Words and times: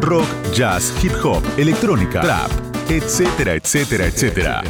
rock, 0.00 0.26
jazz, 0.52 0.92
hip 1.02 1.12
hop, 1.22 1.42
electrónica, 1.56 2.20
trap, 2.20 2.50
etcétera, 2.88 3.54
etcétera, 3.54 4.06
etcétera. 4.06 4.62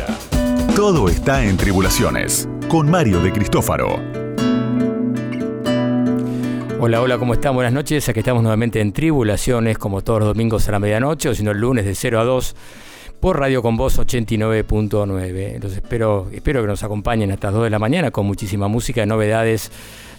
Todo 0.74 1.08
está 1.08 1.44
en 1.44 1.56
Tribulaciones, 1.56 2.48
con 2.68 2.90
Mario 2.90 3.20
de 3.20 3.32
Cristófaro. 3.32 4.00
Hola, 6.80 7.02
hola, 7.02 7.18
¿cómo 7.18 7.34
están? 7.34 7.54
Buenas 7.54 7.72
noches. 7.72 8.08
Aquí 8.08 8.20
estamos 8.20 8.42
nuevamente 8.42 8.80
en 8.80 8.92
Tribulaciones, 8.92 9.78
como 9.78 10.02
todos 10.02 10.20
los 10.20 10.28
domingos 10.28 10.68
a 10.68 10.72
la 10.72 10.78
medianoche, 10.78 11.28
o 11.28 11.34
si 11.34 11.42
no 11.42 11.50
el 11.50 11.58
lunes 11.58 11.84
de 11.84 11.94
0 11.94 12.20
a 12.20 12.24
2 12.24 12.56
por 13.20 13.38
Radio 13.38 13.62
Con 13.62 13.76
Voz 13.76 13.98
89.9. 13.98 15.54
Entonces 15.54 15.78
espero, 15.82 16.28
espero 16.32 16.62
que 16.62 16.68
nos 16.68 16.82
acompañen 16.84 17.32
hasta 17.32 17.48
las 17.48 17.54
2 17.54 17.64
de 17.64 17.70
la 17.70 17.78
mañana 17.78 18.10
con 18.10 18.26
muchísima 18.26 18.68
música, 18.68 19.04
novedades 19.06 19.72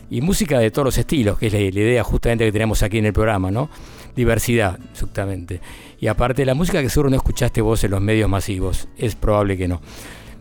y 0.09 0.21
música 0.21 0.59
de 0.59 0.71
todos 0.71 0.85
los 0.85 0.97
estilos, 0.97 1.37
que 1.37 1.47
es 1.47 1.53
la, 1.53 1.59
idea 1.59 2.03
justamente 2.03 2.45
que 2.45 2.51
tenemos 2.51 2.83
aquí 2.83 2.97
en 2.97 3.05
el 3.05 3.13
programa, 3.13 3.51
¿no? 3.51 3.69
Diversidad, 4.15 4.79
exactamente. 4.91 5.61
Y 5.99 6.07
aparte 6.07 6.45
la 6.45 6.55
música 6.55 6.81
que 6.81 6.89
seguro 6.89 7.09
no 7.09 7.15
escuchaste 7.15 7.61
vos 7.61 7.83
en 7.83 7.91
los 7.91 8.01
medios 8.01 8.29
masivos, 8.29 8.87
es 8.97 9.15
probable 9.15 9.57
que 9.57 9.67
no. 9.67 9.81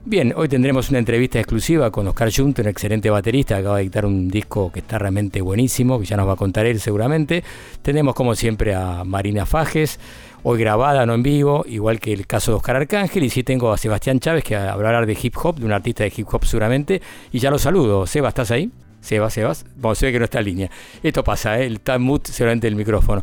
Bien, 0.04 0.32
hoy 0.34 0.48
tendremos 0.48 0.88
una 0.88 1.00
entrevista 1.00 1.38
exclusiva 1.38 1.90
con 1.90 2.06
Oscar 2.06 2.32
Junto, 2.34 2.62
un 2.62 2.68
excelente 2.68 3.10
baterista, 3.10 3.58
acaba 3.58 3.76
de 3.76 3.82
dictar 3.82 4.06
un 4.06 4.28
disco 4.28 4.72
que 4.72 4.80
está 4.80 4.98
realmente 4.98 5.42
buenísimo, 5.42 6.00
que 6.00 6.06
ya 6.06 6.16
nos 6.16 6.26
va 6.26 6.32
a 6.32 6.36
contar 6.36 6.64
él 6.64 6.80
seguramente. 6.80 7.44
Tenemos 7.82 8.14
como 8.14 8.34
siempre 8.34 8.74
a 8.74 9.04
Marina 9.04 9.44
Fajes, 9.44 10.00
hoy 10.44 10.60
grabada, 10.60 11.04
no 11.04 11.12
en 11.12 11.22
vivo, 11.22 11.64
igual 11.68 12.00
que 12.00 12.14
el 12.14 12.26
caso 12.26 12.52
de 12.52 12.56
Oscar 12.56 12.76
Arcángel, 12.76 13.24
y 13.24 13.28
sí 13.28 13.42
tengo 13.42 13.70
a 13.70 13.76
Sebastián 13.76 14.18
Chávez, 14.18 14.44
que 14.44 14.56
va 14.56 14.70
a 14.70 14.72
hablar 14.72 15.04
de 15.04 15.18
hip 15.20 15.34
hop, 15.42 15.58
de 15.58 15.66
un 15.66 15.72
artista 15.72 16.04
de 16.04 16.12
hip 16.16 16.26
hop 16.32 16.46
seguramente, 16.46 17.02
y 17.30 17.38
ya 17.38 17.50
lo 17.50 17.58
saludo. 17.58 18.06
Seba, 18.06 18.30
¿estás 18.30 18.50
ahí? 18.50 18.70
Seba, 19.00 19.30
Sebas. 19.30 19.64
Bueno, 19.76 19.94
se 19.94 20.06
ve 20.06 20.12
que 20.12 20.18
no 20.18 20.24
está 20.24 20.38
en 20.40 20.44
línea. 20.44 20.70
Esto 21.02 21.24
pasa, 21.24 21.58
¿eh? 21.60 21.66
el 21.66 21.80
Talmud 21.80 22.20
seguramente 22.24 22.68
el 22.68 22.76
micrófono. 22.76 23.22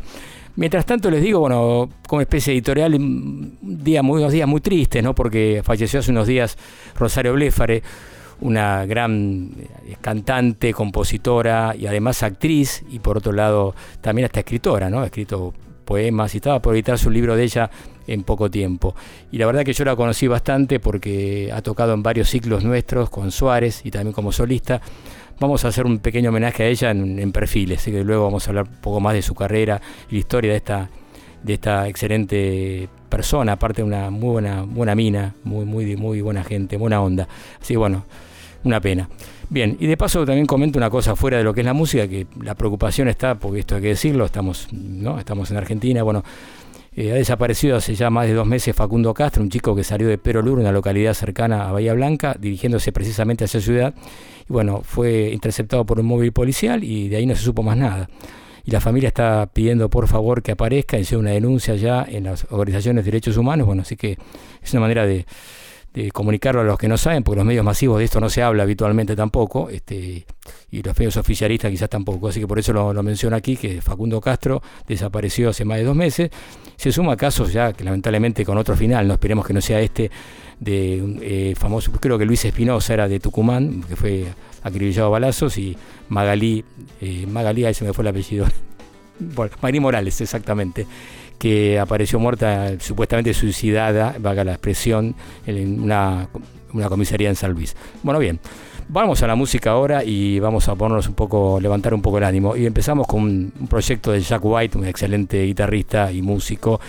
Mientras 0.57 0.85
tanto 0.85 1.11
les 1.11 1.21
digo, 1.21 1.39
bueno, 1.39 1.89
como 2.07 2.21
especie 2.21 2.53
editorial, 2.53 2.95
un 2.95 3.57
día 3.61 4.01
muy, 4.01 4.21
unos 4.21 4.31
días 4.31 4.47
muy 4.47 4.61
tristes, 4.61 5.03
¿no? 5.03 5.13
Porque 5.13 5.61
falleció 5.65 5.99
hace 5.99 6.11
unos 6.11 6.27
días 6.27 6.57
Rosario 6.97 7.33
Blefare, 7.33 7.83
una 8.39 8.85
gran 8.85 9.51
eh, 9.85 9.97
cantante, 9.99 10.73
compositora 10.73 11.75
y 11.77 11.87
además 11.87 12.23
actriz, 12.23 12.83
y 12.89 12.99
por 12.99 13.17
otro 13.17 13.33
lado 13.33 13.75
también 13.99 14.25
hasta 14.25 14.39
escritora, 14.39 14.89
¿no? 14.89 15.01
Ha 15.01 15.05
escrito 15.05 15.53
poemas 15.83 16.33
y 16.33 16.37
estaba 16.37 16.61
por 16.61 16.73
editar 16.73 16.97
su 16.97 17.09
libro 17.09 17.35
de 17.35 17.43
ella 17.43 17.69
en 18.07 18.23
poco 18.23 18.49
tiempo. 18.49 18.95
Y 19.31 19.37
la 19.37 19.45
verdad 19.45 19.63
que 19.63 19.73
yo 19.73 19.83
la 19.85 19.95
conocí 19.95 20.27
bastante 20.27 20.79
porque 20.79 21.51
ha 21.53 21.61
tocado 21.61 21.93
en 21.93 22.01
varios 22.01 22.29
ciclos 22.29 22.63
nuestros 22.63 23.09
con 23.09 23.31
Suárez 23.31 23.85
y 23.85 23.91
también 23.91 24.13
como 24.13 24.31
solista 24.31 24.81
vamos 25.39 25.65
a 25.65 25.69
hacer 25.69 25.85
un 25.85 25.99
pequeño 25.99 26.29
homenaje 26.29 26.63
a 26.63 26.67
ella 26.67 26.91
en, 26.91 27.31
perfiles, 27.31 27.79
así 27.79 27.91
que 27.91 28.03
luego 28.03 28.25
vamos 28.25 28.47
a 28.47 28.51
hablar 28.51 28.67
un 28.67 28.81
poco 28.81 28.99
más 28.99 29.13
de 29.13 29.21
su 29.21 29.35
carrera 29.35 29.81
y 30.09 30.13
la 30.13 30.19
historia 30.19 30.51
de 30.51 30.57
esta, 30.57 30.89
de 31.43 31.53
esta 31.53 31.87
excelente 31.87 32.89
persona, 33.09 33.53
aparte 33.53 33.81
de 33.81 33.87
una 33.87 34.09
muy 34.09 34.29
buena, 34.29 34.63
buena 34.63 34.95
mina, 34.95 35.35
muy, 35.43 35.65
muy, 35.65 35.95
muy 35.95 36.21
buena 36.21 36.43
gente, 36.43 36.77
buena 36.77 37.01
onda. 37.01 37.27
Así 37.61 37.73
que 37.73 37.77
bueno, 37.77 38.05
una 38.63 38.79
pena. 38.81 39.09
Bien, 39.49 39.77
y 39.79 39.85
de 39.85 39.95
paso 39.95 40.25
también 40.25 40.47
comento 40.47 40.79
una 40.79 40.89
cosa 40.89 41.15
fuera 41.15 41.37
de 41.37 41.43
lo 41.43 41.53
que 41.53 41.61
es 41.61 41.65
la 41.65 41.73
música, 41.73 42.07
que 42.07 42.25
la 42.41 42.55
preocupación 42.55 43.07
está, 43.07 43.35
porque 43.35 43.59
esto 43.59 43.75
hay 43.75 43.81
que 43.81 43.87
decirlo, 43.89 44.25
estamos, 44.25 44.67
¿no? 44.71 45.19
estamos 45.19 45.51
en 45.51 45.57
Argentina, 45.57 46.01
bueno, 46.01 46.23
eh, 46.97 47.11
ha 47.11 47.15
desaparecido 47.15 47.75
hace 47.75 47.93
ya 47.93 48.09
más 48.09 48.25
de 48.25 48.33
dos 48.33 48.47
meses 48.47 48.75
Facundo 48.75 49.13
Castro, 49.13 49.43
un 49.43 49.49
chico 49.49 49.75
que 49.75 49.83
salió 49.83 50.07
de 50.07 50.17
Perolur, 50.17 50.59
una 50.59 50.71
localidad 50.71 51.13
cercana 51.13 51.67
a 51.67 51.71
Bahía 51.73 51.93
Blanca, 51.93 52.35
dirigiéndose 52.39 52.91
precisamente 52.91 53.43
hacia 53.43 53.59
ciudad. 53.59 53.93
Y 54.49 54.53
bueno, 54.53 54.81
fue 54.83 55.31
interceptado 55.31 55.85
por 55.85 55.99
un 55.99 56.05
móvil 56.05 56.31
policial 56.31 56.83
y 56.83 57.09
de 57.09 57.17
ahí 57.17 57.25
no 57.25 57.35
se 57.35 57.41
supo 57.41 57.63
más 57.63 57.77
nada. 57.77 58.09
Y 58.65 58.71
la 58.71 58.81
familia 58.81 59.07
está 59.07 59.47
pidiendo 59.53 59.89
por 59.89 60.07
favor 60.07 60.41
que 60.41 60.51
aparezca, 60.51 60.97
y 60.97 61.15
una 61.15 61.31
denuncia 61.31 61.75
ya 61.75 62.03
en 62.07 62.23
las 62.23 62.47
organizaciones 62.49 63.05
de 63.05 63.11
derechos 63.11 63.37
humanos. 63.37 63.67
Bueno, 63.67 63.83
así 63.83 63.95
que 63.95 64.17
es 64.61 64.73
una 64.73 64.81
manera 64.81 65.05
de, 65.05 65.25
comunicarlo 66.11 66.59
a 66.59 66.63
los 66.65 66.77
que 66.77 66.89
no 66.89 66.97
saben, 66.97 67.23
porque 67.23 67.37
los 67.37 67.45
medios 67.45 67.63
masivos 67.63 67.99
de 67.99 68.03
esto 68.03 68.19
no 68.19 68.29
se 68.29 68.43
habla 68.43 68.63
habitualmente 68.63 69.15
tampoco, 69.15 69.69
este, 69.69 70.25
y 70.69 70.83
los 70.83 70.97
medios 70.97 71.15
oficialistas 71.15 71.71
quizás 71.71 71.89
tampoco, 71.89 72.27
así 72.27 72.41
que 72.41 72.47
por 72.47 72.59
eso 72.59 72.73
lo, 72.73 72.91
lo 72.91 73.01
menciono 73.01 73.37
aquí, 73.37 73.55
que 73.55 73.81
Facundo 73.81 74.19
Castro 74.19 74.61
desapareció 74.89 75.51
hace 75.51 75.63
más 75.63 75.77
de 75.77 75.85
dos 75.85 75.95
meses, 75.95 76.31
se 76.75 76.91
suma 76.91 77.15
casos 77.15 77.53
ya 77.53 77.71
que 77.71 77.85
lamentablemente 77.85 78.43
con 78.43 78.57
otro 78.57 78.75
final, 78.75 79.07
no 79.07 79.13
esperemos 79.13 79.47
que 79.47 79.53
no 79.53 79.61
sea 79.61 79.79
este, 79.79 80.11
de 80.59 81.19
eh, 81.21 81.55
famoso, 81.55 81.91
creo 81.91 82.17
que 82.17 82.25
Luis 82.25 82.45
Espinosa 82.45 82.93
era 82.93 83.07
de 83.07 83.19
Tucumán, 83.19 83.83
que 83.87 83.95
fue 83.95 84.25
acribillado 84.63 85.07
a 85.07 85.11
balazos, 85.11 85.57
y 85.57 85.77
Magalí, 86.09 86.63
eh, 87.01 87.25
Magalí, 87.27 87.65
ahí 87.65 87.73
se 87.73 87.85
me 87.85 87.93
fue 87.93 88.03
el 88.03 88.09
apellido, 88.09 88.45
bueno, 89.19 89.53
Magalí 89.61 89.79
Morales, 89.79 90.19
exactamente 90.21 90.85
que 91.37 91.79
apareció 91.79 92.19
muerta, 92.19 92.79
supuestamente 92.79 93.33
suicidada, 93.33 94.15
vaga 94.19 94.43
la 94.43 94.53
expresión, 94.53 95.15
en 95.45 95.79
una, 95.79 96.27
comisaría 96.89 97.29
en 97.29 97.35
San 97.35 97.51
Luis. 97.51 97.75
Bueno, 98.03 98.19
bien. 98.19 98.39
Vamos 98.87 99.23
a 99.23 99.27
la 99.27 99.35
música 99.35 99.71
ahora 99.71 100.03
y 100.03 100.39
vamos 100.39 100.69
a 100.69 100.75
ponernos 100.75 101.07
un 101.07 101.15
poco, 101.15 101.59
levantar 101.59 101.95
un 101.95 102.03
poco 102.03 102.19
el 102.19 102.23
ánimo. 102.23 102.55
Y 102.55 102.67
empezamos 102.67 103.07
con 103.07 103.23
un 103.23 103.67
proyecto 103.67 104.11
de 104.11 104.21
Jack 104.21 104.41
White, 104.43 104.77
un 104.77 104.85
excelente 104.85 105.43
guitarrista 105.43 106.11
y 106.11 106.21
músico, 106.21 106.79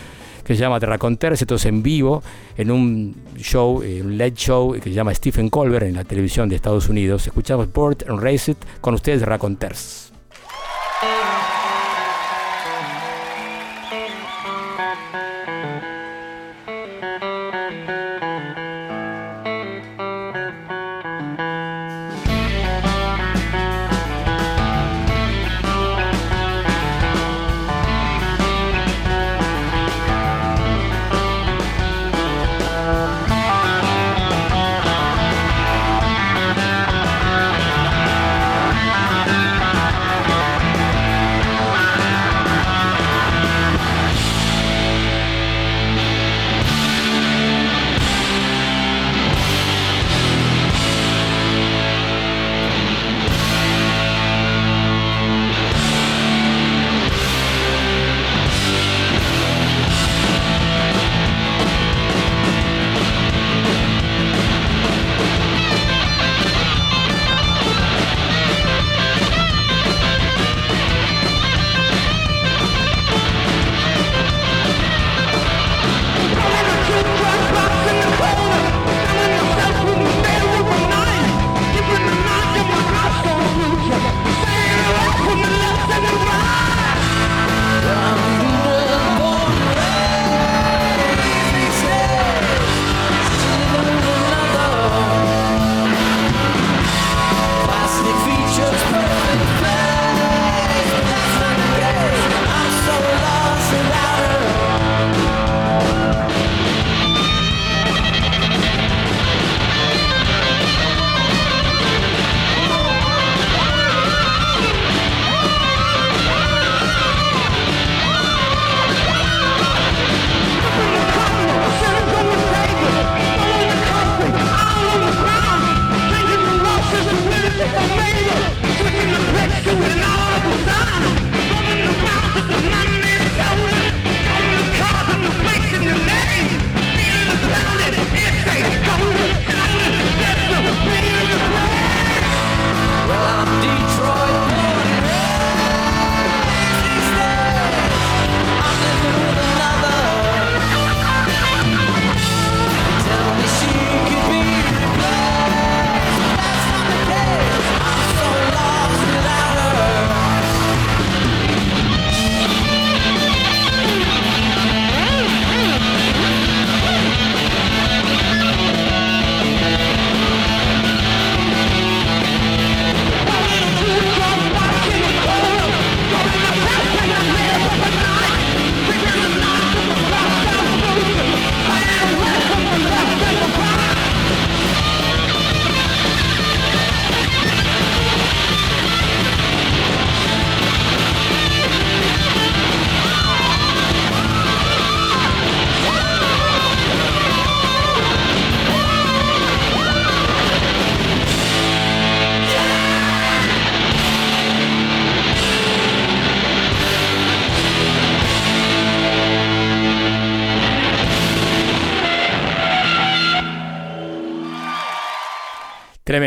que 0.46 0.54
se 0.54 0.60
llama 0.60 0.78
Terraconters, 0.78 1.42
esto 1.42 1.56
es 1.56 1.64
en 1.66 1.82
vivo, 1.82 2.22
en 2.56 2.70
un 2.70 3.16
show, 3.36 3.82
eh, 3.82 4.00
un 4.00 4.16
LED 4.16 4.34
show 4.34 4.74
que 4.74 4.80
se 4.80 4.92
llama 4.92 5.12
Stephen 5.12 5.50
Colbert 5.50 5.86
en 5.86 5.94
la 5.94 6.04
televisión 6.04 6.48
de 6.48 6.54
Estados 6.54 6.88
Unidos. 6.88 7.26
Escuchamos 7.26 7.66
Port 7.66 8.08
and 8.08 8.20
Race 8.20 8.52
It 8.52 8.58
con 8.80 8.94
ustedes 8.94 9.20
Terraconters. 9.20 10.05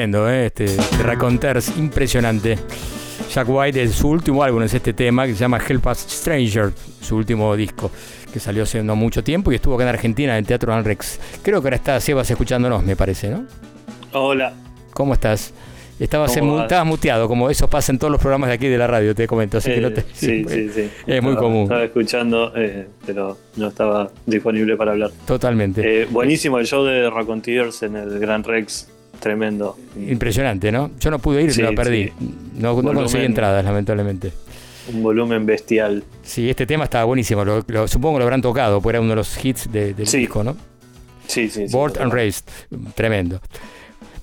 Tremendo, 0.10 0.30
¿eh? 0.30 0.48
este, 0.48 0.76
Raconteurs, 1.04 1.78
impresionante. 1.78 2.58
Jack 3.32 3.48
White, 3.48 3.84
es 3.84 3.92
su 3.92 4.10
último 4.10 4.42
álbum 4.42 4.64
es 4.64 4.74
este 4.74 4.94
tema 4.94 5.28
que 5.28 5.34
se 5.34 5.40
llama 5.40 5.60
Help 5.60 5.86
Us 5.86 6.00
Stranger, 6.00 6.72
su 7.00 7.16
último 7.16 7.56
disco, 7.56 7.92
que 8.34 8.40
salió 8.40 8.64
hace 8.64 8.82
no 8.82 8.96
mucho 8.96 9.24
tiempo 9.24 9.52
y 9.52 9.56
estuvo 9.56 9.76
acá 9.76 9.84
en 9.84 9.90
Argentina 9.90 10.34
en 10.34 10.40
el 10.40 10.48
Teatro 10.48 10.74
Anrex. 10.74 11.20
Creo 11.44 11.62
que 11.62 11.68
ahora 11.68 11.76
está 11.76 12.00
Sebas 12.00 12.32
escuchándonos, 12.32 12.84
me 12.84 12.96
parece, 12.96 13.30
¿no? 13.30 13.46
Hola. 14.14 14.54
¿Cómo 14.94 15.14
estás? 15.14 15.54
Estabas, 16.00 16.36
estabas 16.36 16.86
muteado, 16.88 17.28
como 17.28 17.50
eso 17.52 17.68
pasa 17.68 17.92
en 17.92 18.00
todos 18.00 18.10
los 18.10 18.22
programas 18.22 18.50
de 18.50 18.56
aquí 18.56 18.68
de 18.68 18.78
la 18.80 18.88
radio, 18.88 19.14
te 19.14 19.28
comento. 19.28 19.60
Así 19.60 19.70
que 19.70 19.82
no 19.82 19.92
te, 19.92 20.02
eh, 20.02 20.06
sí, 20.14 20.46
sí, 20.50 20.70
sí. 20.70 20.90
Es 21.06 21.22
muy 21.22 21.36
común. 21.36 21.64
Estaba 21.64 21.84
escuchando, 21.84 22.52
eh, 22.56 22.88
pero 23.06 23.38
no 23.58 23.68
estaba 23.68 24.10
disponible 24.26 24.76
para 24.76 24.94
hablar. 24.94 25.12
Totalmente. 25.28 26.02
Eh, 26.02 26.08
buenísimo 26.10 26.58
el 26.58 26.66
show 26.66 26.84
de 26.84 27.12
Raconteurs 27.12 27.84
en 27.84 27.96
el 27.96 28.18
Gran 28.18 28.44
Rex. 28.44 28.88
Tremendo. 29.20 29.78
Impresionante, 29.98 30.72
¿no? 30.72 30.92
Yo 31.00 31.12
no 31.12 31.20
pude 31.20 31.44
ir, 31.44 31.54
sí, 31.54 31.62
lo 31.62 31.76
perdí. 31.76 32.12
No, 32.56 32.76
conseguí 32.82 33.26
entradas, 33.26 33.64
lamentablemente. 33.64 34.32
Un 34.94 35.04
volumen 35.04 35.46
bestial. 35.46 36.04
Sí, 36.24 36.50
este 36.50 36.66
tema 36.66 36.86
estaba 36.86 37.04
buenísimo. 37.06 37.44
Lo, 37.46 37.88
supongo 37.88 38.16
que 38.16 38.20
lo 38.20 38.24
habrán 38.24 38.42
tocado, 38.42 38.82
pues 38.82 38.94
era 38.94 39.02
uno 39.02 39.10
de 39.10 39.16
los 39.18 39.46
hits 39.46 39.72
del 39.72 39.96
disco, 39.96 40.44
¿no? 40.44 40.56
Sí, 41.28 41.50
sí. 41.50 41.66
Board 41.70 42.00
and 42.00 42.12
Raised. 42.12 42.46
Tremendo. 42.96 43.40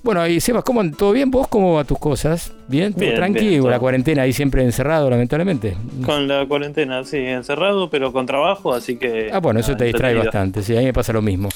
Bueno, 0.03 0.25
y 0.27 0.39
Sebas, 0.39 0.63
¿cómo, 0.63 0.89
¿todo 0.91 1.11
bien? 1.11 1.29
¿Vos 1.29 1.47
cómo 1.47 1.73
va 1.73 1.83
tus 1.83 1.99
cosas? 1.99 2.53
¿Bien? 2.67 2.93
¿Todo 2.93 3.13
tranquilo? 3.13 3.69
¿La 3.69 3.79
cuarentena 3.79 4.23
ahí 4.23 4.33
siempre 4.33 4.63
encerrado, 4.63 5.09
lamentablemente? 5.09 5.75
Con 6.05 6.27
la 6.27 6.45
cuarentena, 6.45 7.03
sí, 7.03 7.17
encerrado, 7.17 7.89
pero 7.89 8.13
con 8.13 8.25
trabajo, 8.25 8.73
así 8.73 8.97
que... 8.97 9.29
Ah, 9.33 9.39
bueno, 9.39 9.59
eso 9.59 9.75
te 9.75 9.85
distrae 9.85 10.13
bastante, 10.15 10.63
sí, 10.63 10.75
a 10.75 10.79
mí 10.79 10.85
me 10.85 10.93
pasa 10.93 11.11
lo 11.11 11.21
mismo. 11.21 11.49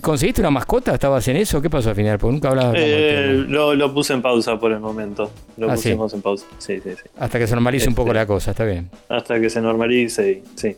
¿Conseguiste 0.00 0.40
una 0.40 0.50
mascota? 0.50 0.94
¿Estabas 0.94 1.26
en 1.28 1.36
eso? 1.36 1.60
¿Qué 1.60 1.70
pasó 1.70 1.90
al 1.90 1.96
final? 1.96 2.18
Porque 2.18 2.32
nunca 2.32 2.48
hablaba 2.50 2.72
eh, 2.76 3.44
lo, 3.48 3.74
lo, 3.74 3.92
puse 3.94 4.12
en 4.12 4.22
pausa 4.22 4.58
por 4.58 4.72
el 4.72 4.80
momento. 4.80 5.30
Lo 5.56 5.70
ah, 5.70 5.74
pusimos 5.74 6.12
en 6.14 6.22
pausa. 6.22 6.46
Sí, 6.58 6.80
sí, 6.82 6.90
sí. 6.90 7.08
Hasta 7.18 7.38
que 7.38 7.46
se 7.46 7.54
normalice 7.54 7.88
un 7.88 7.94
poco 7.94 8.08
este, 8.08 8.18
la 8.18 8.26
cosa, 8.26 8.50
está 8.50 8.64
bien. 8.64 8.90
Hasta 9.08 9.40
que 9.40 9.50
se 9.50 9.60
normalice, 9.60 10.42
sí. 10.54 10.76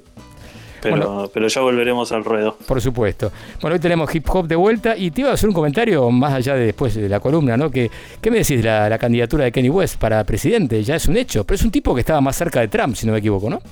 Pero, 0.90 1.30
pero 1.32 1.48
ya 1.48 1.60
volveremos 1.62 2.12
al 2.12 2.24
ruedo. 2.24 2.58
Por 2.66 2.80
supuesto. 2.80 3.32
Bueno, 3.60 3.74
hoy 3.74 3.80
tenemos 3.80 4.14
hip 4.14 4.28
hop 4.28 4.46
de 4.46 4.56
vuelta 4.56 4.94
y 4.96 5.10
te 5.10 5.22
iba 5.22 5.30
a 5.30 5.34
hacer 5.34 5.48
un 5.48 5.54
comentario 5.54 6.10
más 6.10 6.34
allá 6.34 6.54
de 6.54 6.66
después 6.66 6.94
de 6.94 7.08
la 7.08 7.20
columna, 7.20 7.56
¿no? 7.56 7.70
Que, 7.70 7.90
¿Qué 8.20 8.30
me 8.30 8.38
decís 8.38 8.62
de 8.62 8.64
la, 8.64 8.98
candidatura 8.98 9.44
de 9.44 9.52
Kenny 9.52 9.70
West 9.70 9.98
para 9.98 10.22
presidente? 10.24 10.82
Ya 10.82 10.96
es 10.96 11.08
un 11.08 11.16
hecho, 11.16 11.44
pero 11.44 11.54
es 11.54 11.64
un 11.64 11.70
tipo 11.70 11.94
que 11.94 12.00
estaba 12.00 12.20
más 12.20 12.36
cerca 12.36 12.60
de 12.60 12.68
Trump, 12.68 12.96
si 12.96 13.06
no 13.06 13.12
me 13.12 13.20
equivoco, 13.20 13.48
¿no? 13.48 13.62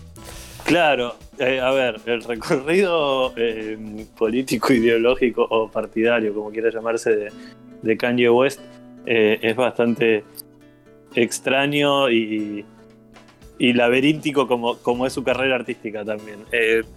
Claro, 0.64 1.17
eh, 1.38 1.61
a 1.61 1.70
ver, 1.73 2.00
el 2.06 2.23
recorrido 2.23 3.32
eh, 3.37 4.06
político, 4.17 4.73
ideológico 4.73 5.47
o 5.49 5.69
partidario, 5.69 6.32
como 6.32 6.50
quiera 6.50 6.70
llamarse, 6.70 7.14
de, 7.14 7.32
de 7.82 7.97
Kanye 7.97 8.31
West 8.31 8.61
eh, 9.06 9.38
es 9.43 9.56
bastante 9.56 10.25
extraño 11.14 12.11
y, 12.11 12.64
y 13.59 13.73
laberíntico 13.73 14.47
como, 14.47 14.79
como 14.79 15.06
es 15.06 15.12
su 15.12 15.25
carrera 15.25 15.56
artística 15.56 16.05
también. 16.05 16.38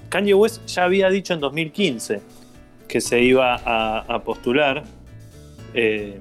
Kanye 0.09 0.35
West 0.35 0.65
ya 0.67 0.83
había 0.83 1.09
dicho 1.09 1.33
en 1.33 1.39
2015 1.39 2.21
que 2.87 3.01
se 3.01 3.21
iba 3.21 3.59
a, 3.65 4.19
postular. 4.23 4.83
Eh, 5.73 6.17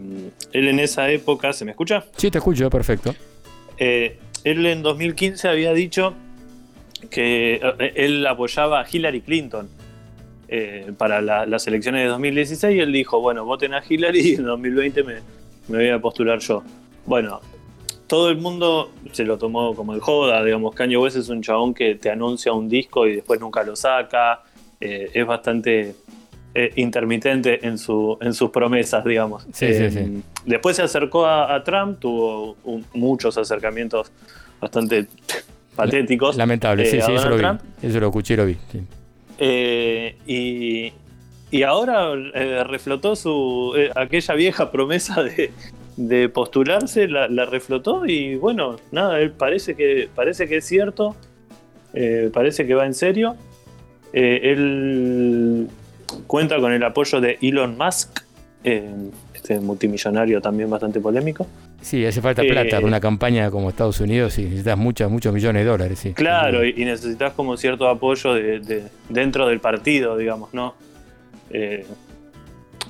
él 0.53 0.69
en 0.69 0.81
esa 0.81 1.11
época, 1.11 1.53
¿se 1.53 1.65
me 1.65 1.73
escucha? 1.73 2.05
Sí, 2.17 2.31
te 2.31 2.39
escucho, 2.39 2.69
perfecto. 2.71 3.15
Él 3.77 4.67
en 4.67 4.83
2015 4.83 5.49
había 5.49 5.73
dicho 5.73 6.15
que 7.11 7.61
él 7.95 8.27
apoyaba 8.27 8.81
a 8.81 8.87
Hillary 8.91 9.21
Clinton 9.21 9.69
para 10.99 11.21
las 11.21 11.67
elecciones 11.67 12.03
de 12.03 12.09
2016 12.09 12.77
y 12.77 12.81
él 12.81 12.93
dijo, 12.93 13.21
bueno, 13.21 13.45
voten 13.45 13.75
a 13.75 13.83
Hillary 13.87 14.21
y 14.21 14.35
en 14.35 14.45
2020 14.45 15.03
me, 15.03 15.15
me 15.69 15.79
voy 15.79 15.89
a 15.89 15.99
postular 15.99 16.39
yo. 16.39 16.63
Bueno, 17.07 17.41
todo 18.07 18.31
el 18.31 18.39
mundo 18.39 18.91
se 19.13 19.25
lo 19.25 19.39
tomó 19.39 19.75
como 19.75 19.95
el 19.95 20.01
joda, 20.01 20.43
digamos, 20.45 20.75
Kanye 20.75 20.97
West 20.97 21.17
es 21.17 21.29
un 21.29 21.43
chabón 21.43 21.75
que 21.75 21.95
te 21.95 22.11
anuncia 22.11 22.53
un 22.53 22.69
disco 22.69 23.07
y 23.07 23.17
después 23.17 23.41
nunca 23.41 23.63
lo 23.63 23.77
saca, 23.77 24.43
eh, 24.81 25.11
es 25.13 25.27
bastante 25.27 25.95
eh, 26.55 26.73
intermitente 26.77 27.67
en, 27.67 27.79
su, 27.79 28.19
en 28.21 28.35
sus 28.35 28.51
promesas, 28.51 29.05
digamos. 29.05 29.47
Eh, 29.61 30.21
después 30.45 30.77
se 30.77 30.83
acercó 30.83 31.27
a, 31.27 31.63
Trump, 31.65 31.99
tuvo 31.99 32.57
muchos 32.93 33.39
acercamientos 33.39 34.13
bastante 34.61 35.07
patéticos. 35.75 36.37
Lamentable, 36.37 36.87
sí, 36.87 37.01
sí, 37.01 37.13
eso 37.13 37.29
lo 37.29 37.37
vi. 37.37 37.45
Eso 37.83 38.01
lo 38.01 38.07
escuché, 38.07 38.37
lo 38.37 38.47
vi. 38.47 38.57
y, 40.27 40.93
y 41.51 41.63
ahora 41.63 42.15
reflotó 42.65 43.17
su 43.17 43.75
aquella 43.95 44.35
vieja 44.35 44.71
promesa 44.71 45.23
de, 45.23 45.51
de 45.97 46.29
postularse, 46.29 47.09
la, 47.09 47.47
reflotó 47.47 48.07
y 48.07 48.37
bueno, 48.37 48.77
nada, 48.91 49.21
él 49.21 49.31
parece 49.31 49.75
que, 49.75 50.09
parece 50.15 50.49
que 50.49 50.57
es 50.57 50.65
cierto, 50.65 51.15
eh, 51.93 52.31
parece 52.33 52.67
que 52.67 52.75
va 52.75 52.87
en 52.87 52.95
serio. 52.95 53.37
Eh, 54.13 54.41
él 54.53 55.69
cuenta 56.27 56.59
con 56.59 56.73
el 56.73 56.83
apoyo 56.83 57.21
de 57.21 57.39
Elon 57.41 57.77
Musk, 57.77 58.21
eh, 58.65 58.91
este 59.35 59.61
multimillonario 59.61 60.41
también 60.41 60.71
bastante 60.71 61.01
polémico. 61.01 61.47
Sí, 61.85 62.05
hace 62.05 62.23
falta 62.23 62.43
plata 62.43 62.77
para 62.77 62.87
una 62.87 62.99
campaña 62.99 63.51
como 63.51 63.69
Estados 63.69 64.01
Unidos 64.01 64.39
y 64.39 64.45
necesitas 64.45 64.79
muchos, 64.79 65.11
muchos 65.11 65.35
millones 65.35 65.65
de 65.65 65.71
dólares. 65.71 65.99
Sí. 65.99 66.15
Claro, 66.15 66.65
y, 66.65 66.73
necesitas 66.85 67.35
como 67.35 67.57
cierto 67.57 67.89
apoyo 67.89 68.35
de, 68.35 68.85
dentro 69.11 69.47
del 69.47 69.61
partido, 69.61 70.17
digamos, 70.17 70.53
¿no? 70.55 70.75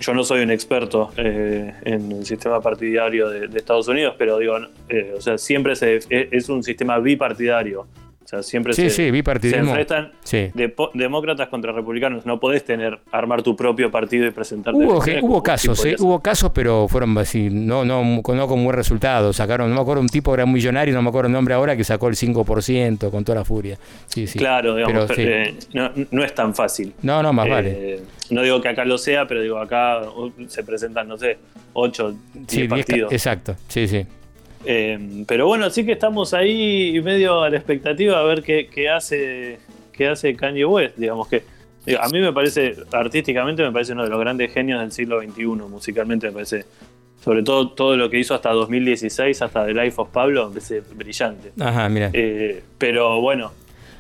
yo 0.01 0.15
no 0.15 0.25
soy 0.25 0.43
un 0.43 0.51
experto 0.51 1.13
eh, 1.17 1.73
en 1.83 2.13
el 2.13 2.27
sistema 2.27 2.61
partidario 2.61 3.29
de, 3.29 3.59
Estados 3.59 3.89
Unidos, 3.89 4.15
pero 4.19 4.39
digo, 4.39 4.57
eh, 4.89 5.15
o 5.17 5.21
sea, 5.21 5.39
siempre 5.39 5.77
se, 5.77 6.01
es 6.09 6.49
un 6.49 6.63
sistema 6.63 6.99
bipartidario. 6.99 7.87
O 8.25 8.27
sea, 8.27 8.43
siempre 8.43 8.73
se, 8.73 8.89
se, 8.89 9.09
enfrentan 9.09 10.13
demócratas 10.95 11.49
contra 11.49 11.73
republicanos. 11.73 12.25
No 12.25 12.41
podés 12.41 12.65
tener, 12.65 12.99
armar 13.13 13.43
tu 13.43 13.55
propio 13.55 13.91
partido 13.91 14.27
y 14.27 14.31
presentarte. 14.31 14.79
Hubo, 14.79 15.03
hubo 15.23 15.43
casos, 15.43 15.85
¿eh? 15.85 15.97
hubo 15.99 16.21
casos, 16.21 16.51
pero 16.55 16.89
fueron 16.89 17.17
así, 17.19 17.51
no, 17.51 17.85
no, 17.85 18.03
no 18.03 18.49
con 18.49 18.65
buen 18.65 18.75
resultado. 18.75 19.35
Sacaron, 19.35 19.69
no 19.69 19.75
me 19.75 19.83
acuerdo, 19.83 20.01
un 20.01 20.09
tipo 20.09 20.33
que 20.33 20.41
era 20.41 20.47
millonario, 20.47 20.95
no 20.95 21.03
me 21.03 21.11
acuerdo 21.11 21.27
el 21.27 21.35
nombre 21.35 21.53
ahora, 21.53 21.77
que 21.77 21.85
sacó 21.85 22.09
el 22.09 22.15
5% 22.15 23.11
con 23.11 23.25
toda 23.25 23.41
la 23.41 23.45
furia. 23.45 23.79
Sí, 24.07 24.27
sí. 24.27 24.39
Claro, 24.39 24.77
digamos, 24.77 25.11
eh, 25.19 25.55
no, 26.11 26.25
es 26.25 26.35
tan 26.35 26.55
fácil. 26.55 26.95
No, 27.03 27.23
no, 27.23 27.33
más 27.33 27.47
vale. 27.47 27.95
Eh, 27.95 28.01
no 28.31 28.43
digo 28.43 28.61
que 28.63 28.69
acá 28.69 28.87
lo 28.87 28.97
sea, 28.97 29.27
pero 29.29 29.43
digo, 29.43 29.59
acá 29.59 30.01
uh, 30.01 30.33
se 30.49 30.65
presentan, 30.65 31.09
no 31.09 31.19
sé, 31.19 31.37
8, 31.75 32.17
10 32.35 32.69
partidos. 32.69 33.13
Exacto, 33.13 33.55
sí, 33.69 33.87
sí. 33.87 34.07
Eh, 34.67 35.25
pero 35.27 35.47
bueno, 35.47 35.69
sí 35.71 35.85
que 35.85 35.93
estamos 35.93 36.35
ahí 36.35 37.01
medio 37.03 37.43
a 37.43 37.51
la 37.51 37.57
expectativa 37.57 38.19
a 38.19 38.23
ver 38.23 38.43
qué, 38.43 38.89
hace 38.89 39.59
qué 39.93 40.09
hace 40.09 40.35
Kanye 40.35 40.65
West. 40.65 40.97
Digamos 40.97 41.29
que 41.29 41.43
a 42.01 42.09
mí 42.09 42.21
me 42.21 42.33
parece, 42.33 42.77
artísticamente 42.93 43.63
me 43.63 43.71
parece 43.71 43.93
uno 43.93 44.05
de 44.05 44.11
los 44.11 44.19
grandes 44.19 44.53
genios 44.53 44.81
del 44.81 44.93
siglo 44.93 45.21
XXI, 45.21 45.45
musicalmente 45.45 46.29
me 46.29 46.33
parece, 46.33 46.65
sobre 47.23 47.43
todo 47.43 47.71
todo 47.71 47.97
lo 47.97 48.09
que 48.09 48.19
hizo 48.19 48.35
hasta 48.35 48.51
2016, 48.53 49.43
hasta 49.43 49.67
The 49.67 49.75
Life 49.75 49.95
of 50.01 50.09
Pablo, 50.09 50.49
me 50.49 50.55
parece 50.55 50.81
brillante. 50.95 51.53
Ajá, 51.61 51.89
mira. 51.89 52.11
Eh, 52.13 52.63
pero 52.79 53.21
bueno. 53.21 53.53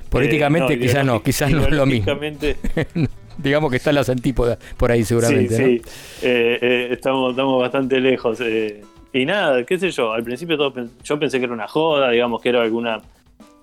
Políticamente 0.08 0.74
eh, 0.74 0.78
quizás 0.78 1.04
no, 1.04 1.22
quizás 1.22 1.50
no 1.50 1.64
es 1.64 1.72
lo 1.72 1.84
mismo. 1.84 2.12
Digamos 3.36 3.68
que 3.68 3.78
están 3.78 3.96
las 3.96 4.08
antípodas 4.08 4.58
por 4.76 4.92
ahí 4.92 5.04
seguramente. 5.04 5.56
Sí, 5.56 5.82
sí. 5.84 6.28
estamos, 6.92 7.32
estamos 7.32 7.60
bastante 7.60 8.00
lejos. 8.00 8.38
Y 9.14 9.26
nada, 9.26 9.62
qué 9.64 9.78
sé 9.78 9.92
yo, 9.92 10.12
al 10.12 10.24
principio 10.24 10.56
todo, 10.56 10.74
yo 11.04 11.18
pensé 11.20 11.38
que 11.38 11.44
era 11.44 11.54
una 11.54 11.68
joda, 11.68 12.10
digamos 12.10 12.42
que 12.42 12.48
era 12.48 12.62
alguna, 12.62 13.00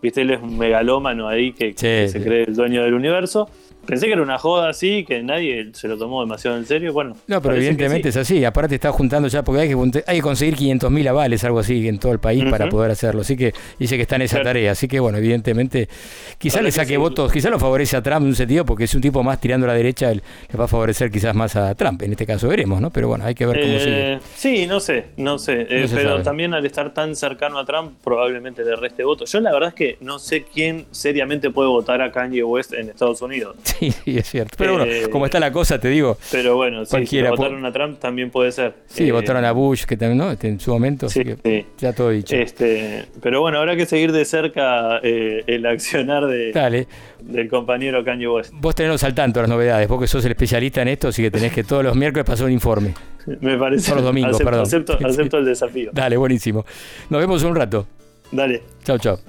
viste, 0.02 0.22
él 0.22 0.32
es 0.32 0.42
un 0.42 0.58
megalómano 0.58 1.28
ahí 1.28 1.52
que, 1.52 1.74
se 1.74 2.24
cree 2.24 2.46
el 2.46 2.56
dueño 2.56 2.82
del 2.84 2.94
universo. 2.94 3.50
Pensé 3.86 4.06
que 4.06 4.14
era 4.14 4.22
una 4.22 4.38
joda 4.38 4.70
así, 4.70 5.04
que 5.06 5.24
nadie 5.24 5.72
se 5.74 5.88
lo 5.88 5.98
tomó 5.98 6.22
demasiado 6.22 6.58
en 6.58 6.66
serio. 6.66 6.94
Bueno, 6.94 7.16
no, 7.28 7.42
pero 7.42 7.56
evidentemente 7.56 8.10
es 8.10 8.18
así. 8.18 8.46
Aparte 8.46 8.76
está 8.76 8.92
juntando 8.92 9.28
ya, 9.28 9.44
porque 9.44 9.62
hay 9.62 9.70
que, 9.70 10.04
hay 10.08 10.18
que 10.18 10.22
conseguir 10.22 10.56
500.000 10.56 11.08
avales, 11.10 11.44
algo 11.44 11.60
así, 11.60 11.88
en 11.88 12.00
todo 12.00 12.12
el 12.12 12.20
país 12.20 12.46
para 12.50 12.70
poder 12.70 12.92
hacerlo. 12.92 13.22
Así 13.22 13.36
que 13.36 13.54
dice 13.80 13.96
que 13.96 14.04
está 14.04 14.18
en 14.18 14.24
esa 14.24 14.42
tarea. 14.42 14.72
Así 14.72 14.88
que 14.88 15.00
bueno, 15.00 15.18
evidentemente, 15.18 15.90
quizás 16.38 16.62
le 16.62 16.72
saque 16.72 16.98
votos, 16.98 17.32
quizás 17.32 17.52
lo 17.52 17.60
favorece 17.60 17.98
a 17.98 18.04
Trump 18.04 18.22
en 18.22 18.28
un 18.28 18.36
sentido, 18.36 18.66
porque 18.66 18.84
es 18.84 18.94
un 18.94 19.02
tipo 19.02 19.24
más 19.24 19.40
tirando 19.40 19.66
a 19.66 19.70
la 19.70 19.76
derecha, 19.76 20.14
le 20.14 20.22
va 20.58 20.66
a 20.66 20.68
favorecer 20.68 21.10
quizás 21.12 21.36
más 21.36 21.56
a 21.56 21.74
Trump. 21.76 22.02
En 22.04 22.12
este 22.12 22.26
caso 22.26 22.48
veremos, 22.48 22.82
¿no? 22.82 22.92
Pero 22.92 23.08
bueno, 23.08 23.26
hay 23.26 23.36
que 23.36 23.46
ver 23.46 23.62
cómo 23.62 23.80
sigue. 23.80 24.14
Eh, 24.14 24.20
sí, 24.36 24.68
no 24.68 24.80
sé, 24.80 25.06
no 25.18 25.40
sé. 25.40 25.68
Eh, 25.70 25.88
pero 25.94 26.22
también 26.22 26.54
al 26.54 26.66
estar 26.66 26.94
tan 26.94 27.16
cercano 27.16 27.58
a 27.58 27.66
Trump, 27.66 27.94
probablemente 28.04 28.64
le 28.64 28.76
reste 28.76 29.04
votos. 29.04 29.32
Yo 29.32 29.40
la 29.40 29.52
verdad 29.52 29.70
es 29.70 29.76
que 29.76 29.98
no 30.02 30.20
sé 30.20 30.44
quién 30.44 30.86
seriamente 30.92 31.50
puede 31.50 31.70
votar 31.70 32.02
a 32.02 32.12
Kanye 32.12 32.44
West 32.44 32.74
en 32.74 32.90
Estados 32.90 33.22
Unidos. 33.22 33.56
Sí, 33.80 33.92
sí, 33.92 34.18
es 34.18 34.30
cierto. 34.30 34.56
Pero 34.58 34.78
bueno, 34.78 34.92
eh, 34.92 35.10
como 35.10 35.26
está 35.26 35.40
la 35.40 35.52
cosa, 35.52 35.80
te 35.80 35.90
digo. 35.90 36.18
Pero 36.32 36.56
bueno, 36.56 36.86
si 36.86 37.22
votaron 37.22 37.66
a 37.66 37.72
Trump 37.72 38.00
también 38.00 38.30
puede 38.30 38.52
ser. 38.52 38.76
Sí, 38.88 39.08
eh, 39.08 39.12
votaron 39.12 39.44
a 39.44 39.52
Bush, 39.52 39.86
que 39.86 39.98
también, 39.98 40.18
¿no? 40.18 40.32
Este, 40.32 40.50
en 40.50 40.60
su 40.60 40.72
momento, 40.72 41.10
sí, 41.10 41.24
sí. 41.44 41.66
ya 41.78 41.94
todo 41.94 42.10
dicho. 42.10 42.36
Este, 42.36 43.06
pero 43.22 43.42
bueno, 43.42 43.60
habrá 43.60 43.76
que 43.76 43.86
seguir 43.86 44.12
de 44.12 44.26
cerca 44.26 45.00
eh, 45.04 45.44
el 45.48 45.66
accionar 45.66 46.28
de, 46.28 46.88
del 47.22 47.50
compañero 47.50 48.04
Kanye 48.04 48.28
West. 48.28 48.54
Vos 48.54 48.76
tenés 48.76 49.04
al 49.04 49.16
tanto 49.16 49.42
las 49.42 49.50
novedades, 49.50 49.88
vos 49.88 50.00
que 50.00 50.08
sos 50.08 50.24
el 50.26 50.32
especialista 50.32 50.82
en 50.82 50.90
esto, 50.90 51.08
así 51.08 51.22
que 51.22 51.32
tenés 51.32 51.52
que 51.52 51.64
todos 51.64 51.84
los 51.84 51.96
miércoles 51.96 52.26
pasar 52.26 52.46
un 52.46 52.54
informe. 52.54 52.94
Me 53.42 53.58
parece. 53.58 53.86
Todos 53.86 53.98
los 53.98 54.06
domingos, 54.06 54.38
perdón. 54.38 54.62
Acepto, 54.62 54.98
acepto 55.04 55.38
el 55.38 55.46
desafío. 55.46 55.92
Dale, 55.94 56.18
buenísimo. 56.18 56.66
Nos 57.10 57.22
vemos 57.22 57.44
un 57.44 57.56
rato. 57.56 57.88
Dale. 58.32 58.62
Chao, 58.84 58.98
chao. 58.98 59.20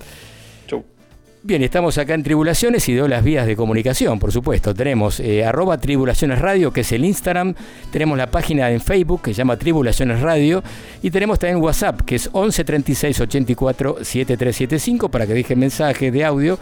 Bien, 1.45 1.61
estamos 1.65 1.99
acá 1.99 2.15
en 2.15 2.23
Tribulaciones 2.23 2.89
y 2.89 2.95
de 2.95 3.09
las 3.09 3.25
vías 3.25 3.49
de 3.49 3.57
comunicación, 3.57 4.21
por 4.21 4.31
supuesto. 4.31 4.73
Tenemos 4.75 5.19
eh, 5.19 5.45
arroba 5.45 5.77
Tribulaciones 5.77 6.39
Radio, 6.39 6.73
que 6.73 6.83
es 6.83 6.93
el 6.93 7.05
Instagram. 7.05 7.57
Tenemos 7.91 8.17
la 8.17 8.29
página 8.31 8.71
en 8.71 8.81
Facebook, 8.81 9.23
que 9.23 9.35
se 9.35 9.39
llama 9.39 9.57
Tribulaciones 9.57 10.21
Radio. 10.21 10.63
Y 11.03 11.11
tenemos 11.11 11.41
también 11.41 11.61
WhatsApp, 11.61 12.03
que 12.03 12.15
es 12.15 12.31
11 12.33 12.63
36 12.63 13.21
84 13.23 13.97
7375, 14.03 15.09
para 15.09 15.27
que 15.27 15.35
dejen 15.35 15.59
mensajes 15.59 16.13
de 16.13 16.25
audio 16.25 16.61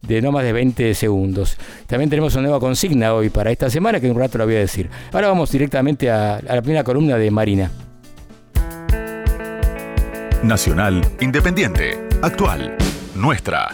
de 0.00 0.22
no 0.22 0.32
más 0.32 0.44
de 0.44 0.54
20 0.54 0.94
segundos. 0.94 1.58
También 1.86 2.08
tenemos 2.08 2.32
una 2.32 2.44
nueva 2.44 2.58
consigna 2.58 3.12
hoy 3.12 3.28
para 3.28 3.50
esta 3.50 3.68
semana, 3.68 4.00
que 4.00 4.06
en 4.06 4.14
un 4.14 4.18
rato 4.18 4.38
la 4.38 4.46
voy 4.46 4.56
a 4.56 4.60
decir. 4.60 4.88
Ahora 5.12 5.28
vamos 5.28 5.52
directamente 5.52 6.10
a 6.10 6.40
la 6.42 6.62
primera 6.62 6.82
columna 6.84 7.18
de 7.18 7.30
Marina. 7.30 7.70
Nacional, 10.42 11.02
independiente, 11.20 12.00
actual, 12.22 12.76
nuestra. 13.22 13.68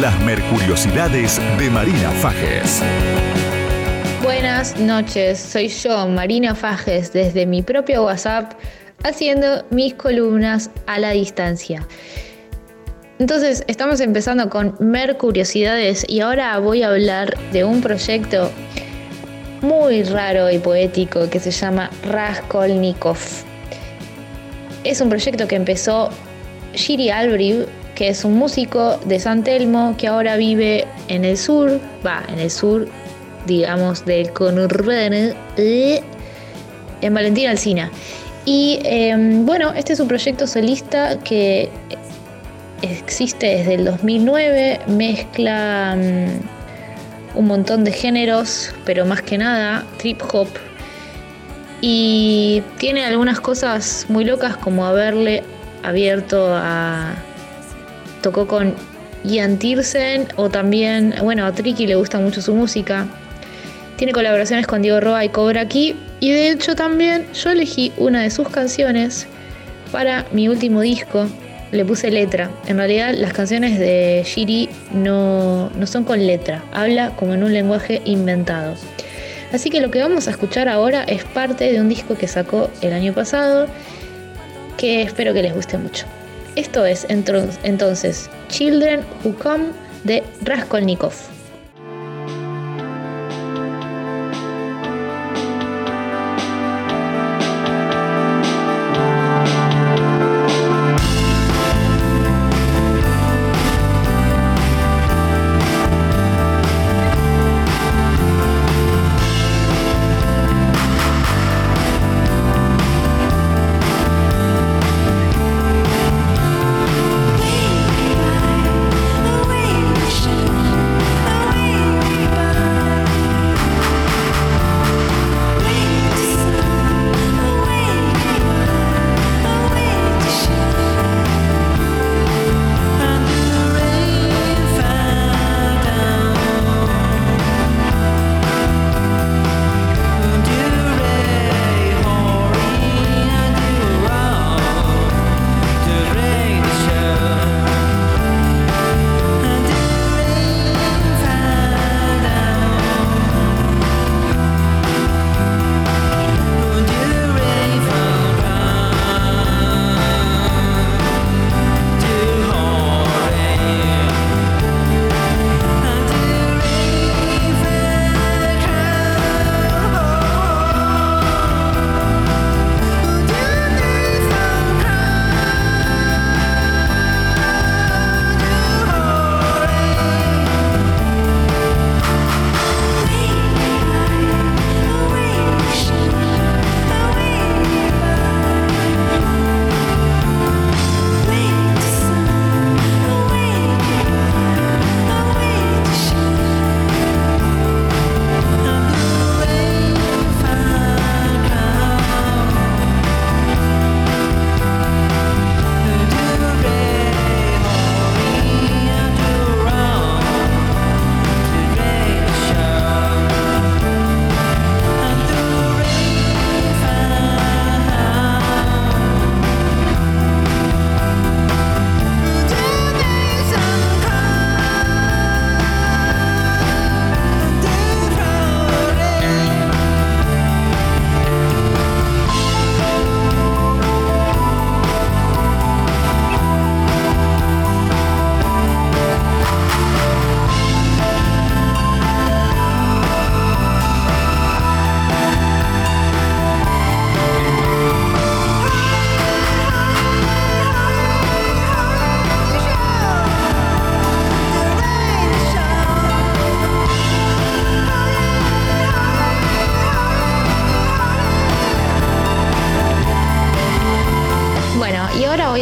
Las 0.00 0.20
Mercuriosidades 0.24 1.40
de 1.56 1.70
Marina 1.70 2.10
Fajes. 2.10 2.82
Buenas 4.24 4.76
noches, 4.76 5.38
soy 5.38 5.68
yo, 5.68 6.08
Marina 6.08 6.56
Fajes, 6.56 7.12
desde 7.12 7.46
mi 7.46 7.62
propio 7.62 8.06
WhatsApp, 8.06 8.54
haciendo 9.04 9.64
mis 9.70 9.94
columnas 9.94 10.68
a 10.88 10.98
la 10.98 11.12
distancia. 11.12 11.86
Entonces, 13.20 13.62
estamos 13.68 14.00
empezando 14.00 14.50
con 14.50 14.74
Mercuriosidades 14.80 16.04
y 16.08 16.20
ahora 16.20 16.58
voy 16.58 16.82
a 16.82 16.88
hablar 16.88 17.38
de 17.52 17.62
un 17.62 17.80
proyecto 17.80 18.50
muy 19.62 20.02
raro 20.02 20.50
y 20.50 20.58
poético 20.58 21.30
que 21.30 21.38
se 21.38 21.52
llama 21.52 21.88
Raskolnikov. 22.02 23.18
Es 24.82 25.00
un 25.00 25.08
proyecto 25.08 25.46
que 25.46 25.54
empezó 25.54 26.10
Shiri 26.74 27.10
Albriv 27.10 27.68
que 27.98 28.10
es 28.10 28.24
un 28.24 28.38
músico 28.38 29.00
de 29.06 29.18
San 29.18 29.42
Telmo 29.42 29.96
que 29.98 30.06
ahora 30.06 30.36
vive 30.36 30.86
en 31.08 31.24
el 31.24 31.36
sur, 31.36 31.80
va, 32.06 32.22
en 32.28 32.38
el 32.38 32.48
sur, 32.48 32.86
digamos, 33.44 34.04
del 34.04 34.32
conurbano, 34.32 35.34
eh, 35.56 36.00
en 37.00 37.12
Valentín 37.12 37.48
Alcina. 37.48 37.90
Y 38.44 38.78
em, 38.84 39.44
bueno, 39.44 39.72
este 39.74 39.94
es 39.94 40.00
un 40.00 40.06
proyecto 40.06 40.46
solista 40.46 41.18
que 41.24 41.70
existe 42.82 43.48
desde 43.48 43.74
el 43.74 43.84
2009, 43.84 44.78
mezcla 44.86 45.96
mm, 45.98 47.36
un 47.36 47.46
montón 47.48 47.82
de 47.82 47.90
géneros, 47.90 48.72
pero 48.84 49.06
más 49.06 49.22
que 49.22 49.38
nada 49.38 49.84
trip 49.96 50.22
hop. 50.32 50.46
Y 51.80 52.62
tiene 52.78 53.04
algunas 53.04 53.40
cosas 53.40 54.06
muy 54.08 54.24
locas 54.24 54.56
como 54.56 54.86
haberle 54.86 55.42
abierto 55.82 56.46
a 56.54 57.16
tocó 58.22 58.46
con 58.46 58.74
Ian 59.24 59.58
Tiersen 59.58 60.28
o 60.36 60.48
también, 60.48 61.14
bueno, 61.22 61.44
a 61.44 61.52
Tricky 61.52 61.86
le 61.86 61.96
gusta 61.96 62.18
mucho 62.18 62.40
su 62.40 62.54
música. 62.54 63.06
Tiene 63.96 64.12
colaboraciones 64.12 64.66
con 64.66 64.82
Diego 64.82 65.00
Roa 65.00 65.24
y 65.24 65.28
Cobra 65.28 65.62
aquí 65.62 65.96
y 66.20 66.30
de 66.30 66.50
hecho 66.50 66.76
también 66.76 67.26
yo 67.32 67.50
elegí 67.50 67.92
una 67.96 68.22
de 68.22 68.30
sus 68.30 68.48
canciones 68.48 69.26
para 69.90 70.24
mi 70.32 70.48
último 70.48 70.80
disco. 70.80 71.26
Le 71.70 71.84
puse 71.84 72.10
letra. 72.10 72.50
En 72.66 72.78
realidad 72.78 73.12
las 73.14 73.32
canciones 73.34 73.78
de 73.78 74.22
Shiri 74.24 74.70
no, 74.92 75.68
no 75.70 75.86
son 75.86 76.04
con 76.04 76.26
letra, 76.26 76.64
habla 76.72 77.10
como 77.16 77.34
en 77.34 77.42
un 77.42 77.52
lenguaje 77.52 78.00
inventado. 78.04 78.74
Así 79.52 79.70
que 79.70 79.80
lo 79.80 79.90
que 79.90 80.00
vamos 80.00 80.28
a 80.28 80.30
escuchar 80.30 80.68
ahora 80.68 81.04
es 81.04 81.24
parte 81.24 81.72
de 81.72 81.80
un 81.80 81.88
disco 81.88 82.16
que 82.16 82.28
sacó 82.28 82.70
el 82.80 82.92
año 82.92 83.12
pasado, 83.12 83.66
que 84.76 85.02
espero 85.02 85.34
que 85.34 85.42
les 85.42 85.54
guste 85.54 85.76
mucho. 85.76 86.06
Esto 86.58 86.84
es 86.84 87.06
entonces 87.08 88.28
Children 88.48 89.04
Who 89.22 89.32
Come 89.38 89.66
de 90.02 90.24
Raskolnikov. 90.42 91.37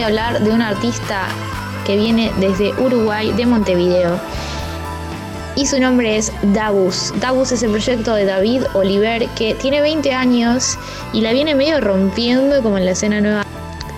Hablar 0.06 0.40
de 0.40 0.50
un 0.50 0.62
artista 0.62 1.26
que 1.84 1.96
viene 1.96 2.32
desde 2.38 2.72
Uruguay, 2.80 3.32
de 3.32 3.44
Montevideo. 3.44 4.18
Y 5.56 5.66
su 5.66 5.80
nombre 5.80 6.16
es 6.16 6.32
Dabus. 6.54 7.12
Dabus 7.20 7.50
es 7.50 7.62
el 7.62 7.70
proyecto 7.70 8.14
de 8.14 8.24
David 8.24 8.62
Oliver, 8.74 9.26
que 9.30 9.54
tiene 9.54 9.80
20 9.80 10.12
años 10.12 10.78
y 11.12 11.22
la 11.22 11.32
viene 11.32 11.54
medio 11.54 11.80
rompiendo 11.80 12.62
como 12.62 12.78
en 12.78 12.84
la 12.84 12.92
escena 12.92 13.20
nueva. 13.20 13.44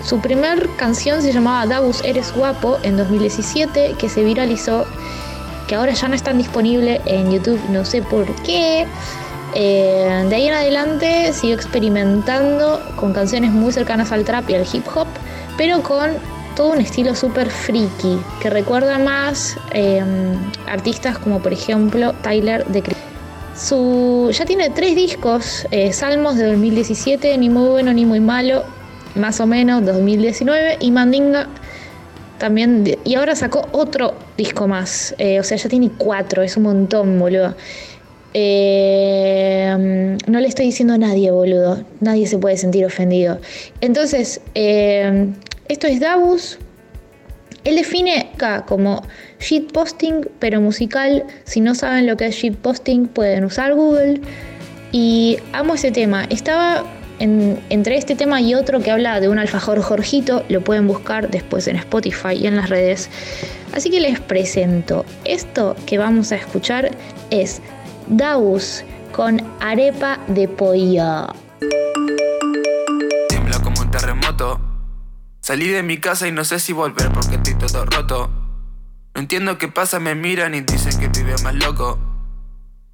Su 0.03 0.21
primer 0.21 0.69
canción 0.77 1.21
se 1.21 1.33
llamaba 1.33 1.67
Dabus 1.67 2.03
Eres 2.05 2.33
Guapo 2.33 2.79
en 2.85 2.97
2017, 2.97 3.97
que 3.99 4.09
se 4.09 4.25
viralizó, 4.25 4.87
que 5.67 5.75
ahora 5.75 5.93
ya 5.93 6.09
no 6.09 6.15
está 6.15 6.33
disponible 6.33 7.03
en 7.05 7.31
YouTube, 7.31 7.61
no 7.69 7.85
sé 7.85 8.01
por 8.01 8.25
qué. 8.43 8.87
Eh, 9.55 10.27
de 10.29 10.37
ahí 10.37 10.47
en 10.47 10.55
adelante 10.55 11.33
siguió 11.33 11.57
experimentando 11.57 12.81
con 12.97 13.13
canciones 13.13 13.51
muy 13.51 13.73
cercanas 13.73 14.13
al 14.13 14.25
trap 14.25 14.49
y 14.49 14.55
al 14.55 14.67
hip 14.73 14.87
hop, 14.95 15.09
pero 15.59 15.83
con 15.83 16.13
todo 16.57 16.73
un 16.73 16.81
estilo 16.81 17.15
súper 17.15 17.51
freaky, 17.51 18.19
que 18.41 18.49
recuerda 18.49 18.99
más 18.99 19.57
eh, 19.75 20.03
artistas 20.67 21.19
como 21.19 21.41
por 21.41 21.53
ejemplo 21.53 22.15
Tyler 22.23 22.65
de 22.67 22.83
su, 23.55 24.31
ya 24.33 24.45
tiene 24.47 24.71
tres 24.71 24.95
discos, 24.95 25.67
eh, 25.73 25.93
Salmos 25.93 26.37
de 26.37 26.47
2017, 26.47 27.37
Ni 27.39 27.51
muy 27.51 27.69
bueno 27.69 27.93
ni 27.93 28.07
muy 28.07 28.21
malo, 28.21 28.63
más 29.17 29.41
o 29.41 29.47
menos 29.47 29.85
2019, 29.85 30.79
y 30.81 30.93
Mandinga 30.93 31.49
también, 32.39 32.97
y 33.05 33.17
ahora 33.17 33.35
sacó 33.35 33.67
otro 33.73 34.15
disco 34.37 34.69
más, 34.69 35.13
o 35.41 35.43
sea, 35.43 35.57
ya 35.57 35.69
tiene 35.69 35.91
cuatro, 35.99 36.43
es 36.45 36.57
un 36.57 36.63
montón, 36.63 37.19
boludo. 37.19 37.57
Eh, 38.35 40.17
no 40.27 40.41
le 40.41 40.49
estoy 40.49 40.67
diciendo 40.67 40.95
a 40.95 40.99
nadie, 40.99 41.31
boludo. 41.31 41.83
Nadie 42.01 42.27
se 42.27 42.39
puede 42.39 42.57
sentir 42.57 42.85
ofendido. 42.85 43.41
Entonces, 43.81 44.41
eh, 44.55 45.29
esto 45.69 45.87
es 45.87 46.01
Davus. 46.01 46.59
Él 47.65 47.77
define 47.77 48.31
acá 48.35 48.65
como 48.65 49.03
shitposting, 49.41 50.29
pero 50.39 50.61
musical. 50.61 51.25
Si 51.45 51.61
no 51.61 51.75
saben 51.75 52.07
lo 52.07 52.17
que 52.17 52.27
es 52.27 52.35
shitposting, 52.35 53.09
pueden 53.09 53.45
usar 53.45 53.75
Google. 53.75 54.21
Y 54.93 55.39
amo 55.53 55.75
ese 55.75 55.91
tema. 55.91 56.25
Estaba 56.31 56.85
entre 57.21 57.97
este 57.97 58.15
tema 58.15 58.41
y 58.41 58.55
otro 58.55 58.81
que 58.81 58.91
habla 58.91 59.21
de 59.21 59.29
un 59.29 59.39
alfajor 59.39 59.83
Jorgito. 59.83 60.45
Lo 60.49 60.63
pueden 60.63 60.87
buscar 60.87 61.31
después 61.31 61.67
en 61.69 61.77
Spotify 61.77 62.35
y 62.35 62.47
en 62.47 62.57
las 62.57 62.71
redes. 62.71 63.11
Así 63.73 63.91
que 63.91 64.01
les 64.01 64.21
presento. 64.21 65.05
Esto 65.25 65.77
que 65.85 65.99
vamos 65.99 66.33
a 66.33 66.37
escuchar 66.37 66.91
es 67.31 67.61
Daus 68.07 68.85
con 69.13 69.43
arepa 69.61 70.21
de 70.29 70.49
pollo. 70.49 71.27
Tiembla 73.29 73.61
como 73.63 73.83
un 73.83 73.91
terremoto. 73.91 74.68
Salí 75.49 75.69
de 75.69 75.83
mi 75.83 75.97
casa 75.97 76.29
y 76.29 76.31
no 76.31 76.45
sé 76.45 76.61
si 76.61 76.75
volver 76.75 77.11
porque 77.11 77.37
estoy 77.37 77.55
todo 77.55 77.87
roto. 77.87 78.31
No 79.15 79.21
entiendo 79.23 79.57
qué 79.57 79.69
pasa, 79.69 79.99
me 79.99 80.15
miran 80.15 80.55
y 80.55 80.61
dicen 80.61 81.01
que 81.01 81.09
vive 81.09 81.37
más 81.43 81.55
loco. 81.55 81.99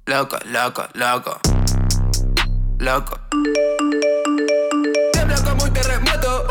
Loco, 0.05 0.37
loco, 0.45 0.87
loco. 0.93 1.37
Loco. 2.79 3.19
Tiembla 5.11 5.35
como 5.43 5.65
un 5.65 5.73
terremoto. 5.73 6.47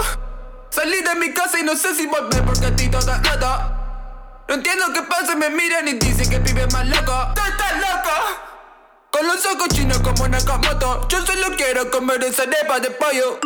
Salí 0.69 1.01
de 1.01 1.15
mi 1.15 1.33
casa 1.33 1.59
y 1.59 1.63
no 1.63 1.75
sé 1.75 1.95
si 1.95 2.07
volver 2.07 2.45
porque 2.45 2.67
estoy 2.67 2.89
todo 2.91 3.01
roto. 3.01 4.45
No 4.47 4.57
entiendo 4.57 4.85
qué 4.93 5.01
pasa, 5.05 5.35
me 5.37 5.49
miran 5.49 5.89
y 5.89 5.95
dicen 5.95 6.29
que 6.29 6.39
vive 6.39 6.67
más 6.67 6.87
loco. 6.87 7.33
¡Tú 7.35 7.41
estás 7.49 7.81
loco! 7.81 8.11
Con 9.11 9.27
los 9.27 9.47
ojos 9.47 9.69
chinos 9.69 10.01
como 10.01 10.29
Nakamoto 10.29 11.09
Yo 11.09 11.25
solo 11.25 11.57
quiero 11.57 11.91
comer 11.91 12.23
esa 12.25 12.43
arepa 12.43 12.79
de 12.79 12.91
pollo 12.91 13.39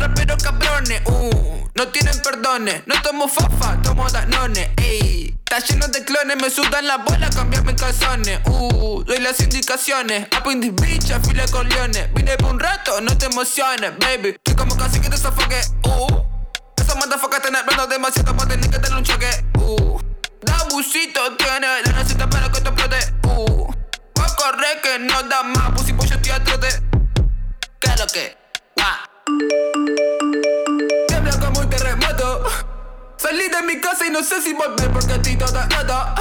raperos 0.00 0.42
cabrones, 0.42 1.02
uh 1.06 1.68
No 1.74 1.88
tienen 1.88 2.20
perdones. 2.22 2.82
No 2.86 3.00
tomo 3.02 3.28
fafa, 3.28 3.80
tomo 3.82 4.08
danone, 4.10 4.72
ey 4.76 5.34
Está 5.50 5.66
lleno 5.66 5.88
de 5.88 6.04
clones, 6.04 6.36
me 6.40 6.48
sudan 6.48 6.86
la 6.86 6.98
bola, 6.98 7.28
cambiarme 7.28 7.74
calzones. 7.74 8.38
Uh, 8.46 9.02
doy 9.02 9.18
las 9.18 9.40
indicaciones. 9.40 10.28
Up 10.38 10.48
in 10.48 10.60
this 10.60 10.72
bitch, 10.72 11.50
con 11.50 11.68
leones. 11.68 12.08
Vine 12.14 12.36
por 12.36 12.52
un 12.52 12.60
rato, 12.60 13.00
no 13.00 13.18
te 13.18 13.26
emociones, 13.26 13.98
baby. 13.98 14.28
Estoy 14.28 14.54
como 14.54 14.76
casi 14.76 15.00
que 15.00 15.08
te 15.08 15.16
sofoque, 15.16 15.60
uh 15.86 16.22
Esa 16.76 16.94
motherfucker 16.94 17.38
están 17.38 17.56
hablando 17.56 17.88
demasiado 17.88 18.36
para 18.36 18.50
tener 18.50 18.70
que 18.70 18.78
tener 18.78 18.96
un 18.96 19.02
choque, 19.02 19.28
uh 19.58 19.98
Da 20.42 20.68
busito 20.70 21.36
tiene 21.36 21.66
sé 34.30 34.40
si 34.42 34.52
volver 34.52 34.90
porque 34.92 35.14
estoy 35.14 35.36
toda 35.36 35.66
rota. 35.68 36.14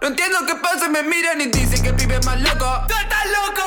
No 0.00 0.08
entiendo 0.08 0.38
qué 0.46 0.54
pasa, 0.54 0.88
me 0.88 1.02
miran 1.02 1.40
y 1.40 1.46
dicen 1.46 1.82
que 1.82 1.92
vive 1.92 2.18
más 2.24 2.40
loco. 2.40 2.86
¡Tú 2.88 2.94
estás 2.94 3.26
loco! 3.26 3.62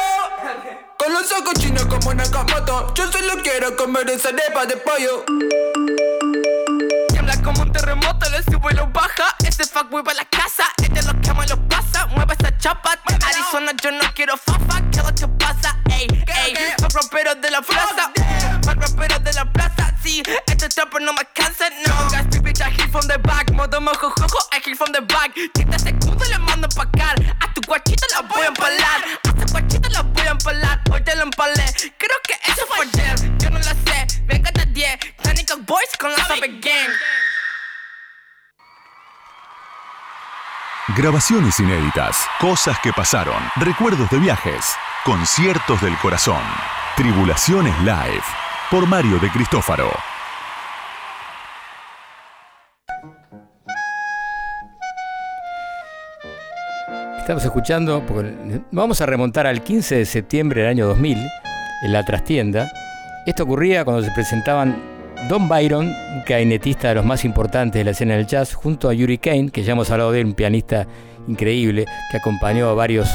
Con 0.98 1.14
los 1.14 1.32
ojos 1.32 1.54
chinos 1.54 1.86
como 1.86 2.14
Nakamoto. 2.14 2.94
Yo 2.96 3.12
solo 3.12 3.42
quiero 3.44 3.76
comer 3.76 4.10
esa 4.10 4.30
arepa 4.30 4.66
de 4.66 4.78
pollo 4.78 5.24
como 7.44 7.62
un 7.62 7.72
terremoto, 7.72 8.30
le 8.30 8.44
subo 8.44 8.70
y 8.70 8.74
lo 8.74 8.88
baja. 8.88 9.36
Ese 9.46 9.66
fuck 9.66 9.90
vuelve 9.90 10.12
a 10.12 10.16
la 10.16 10.26
casa, 10.26 10.64
ella 10.84 11.02
lo 11.04 11.22
quema 11.22 11.46
y 11.46 11.48
lo 11.48 11.58
pasa. 11.68 12.06
Mueve 12.08 12.36
esa 12.38 12.58
chapa, 12.58 12.98
Arizona, 13.06 13.72
yo 13.82 13.92
no 13.92 14.00
quiero 14.14 14.36
fafa. 14.38 14.82
¿Qué 14.92 15.00
es 15.00 15.06
lo 15.06 15.16
que 15.16 15.28
pasa? 15.44 15.78
Ey, 15.92 16.08
ey, 16.10 16.56
fuck 16.80 16.94
raperos 16.94 17.42
de 17.42 17.52
la 17.52 17.62
plaza. 17.62 18.12
Fuck 18.64 18.76
raperos 18.76 19.24
de 19.24 19.34
la 19.34 19.46
plaza, 19.52 19.94
sí. 20.04 20.24
Este 20.48 20.70
trapper 20.70 21.02
no 21.02 21.14
me 21.14 21.24
cansa, 21.34 21.70
no. 21.86 22.10
I 22.62 22.72
hit 22.72 22.92
from 22.92 23.08
the 23.08 23.18
back. 23.20 23.49
Mojo, 23.90 24.12
jojo, 24.12 24.38
I 24.54 24.76
from 24.76 24.92
the 24.92 25.02
back. 25.02 25.34
Tita 25.52 25.80
segundo 25.80 26.24
le 26.26 26.38
mando 26.38 26.70
pa' 26.70 26.84
acá. 26.84 27.16
A 27.40 27.52
tu 27.54 27.62
guachita 27.66 28.06
la 28.14 28.22
voy 28.22 28.44
a 28.44 28.48
empalar. 28.50 29.02
A 29.28 29.34
tu 29.34 29.52
guachita 29.52 29.90
la 29.90 30.04
voy 30.04 30.28
a 30.28 30.32
empalar. 30.32 30.80
Hoy 30.92 31.02
te 31.04 31.16
lo 31.16 31.24
empalé. 31.24 31.66
Creo 31.98 32.18
que 32.28 32.36
eso 32.52 32.68
fue 32.68 32.86
ayer. 32.86 33.16
Yo 33.40 33.50
no 33.50 33.58
la 33.58 33.74
sé. 33.74 34.22
Venga 34.26 34.52
de 34.52 34.66
10. 34.68 35.00
Tanic 35.24 35.66
Boys 35.66 35.98
con 35.98 36.12
la 36.12 36.24
Sabe 36.24 36.60
Gang. 36.62 36.92
Grabaciones 40.90 41.60
inéditas, 41.60 42.28
cosas 42.40 42.80
que 42.80 42.94
pasaron, 42.94 43.42
recuerdos 43.56 44.10
de 44.12 44.20
viajes, 44.20 44.66
conciertos 45.04 45.82
del 45.82 45.98
corazón. 45.98 46.42
Tribulaciones 46.96 47.78
Live, 47.80 48.24
por 48.70 48.86
Mario 48.88 49.18
de 49.18 49.32
Cristófaro. 49.32 49.92
Estamos 57.30 57.46
escuchando, 57.46 58.04
vamos 58.72 59.02
a 59.02 59.06
remontar 59.06 59.46
al 59.46 59.62
15 59.62 59.98
de 59.98 60.06
septiembre 60.06 60.62
del 60.62 60.72
año 60.72 60.88
2000, 60.88 61.16
en 61.84 61.94
la 61.94 62.04
trastienda. 62.04 62.72
Esto 63.28 63.44
ocurría 63.44 63.86
cuando 63.86 64.02
se 64.02 64.10
presentaban 64.10 64.76
Don 65.30 65.48
Byron, 65.48 65.94
clarinetista 66.26 66.88
de 66.90 66.96
los 66.96 67.06
más 67.06 67.24
importantes 67.26 67.82
de 67.82 67.84
la 67.84 67.92
escena 67.92 68.16
del 68.16 68.26
jazz, 68.26 68.56
junto 68.56 68.90
a 68.90 68.96
Yuri 68.96 69.20
Kane, 69.20 69.52
que 69.52 69.62
ya 69.62 69.74
hemos 69.74 69.92
hablado 69.92 70.12
de 70.12 70.22
él, 70.22 70.26
un 70.26 70.34
pianista 70.34 70.88
increíble 71.28 71.86
que 72.10 72.18
acompañó 72.18 72.68
a 72.68 72.74
varios, 72.74 73.08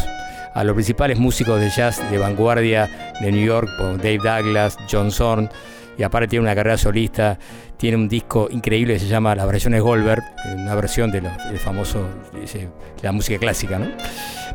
a 0.55 0.63
los 0.63 0.75
principales 0.75 1.19
músicos 1.19 1.59
de 1.61 1.71
jazz 1.71 2.01
de 2.09 2.17
vanguardia 2.17 2.89
de 3.21 3.33
New 3.33 3.45
York, 3.45 3.69
como 3.77 3.97
Dave 3.97 4.19
Douglas, 4.19 4.79
John 4.89 5.11
Zorn, 5.11 5.51
y 5.99 6.05
aparte 6.05 6.29
tiene 6.29 6.45
una 6.45 6.55
carrera 6.55 6.79
solista, 6.79 7.37
tiene 7.77 7.97
un 7.97 8.09
disco 8.09 8.49
increíble 8.51 8.95
que 8.95 9.01
se 9.01 9.09
llama 9.09 9.35
Las 9.35 9.47
versiones 9.47 9.83
Goldberg, 9.83 10.23
una 10.55 10.75
versión 10.75 11.11
del 11.11 11.29
famoso, 11.59 12.07
de 12.33 12.69
la 13.03 13.13
música 13.13 13.39
clásica, 13.39 13.79
¿no? 13.79 13.87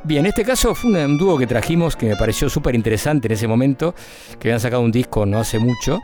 Bien, 0.03 0.21
en 0.21 0.27
este 0.27 0.45
caso 0.45 0.73
fue 0.73 1.05
un, 1.05 1.17
dúo 1.17 1.37
que 1.37 1.45
trajimos 1.45 1.95
que 1.95 2.05
me 2.05 2.15
pareció 2.15 2.49
súper 2.49 2.73
interesante 2.73 3.27
en 3.27 3.33
ese 3.33 3.47
momento, 3.47 3.93
que 4.39 4.47
habían 4.47 4.59
sacado 4.59 4.81
un 4.81 4.91
disco 4.91 5.25
no 5.25 5.39
hace 5.39 5.59
mucho, 5.59 5.99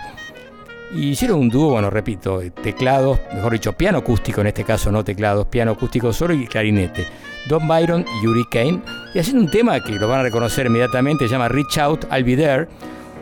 y 0.94 1.10
hicieron 1.10 1.40
un 1.40 1.50
dúo, 1.50 1.72
bueno, 1.72 1.90
repito, 1.90 2.42
teclados, 2.62 3.20
mejor 3.34 3.54
dicho, 3.54 3.74
piano 3.74 4.00
acústico 4.00 4.42
en 4.42 4.48
este 4.48 4.64
caso, 4.64 4.92
no 4.92 5.04
teclados, 5.04 5.48
piano 5.48 5.72
acústico 5.72 6.12
solo 6.14 6.34
y 6.34 6.46
clarinete. 6.46 7.08
Don 7.48 7.68
Byron 7.68 8.06
y 8.20 8.26
Yuri 8.26 8.46
Kane, 8.52 8.82
y 9.14 9.20
haciendo 9.20 9.44
un 9.44 9.50
tema 9.50 9.80
que 9.80 9.94
lo 9.94 10.08
van 10.08 10.20
a 10.20 10.24
reconocer 10.24 10.66
inmediatamente, 10.66 11.26
se 11.26 11.32
llama 11.32 11.48
Reach 11.48 11.78
Out, 11.78 12.06
I'll 12.12 12.24
Be 12.24 12.36
There, 12.36 12.68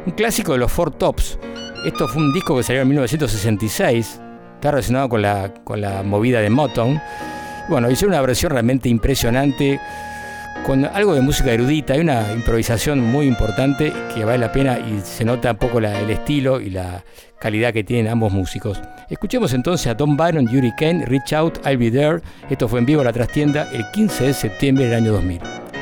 un 0.06 0.14
clásico 0.14 0.54
de 0.54 0.60
los 0.60 0.72
Four 0.72 0.92
Tops. 0.92 1.38
Esto 1.86 2.08
fue 2.08 2.22
un 2.22 2.32
disco 2.32 2.56
que 2.56 2.64
salió 2.64 2.82
en 2.82 2.88
1966, 2.88 4.22
está 4.56 4.72
relacionado 4.72 5.10
con 5.10 5.22
la, 5.22 5.54
con 5.66 5.82
la 5.82 6.02
movida 6.02 6.40
de 6.40 6.50
Motown. 6.50 7.02
Bueno, 7.68 7.92
hicieron 7.92 8.14
una 8.14 8.22
versión 8.22 8.52
realmente 8.52 8.88
impresionante 8.88 9.82
con 10.66 10.86
algo 10.86 11.14
de 11.14 11.20
música 11.20 11.52
erudita, 11.52 11.94
hay 11.94 12.00
una 12.00 12.32
improvisación 12.32 13.02
muy 13.02 13.28
importante 13.28 13.92
que 14.16 14.24
vale 14.24 14.38
la 14.38 14.52
pena 14.54 14.80
y 14.80 15.02
se 15.04 15.26
nota 15.26 15.52
un 15.52 15.58
poco 15.58 15.80
el 15.80 16.10
estilo 16.10 16.62
y 16.62 16.70
la 16.70 17.04
calidad 17.38 17.74
que 17.74 17.84
tienen 17.84 18.10
ambos 18.10 18.32
músicos. 18.32 18.80
Escuchemos 19.10 19.54
entonces 19.54 19.88
a 19.88 19.98
Tom 19.98 20.16
Byron, 20.16 20.48
Yuri 20.48 20.72
Kane, 20.78 21.06
Reach 21.06 21.34
Out, 21.34 21.68
I'll 21.68 21.78
Be 21.78 21.92
There. 21.92 22.22
Esto 22.50 22.70
fue 22.70 22.80
en 22.80 22.86
vivo 22.86 23.02
a 23.02 23.04
la 23.04 23.12
trastienda 23.12 23.70
el 23.74 23.84
15 23.92 24.28
de 24.28 24.34
septiembre 24.34 24.86
del 24.86 24.94
año 24.94 25.12
2000. 25.12 25.73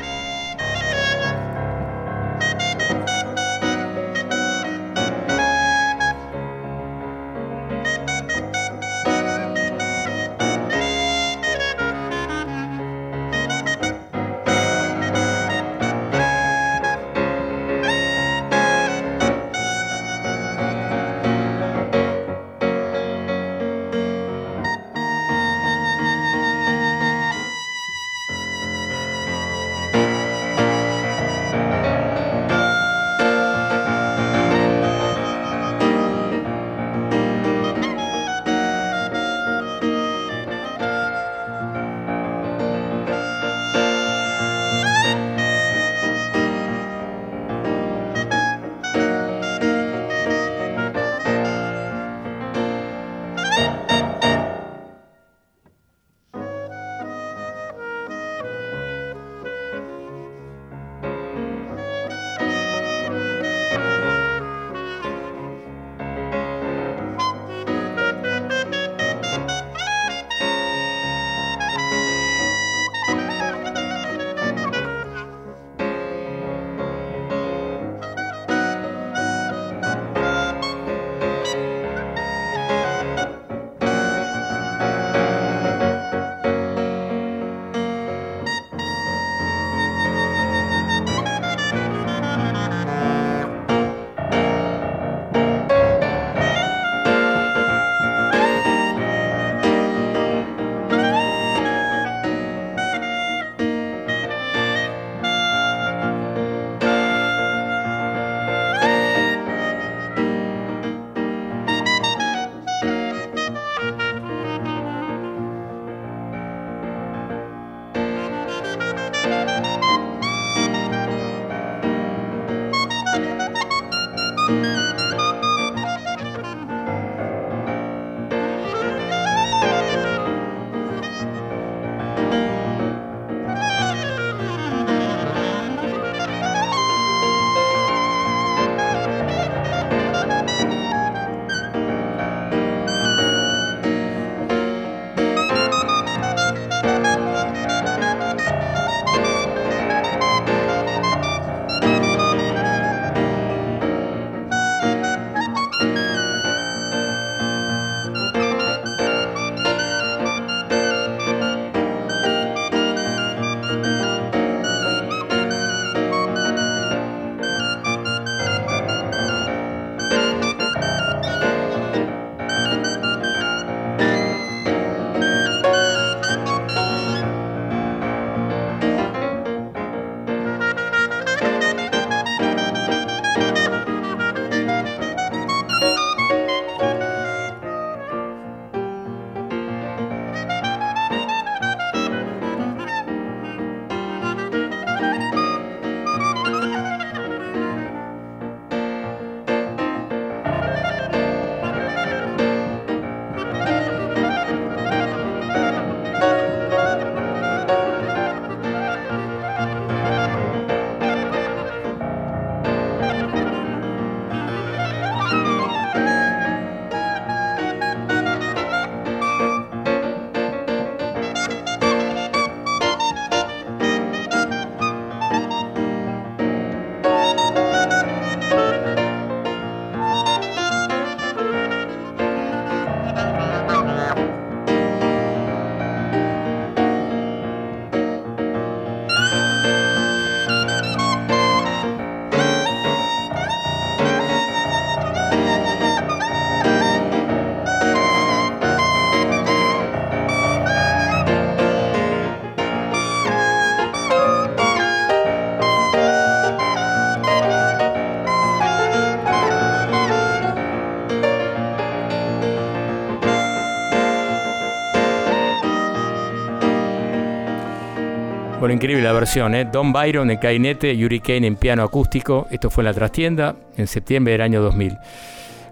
Increíble 268.71 269.03
la 269.03 269.11
versión, 269.11 269.53
¿eh? 269.53 269.65
Don 269.65 269.91
Byron 269.91 270.31
en 270.31 270.37
clarinete, 270.37 270.95
Yuri 270.95 271.19
Kane 271.19 271.45
en 271.45 271.55
piano 271.55 271.83
acústico. 271.83 272.47
Esto 272.51 272.69
fue 272.69 272.83
en 272.83 272.85
la 272.85 272.93
trastienda 272.93 273.55
en 273.75 273.85
septiembre 273.85 274.31
del 274.33 274.41
año 274.41 274.61
2000. 274.61 274.97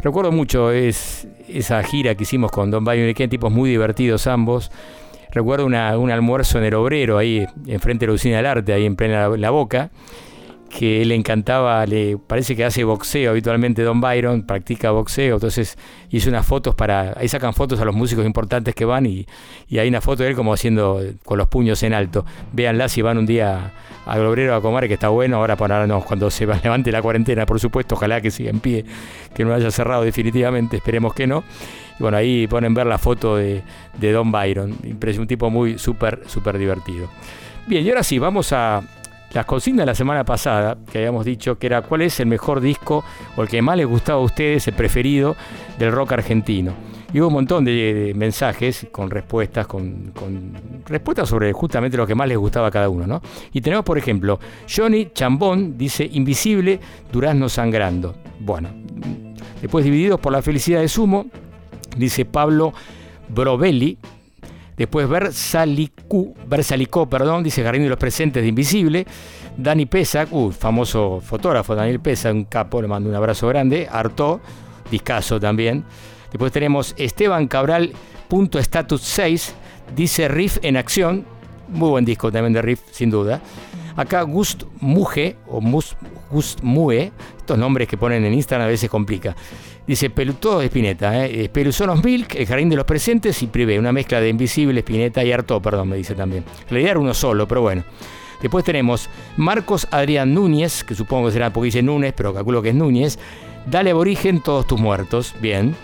Recuerdo 0.01 0.31
mucho 0.31 0.71
es, 0.71 1.27
esa 1.47 1.81
gira 1.83 2.15
que 2.15 2.23
hicimos 2.23 2.51
con 2.51 2.69
Don 2.71 2.83
Byron 2.83 3.09
y 3.09 3.13
Kane, 3.13 3.29
tipos 3.29 3.51
muy 3.51 3.69
divertidos 3.69 4.27
ambos. 4.27 4.71
Recuerdo 5.31 5.65
un 5.65 5.75
almuerzo 5.75 6.57
en 6.57 6.65
el 6.65 6.73
obrero 6.73 7.17
ahí, 7.17 7.45
enfrente 7.67 8.05
de 8.05 8.07
la 8.07 8.15
usina 8.15 8.37
del 8.37 8.45
arte, 8.45 8.73
ahí 8.73 8.85
en 8.85 8.95
plena 8.95 9.29
la 9.29 9.49
boca 9.49 9.91
que 10.79 11.03
le 11.03 11.13
encantaba, 11.13 11.85
le 11.85 12.15
parece 12.15 12.55
que 12.55 12.63
hace 12.63 12.85
boxeo 12.85 13.31
habitualmente 13.31 13.83
Don 13.83 13.99
Byron, 13.99 14.43
practica 14.43 14.91
boxeo, 14.91 15.35
entonces 15.35 15.77
hizo 16.09 16.29
unas 16.29 16.45
fotos 16.45 16.73
para, 16.73 17.15
ahí 17.17 17.27
sacan 17.27 17.53
fotos 17.53 17.81
a 17.81 17.83
los 17.83 17.93
músicos 17.93 18.25
importantes 18.25 18.73
que 18.73 18.85
van 18.85 19.05
y, 19.05 19.25
hay 19.77 19.89
una 19.89 19.99
foto 19.99 20.23
de 20.23 20.29
él 20.29 20.35
como 20.37 20.53
haciendo 20.53 21.01
con 21.25 21.37
los 21.37 21.49
puños 21.49 21.83
en 21.83 21.93
alto. 21.93 22.25
Véanla 22.53 22.87
si 22.87 23.01
van 23.01 23.17
un 23.17 23.25
día 23.25 23.73
a 24.05 24.19
Obrero 24.21 24.55
a 24.55 24.61
comer, 24.61 24.87
que 24.87 24.93
está 24.93 25.09
bueno, 25.09 25.35
ahora 25.35 25.57
para 25.57 25.85
no, 25.85 25.99
cuando 25.99 26.31
se 26.31 26.45
levante 26.63 26.93
la 26.93 27.01
cuarentena, 27.01 27.45
por 27.45 27.59
supuesto, 27.59 27.95
ojalá 27.95 28.21
que 28.21 28.31
siga 28.31 28.49
en 28.49 28.61
pie, 28.61 28.85
que 29.35 29.43
no 29.43 29.53
haya 29.53 29.71
cerrado 29.71 30.03
definitivamente, 30.03 30.77
esperemos 30.77 31.13
que 31.13 31.27
no. 31.27 31.43
Y 31.99 32.03
bueno, 32.03 32.15
ahí 32.15 32.47
ponen 32.47 32.73
ver 32.73 32.87
la 32.87 32.97
foto 32.97 33.35
de, 33.35 33.63
de 33.97 34.11
Don 34.13 34.31
Byron, 34.31 34.77
un 34.81 35.27
tipo 35.27 35.49
muy 35.49 35.77
súper, 35.77 36.21
súper 36.27 36.57
divertido. 36.57 37.09
Bien, 37.67 37.85
y 37.85 37.89
ahora 37.89 38.01
sí, 38.01 38.17
vamos 38.17 38.53
a, 38.53 38.81
las 39.33 39.45
consignas 39.45 39.83
de 39.83 39.85
la 39.87 39.95
semana 39.95 40.25
pasada, 40.25 40.77
que 40.91 40.99
habíamos 40.99 41.25
dicho 41.25 41.57
que 41.57 41.67
era 41.67 41.81
cuál 41.81 42.01
es 42.01 42.19
el 42.19 42.27
mejor 42.27 42.61
disco 42.61 43.03
o 43.35 43.41
el 43.41 43.47
que 43.47 43.61
más 43.61 43.77
les 43.77 43.85
gustaba 43.85 44.19
a 44.19 44.23
ustedes, 44.23 44.67
el 44.67 44.73
preferido 44.73 45.35
del 45.77 45.91
rock 45.91 46.13
argentino. 46.13 46.73
Y 47.13 47.19
hubo 47.19 47.27
un 47.27 47.33
montón 47.33 47.65
de, 47.65 48.13
mensajes 48.15 48.87
con 48.91 49.09
respuestas, 49.09 49.65
con, 49.65 50.13
respuestas 50.85 51.29
sobre 51.29 51.51
justamente 51.53 51.97
lo 51.97 52.05
que 52.05 52.13
más 52.13 52.27
les 52.27 52.37
gustaba 52.37 52.67
a 52.67 52.71
cada 52.71 52.89
uno. 52.89 53.07
¿no? 53.07 53.21
Y 53.51 53.61
tenemos, 53.61 53.83
por 53.83 53.97
ejemplo, 53.97 54.39
Johnny 54.69 55.09
Chambón 55.13 55.77
dice 55.77 56.07
Invisible, 56.11 56.79
Durazno 57.11 57.49
Sangrando. 57.49 58.15
Bueno, 58.39 58.69
después 59.61 59.83
divididos 59.85 60.19
por 60.19 60.31
la 60.31 60.41
felicidad 60.41 60.81
de 60.81 60.87
Sumo, 60.87 61.25
dice 61.97 62.25
Pablo 62.25 62.73
Brovelli, 63.27 63.97
Después 64.79 65.09
Versalicú, 65.09 66.33
Versalicó, 66.47 67.09
perdón, 67.09 67.43
dice 67.43 67.61
Jardín 67.61 67.83
de 67.83 67.89
los 67.89 67.97
Presentes 67.97 68.41
de 68.41 68.47
Invisible. 68.47 69.05
Dani 69.57 69.85
Pesa, 69.85 70.25
uh, 70.31 70.51
famoso 70.51 71.19
fotógrafo, 71.19 71.75
Daniel 71.75 71.99
Pesa, 71.99 72.31
un 72.31 72.45
capo, 72.45 72.81
le 72.81 72.87
mando 72.87 73.09
un 73.09 73.15
abrazo 73.15 73.49
grande. 73.49 73.89
Arto, 73.91 74.39
discaso 74.89 75.37
también. 75.37 75.83
Después 76.31 76.53
tenemos 76.53 76.95
Esteban 76.97 77.49
Cabral, 77.49 77.91
punto 78.29 78.57
status 78.57 79.01
6, 79.01 79.53
dice 79.97 80.29
Riff 80.29 80.59
en 80.61 80.77
acción. 80.77 81.25
Muy 81.67 81.89
buen 81.89 82.05
disco 82.05 82.31
también 82.31 82.53
de 82.53 82.61
Riff, 82.61 82.79
sin 82.91 83.09
duda. 83.09 83.41
Acá 83.97 84.21
Gust 84.21 84.63
Muje, 84.79 85.35
o 85.49 85.59
Gust 86.31 86.61
Mue, 86.61 87.11
estos 87.37 87.57
nombres 87.57 87.85
que 87.85 87.97
ponen 87.97 88.23
en 88.23 88.33
Instagram 88.33 88.67
a 88.67 88.69
veces 88.69 88.89
complica. 88.89 89.35
Dice 89.87 90.09
todo 90.09 90.59
de 90.59 90.67
Spinetta, 90.67 91.25
¿eh? 91.25 91.49
Pelusonos 91.49 92.03
Milk, 92.03 92.35
El 92.35 92.45
Jardín 92.45 92.69
de 92.69 92.75
los 92.75 92.85
Presentes 92.85 93.41
y 93.41 93.47
Privé, 93.47 93.79
una 93.79 93.91
mezcla 93.91 94.21
de 94.21 94.29
Invisible, 94.29 94.79
Spinetta 94.81 95.23
y 95.23 95.31
Arto, 95.31 95.59
perdón, 95.61 95.89
me 95.89 95.95
dice 95.95 96.13
también. 96.13 96.43
La 96.69 96.79
idea 96.79 96.91
era 96.91 96.99
uno 96.99 97.13
solo, 97.13 97.47
pero 97.47 97.61
bueno. 97.61 97.83
Después 98.41 98.63
tenemos 98.63 99.09
Marcos 99.35 99.87
Adrián 99.91 100.33
Núñez, 100.33 100.83
que 100.83 100.95
supongo 100.95 101.27
que 101.27 101.33
será 101.33 101.51
porque 101.51 101.65
dice 101.65 101.81
Núñez, 101.81 102.13
pero 102.15 102.33
calculo 102.33 102.61
que 102.61 102.69
es 102.69 102.75
Núñez. 102.75 103.19
Dale 103.65 103.91
aborigen 103.91 104.41
todos 104.41 104.65
tus 104.67 104.79
muertos, 104.79 105.35
bien. 105.41 105.75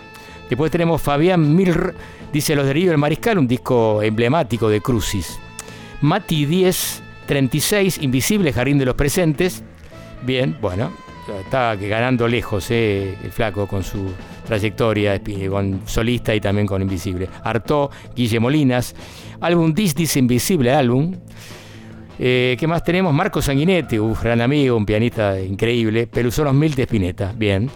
Después 0.50 0.72
tenemos 0.72 1.02
Fabián 1.02 1.56
Milr, 1.56 1.96
dice 2.32 2.56
Los 2.56 2.68
Derivos 2.68 2.92
del 2.92 3.00
Mariscal, 3.00 3.40
un 3.40 3.48
disco 3.48 4.02
emblemático 4.02 4.70
de 4.70 4.82
Crucis. 4.82 5.40
Mati 6.02 6.46
10, 6.46 7.04
36, 7.26 8.00
Invisible, 8.02 8.54
Jardín 8.54 8.78
de 8.78 8.86
los 8.86 8.96
Presentes. 8.96 9.64
Bien, 10.24 10.58
bueno, 10.62 10.92
está 11.40 11.76
ganando 11.76 12.28
lejos 12.28 12.70
eh, 12.72 13.16
el 13.24 13.32
flaco 13.32 13.68
con 13.68 13.84
su 13.84 14.12
trayectoria 14.46 15.20
con 15.50 15.82
solista 15.86 16.34
y 16.36 16.42
también 16.42 16.68
con 16.68 16.82
Invisible. 16.82 17.28
Artó, 17.44 17.90
Guille 18.16 18.40
Molinas, 18.40 18.96
álbum 19.42 19.74
Dis 19.74 19.96
Dis 19.96 20.16
Invisible 20.18 20.72
álbum. 20.72 21.16
Eh, 22.18 22.56
¿Qué 22.58 22.68
más 22.68 22.84
tenemos? 22.84 23.14
Marco 23.14 23.42
Sanguinetti, 23.42 23.98
un 23.98 24.14
gran 24.14 24.42
amigo, 24.42 24.78
un 24.78 24.86
pianista 24.86 25.40
increíble. 25.40 26.08
Pelusonos 26.08 26.54
Mil 26.54 26.74
de 26.74 26.84
Spinetta, 26.84 27.34
bien. 27.36 27.70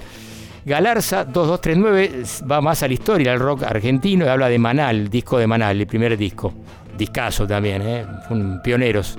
Galarza 0.65 1.25
2239 1.25 2.23
va 2.49 2.61
más 2.61 2.83
a 2.83 2.87
la 2.87 2.93
historia 2.93 3.31
del 3.31 3.39
rock 3.39 3.63
argentino 3.63 4.25
y 4.25 4.27
habla 4.27 4.49
de 4.49 4.59
Manal, 4.59 5.09
disco 5.09 5.37
de 5.37 5.47
Manal, 5.47 5.79
el 5.79 5.87
primer 5.87 6.17
disco. 6.17 6.53
Discaso 6.97 7.47
también, 7.47 7.81
¿eh? 7.81 8.05
Pioneros, 8.63 9.17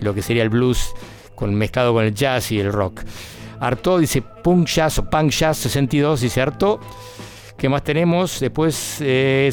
lo 0.00 0.12
que 0.12 0.20
sería 0.20 0.42
el 0.42 0.50
blues 0.50 0.92
con, 1.34 1.54
mezclado 1.54 1.94
con 1.94 2.04
el 2.04 2.14
jazz 2.14 2.52
y 2.52 2.60
el 2.60 2.72
rock. 2.72 3.02
Arto 3.60 3.98
dice 3.98 4.22
Punk 4.22 4.66
Jazz 4.66 4.98
o 4.98 5.08
Punk 5.08 5.30
Jazz 5.30 5.58
62, 5.58 6.22
dice 6.22 6.40
Arto. 6.40 6.80
¿Qué 7.56 7.68
más 7.68 7.84
tenemos? 7.84 8.40
Después 8.40 8.98
eh, 9.00 9.52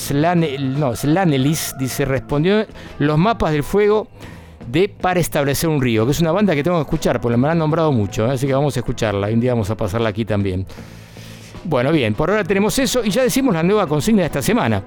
no, 0.55 0.95
Slanelis 0.95 1.75
dice, 1.77 2.05
respondió 2.05 2.65
los 2.99 3.17
mapas 3.17 3.51
del 3.51 3.63
fuego 3.63 4.07
de 4.65 4.89
Para 4.89 5.19
establecer 5.19 5.69
un 5.69 5.81
río, 5.81 6.05
que 6.05 6.11
es 6.11 6.19
una 6.19 6.31
banda 6.31 6.53
que 6.53 6.63
tengo 6.63 6.77
que 6.77 6.83
escuchar, 6.83 7.21
porque 7.21 7.37
me 7.37 7.47
han 7.47 7.57
nombrado 7.57 7.91
mucho, 7.91 8.25
¿eh? 8.25 8.31
así 8.31 8.47
que 8.47 8.53
vamos 8.53 8.75
a 8.75 8.79
escucharla. 8.79 9.27
Un 9.27 9.39
día 9.39 9.53
vamos 9.53 9.69
a 9.69 9.77
pasarla 9.77 10.09
aquí 10.09 10.25
también. 10.25 10.65
Bueno, 11.63 11.91
bien, 11.91 12.13
por 12.13 12.29
ahora 12.29 12.43
tenemos 12.43 12.77
eso 12.79 13.03
y 13.03 13.09
ya 13.09 13.23
decimos 13.23 13.53
la 13.53 13.63
nueva 13.63 13.87
consigna 13.87 14.21
de 14.21 14.27
esta 14.27 14.41
semana, 14.41 14.83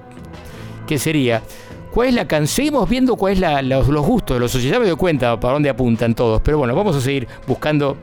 que 0.87 0.97
sería, 0.97 1.43
¿cuál 1.91 2.09
es 2.09 2.15
la 2.15 2.27
canción? 2.27 2.47
Seguimos 2.47 2.89
viendo 2.89 3.15
cuáles 3.15 3.39
son 3.39 3.69
los, 3.69 3.87
los, 3.87 4.05
gustos 4.05 4.35
de 4.35 4.39
los 4.39 4.51
socios, 4.51 4.71
ya 4.71 4.79
me 4.79 4.87
doy 4.87 4.95
cuenta 4.95 5.39
para 5.39 5.53
dónde 5.53 5.69
apuntan 5.69 6.15
todos, 6.15 6.41
pero 6.41 6.57
bueno, 6.57 6.75
vamos 6.75 6.95
a 6.95 7.01
seguir 7.01 7.27
buscando 7.47 7.97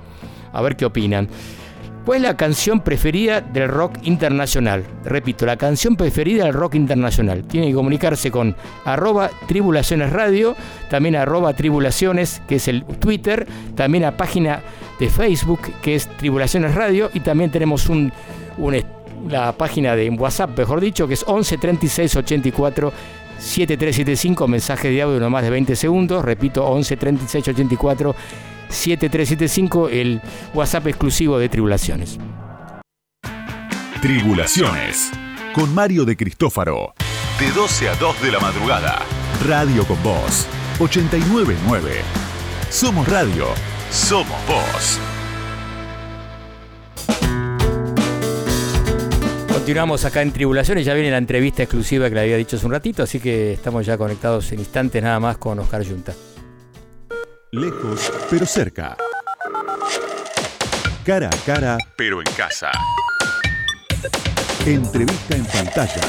a 0.53 0.63
ver 0.63 0.77
qué 0.77 0.85
opinan. 0.85 1.29
¿Cuál 2.09 2.17
es 2.17 2.23
la 2.23 2.39
canción 2.39 2.81
preferida 2.81 3.43
del 3.43 3.69
rock 3.69 3.99
internacional? 4.05 4.83
Repito, 5.05 5.45
la 5.45 5.59
canción 5.59 5.95
preferida 5.95 6.47
del 6.47 6.55
rock 6.55 6.77
internacional. 6.77 7.45
Tiene 7.45 7.67
que 7.67 7.75
comunicarse 7.75 8.31
con 8.31 8.57
arroba 8.87 9.31
tribulaciones 9.47 10.11
radio, 10.11 10.57
también 10.89 11.17
arroba 11.17 11.53
tribulaciones, 11.53 12.41
que 12.49 12.55
es 12.55 12.69
el 12.69 12.85
Twitter, 12.85 13.47
también 13.75 14.05
la 14.05 14.17
página 14.17 14.63
de 14.99 15.11
Facebook, 15.11 15.61
que 15.83 15.97
es 15.97 16.09
Tribulaciones 16.17 16.75
Radio, 16.75 17.11
y 17.13 17.21
también 17.21 17.51
tenemos 17.51 17.91
un, 17.91 18.11
la 19.29 19.53
página 19.53 19.95
de 19.95 20.09
WhatsApp, 20.09 20.57
mejor 20.57 20.81
dicho, 20.81 21.07
que 21.07 21.13
es 21.13 21.25
11 21.27 21.59
36 21.59 22.17
84 22.17 22.93
7375, 23.39 24.49
mensaje 24.49 24.91
de 24.91 25.03
audio 25.03 25.21
no 25.21 25.29
más 25.29 25.45
de 25.45 25.51
20 25.51 25.77
segundos, 25.77 26.25
repito, 26.25 26.65
11 26.65 26.97
36 26.97 27.49
84 27.49 28.17
7375, 28.69 29.89
el 29.89 30.21
WhatsApp 30.55 30.87
exclusivo 30.89 31.39
de 31.39 31.49
Tribulaciones. 31.49 32.19
Tribulaciones, 34.01 35.11
con 35.55 35.75
Mario 35.75 36.05
de 36.05 36.17
Cristófaro, 36.17 36.95
de 37.41 37.51
12 37.53 37.89
a 37.89 37.95
2 37.97 38.23
de 38.23 38.33
la 38.33 38.41
madrugada. 38.41 38.99
Radio 39.47 39.85
con 39.87 40.01
Voz, 40.03 40.47
899. 40.79 42.03
Somos 42.71 43.09
radio, 43.09 43.47
somos 43.91 44.37
voz. 44.47 45.01
Continuamos 49.69 50.05
acá 50.05 50.23
en 50.23 50.33
Tribulaciones, 50.33 50.87
ya 50.87 50.95
viene 50.95 51.11
la 51.11 51.19
entrevista 51.19 51.63
exclusiva 51.63 52.09
que 52.09 52.15
le 52.15 52.21
había 52.23 52.37
dicho 52.37 52.57
hace 52.57 52.65
un 52.65 52.73
ratito, 52.73 53.03
así 53.03 53.21
que 53.21 53.53
estamos 53.53 53.85
ya 53.85 53.99
conectados 53.99 54.51
en 54.53 54.61
instantes 54.61 55.03
nada 55.03 55.21
más 55.21 55.37
con 55.37 55.59
Oscar 55.59 55.83
Yunta. 55.83 56.15
Lejos, 57.51 58.13
pero 58.29 58.45
cerca. 58.45 58.95
Cara 61.03 61.29
a 61.29 61.47
cara, 61.47 61.79
pero 61.97 62.21
en 62.21 62.27
casa. 62.37 62.71
Entrevista 64.67 65.35
en 65.35 65.47
pantalla. 65.47 66.03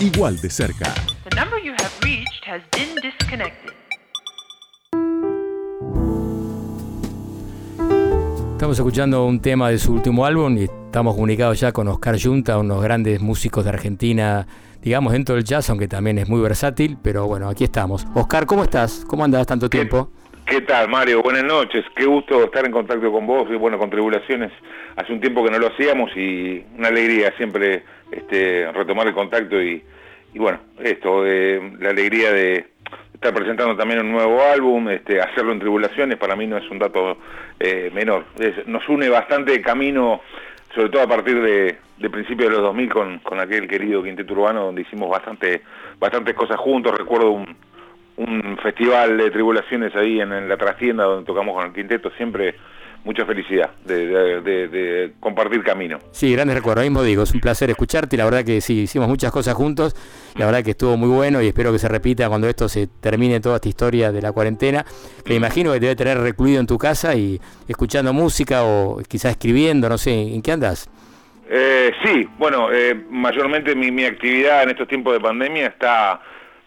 Igual 0.00 0.40
de 0.40 0.50
cerca. 0.50 0.92
The 1.30 1.36
number 1.36 1.62
you 1.62 1.70
have 1.74 1.92
reached 2.02 2.42
has 2.44 2.60
been 2.72 2.96
disconnected. 2.96 3.72
Estamos 8.54 8.76
escuchando 8.76 9.24
un 9.26 9.40
tema 9.40 9.68
de 9.68 9.78
su 9.78 9.92
último 9.92 10.26
álbum 10.26 10.58
y 10.58 10.64
estamos 10.64 11.14
comunicados 11.14 11.60
ya 11.60 11.70
con 11.70 11.86
Oscar 11.86 12.20
Junta, 12.20 12.58
unos 12.58 12.82
grandes 12.82 13.20
músicos 13.20 13.62
de 13.62 13.70
Argentina, 13.70 14.48
digamos 14.82 15.12
dentro 15.12 15.36
del 15.36 15.44
jazz, 15.44 15.70
aunque 15.70 15.86
también 15.86 16.18
es 16.18 16.28
muy 16.28 16.40
versátil, 16.40 16.98
pero 17.00 17.28
bueno, 17.28 17.48
aquí 17.48 17.62
estamos. 17.62 18.04
Oscar, 18.14 18.44
¿cómo 18.46 18.64
estás? 18.64 19.04
¿Cómo 19.06 19.22
andas 19.22 19.46
tanto 19.46 19.70
tiempo? 19.70 20.10
¿Qué 20.52 20.60
tal, 20.60 20.86
Mario? 20.86 21.22
Buenas 21.22 21.44
noches. 21.44 21.82
Qué 21.96 22.04
gusto 22.04 22.44
estar 22.44 22.66
en 22.66 22.72
contacto 22.72 23.10
con 23.10 23.26
vos 23.26 23.48
y 23.50 23.54
bueno, 23.54 23.78
con 23.78 23.88
Tribulaciones. 23.88 24.52
Hace 24.96 25.10
un 25.10 25.18
tiempo 25.18 25.42
que 25.42 25.50
no 25.50 25.58
lo 25.58 25.68
hacíamos 25.68 26.14
y 26.14 26.62
una 26.76 26.88
alegría 26.88 27.32
siempre 27.38 27.84
este, 28.10 28.70
retomar 28.70 29.06
el 29.06 29.14
contacto 29.14 29.58
y, 29.62 29.82
bueno, 30.34 30.58
esto, 30.78 31.24
eh, 31.24 31.72
la 31.80 31.88
alegría 31.88 32.32
de 32.32 32.66
estar 33.14 33.32
presentando 33.32 33.74
también 33.78 34.00
un 34.00 34.12
nuevo 34.12 34.42
álbum, 34.42 34.90
este, 34.90 35.22
hacerlo 35.22 35.52
en 35.52 35.60
Tribulaciones, 35.60 36.18
para 36.18 36.36
mí 36.36 36.46
no 36.46 36.58
es 36.58 36.70
un 36.70 36.78
dato 36.78 37.16
eh, 37.58 37.90
menor. 37.94 38.26
nos 38.66 38.86
une 38.90 39.08
bastante 39.08 39.58
camino, 39.62 40.20
sobre 40.74 40.90
todo 40.90 41.00
a 41.00 41.08
partir 41.08 41.40
de, 41.40 41.78
de 41.96 42.10
principios 42.10 42.50
de 42.50 42.56
los 42.56 42.62
2000 42.66 42.92
con, 42.92 43.18
con 43.20 43.40
aquel 43.40 43.66
querido 43.66 44.02
Quinteto 44.02 44.34
Urbano, 44.34 44.66
donde 44.66 44.82
hicimos 44.82 45.08
bastante, 45.08 45.62
bastantes 45.98 46.34
cosas 46.34 46.58
juntos. 46.58 46.94
Recuerdo 46.94 47.30
un 47.30 47.56
un 48.16 48.58
festival 48.62 49.16
de 49.16 49.30
tribulaciones 49.30 49.94
ahí 49.94 50.20
en, 50.20 50.48
la 50.48 50.56
trastienda 50.56 51.04
donde 51.04 51.26
tocamos 51.26 51.54
con 51.54 51.66
el 51.66 51.72
quinteto, 51.72 52.10
siempre 52.16 52.54
mucha 53.04 53.26
felicidad 53.26 53.70
de, 53.84 55.12
compartir 55.18 55.64
camino. 55.64 55.98
Sí, 56.12 56.32
grandes 56.32 56.56
recuerdos, 56.56 56.84
mismo 56.84 57.02
digo, 57.02 57.24
es 57.24 57.34
un 57.34 57.40
placer 57.40 57.68
escucharte, 57.70 58.16
la 58.16 58.24
verdad 58.24 58.44
que 58.44 58.60
sí, 58.60 58.82
hicimos 58.82 59.08
muchas 59.08 59.32
cosas 59.32 59.54
juntos, 59.54 59.96
la 60.36 60.46
verdad 60.46 60.62
que 60.62 60.70
estuvo 60.70 60.96
muy 60.96 61.08
bueno 61.08 61.42
y 61.42 61.48
espero 61.48 61.72
que 61.72 61.80
se 61.80 61.88
repita 61.88 62.28
cuando 62.28 62.48
esto 62.48 62.68
se 62.68 62.86
termine 62.86 63.40
toda 63.40 63.56
esta 63.56 63.68
historia 63.68 64.12
de 64.12 64.22
la 64.22 64.30
cuarentena, 64.30 64.84
que 65.24 65.30
me 65.30 65.36
imagino 65.36 65.72
que 65.72 65.80
debe 65.80 65.96
tener 65.96 66.18
recluido 66.18 66.60
en 66.60 66.66
tu 66.66 66.78
casa 66.78 67.14
y 67.16 67.40
escuchando 67.66 68.12
música 68.12 68.62
o 68.62 69.00
quizás 69.08 69.32
escribiendo, 69.32 69.88
no 69.88 69.98
sé, 69.98 70.12
¿en 70.12 70.40
qué 70.40 70.52
andas? 70.52 70.88
Eh, 71.50 71.92
sí, 72.04 72.28
bueno, 72.38 72.72
eh, 72.72 72.94
mayormente 73.10 73.74
mi, 73.74 73.90
mi 73.90 74.04
actividad 74.04 74.62
en 74.62 74.70
estos 74.70 74.86
tiempos 74.88 75.12
de 75.12 75.20
pandemia 75.20 75.66
está 75.66 76.20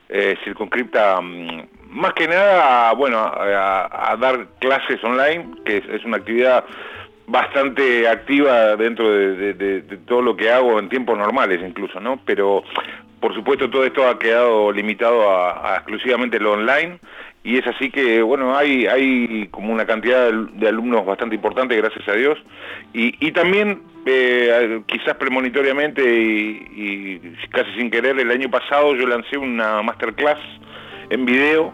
eh, 0.10 0.36
circunscripta 0.44 1.20
mm, 1.22 1.68
más 1.96 2.13
que 2.13 2.28
nada, 2.28 2.94
bueno, 2.94 3.20
a, 3.20 4.15
dar 4.20 4.48
clases 4.60 5.02
online, 5.04 5.46
que 5.63 5.78
es, 5.78 6.04
una 6.04 6.18
actividad 6.18 6.65
bastante 7.26 8.08
activa 8.08 8.76
dentro 8.76 9.10
de, 9.10 9.82
todo 10.06 10.22
lo 10.22 10.36
que 10.36 10.52
hago 10.52 10.78
en 10.78 10.89
tiempos 10.89 11.18
normales 11.18 11.62
incluso, 11.65 12.00
¿no? 12.00 12.20
Pero 12.26 12.63
por 13.22 13.34
supuesto 13.34 13.70
todo 13.70 13.86
esto 13.86 14.08
ha 14.08 14.20
quedado 14.20 14.72
limitado 14.72 15.32
a, 15.32 15.78
exclusivamente 15.78 16.39
lo 16.39 16.52
online 16.52 17.00
y 17.46 17.60
es 17.60 17.68
así 17.68 17.92
que, 17.92 18.24
bueno, 18.24 18.58
hay, 18.58 18.88
hay 18.88 19.48
como 19.52 19.72
una 19.72 19.86
cantidad 19.86 20.34
de, 20.34 20.68
alumnos 20.68 21.06
bastante 21.06 21.36
importante, 21.36 21.78
gracias 21.78 22.08
a 22.10 22.14
Dios, 22.14 22.40
y, 22.92 23.32
también, 23.34 23.84
eh, 24.08 24.82
quizás 24.88 25.16
premonitoriamente 25.18 26.02
y, 26.04 27.22
casi 27.52 27.72
sin 27.78 27.92
querer, 27.92 28.20
el 28.20 28.32
año 28.32 28.50
pasado 28.50 28.96
yo 28.96 29.06
lancé 29.06 29.38
una 29.38 29.84
masterclass 29.84 30.40
en 31.12 31.26
video 31.26 31.72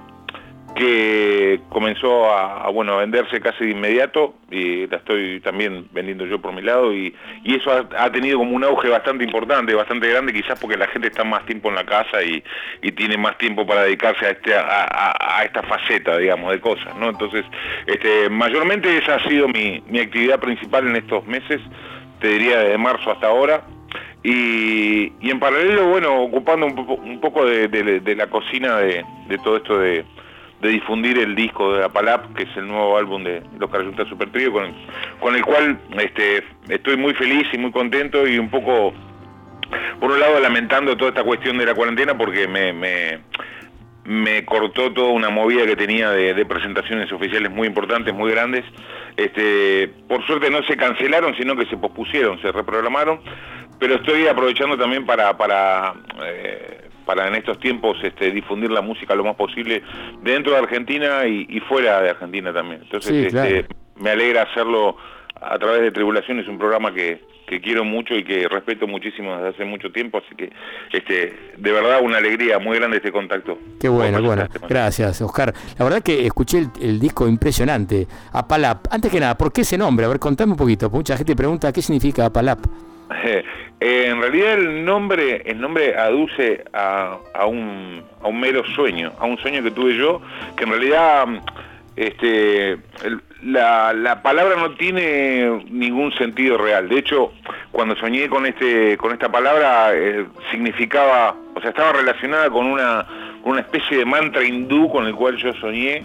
que 0.75 1.59
comenzó 1.69 2.33
a, 2.33 2.69
bueno, 2.69 2.93
a 2.93 2.97
venderse 2.97 3.41
casi 3.41 3.65
de 3.65 3.71
inmediato 3.71 4.35
y 4.49 4.87
la 4.87 4.97
estoy 4.97 5.39
también 5.41 5.87
vendiendo 5.91 6.25
yo 6.25 6.39
por 6.39 6.53
mi 6.53 6.61
lado 6.61 6.93
y, 6.93 7.13
eso 7.43 7.71
ha, 7.71 8.11
tenido 8.11 8.37
como 8.39 8.55
un 8.55 8.63
auge 8.63 8.87
bastante 8.87 9.23
importante, 9.23 9.73
bastante 9.73 10.07
grande, 10.09 10.33
quizás 10.33 10.59
porque 10.59 10.77
la 10.77 10.87
gente 10.87 11.09
está 11.09 11.23
más 11.23 11.45
tiempo 11.45 11.69
en 11.69 11.75
la 11.75 11.85
casa 11.85 12.23
y, 12.23 12.43
tiene 12.91 13.17
más 13.17 13.37
tiempo 13.37 13.65
para 13.65 13.83
dedicarse 13.83 14.25
a, 14.25 14.29
este, 14.31 14.53
a, 14.53 15.41
esta 15.43 15.63
faceta, 15.63 16.17
digamos, 16.17 16.51
de 16.51 16.59
cosas, 16.59 16.95
¿no? 16.97 17.09
Entonces, 17.09 17.45
este, 17.87 18.29
mayormente 18.29 18.97
esa 18.97 19.15
ha 19.15 19.27
sido 19.27 19.47
mi, 19.47 19.83
actividad 19.99 20.39
principal 20.39 20.87
en 20.87 20.95
estos 20.97 21.25
meses, 21.25 21.61
te 22.19 22.27
diría 22.27 22.59
desde 22.59 22.77
marzo 22.77 23.11
hasta 23.11 23.27
ahora, 23.27 23.63
y, 24.23 25.11
en 25.27 25.39
paralelo, 25.39 25.87
bueno, 25.87 26.21
ocupando 26.21 26.67
un, 26.67 27.19
poco 27.19 27.45
de, 27.45 28.15
la 28.15 28.27
cocina 28.27 28.77
de, 28.77 29.03
todo 29.43 29.57
esto 29.57 29.77
de, 29.79 30.05
de 30.61 30.69
difundir 30.69 31.17
el 31.17 31.35
disco 31.35 31.73
de 31.73 31.83
Apalap, 31.83 32.35
que 32.35 32.43
es 32.43 32.55
el 32.55 32.67
nuevo 32.67 32.95
álbum 32.95 33.23
de 33.23 33.41
los 33.59 33.69
Carayuntas 33.69 34.07
Super 34.07 34.31
Trio, 34.31 34.53
con, 34.53 34.71
con 35.19 35.35
el 35.35 35.43
cual 35.43 35.79
este, 35.97 36.43
estoy 36.69 36.97
muy 36.97 37.13
feliz 37.15 37.47
y 37.51 37.57
muy 37.57 37.71
contento 37.71 38.27
y 38.27 38.37
un 38.37 38.49
poco, 38.49 38.93
por 39.99 40.11
un 40.11 40.19
lado, 40.19 40.39
lamentando 40.39 40.95
toda 40.95 41.09
esta 41.09 41.23
cuestión 41.23 41.57
de 41.57 41.65
la 41.65 41.73
cuarentena 41.73 42.15
porque 42.15 42.47
me, 42.47 42.73
me, 44.03 44.45
cortó 44.45 44.93
toda 44.93 45.09
una 45.09 45.29
movida 45.29 45.65
que 45.65 45.75
tenía 45.75 46.11
de, 46.11 46.45
presentaciones 46.45 47.11
oficiales 47.11 47.51
muy 47.51 47.67
importantes, 47.67 48.13
muy 48.13 48.31
grandes. 48.31 48.63
Este, 49.17 49.87
por 50.07 50.25
suerte 50.27 50.51
no 50.51 50.61
se 50.63 50.77
cancelaron, 50.77 51.35
sino 51.37 51.55
que 51.55 51.65
se 51.65 51.77
pospusieron, 51.77 52.39
se 52.39 52.51
reprogramaron, 52.51 53.19
pero 53.79 53.95
estoy 53.95 54.27
aprovechando 54.27 54.77
también 54.77 55.07
para... 55.07 55.93
eh, 56.23 56.90
para 57.05 57.27
en 57.27 57.35
estos 57.35 57.59
tiempos 57.59 57.97
este, 58.03 58.31
difundir 58.31 58.71
la 58.71 58.81
música 58.81 59.15
lo 59.15 59.23
más 59.23 59.35
posible 59.35 59.83
dentro 60.21 60.53
de 60.53 60.59
Argentina 60.59 61.25
y, 61.25 61.59
fuera 61.61 62.01
de 62.01 62.09
Argentina 62.09 62.53
también. 62.53 62.81
Entonces 62.83 63.33
este, 63.33 63.65
me 63.97 64.11
alegra 64.11 64.43
hacerlo 64.43 64.97
a 65.41 65.57
través 65.57 65.81
de 65.81 65.91
Tribulación, 65.91 66.39
es 66.39 66.47
un 66.47 66.57
programa 66.57 66.93
que, 66.93 67.29
quiero 67.61 67.83
mucho 67.83 68.15
y 68.15 68.23
que 68.23 68.47
respeto 68.47 68.87
muchísimo 68.87 69.35
desde 69.35 69.49
hace 69.49 69.65
mucho 69.65 69.91
tiempo, 69.91 70.19
así 70.19 70.33
que 70.37 70.53
este, 70.93 71.51
de 71.57 71.71
verdad 71.73 71.99
una 72.01 72.17
alegría 72.17 72.59
muy 72.59 72.77
grande 72.77 72.95
este 72.95 73.11
contacto. 73.11 73.57
Qué 73.77 73.89
bueno, 73.89 74.21
bueno, 74.21 74.47
gracias 74.69 75.21
Oscar. 75.21 75.53
La 75.77 75.83
verdad 75.83 76.01
que 76.01 76.25
escuché 76.25 76.69
el, 76.79 76.97
disco 76.97 77.27
impresionante, 77.27 78.07
Apalap. 78.31 78.87
Antes 78.89 79.11
que 79.11 79.19
nada, 79.19 79.37
¿por 79.37 79.51
qué 79.51 79.61
ese 79.61 79.77
nombre? 79.77 80.05
A 80.05 80.09
ver, 80.09 80.19
contame 80.19 80.53
un 80.53 80.57
poquito, 80.57 80.89
mucha 80.89 81.17
gente 81.17 81.35
pregunta 81.35 81.73
qué 81.73 81.81
significa 81.81 82.27
Apalap. 82.27 82.59
en 83.79 84.21
realidad 84.21 84.53
el 84.53 84.85
nombre, 84.85 85.41
el 85.45 85.59
nombre 85.59 85.95
aduce 85.95 86.63
a, 86.73 87.17
un, 87.45 88.03
a 88.21 88.27
un 88.27 88.39
mero 88.39 88.63
sueño, 88.75 89.11
a 89.19 89.25
un 89.25 89.37
sueño 89.37 89.63
que 89.63 89.71
tuve 89.71 89.95
yo, 89.97 90.21
que 90.55 90.63
en 90.63 90.69
realidad 90.69 91.27
este, 91.95 92.77
la, 93.43 93.93
la, 93.93 94.21
palabra 94.21 94.55
no 94.55 94.71
tiene 94.75 95.63
ningún 95.69 96.11
sentido 96.13 96.57
real. 96.57 96.89
De 96.89 96.99
hecho, 96.99 97.33
cuando 97.71 97.95
soñé 97.95 98.29
con 98.29 98.45
este, 98.45 98.97
con 98.97 99.11
esta 99.11 99.31
palabra, 99.31 99.91
eh, 99.93 100.25
significaba, 100.51 101.35
o 101.55 101.61
sea, 101.61 101.71
estaba 101.71 101.93
relacionada 101.93 102.49
con 102.49 102.67
una, 102.67 103.05
una 103.43 103.61
especie 103.61 103.97
de 103.97 104.05
mantra 104.05 104.43
hindú 104.43 104.89
con 104.89 105.05
el 105.05 105.15
cual 105.15 105.37
yo 105.37 105.53
soñé 105.55 106.03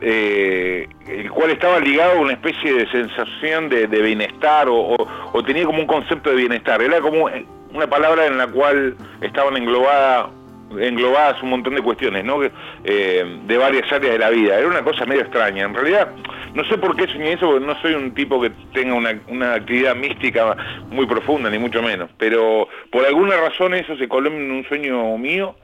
eh, 0.00 0.88
el 1.08 1.30
cual 1.30 1.50
estaba 1.50 1.80
ligado 1.80 2.18
a 2.18 2.20
una 2.20 2.32
especie 2.32 2.72
de 2.72 2.90
sensación 2.90 3.68
de, 3.68 3.86
bienestar 3.86 4.68
o, 4.70 4.96
tenía 5.44 5.64
como 5.64 5.80
un 5.80 5.86
concepto 5.86 6.30
de 6.30 6.36
bienestar. 6.36 6.80
Era 6.82 7.00
como 7.00 7.28
una 7.72 7.86
palabra 7.88 8.26
en 8.26 8.38
la 8.38 8.46
cual 8.46 8.96
estaban 9.20 9.56
englobadas 9.56 10.30
englobadas 10.78 11.42
un 11.42 11.48
montón 11.48 11.74
de 11.76 11.80
cuestiones, 11.80 12.26
¿no? 12.26 12.40
Eh, 12.84 13.38
de 13.46 13.56
varias 13.56 13.90
áreas 13.90 14.12
de 14.12 14.18
la 14.18 14.28
vida. 14.28 14.58
Era 14.58 14.68
una 14.68 14.82
cosa 14.82 15.06
medio 15.06 15.22
extraña. 15.22 15.64
En 15.64 15.72
realidad, 15.72 16.10
no 16.52 16.62
sé 16.64 16.76
por 16.76 16.94
qué 16.94 17.06
soñé 17.06 17.32
eso, 17.32 17.50
porque 17.50 17.66
no 17.66 17.80
soy 17.80 17.94
un 17.94 18.12
tipo 18.12 18.38
que 18.38 18.50
tenga 18.74 18.92
una, 18.92 19.18
una 19.28 19.54
actividad 19.54 19.96
mística 19.96 20.54
muy 20.90 21.06
profunda, 21.06 21.48
ni 21.48 21.58
mucho 21.58 21.82
menos. 21.82 22.10
Pero 22.18 22.68
por 22.92 23.06
alguna 23.06 23.38
razón 23.38 23.72
eso 23.72 23.96
se 23.96 24.08
coló 24.08 24.30
en 24.30 24.50
un 24.50 24.64
sueño 24.68 25.16
mío. 25.16 25.56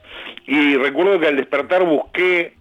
Y 0.47 0.77
recuerdo 0.77 1.21
que 1.21 1.27
al 1.27 1.37
despertar 1.37 1.85
busqué 1.85 2.55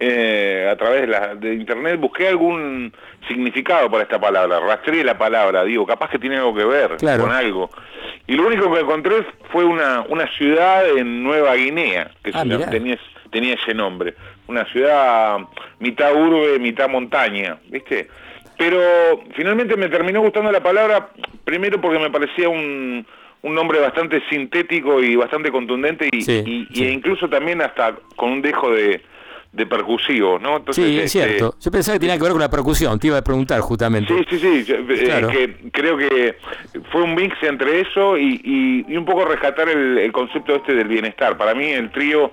eh, 0.00 0.68
a 0.70 0.76
través 0.76 1.08
de, 1.40 1.54
internet 1.54 1.98
busqué 2.00 2.28
algún 2.28 2.92
significado 3.28 3.90
para 3.90 4.04
esta 4.04 4.20
palabra, 4.20 4.60
rastreé 4.60 5.04
la 5.04 5.16
palabra, 5.16 5.64
digo, 5.64 5.86
capaz 5.86 6.10
que 6.10 6.18
tiene 6.18 6.36
algo 6.36 6.54
que 6.54 6.64
ver 6.64 6.96
con 7.18 7.30
algo. 7.30 7.70
Y 8.26 8.34
lo 8.34 8.46
único 8.46 8.72
que 8.72 8.80
encontré 8.80 9.24
fue 9.50 9.64
una, 9.64 10.02
una 10.08 10.26
ciudad 10.36 10.88
en 10.96 11.22
Nueva 11.22 11.54
Guinea, 11.54 12.10
que 12.22 12.30
ah, 12.34 12.44
tenía, 12.70 12.98
tenía 13.30 13.54
ese 13.54 13.74
nombre. 13.74 14.14
Una 14.46 14.64
ciudad 14.66 15.38
mitad 15.80 16.14
urbe, 16.14 16.58
mitad 16.58 16.88
montaña, 16.88 17.58
¿viste? 17.68 18.08
Pero 18.58 19.24
finalmente 19.34 19.76
me 19.76 19.88
terminó 19.88 20.20
gustando 20.20 20.52
la 20.52 20.62
palabra, 20.62 21.08
primero 21.44 21.80
porque 21.80 21.98
me 21.98 22.10
parecía 22.10 22.48
un, 22.48 23.04
un 23.42 23.54
nombre 23.54 23.80
bastante 23.80 24.22
sintético 24.30 25.02
y 25.02 25.16
bastante 25.16 25.50
contundente 25.50 26.08
y, 26.12 26.68
y, 26.70 26.84
e 26.84 26.90
incluso 26.90 27.28
también 27.28 27.60
hasta 27.60 27.96
con 28.14 28.30
un 28.30 28.42
dejo 28.42 28.70
de, 28.70 29.02
de 29.52 29.66
percusivo, 29.66 30.38
¿no? 30.38 30.62
sí, 30.70 30.98
es 30.98 31.04
este, 31.04 31.08
cierto. 31.08 31.54
Yo 31.60 31.70
pensaba 31.70 31.96
que 31.96 32.00
tenía 32.00 32.16
que 32.16 32.22
ver 32.22 32.32
con 32.32 32.40
la 32.40 32.50
percusión, 32.50 32.98
te 32.98 33.08
iba 33.08 33.18
a 33.18 33.22
preguntar 33.22 33.60
justamente. 33.60 34.14
Sí, 34.30 34.38
sí, 34.38 34.64
sí. 34.64 34.72
Eh, 34.72 35.26
que 35.30 35.70
creo 35.70 35.98
que 35.98 36.36
fue 36.90 37.02
un 37.02 37.14
mix 37.14 37.36
entre 37.42 37.82
eso 37.82 38.16
y, 38.16 38.84
y, 38.88 38.96
un 38.96 39.04
poco 39.04 39.26
rescatar 39.26 39.68
el, 39.68 39.98
el, 39.98 40.10
concepto 40.10 40.56
este 40.56 40.74
del 40.74 40.88
bienestar. 40.88 41.36
Para 41.36 41.54
mí 41.54 41.66
el 41.66 41.90
trío 41.90 42.32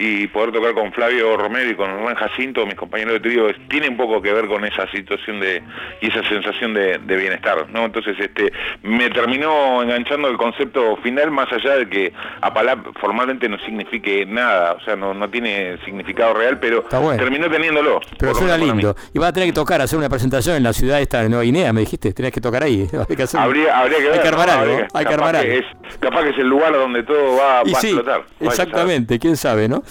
y 0.00 0.28
poder 0.28 0.52
tocar 0.52 0.74
con 0.74 0.92
Flavio 0.92 1.36
Romero 1.36 1.70
y 1.70 1.74
con 1.74 2.02
Juan 2.02 2.14
Jacinto, 2.14 2.64
mis 2.64 2.76
compañeros 2.76 3.14
de 3.14 3.20
trío, 3.20 3.46
tiene 3.68 3.88
un 3.88 3.96
poco 3.96 4.22
que 4.22 4.32
ver 4.32 4.46
con 4.46 4.64
esa 4.64 4.88
situación 4.92 5.40
de 5.40 5.60
y 6.00 6.06
esa 6.06 6.22
sensación 6.28 6.72
de, 6.72 6.98
bienestar, 6.98 7.68
¿no? 7.70 7.86
Entonces, 7.86 8.16
este, 8.20 8.52
me 8.84 9.10
terminó 9.10 9.82
enganchando 9.82 10.28
el 10.28 10.36
concepto 10.36 10.96
final, 10.98 11.32
más 11.32 11.52
allá 11.52 11.78
de 11.78 11.88
que 11.88 12.12
Apalap 12.40 12.96
formalmente 13.00 13.48
no 13.48 13.58
signifique 13.58 14.24
nada, 14.24 14.74
o 14.74 14.80
sea, 14.84 14.94
no, 14.94 15.14
no 15.14 15.28
tiene 15.28 15.78
significado 15.84 16.34
real, 16.34 16.60
pero 16.60 16.84
terminó 17.16 17.50
teniéndolo. 17.50 18.00
Pero 18.18 18.36
suena 18.36 18.56
lindo. 18.56 18.94
Y 19.12 19.18
va 19.18 19.28
a 19.28 19.32
tener 19.32 19.48
que 19.48 19.52
tocar, 19.52 19.80
hacer 19.80 19.98
una 19.98 20.08
presentación 20.08 20.54
en 20.54 20.62
la 20.62 20.72
ciudad 20.72 21.00
esta 21.00 21.22
de 21.22 21.28
Nueva 21.28 21.42
Guinea, 21.42 21.72
me 21.72 21.80
dijiste, 21.80 22.12
tenés 22.12 22.30
que 22.30 22.40
tocar 22.40 22.62
ahí. 22.62 22.86
habría, 23.34 23.78
habría 23.80 23.98
que 23.98 24.04
ver, 24.04 24.12
hay 24.12 24.20
que 24.20 24.28
armar 24.28 24.50
algo, 24.50 24.78
hay 24.94 25.06
que 25.06 25.14
armar 25.14 25.36
algo. 25.36 25.52
Es, 25.52 25.64
capaz 25.98 26.22
que 26.22 26.30
es 26.30 26.38
el 26.38 26.48
lugar 26.48 26.72
donde 26.72 27.02
todo 27.02 27.36
va, 27.36 27.58
a 27.58 27.62
explotar. 27.62 28.22
Exactamente, 28.38 29.18
quién 29.18 29.36
sabe, 29.36 29.68
¿no? 29.68 29.82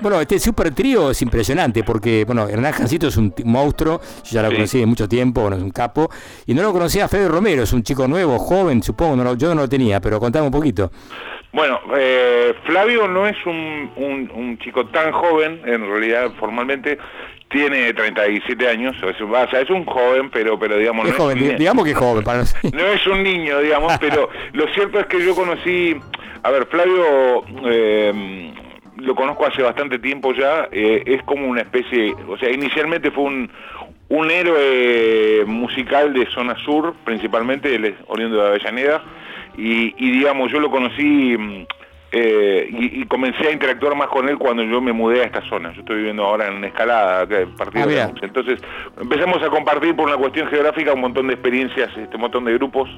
Bueno, 0.00 0.20
este 0.20 0.38
super 0.38 0.74
trío 0.74 1.10
es 1.10 1.22
impresionante 1.22 1.82
porque, 1.84 2.24
bueno, 2.24 2.48
Hernán 2.48 2.72
Jancito 2.72 3.08
es 3.08 3.16
un 3.16 3.34
monstruo, 3.44 4.00
yo 4.24 4.30
ya 4.30 4.42
lo 4.42 4.50
conocí 4.52 4.78
de 4.78 4.86
mucho 4.86 5.08
tiempo, 5.08 5.42
bueno, 5.42 5.56
es 5.56 5.62
un 5.62 5.70
capo, 5.70 6.10
y 6.46 6.54
no 6.54 6.62
lo 6.62 6.72
conocía 6.72 7.08
Fede 7.08 7.28
Romero, 7.28 7.62
es 7.62 7.72
un 7.72 7.82
chico 7.82 8.08
nuevo, 8.08 8.38
joven, 8.38 8.82
supongo, 8.82 9.34
yo 9.36 9.54
no 9.54 9.62
lo 9.62 9.68
tenía, 9.68 10.00
pero 10.00 10.18
contame 10.20 10.46
un 10.46 10.52
poquito. 10.52 10.90
Bueno, 11.52 11.80
eh, 11.94 12.54
Flavio 12.64 13.06
no 13.06 13.26
es 13.26 13.36
un, 13.44 13.90
un, 14.34 14.58
chico 14.58 14.86
tan 14.86 15.12
joven, 15.12 15.60
en 15.66 15.86
realidad 15.86 16.32
formalmente 16.40 16.98
tiene 17.50 17.92
37 17.92 18.68
años, 18.68 18.96
o, 19.02 19.12
sea, 19.50 19.60
es 19.60 19.68
un 19.68 19.84
joven, 19.84 20.30
pero 20.30 20.58
pero 20.58 20.78
digamos... 20.78 21.06
Es 21.06 21.14
joven, 21.14 21.56
digamos 21.58 21.84
que 21.84 21.90
es 21.90 21.96
joven. 21.96 22.24
Para 22.24 22.38
no 22.38 22.86
es 22.94 23.06
un 23.06 23.22
niño, 23.22 23.58
digamos, 23.58 23.92
pero 24.00 24.30
lo 24.54 24.66
cierto 24.68 24.98
es 24.98 25.06
que 25.06 25.22
yo 25.22 25.34
conocí, 25.34 25.94
a 26.42 26.50
ver, 26.50 26.66
Flavio... 26.66 27.44
Eh, 27.66 28.54
lo 28.96 29.14
conozco 29.14 29.46
hace 29.46 29.62
bastante 29.62 29.98
tiempo 29.98 30.32
ya, 30.34 30.68
eh, 30.70 31.02
es 31.06 31.22
como 31.22 31.46
una 31.48 31.62
especie, 31.62 32.14
o 32.28 32.36
sea, 32.36 32.50
inicialmente 32.50 33.10
fue 33.10 33.24
un, 33.24 33.50
un 34.08 34.30
héroe 34.30 35.44
musical 35.46 36.12
de 36.12 36.26
zona 36.26 36.56
sur, 36.64 36.94
principalmente, 37.04 37.74
él 37.74 37.86
es 37.86 37.94
oriundo 38.06 38.42
de 38.42 38.48
Avellaneda, 38.48 39.02
y, 39.56 39.94
y 39.96 40.10
digamos, 40.12 40.50
yo 40.50 40.60
lo 40.60 40.70
conocí 40.70 41.36
mm, 41.36 41.66
eh, 42.14 42.68
y, 42.70 43.06
comencé 43.06 43.48
a 43.48 43.52
interactuar 43.52 43.96
más 43.96 44.08
con 44.08 44.28
él 44.28 44.36
cuando 44.36 44.62
yo 44.62 44.82
me 44.82 44.92
mudé 44.92 45.22
a 45.22 45.24
esta 45.24 45.40
zona. 45.48 45.72
Yo 45.72 45.80
estoy 45.80 45.96
viviendo 45.96 46.24
ahora 46.24 46.48
en 46.48 46.62
Escalada, 46.62 47.26
partido 47.56 47.86
ah, 47.88 48.12
Entonces 48.20 48.60
empezamos 49.00 49.42
a 49.42 49.48
compartir 49.48 49.96
por 49.96 50.08
una 50.08 50.18
cuestión 50.18 50.46
geográfica 50.48 50.92
un 50.92 51.00
montón 51.00 51.28
de 51.28 51.34
experiencias, 51.34 51.90
este 51.96 52.18
montón 52.18 52.44
de 52.44 52.52
grupos. 52.52 52.90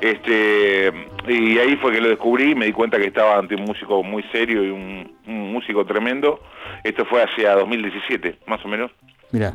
Este, 0.00 0.92
y 1.26 1.58
ahí 1.58 1.76
fue 1.76 1.92
que 1.92 2.00
lo 2.00 2.08
descubrí 2.10 2.54
me 2.54 2.66
di 2.66 2.72
cuenta 2.72 2.98
que 2.98 3.06
estaba 3.06 3.38
ante 3.38 3.56
un 3.56 3.62
músico 3.62 4.04
muy 4.04 4.22
serio 4.30 4.62
y 4.62 4.70
un, 4.70 5.12
un 5.26 5.52
músico 5.52 5.84
tremendo. 5.84 6.40
Esto 6.84 7.04
fue 7.06 7.22
hacia 7.22 7.56
2017, 7.56 8.38
más 8.46 8.64
o 8.64 8.68
menos. 8.68 8.92
Mira. 9.34 9.52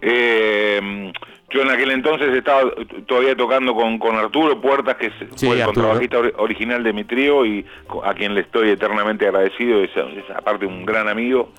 Eh, 0.00 1.12
yo 1.50 1.60
en 1.60 1.70
aquel 1.70 1.90
entonces 1.90 2.34
estaba 2.34 2.62
todavía 3.06 3.36
tocando 3.36 3.74
con, 3.74 3.98
con 3.98 4.16
Arturo 4.16 4.58
Puertas, 4.58 4.96
que 4.96 5.10
fue 5.10 5.60
el 5.60 5.66
contrabajista 5.66 6.18
original 6.38 6.82
de 6.82 6.94
mi 6.94 7.04
trío 7.04 7.44
y 7.44 7.66
a 8.04 8.14
quien 8.14 8.34
le 8.34 8.40
estoy 8.40 8.70
eternamente 8.70 9.26
agradecido, 9.26 9.82
es, 9.82 9.90
aparte 10.34 10.64
un 10.64 10.86
gran 10.86 11.08
amigo. 11.08 11.50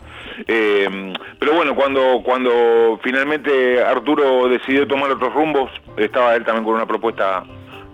Eh, 0.48 1.14
pero 1.38 1.54
bueno, 1.54 1.76
cuando, 1.76 2.24
cuando 2.24 3.00
finalmente 3.04 3.84
Arturo 3.84 4.48
decidió 4.50 4.88
tomar 4.88 5.12
otros 5.12 5.32
rumbos, 5.32 5.70
estaba 5.98 6.36
él 6.36 6.44
también 6.46 6.66
con 6.66 6.74
una 6.74 6.88
propuesta 6.88 7.44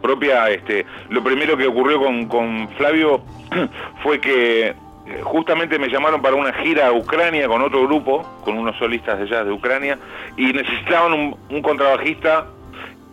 propia, 0.02 0.50
este, 0.52 0.86
lo 1.10 1.22
primero 1.22 1.58
que 1.58 1.68
ocurrió 1.68 2.00
con, 2.00 2.28
con 2.28 2.70
Flavio 2.78 3.22
fue 4.04 4.22
que 4.22 4.74
eh, 5.08 5.22
justamente 5.24 5.78
me 5.78 5.88
llamaron 5.88 6.20
para 6.22 6.36
una 6.36 6.52
gira 6.54 6.88
a 6.88 6.92
Ucrania 6.92 7.48
con 7.48 7.62
otro 7.62 7.84
grupo, 7.84 8.24
con 8.44 8.58
unos 8.58 8.76
solistas 8.78 9.20
de 9.20 9.28
jazz 9.28 9.46
de 9.46 9.52
Ucrania, 9.52 10.00
y 10.36 10.52
necesitaban 10.52 11.36
un, 11.50 11.62
contrabajista 11.62 12.48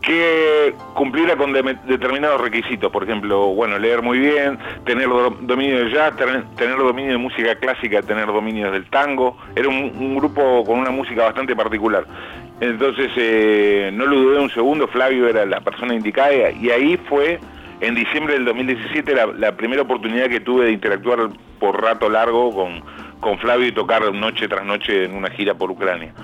que 0.01 0.75
cumpliera 0.95 1.37
con 1.37 1.53
determinados 1.53 2.41
requisitos, 2.41 2.91
por 2.91 3.05
ejemplo, 3.05 3.49
bueno, 3.55 3.79
leer 3.79 4.03
muy 4.03 4.19
bien, 4.19 4.59
tener 4.85 5.09
dominio 5.43 5.85
de 5.85 5.91
jazz, 5.93 6.17
tener, 6.17 6.77
dominio 6.77 7.13
de 7.13 7.19
música 7.19 7.55
clásica, 7.57 8.03
tener 8.03 8.27
dominio 8.27 8.73
del 8.73 8.87
tango, 8.87 9.37
era 9.55 9.69
un, 9.69 10.17
grupo 10.17 10.65
con 10.65 10.81
una 10.81 10.91
música 10.91 11.25
bastante 11.25 11.55
particular. 11.55 12.05
Entonces, 12.61 13.11
eh, 13.17 13.91
no 13.93 14.07
lo 14.07 14.17
dudé 14.17 14.41
un 14.41 14.51
segundo, 14.51 14.89
Flavio 14.89 15.29
era 15.29 15.45
la 15.45 15.61
persona 15.61 15.95
indicada 15.95 16.51
y 16.51 16.71
ahí 16.71 16.97
fue 17.09 17.39
en 17.83 17.95
diciembre 17.97 18.35
del 18.35 18.45
2017 18.45 19.15
la, 19.37 19.57
primera 19.57 19.83
oportunidad 19.83 20.29
que 20.29 20.41
tuve 20.41 20.67
de 20.67 20.73
interactuar 20.73 21.29
por 21.59 21.83
rato 21.83 22.09
largo 22.09 22.55
con, 22.55 22.83
con 23.21 23.39
Flavio 23.39 23.67
y 23.67 23.73
tocar 23.73 24.13
noche 24.15 24.49
tras 24.49 24.65
noche 24.65 25.05
en 25.05 25.15
una 25.15 25.31
gira 25.31 25.55
por 25.55 25.71
Ucrania. 25.71 26.15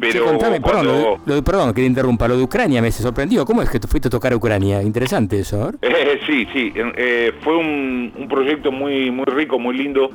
Pero 0.00 0.36
perdón, 0.36 1.20
lo, 1.26 1.44
perdón 1.44 1.68
que 1.74 1.82
te 1.82 1.86
interrumpa, 1.86 2.26
lo 2.26 2.36
de 2.36 2.42
Ucrania 2.42 2.82
me 2.82 2.90
se 2.90 3.02
sorprendió. 3.02 3.44
¿Cómo 3.44 3.62
es 3.62 3.70
que 3.70 3.78
te 3.78 3.86
fuiste 3.86 4.08
a 4.08 4.10
tocar 4.10 4.32
a 4.32 4.36
Ucrania? 4.36 4.82
Interesante 4.82 5.38
eso. 5.38 5.70
Eh, 5.80 6.18
sí, 6.26 6.48
sí, 6.52 6.72
eh, 6.74 7.32
fue 7.42 7.56
un, 7.56 8.12
un, 8.16 8.26
proyecto 8.26 8.72
muy, 8.72 9.12
muy 9.12 9.26
rico, 9.26 9.60
muy 9.60 9.76
lindo, 9.76 10.10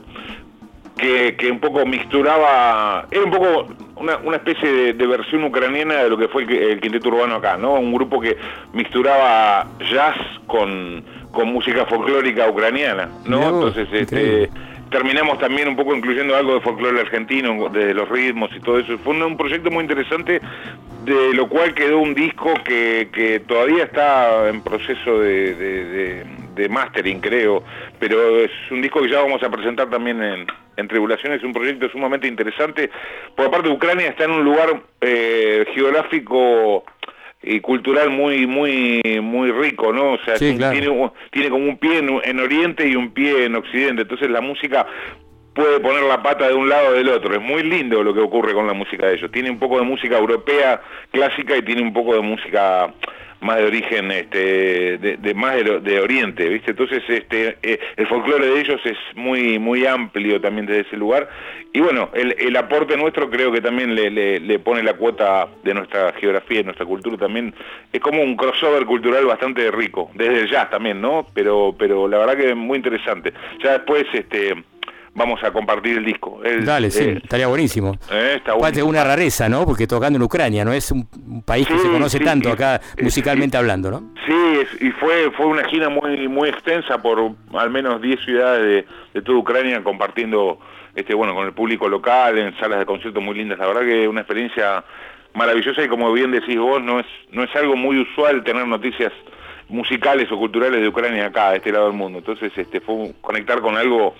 que, 0.97 1.51
un 1.51 1.59
poco 1.59 1.85
mixturaba, 1.85 3.07
era 3.11 3.23
un 3.23 3.31
poco 3.31 3.67
una, 3.95 4.17
una 4.17 4.37
especie 4.37 4.93
de, 4.93 5.07
versión 5.07 5.43
ucraniana 5.43 6.03
de 6.03 6.09
lo 6.09 6.17
que 6.17 6.27
fue 6.27 6.43
el, 6.43 6.79
quinteto 6.79 7.09
urbano 7.09 7.35
acá, 7.35 7.57
¿no? 7.57 7.73
Un 7.73 7.93
grupo 7.93 8.19
que 8.19 8.37
mixturaba 8.73 9.67
jazz 9.91 10.17
con, 10.47 11.03
con 11.31 11.47
música 11.49 11.85
folclórica 11.85 12.49
ucraniana, 12.49 13.09
¿no? 13.25 13.43
Entonces, 13.43 13.87
este, 13.91 14.49
terminamos 14.89 15.39
también 15.39 15.67
un 15.67 15.75
poco 15.75 15.95
incluyendo 15.95 16.35
algo 16.35 16.55
de 16.55 16.61
folclore 16.61 17.01
argentino, 17.01 17.69
de 17.69 17.93
los 17.93 18.09
ritmos 18.09 18.49
y 18.55 18.59
todo 18.59 18.79
eso. 18.79 18.97
Fue 18.99 19.13
un, 19.13 19.37
proyecto 19.37 19.69
muy 19.69 19.83
interesante, 19.83 20.41
de 21.05 21.33
lo 21.33 21.47
cual 21.47 21.73
quedó 21.73 21.99
un 21.99 22.13
disco 22.13 22.53
que, 22.65 23.09
que 23.11 23.39
todavía 23.41 23.83
está 23.83 24.49
en 24.49 24.61
proceso 24.61 25.19
de, 25.19 26.23
de, 26.55 26.69
mastering, 26.69 27.19
creo, 27.21 27.63
pero 27.99 28.39
es 28.39 28.51
un 28.71 28.81
disco 28.81 29.01
que 29.01 29.09
ya 29.09 29.21
vamos 29.21 29.41
a 29.43 29.49
presentar 29.49 29.89
también 29.89 30.21
en, 30.23 30.47
en 30.77 30.87
Tribulaciones, 30.87 31.39
es 31.39 31.43
un 31.43 31.53
proyecto 31.53 31.89
sumamente 31.89 32.27
interesante. 32.27 32.89
Por 33.35 33.51
parte 33.51 33.67
de 33.67 33.73
Ucrania 33.73 34.07
está 34.09 34.23
en 34.25 34.31
un 34.31 34.43
lugar 34.43 34.81
eh, 35.01 35.65
geográfico 35.73 36.85
y 37.43 37.59
cultural 37.59 38.09
muy 38.09 38.47
muy 38.47 39.01
muy 39.21 39.51
rico, 39.51 39.91
¿no? 39.91 40.13
O 40.13 40.17
sea, 40.19 40.35
tiene, 40.35 40.69
tiene 41.31 41.49
como 41.49 41.65
un 41.65 41.77
pie 41.77 41.99
en, 41.99 42.39
Oriente 42.39 42.87
y 42.87 42.95
un 42.95 43.11
pie 43.11 43.45
en 43.45 43.55
Occidente, 43.55 44.03
entonces 44.03 44.29
la 44.29 44.41
música 44.41 44.87
puede 45.53 45.79
poner 45.79 46.03
la 46.03 46.21
pata 46.21 46.47
de 46.47 46.53
un 46.53 46.69
lado 46.69 46.89
o 46.89 46.93
del 46.93 47.09
otro. 47.09 47.33
Es 47.33 47.41
muy 47.41 47.63
lindo 47.63 48.03
lo 48.03 48.13
que 48.13 48.19
ocurre 48.19 48.53
con 48.53 48.67
la 48.67 48.73
música 48.73 49.07
de 49.07 49.15
ellos. 49.15 49.31
Tiene 49.31 49.49
un 49.49 49.57
poco 49.57 49.79
de 49.79 49.85
música 49.85 50.17
europea 50.17 50.81
clásica 51.11 51.57
y 51.57 51.63
tiene 51.63 51.81
un 51.81 51.93
poco 51.93 52.13
de 52.13 52.21
música 52.21 52.93
más 53.41 53.57
de 53.57 53.65
origen 53.65 54.11
este 54.11 54.97
de, 54.97 55.33
más 55.33 55.55
de, 55.55 55.99
oriente 55.99 56.47
viste 56.49 56.71
entonces 56.71 57.03
este 57.07 57.57
eh, 57.61 57.79
el 57.95 58.07
folclore 58.07 58.47
de 58.47 58.59
ellos 58.61 58.81
es 58.85 58.97
muy 59.15 59.59
muy 59.59 59.85
amplio 59.85 60.41
también 60.41 60.65
desde 60.65 60.81
ese 60.81 60.97
lugar. 60.97 61.29
Y 61.73 61.79
bueno 61.79 62.09
el, 62.13 62.35
el 62.39 62.55
aporte 62.55 62.97
nuestro 62.97 63.29
creo 63.29 63.51
que 63.51 63.61
también 63.61 63.93
le, 63.93 64.09
le, 64.39 64.59
pone 64.59 64.81
la 64.81 64.93
cuota 64.93 65.47
de 65.63 65.73
nuestra 65.73 66.13
geografía 66.13 66.61
y 66.61 66.63
nuestra 66.63 66.85
cultura 66.85 67.17
también. 67.17 67.53
Es 67.93 68.01
como 68.01 68.21
un 68.21 68.35
crossover 68.35 68.85
cultural 68.85 69.25
bastante 69.25 69.69
rico 69.71 70.09
desde 70.15 70.41
el 70.41 70.49
jazz 70.49 70.69
también 70.69 70.99
no 71.01 71.27
pero 71.33 71.75
pero 71.77 72.07
la 72.07 72.17
verdad 72.17 72.37
que 72.37 72.49
es 72.49 72.55
muy 72.55 72.77
interesante. 72.77 73.33
Ya 73.63 73.73
después 73.73 74.05
este 74.13 74.55
vamos 75.17 75.43
a 75.43 75.51
compartir 75.51 75.97
el 75.97 76.05
disco. 76.05 76.39
Dale, 76.61 76.91
sí, 76.91 77.03
eh, 77.03 77.19
estaría 77.23 77.47
buenísimo. 77.47 77.97
Eh, 78.11 78.35
está 78.37 78.53
una 78.83 79.03
rareza, 79.03 79.49
¿no? 79.49 79.65
Porque 79.65 79.87
tocando 79.87 80.17
en 80.17 80.23
Ucrania, 80.23 80.63
¿no? 80.63 80.71
Es 80.71 80.91
un, 80.91 81.07
país 81.43 81.67
que 81.67 81.77
se 81.79 81.89
conoce 81.89 82.19
tanto 82.19 82.51
acá 82.51 82.79
musicalmente 83.01 83.57
hablando, 83.57 83.89
¿no? 83.89 84.13
Sí, 84.25 84.85
y 84.85 84.91
fue 84.91 85.31
fue 85.31 85.47
una 85.47 85.63
gira 85.65 85.89
muy 85.89 86.27
muy 86.27 86.49
extensa 86.49 87.01
por 87.01 87.31
al 87.53 87.69
menos 87.69 88.01
10 88.01 88.19
ciudades 88.23 88.85
de, 89.13 89.21
toda 89.21 89.39
Ucrania 89.39 89.83
compartiendo 89.83 90.59
este 90.93 91.15
bueno 91.15 91.33
con 91.33 91.45
el 91.45 91.53
público 91.53 91.89
local 91.89 92.37
en 92.37 92.55
salas 92.59 92.79
de 92.79 92.85
conciertos 92.85 93.23
muy 93.23 93.35
lindas. 93.35 93.57
La 93.57 93.67
verdad 93.67 93.81
que 93.81 94.07
una 94.07 94.21
experiencia 94.21 94.83
maravillosa 95.33 95.83
y 95.83 95.87
como 95.87 96.11
bien 96.13 96.31
decís 96.31 96.59
vos, 96.59 96.81
no 96.83 96.99
es 96.99 97.07
no 97.31 97.43
es 97.43 97.55
algo 97.55 97.75
muy 97.75 97.99
usual 97.99 98.43
tener 98.43 98.67
noticias 98.67 99.11
musicales 99.69 100.31
o 100.31 100.37
culturales 100.37 100.81
de 100.81 100.87
Ucrania 100.87 101.25
acá, 101.25 101.51
de 101.51 101.57
este 101.57 101.71
lado 101.71 101.87
del 101.87 101.97
mundo. 101.97 102.19
Entonces, 102.19 102.51
este 102.55 102.79
fue 102.79 103.13
conectar 103.21 103.59
con 103.61 103.75
algo 103.75 104.15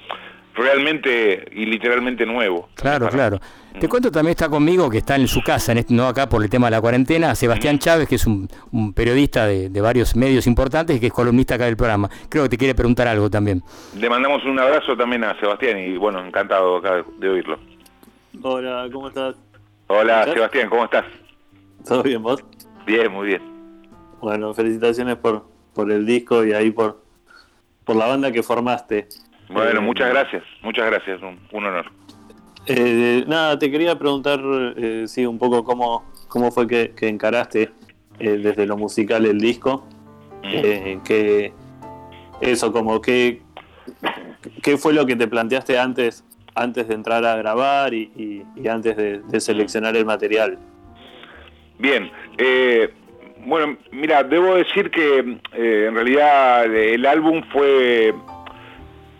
realmente 0.58 1.48
y 1.52 1.66
literalmente 1.66 2.26
nuevo. 2.26 2.70
Claro, 2.76 3.08
claro. 3.10 3.40
Te 3.80 3.88
cuento 3.88 4.12
también 4.12 4.32
está 4.32 4.50
conmigo, 4.50 4.90
que 4.90 4.98
está 4.98 5.16
en 5.16 5.28
su 5.28 5.44
casa, 5.44 5.72
en 5.72 5.78
este, 5.78 5.94
no 5.94 6.08
acá 6.08 6.28
por 6.28 6.44
el 6.44 6.50
tema 6.50 6.66
de 6.68 6.72
la 6.72 6.82
cuarentena, 6.82 7.36
Sebastián 7.36 7.78
Chávez, 7.78 8.10
que 8.10 8.16
es 8.16 8.26
un, 8.26 8.50
periodista 8.96 9.46
de, 9.46 9.82
varios 9.82 10.16
medios 10.16 10.48
importantes 10.48 10.98
y 10.98 11.00
que 11.00 11.08
es 11.08 11.14
columnista 11.14 11.56
acá 11.56 11.66
del 11.66 11.78
programa. 11.78 12.10
Creo 12.28 12.44
que 12.44 12.50
te 12.50 12.58
quiere 12.58 12.74
preguntar 12.74 13.08
algo 13.08 13.30
también. 13.30 13.62
Le 13.96 14.10
mandamos 14.10 14.44
un 14.46 14.60
abrazo 14.60 14.98
también 14.98 15.24
a 15.24 15.40
Sebastián 15.40 15.78
y 15.78 15.96
bueno, 15.96 16.26
encantado 16.26 16.78
acá 16.78 17.06
de 17.20 17.30
oírlo. 17.30 17.60
Hola, 18.42 18.88
¿cómo 18.92 19.10
estás? 19.10 19.36
Hola, 19.88 20.26
Sebastián, 20.26 20.70
¿cómo 20.70 20.86
estás? 20.86 21.06
¿Todo 21.88 22.02
bien, 22.02 22.24
vos? 22.24 22.44
Bien, 22.88 23.12
muy 23.12 23.28
bien. 23.28 23.42
Bueno, 24.20 24.56
felicitaciones 24.56 25.18
por, 25.18 25.46
por 25.76 25.92
el 25.92 26.06
disco 26.06 26.44
y 26.44 26.54
ahí 26.54 26.72
por, 26.72 27.04
por 27.84 27.96
la 27.96 28.08
banda 28.08 28.32
que 28.32 28.42
formaste. 28.42 29.08
Bueno, 29.50 29.82
muchas 29.82 30.10
gracias, 30.10 30.44
muchas 30.62 30.88
gracias, 30.88 31.22
un, 31.22 31.66
honor. 31.66 31.86
Eh, 32.66 33.24
nada, 33.28 33.58
te 33.58 33.72
quería 33.72 33.98
preguntar, 33.98 34.42
eh, 34.76 35.06
sí, 35.08 35.26
un 35.26 35.40
poco 35.40 35.64
cómo, 35.64 36.04
cómo 36.28 36.52
fue 36.52 36.68
que, 36.68 36.94
encaraste 37.02 37.72
eh, 38.20 38.38
desde 38.38 38.66
lo 38.66 38.76
musical 38.76 39.26
el 39.26 39.40
disco, 39.40 39.88
mm. 40.44 41.04
que 41.04 41.54
eso, 42.42 42.74
como 42.74 43.02
que, 43.02 43.42
¿qué 44.62 44.78
fue 44.78 44.94
lo 44.94 45.06
que 45.06 45.16
te 45.16 45.28
planteaste 45.28 45.80
antes, 45.80 46.26
antes 46.54 46.90
de 46.90 46.96
entrar 46.96 47.24
a 47.24 47.38
grabar 47.38 47.94
y, 47.94 48.44
antes 48.70 48.98
de, 48.98 49.40
seleccionar 49.40 49.96
el 49.96 50.06
material? 50.06 50.58
Bien, 51.80 52.12
bueno, 53.46 53.78
mira, 53.92 54.24
debo 54.24 54.56
decir 54.56 54.92
que 54.92 55.20
en 55.20 55.96
realidad 55.96 56.66
el 56.66 57.06
álbum 57.06 57.44
fue 57.54 58.14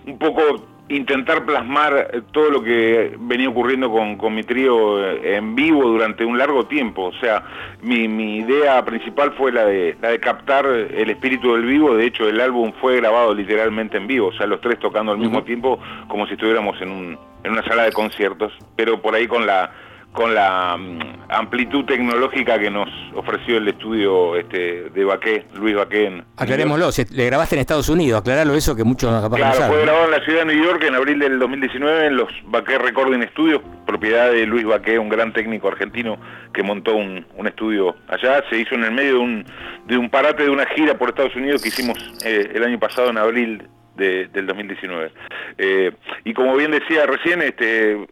un 0.08 0.18
poco 0.18 0.42
intentar 0.90 1.46
plasmar 1.46 2.12
eh, 2.14 2.22
todo 2.32 2.50
lo 2.50 2.64
que 2.64 3.16
venía 3.20 3.50
ocurriendo 3.50 3.92
con, 3.92 4.34
mi 4.34 4.44
trío 4.44 5.06
eh, 5.06 5.36
en 5.36 5.56
vivo 5.56 5.88
durante 5.88 6.24
un 6.24 6.38
largo 6.38 6.66
tiempo. 6.66 7.06
O 7.06 7.14
sea, 7.20 7.44
mi, 7.82 8.38
idea 8.38 8.84
principal 8.86 9.34
fue 9.38 9.52
la 9.52 9.66
de, 9.66 9.98
la 10.02 10.10
de 10.10 10.20
captar 10.20 10.66
el 10.66 11.10
espíritu 11.10 11.54
del 11.54 11.66
vivo. 11.66 11.96
De 11.96 12.06
hecho, 12.06 12.28
el 12.28 12.40
álbum 12.40 12.72
fue 12.80 12.98
grabado 12.98 13.34
literalmente 13.34 13.98
en 13.98 14.08
vivo. 14.08 14.28
O 14.28 14.34
sea, 14.34 14.48
los 14.48 14.62
tres 14.62 14.80
tocando 14.80 15.12
al 15.12 15.18
mismo 15.18 15.44
tiempo 15.44 15.80
como 16.08 16.26
si 16.28 16.34
estuviéramos 16.34 16.82
en, 16.82 16.90
un, 16.90 17.20
en 17.44 17.52
una 17.52 17.64
sala 17.64 17.84
de 17.84 17.92
conciertos. 17.92 18.54
Pero 18.76 19.02
por 19.02 19.16
ahí 19.16 19.28
con 19.28 19.46
la 19.46 19.72
con 20.18 20.34
la 20.34 20.76
mm, 20.76 21.30
amplitud 21.30 21.86
tecnológica 21.86 22.58
que 22.58 22.72
nos 22.72 22.90
ofreció 23.14 23.58
el 23.58 23.68
estudio 23.68 24.36
este, 24.36 24.90
de 24.90 25.06
Baqué, 25.06 25.46
Luis 25.54 25.76
Baqué. 25.76 26.24
Aclarémoslo, 26.38 26.90
le 27.12 27.26
grabaste 27.28 27.54
en 27.54 27.62
Estados 27.62 27.88
Unidos, 27.88 28.22
aclaralo 28.22 28.56
eso 28.56 28.76
que 28.76 28.84
muchos 28.84 29.12
Claro, 29.30 29.62
fue 29.68 29.84
grabado 29.84 30.06
en 30.06 30.12
la 30.12 30.26
ciudad 30.26 30.40
de 30.40 30.56
New 30.56 30.64
York 30.64 30.84
en 30.88 30.96
abril 30.96 31.20
del 31.20 31.38
2019 31.38 32.08
en 32.08 32.18
los 32.18 32.30
Baqué 32.46 32.80
Recording 32.80 33.22
Studios, 33.30 33.62
propiedad 33.86 34.32
de 34.32 34.48
Luis 34.48 34.66
Baqué, 34.66 34.98
un 34.98 35.10
gran 35.10 35.34
técnico 35.34 35.68
argentino 35.68 36.18
que 36.52 36.64
montó 36.64 36.96
un, 36.96 37.24
estudio 37.46 37.96
allá. 38.08 38.44
Se 38.50 38.58
hizo 38.58 38.74
en 38.74 38.86
el 38.86 38.94
medio 38.94 39.14
de 39.14 39.20
un, 39.20 39.46
de 39.86 39.98
un 40.00 40.10
parate 40.10 40.44
de 40.44 40.50
una 40.50 40.66
gira 40.66 40.98
por 40.98 41.10
Estados 41.10 41.36
Unidos 41.36 41.62
que 41.62 41.68
hicimos 41.68 41.96
eh, 42.26 42.54
el 42.56 42.64
año 42.64 42.80
pasado 42.80 43.12
en 43.12 43.20
abril 43.20 43.70
del 43.98 44.48
2019. 44.48 45.12
Eh, 45.58 45.92
y 46.24 46.34
como 46.34 46.56
bien 46.56 46.72
decía 46.72 47.06
recién, 47.06 47.42
este, 47.42 48.08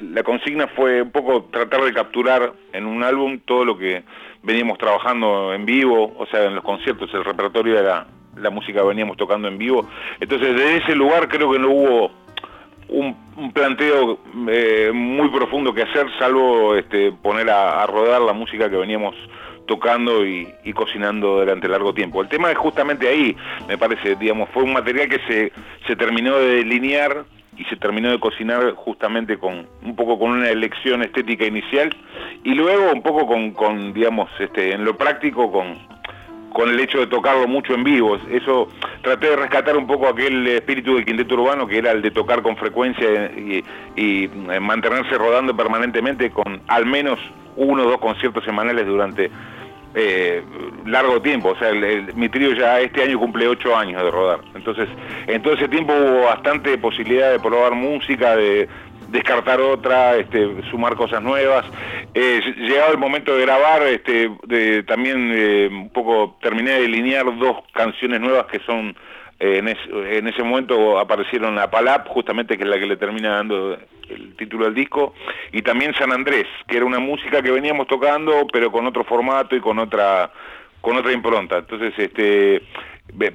la 0.00 0.22
consigna 0.22 0.66
fue 0.68 1.02
un 1.02 1.10
poco 1.10 1.44
tratar 1.44 1.82
de 1.82 1.92
capturar 1.92 2.52
en 2.72 2.86
un 2.86 3.02
álbum 3.02 3.40
todo 3.44 3.64
lo 3.64 3.78
que 3.78 4.02
veníamos 4.42 4.78
trabajando 4.78 5.54
en 5.54 5.64
vivo, 5.64 6.14
o 6.18 6.26
sea, 6.26 6.44
en 6.44 6.56
los 6.56 6.64
conciertos, 6.64 7.12
el 7.14 7.24
repertorio 7.24 7.76
de 7.76 7.82
la, 7.82 8.50
música 8.50 8.82
veníamos 8.82 9.16
tocando 9.16 9.48
en 9.48 9.58
vivo. 9.58 9.88
Entonces, 10.20 10.54
desde 10.56 10.76
ese 10.78 10.94
lugar 10.96 11.28
creo 11.28 11.52
que 11.52 11.58
no 11.58 11.70
hubo 11.70 12.10
un, 12.88 13.16
planteo 13.52 14.18
eh, 14.48 14.90
muy 14.92 15.28
profundo 15.30 15.72
que 15.72 15.82
hacer, 15.82 16.06
salvo 16.18 16.74
este, 16.74 17.12
poner 17.12 17.48
a 17.50 17.86
rodar 17.86 18.20
la 18.20 18.32
música 18.32 18.68
que 18.68 18.76
veníamos 18.76 19.14
tocando 19.66 20.26
y, 20.26 20.46
cocinando 20.74 21.38
durante 21.38 21.68
largo 21.68 21.92
tiempo. 21.94 22.22
El 22.22 22.28
tema 22.28 22.50
es 22.50 22.58
justamente 22.58 23.08
ahí, 23.08 23.36
me 23.68 23.78
parece, 23.78 24.16
digamos, 24.16 24.48
fue 24.50 24.62
un 24.62 24.72
material 24.72 25.08
que 25.08 25.20
se, 25.26 25.52
se 25.86 25.96
terminó 25.96 26.36
de 26.36 26.56
delinear 26.56 27.24
y 27.56 27.64
se 27.64 27.76
terminó 27.76 28.10
de 28.10 28.18
cocinar 28.18 28.72
justamente 28.74 29.38
con 29.38 29.66
un 29.82 29.94
poco 29.94 30.18
con 30.18 30.30
una 30.30 30.48
elección 30.48 31.02
estética 31.02 31.44
inicial 31.44 31.94
y 32.44 32.54
luego 32.54 32.92
un 32.92 33.02
poco 33.02 33.26
con, 33.26 33.52
con 33.52 33.92
digamos, 33.92 34.30
este, 34.38 34.72
en 34.72 34.84
lo 34.84 34.96
práctico 34.96 35.52
con, 35.52 35.78
con 36.52 36.70
el 36.70 36.78
hecho 36.80 36.98
de 36.98 37.06
tocarlo 37.06 37.46
mucho 37.46 37.74
en 37.74 37.84
vivo. 37.84 38.18
Eso 38.30 38.68
traté 39.02 39.30
de 39.30 39.36
rescatar 39.36 39.76
un 39.76 39.86
poco 39.86 40.08
aquel 40.08 40.46
espíritu 40.46 40.94
del 40.94 41.04
quinteto 41.04 41.34
urbano 41.34 41.66
que 41.66 41.78
era 41.78 41.92
el 41.92 42.02
de 42.02 42.10
tocar 42.10 42.42
con 42.42 42.56
frecuencia 42.56 43.30
y, 43.36 43.64
y 43.96 44.28
mantenerse 44.60 45.16
rodando 45.16 45.56
permanentemente 45.56 46.30
con 46.30 46.60
al 46.68 46.86
menos 46.86 47.18
uno 47.56 47.84
o 47.84 47.90
dos 47.90 47.98
conciertos 47.98 48.44
semanales 48.44 48.86
durante 48.86 49.30
eh, 49.94 50.42
largo 50.86 51.20
tiempo, 51.20 51.50
o 51.50 51.58
sea, 51.58 51.70
mi 52.14 52.28
trío 52.30 52.54
ya 52.54 52.80
este 52.80 53.02
año 53.02 53.18
cumple 53.18 53.46
ocho 53.46 53.76
años 53.76 54.02
de 54.02 54.10
rodar, 54.10 54.40
entonces 54.54 54.88
en 55.26 55.42
todo 55.42 55.52
ese 55.52 55.68
tiempo 55.68 55.92
hubo 55.92 56.24
bastante 56.24 56.78
posibilidad 56.78 57.30
de 57.30 57.38
probar 57.38 57.74
música, 57.74 58.34
de 58.34 58.68
descartar 59.12 59.60
otra, 59.60 60.16
este, 60.16 60.62
sumar 60.70 60.96
cosas 60.96 61.22
nuevas. 61.22 61.64
Eh, 62.14 62.40
llegado 62.56 62.92
el 62.92 62.98
momento 62.98 63.36
de 63.36 63.42
grabar, 63.42 63.82
este, 63.82 64.30
de, 64.46 64.82
también 64.82 65.30
eh, 65.32 65.68
un 65.70 65.90
poco 65.90 66.36
terminé 66.40 66.72
de 66.72 66.80
delinear 66.82 67.24
dos 67.38 67.58
canciones 67.72 68.20
nuevas 68.20 68.46
que 68.46 68.58
son 68.60 68.96
en, 69.44 69.66
ese 70.28 70.42
momento 70.44 71.00
aparecieron 71.00 71.58
a 71.58 71.68
Palap, 71.68 72.06
justamente 72.06 72.56
que 72.56 72.62
es 72.62 72.68
la 72.68 72.78
que 72.78 72.86
le 72.86 72.96
termina 72.96 73.36
dando 73.36 73.76
el 74.08 74.36
título 74.36 74.66
del 74.66 74.74
disco, 74.74 75.14
y 75.50 75.62
también 75.62 75.94
San 75.94 76.12
Andrés, 76.12 76.46
que 76.68 76.76
era 76.76 76.86
una 76.86 77.00
música 77.00 77.42
que 77.42 77.50
veníamos 77.50 77.88
tocando, 77.88 78.46
pero 78.52 78.70
con 78.70 78.86
otro 78.86 79.02
formato 79.02 79.56
y 79.56 79.60
con 79.60 79.80
otra 79.80 80.30
con 80.80 80.96
otra 80.96 81.12
impronta. 81.12 81.58
Entonces, 81.58 81.92
este, 81.96 82.62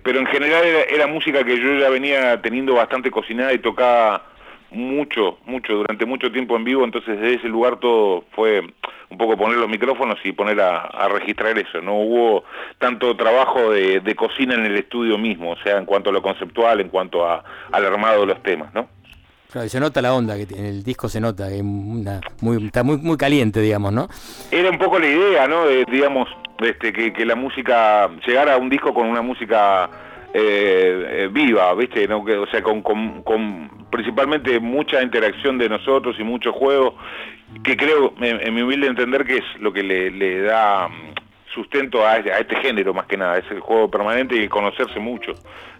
pero 0.04 0.20
en 0.20 0.28
general 0.28 0.64
era, 0.90 1.08
música 1.08 1.44
que 1.44 1.58
yo 1.58 1.76
ya 1.80 1.90
venía 1.90 2.42
teniendo 2.42 2.76
bastante 2.76 3.12
cocinada 3.12 3.54
y 3.54 3.60
tocaba 3.60 4.24
mucho, 4.72 5.38
mucho, 5.46 5.74
durante 5.74 6.06
mucho 6.06 6.32
tiempo 6.32 6.56
en 6.56 6.64
vivo, 6.64 6.84
entonces 6.84 7.20
desde 7.20 7.36
ese 7.36 7.48
lugar 7.48 7.80
todo 7.80 8.24
fue 8.32 8.62
un 9.10 9.18
poco 9.18 9.38
poner 9.38 9.58
los 9.58 9.70
micrófonos 9.70 10.18
y 10.24 10.34
poner 10.34 10.60
a, 10.60 11.08
registrar 11.10 11.58
eso. 11.58 11.82
No 11.82 11.96
hubo 11.96 12.44
tanto 12.78 13.16
trabajo 13.16 13.72
de, 13.72 14.16
cocina 14.16 14.56
en 14.56 14.66
el 14.66 14.76
estudio 14.76 15.18
mismo, 15.18 15.52
o 15.52 15.58
sea, 15.64 15.78
en 15.78 15.86
cuanto 15.86 16.10
a 16.10 16.14
lo 16.14 16.22
conceptual, 16.22 16.82
en 16.82 16.90
cuanto 16.90 17.26
a, 17.26 17.44
al 17.72 17.86
armado 17.86 18.22
de 18.22 18.28
los 18.28 18.44
temas, 18.44 18.74
¿no? 18.74 18.90
Claro, 19.52 19.70
se 19.70 19.80
nota 19.80 20.02
la 20.02 20.14
onda, 20.14 20.36
que 20.36 20.54
en 20.54 20.66
el 20.66 20.84
disco 20.84 21.08
se 21.08 21.22
nota, 21.22 21.48
que 21.48 21.64
muy, 21.64 22.66
está 22.66 22.84
muy, 22.84 22.98
muy 22.98 23.16
caliente, 23.16 23.62
digamos, 23.62 23.94
¿no? 23.94 24.10
Era 24.52 24.70
un 24.70 24.78
poco 24.78 25.00
la 25.00 25.08
idea, 25.08 25.48
¿no? 25.48 25.66
De, 25.66 25.86
digamos, 25.90 26.28
este, 26.60 26.92
que, 26.92 27.26
la 27.26 27.36
música, 27.36 28.10
llegara 28.26 28.56
a 28.56 28.58
un 28.58 28.70
disco 28.70 28.94
con 28.94 29.08
una 29.08 29.22
música 29.22 29.90
eh, 30.40 31.24
eh, 31.24 31.30
viva, 31.32 31.74
¿viste? 31.74 32.08
¿no? 32.08 32.20
o 32.20 32.48
sea, 32.52 32.62
con, 32.62 32.84
con, 32.84 33.88
principalmente 33.90 34.60
mucha 34.60 35.02
interacción 35.02 35.58
de 35.58 35.68
nosotros 35.68 36.16
y 36.20 36.24
mucho 36.24 36.54
juego, 36.54 36.96
que 37.64 37.76
creo, 37.76 38.14
en, 38.22 38.54
mi 38.54 38.62
humilde 38.62 38.86
entender, 38.86 39.26
que 39.26 39.38
es 39.38 39.44
lo 39.60 39.74
que 39.74 39.82
le, 39.82 40.42
da 40.42 40.90
mm, 40.90 41.14
sustento 41.58 42.06
a, 42.06 42.18
este 42.18 42.56
género 42.58 42.94
más 42.94 43.08
que 43.08 43.18
nada, 43.18 43.40
es 43.40 43.50
el 43.50 43.60
juego 43.60 43.90
permanente 43.90 44.36
y 44.36 44.48
conocerse 44.48 45.00
mucho. 45.00 45.34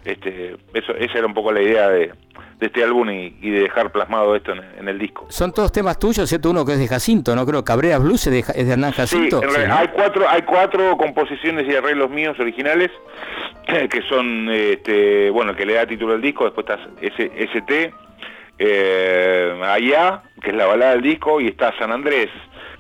Este, 0.04 0.56
eso, 0.74 0.96
esa 0.96 1.18
era 1.20 1.28
un 1.28 1.36
poco 1.36 1.52
la 1.52 1.62
idea 1.62 1.90
de, 1.90 2.12
este 2.60 2.84
álbum 2.84 3.08
y, 3.12 3.52
de 3.52 3.62
dejar 3.62 3.92
plasmado 3.92 4.36
esto 4.36 4.54
en, 4.54 4.88
el 4.88 4.98
disco. 4.98 5.28
Son 5.30 5.54
todos 5.54 5.72
temas 5.72 6.00
tuyos, 6.00 6.28
¿cierto? 6.28 6.50
Uno 6.50 6.66
que 6.66 6.74
es 6.74 6.80
de 6.80 6.88
Jacinto, 6.88 7.36
¿no? 7.36 7.46
Creo 7.46 7.64
Cabrera 7.64 8.00
Blues 8.00 8.26
es 8.26 8.48
de, 8.48 8.72
Hernán 8.72 8.94
Jacinto. 8.94 9.42
Sí, 9.42 9.62
hay, 9.70 9.90
cuatro, 9.90 10.28
hay 10.28 10.42
cuatro 10.42 10.98
composiciones 10.98 11.68
y 11.68 11.76
arreglos 11.76 12.10
míos 12.10 12.36
originales 12.40 12.90
que 13.90 14.02
son, 14.10 14.50
este, 14.50 15.30
bueno, 15.30 15.56
que 15.56 15.66
le 15.66 15.74
da 15.74 15.86
título 15.86 16.16
al 16.16 16.22
disco, 16.22 16.46
después 16.46 16.66
está 16.68 16.80
ST, 17.02 17.94
eh, 18.60 19.62
Allá, 19.64 20.24
que 20.42 20.50
es 20.50 20.56
la 20.56 20.66
balada 20.66 20.94
del 20.94 21.04
disco, 21.04 21.40
y 21.40 21.48
está 21.48 21.78
San 21.78 21.92
Andrés, 21.92 22.30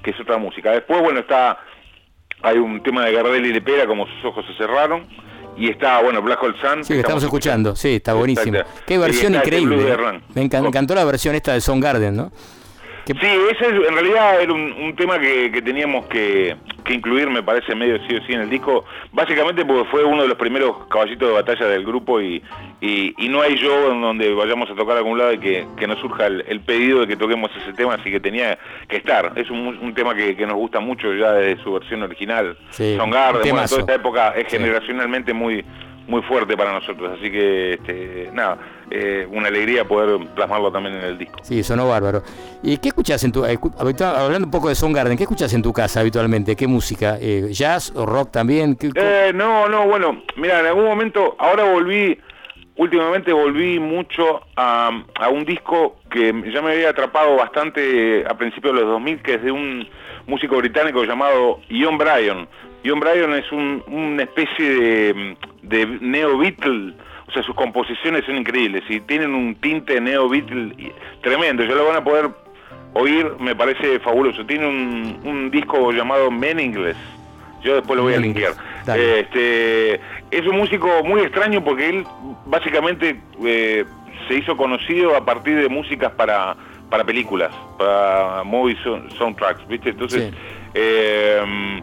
que 0.02 0.12
es 0.12 0.20
otra 0.20 0.38
música. 0.38 0.72
Después, 0.72 1.02
bueno, 1.02 1.20
está, 1.20 1.60
hay 2.42 2.58
un 2.58 2.82
tema 2.84 3.06
de 3.06 3.14
Gardel 3.14 3.46
y 3.46 3.54
Lepera, 3.54 3.86
como 3.86 4.06
sus 4.08 4.26
ojos 4.26 4.46
se 4.46 4.54
cerraron, 4.56 5.06
y 5.58 5.70
está, 5.70 6.02
bueno, 6.02 6.22
Black 6.22 6.42
Hole 6.44 6.56
Sun. 6.62 6.84
Sí, 6.84 6.94
que 6.94 7.00
estamos 7.00 7.24
escuchando. 7.24 7.76
sí, 7.76 7.96
está 7.96 8.14
buenísimo. 8.14 8.60
Qué 8.86 8.98
versión 8.98 9.36
increíble. 9.36 9.92
¿eh? 9.92 10.22
Me, 10.36 10.44
encantó 10.44 10.94
la 10.94 11.04
versión 11.04 11.36
esta 11.36 11.54
de 11.54 11.62
Son 11.62 11.80
Garden, 11.80 12.16
¿no? 12.16 12.32
Sí, 13.14 13.28
ese 13.52 13.68
en 13.68 13.94
realidad 13.94 14.42
era 14.42 14.52
un, 14.52 14.94
tema 14.98 15.18
que, 15.18 15.62
teníamos 15.64 16.08
que, 16.08 16.58
incluir, 16.90 17.30
me 17.30 17.42
parece, 17.42 17.74
medio 17.74 17.98
sí 18.06 18.16
o 18.16 18.26
sí 18.26 18.34
en 18.34 18.42
el 18.42 18.50
disco, 18.50 18.84
básicamente 19.14 19.64
porque 19.64 19.90
fue 19.90 20.04
uno 20.04 20.24
de 20.24 20.28
los 20.28 20.38
primeros 20.38 20.88
caballitos 20.88 21.30
de 21.30 21.34
batalla 21.34 21.68
del 21.68 21.86
grupo 21.86 22.20
y, 22.22 22.44
no 23.30 23.42
hay 23.42 23.58
yo 23.58 23.92
en 23.92 24.02
donde 24.02 24.34
vayamos 24.34 24.70
a 24.70 24.76
tocar 24.76 24.96
a 24.96 25.00
algún 25.00 25.18
lado 25.18 25.34
y 25.34 25.40
que, 25.40 25.88
nos 25.88 26.00
surja 26.00 26.28
el, 26.28 26.62
pedido 26.62 27.02
de 27.02 27.08
que 27.08 27.16
toquemos 27.16 27.50
ese 27.62 27.72
tema, 27.74 27.94
así 27.94 28.12
que 28.12 28.20
tenía 28.20 28.58
que 28.90 28.98
estar. 28.98 29.32
Es 29.36 29.50
un, 29.50 29.94
tema 29.94 30.14
que, 30.14 30.36
nos 30.46 30.56
gusta 30.56 30.80
mucho 30.80 31.14
ya 31.14 31.32
desde 31.32 31.64
su 31.64 31.74
versión 31.74 32.04
original. 32.04 32.58
Son 32.72 33.10
Garden, 33.10 33.52
bueno, 33.52 33.68
toda 33.68 33.82
esta 33.82 33.96
época 33.96 34.34
es 34.36 34.48
generacionalmente 34.48 35.34
muy 35.34 35.64
muy 36.08 36.22
fuerte 36.24 36.56
para 36.56 36.72
nosotros, 36.72 37.18
así 37.18 37.30
que 37.30 37.74
este, 37.74 38.30
nada, 38.34 38.58
eh, 38.90 39.28
una 39.30 39.50
alegría 39.50 39.86
poder 39.86 40.26
plasmarlo 40.34 40.72
también 40.72 40.96
en 40.96 41.04
el 41.04 41.18
disco. 41.18 41.40
Sí, 41.44 41.62
sonó 41.64 41.88
bárbaro. 41.88 42.24
¿Y 42.64 42.78
qué 42.78 42.90
escuchas 42.90 43.24
en 43.26 43.32
tu, 43.32 43.46
eh, 43.46 43.60
hablando 43.78 44.46
un 44.46 44.52
poco 44.52 44.70
de 44.70 44.76
Garden, 44.94 45.18
qué 45.18 45.24
escuchas 45.24 45.54
en 45.54 45.62
tu 45.62 45.74
casa 45.74 46.00
habitualmente? 46.00 46.56
¿Qué 46.56 46.66
música? 46.66 47.18
Eh, 47.20 47.50
¿Jazz 47.52 47.92
o 47.96 48.06
rock 48.06 48.32
también? 48.32 48.78
no, 49.34 49.68
no, 49.68 49.88
bueno, 49.88 50.24
mira, 50.38 50.62
en 50.62 50.68
algún 50.68 50.86
momento, 50.86 51.36
ahora 51.38 51.66
volví, 51.66 52.18
últimamente 52.78 53.34
volví 53.34 53.80
mucho 53.80 54.42
a, 54.56 55.04
a 55.16 55.30
un 55.30 55.44
disco 55.44 55.98
que 56.10 56.34
ya 56.54 56.62
me 56.62 56.72
había 56.72 56.90
atrapado 56.90 57.36
bastante 57.36 58.24
a 58.26 58.38
principios 58.38 58.74
de 58.74 58.82
los 58.82 58.90
2000, 58.92 59.22
que 59.22 59.34
es 59.36 59.44
de 59.44 59.52
un 59.52 59.88
músico 60.26 60.58
británico 60.58 61.04
llamado 61.04 61.60
Ian 61.70 61.98
Bryan. 61.98 62.48
John 62.86 63.00
Bryan 63.00 63.34
es 63.34 63.52
un, 63.52 63.84
una 63.88 64.24
especie 64.24 64.70
de, 64.70 65.38
de 65.64 65.86
neo 66.02 66.38
Beatle, 66.38 66.94
o 67.28 67.32
sea, 67.32 67.44
sus 67.44 67.56
composiciones 67.56 68.26
son 68.26 68.38
increíbles 68.38 68.84
y 68.90 69.02
tienen 69.02 69.34
un 69.34 69.56
tinte 69.56 70.00
neo 70.00 70.30
Beatle 70.30 70.94
tremendo. 71.22 71.64
Ya 71.64 71.76
lo 71.76 71.86
van 71.86 71.98
a 71.98 72.04
poder 72.04 72.30
oír, 72.94 73.32
me 73.40 73.56
parece 73.56 74.00
fabuloso. 74.00 74.46
Tiene 74.46 74.68
un, 74.68 75.20
un 75.24 75.52
disco 75.52 75.92
llamado 75.92 76.32
Meaningless. 76.32 76.98
Yo 77.64 77.76
después 77.76 77.98
lo 77.98 78.04
voy 78.04 78.14
a 78.14 78.18
linkear. 78.18 78.54
Este, 78.88 79.96
es 80.32 80.48
un 80.48 80.58
músico 80.58 81.04
muy 81.04 81.22
extraño 81.22 81.62
porque 81.64 81.90
él 81.90 82.06
básicamente 82.46 83.20
eh, 83.44 83.84
se 84.28 84.36
hizo 84.36 84.56
conocido 84.56 85.16
a 85.16 85.26
partir 85.26 85.58
de 85.58 85.68
músicas 85.68 86.12
para, 86.14 86.56
para 86.90 87.04
películas, 87.04 87.52
para 87.78 88.44
movie 88.44 88.78
soundtracks, 89.18 89.68
¿viste? 89.68 89.90
Entonces, 89.90 90.32
eh, 90.74 91.82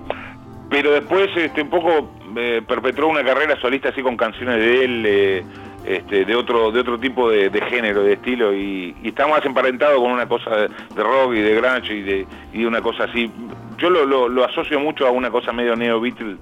pero 0.70 0.92
después 0.92 1.30
este, 1.36 1.62
un 1.62 1.70
poco 1.70 2.10
eh, 2.36 2.62
perpetró 2.66 3.08
una 3.08 3.22
carrera 3.22 3.60
solista 3.60 3.90
así 3.90 4.02
con 4.02 4.16
canciones 4.16 4.58
de 4.58 4.84
él, 4.84 5.04
eh, 5.06 5.44
este, 5.86 6.24
de 6.24 6.34
otro 6.34 6.72
de 6.72 6.80
otro 6.80 6.98
tipo 6.98 7.30
de, 7.30 7.50
género, 7.68 8.02
de 8.02 8.14
estilo, 8.14 8.54
y, 8.54 8.94
está 9.04 9.26
más 9.26 9.44
emparentado 9.44 10.00
con 10.00 10.10
una 10.10 10.26
cosa 10.26 10.50
de, 10.56 10.68
rock 10.96 11.34
y 11.34 11.40
de 11.40 11.54
grunge 11.54 11.94
y 11.94 12.02
de, 12.02 12.26
y 12.52 12.64
una 12.64 12.80
cosa 12.80 13.04
así. 13.04 13.30
Yo 13.78 13.90
lo, 13.90 14.44
asocio 14.44 14.80
mucho 14.80 15.06
a 15.06 15.10
una 15.10 15.30
cosa 15.30 15.52
medio 15.52 15.76
neo 15.76 16.00
Beatle, 16.00 16.36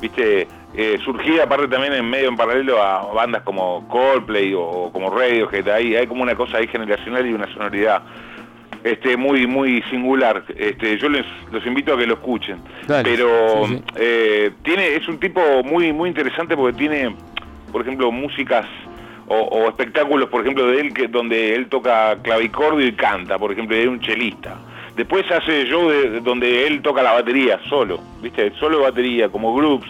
viste, 0.00 0.46
eh, 0.74 0.98
aparte 1.42 1.68
también 1.68 1.94
en 1.94 2.08
medio 2.08 2.28
en 2.28 2.36
paralelo 2.36 2.82
a 2.82 3.12
bandas 3.12 3.42
como 3.42 3.88
Coldplay 3.88 4.52
o, 4.54 4.90
como 4.92 5.10
Radiohead, 5.10 5.68
ahí 5.68 5.96
hay 5.96 6.06
como 6.06 6.22
una 6.22 6.34
cosa 6.34 6.58
ahí 6.58 6.66
generacional 6.66 7.26
y 7.26 7.32
una 7.32 7.52
sonoridad 7.52 8.02
este, 8.84 9.16
muy, 9.16 9.46
muy 9.46 9.82
singular. 9.90 10.44
Este, 10.56 10.98
yo 10.98 11.08
les 11.08 11.24
los 11.50 11.64
invito 11.66 11.94
a 11.94 11.98
que 11.98 12.06
lo 12.06 12.14
escuchen. 12.14 12.58
Pero 12.86 13.66
eh, 13.96 14.50
tiene, 14.62 14.94
es 14.94 15.08
un 15.08 15.18
tipo 15.18 15.40
muy, 15.64 15.92
muy 15.92 16.08
interesante 16.08 16.56
porque 16.56 16.78
tiene, 16.78 17.14
por 17.70 17.82
ejemplo, 17.82 18.10
músicas 18.10 18.66
o, 19.28 19.66
espectáculos, 19.68 20.28
por 20.28 20.42
ejemplo, 20.42 20.66
de 20.66 20.80
él 20.80 20.92
que 20.92 21.08
donde 21.08 21.54
él 21.54 21.68
toca 21.68 22.16
clavicordio 22.22 22.86
y 22.86 22.92
canta, 22.92 23.38
por 23.38 23.52
ejemplo, 23.52 23.76
es 23.76 23.86
un 23.86 24.00
chelista. 24.00 24.58
Después 24.96 25.24
hace 25.30 25.64
show 25.64 25.88
de, 25.88 26.20
donde 26.20 26.66
él 26.66 26.82
toca 26.82 27.02
la 27.02 27.12
batería 27.12 27.58
solo, 27.68 27.98
¿viste? 28.20 28.52
Solo 28.58 28.82
batería, 28.82 29.30
como 29.30 29.54
groups. 29.54 29.88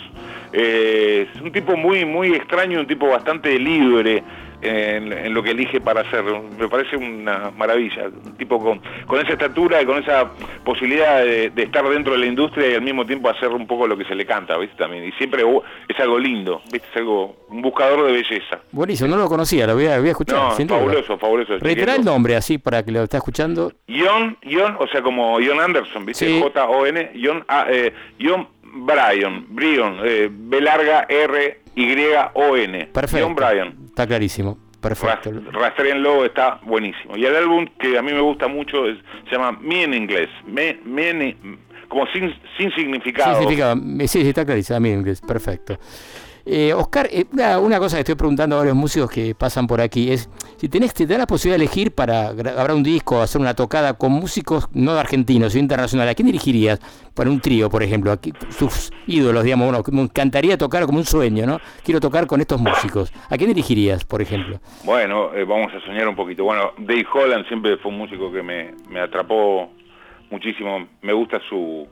Eh, 0.52 1.26
es 1.34 1.40
un 1.40 1.50
tipo 1.50 1.76
muy, 1.76 2.04
muy 2.04 2.34
extraño, 2.34 2.78
un 2.78 2.86
tipo 2.86 3.08
bastante 3.08 3.58
libre 3.58 4.22
en, 4.62 5.34
lo 5.34 5.42
que 5.42 5.50
elige 5.50 5.80
para 5.80 6.02
hacer. 6.02 6.24
Me 6.58 6.68
parece 6.68 6.96
una 6.96 7.50
maravilla. 7.56 8.08
Un 8.08 8.36
tipo 8.36 8.58
con, 8.58 8.80
con 9.06 9.20
esa 9.20 9.32
estatura 9.32 9.82
y 9.82 9.86
con 9.86 10.02
esa 10.02 10.30
posibilidad 10.64 11.24
de, 11.24 11.52
estar 11.56 11.88
dentro 11.88 12.12
de 12.12 12.20
la 12.20 12.26
industria 12.26 12.70
y 12.70 12.74
al 12.74 12.82
mismo 12.82 13.04
tiempo 13.04 13.28
hacer 13.28 13.48
un 13.48 13.66
poco 13.66 13.86
lo 13.86 13.96
que 13.96 14.04
se 14.04 14.14
le 14.14 14.24
canta, 14.24 14.56
¿viste? 14.58 14.76
También. 14.76 15.04
Y 15.04 15.12
siempre 15.12 15.42
es 15.88 16.00
algo 16.00 16.18
lindo, 16.18 16.62
¿viste? 16.70 16.88
Es 16.90 16.96
algo, 16.96 17.36
un 17.48 17.62
buscador 17.62 18.06
de 18.06 18.12
belleza. 18.12 18.60
Buenísimo, 18.70 19.08
no 19.08 19.16
lo 19.16 19.28
conocía, 19.28 19.66
lo 19.66 19.74
voy 19.74 19.86
a, 19.86 19.96
escuchar. 19.96 20.38
No, 20.38 20.66
fabuloso, 20.66 21.18
fabuloso. 21.18 21.58
Reitera 21.58 21.96
el 21.96 22.04
nombre 22.04 22.36
así 22.36 22.58
para 22.58 22.84
que 22.84 22.92
lo 22.92 23.02
esté 23.02 23.16
escuchando. 23.16 23.72
John, 23.88 24.36
John, 24.48 24.76
o 24.78 24.86
sea, 24.88 25.02
como 25.02 25.38
John 25.44 25.60
Anderson, 25.60 26.06
¿viste? 26.06 26.40
J-O-N, 26.40 27.12
John, 27.22 27.44
ah, 27.48 27.66
eh, 27.68 27.92
John 28.20 28.48
Bryan, 28.62 29.46
Brion, 29.48 29.98
eh, 30.04 30.28
B 30.30 30.60
larga 30.60 31.06
R 31.08 31.61
y-O-N. 31.74 32.86
Perfecto. 32.86 33.26
John 33.26 33.34
Bryan. 33.34 33.76
Está 33.86 34.06
clarísimo. 34.06 34.58
Perfecto. 34.80 35.30
Rastrenlo 35.52 36.24
está 36.24 36.58
buenísimo. 36.64 37.16
Y 37.16 37.24
el 37.24 37.36
álbum 37.36 37.66
que 37.78 37.96
a 37.96 38.02
mí 38.02 38.12
me 38.12 38.20
gusta 38.20 38.48
mucho 38.48 38.88
es, 38.88 38.98
se 39.28 39.36
llama 39.36 39.52
Me 39.60 39.84
en 39.84 39.94
inglés. 39.94 40.28
Me, 40.44 40.80
me 40.84 41.36
como 41.88 42.06
sin, 42.08 42.34
sin 42.58 42.72
significado. 42.72 43.30
Sin 43.30 43.40
significado. 43.42 43.76
Sí, 44.00 44.22
sí, 44.22 44.28
está 44.28 44.44
clarísimo. 44.44 44.80
Me 44.80 44.92
en 44.92 44.98
inglés. 45.00 45.20
Perfecto. 45.20 45.78
Eh, 46.44 46.72
Oscar, 46.74 47.08
eh, 47.10 47.24
una, 47.60 47.78
cosa 47.78 47.96
que 47.96 48.00
estoy 48.00 48.14
preguntando 48.16 48.56
a 48.56 48.58
varios 48.60 48.76
músicos 48.76 49.10
que 49.10 49.34
pasan 49.34 49.66
por 49.66 49.80
aquí 49.80 50.10
es 50.10 50.28
si 50.56 50.68
tenés, 50.68 50.92
te 50.92 51.06
da 51.06 51.18
la 51.18 51.26
posibilidad 51.26 51.58
de 51.58 51.64
elegir 51.64 51.92
para 51.92 52.32
grabar 52.32 52.72
un 52.72 52.82
disco, 52.82 53.20
hacer 53.20 53.40
una 53.40 53.54
tocada 53.54 53.94
con 53.94 54.12
músicos 54.12 54.68
no 54.72 54.94
de 54.94 55.00
argentinos, 55.00 55.52
sino 55.52 55.62
internacionales, 55.62 56.12
¿a 56.12 56.14
quién 56.14 56.26
dirigirías? 56.26 56.80
Para 57.14 57.30
un 57.30 57.40
trío, 57.40 57.68
por 57.68 57.82
ejemplo, 57.82 58.10
aquí, 58.10 58.32
sus 58.50 58.90
ídolos, 59.06 59.44
digamos, 59.44 59.68
bueno, 59.68 59.84
me 59.92 60.02
encantaría 60.02 60.56
tocar 60.56 60.86
como 60.86 60.98
un 60.98 61.04
sueño, 61.04 61.46
¿no? 61.46 61.60
Quiero 61.84 62.00
tocar 62.00 62.26
con 62.26 62.40
estos 62.40 62.60
músicos. 62.60 63.12
¿A 63.28 63.36
quién 63.36 63.48
dirigirías, 63.48 64.04
por 64.04 64.22
ejemplo? 64.22 64.60
Bueno, 64.84 65.34
eh, 65.34 65.44
vamos 65.44 65.72
a 65.74 65.80
soñar 65.84 66.08
un 66.08 66.16
poquito. 66.16 66.44
Bueno, 66.44 66.72
Dave 66.78 67.06
Holland 67.12 67.46
siempre 67.48 67.76
fue 67.76 67.90
un 67.90 67.98
músico 67.98 68.32
que 68.32 68.42
me, 68.42 68.74
me 68.88 69.00
atrapó 69.00 69.70
muchísimo. 70.30 70.86
Me 71.02 71.12
gusta 71.12 71.40
su, 71.48 71.86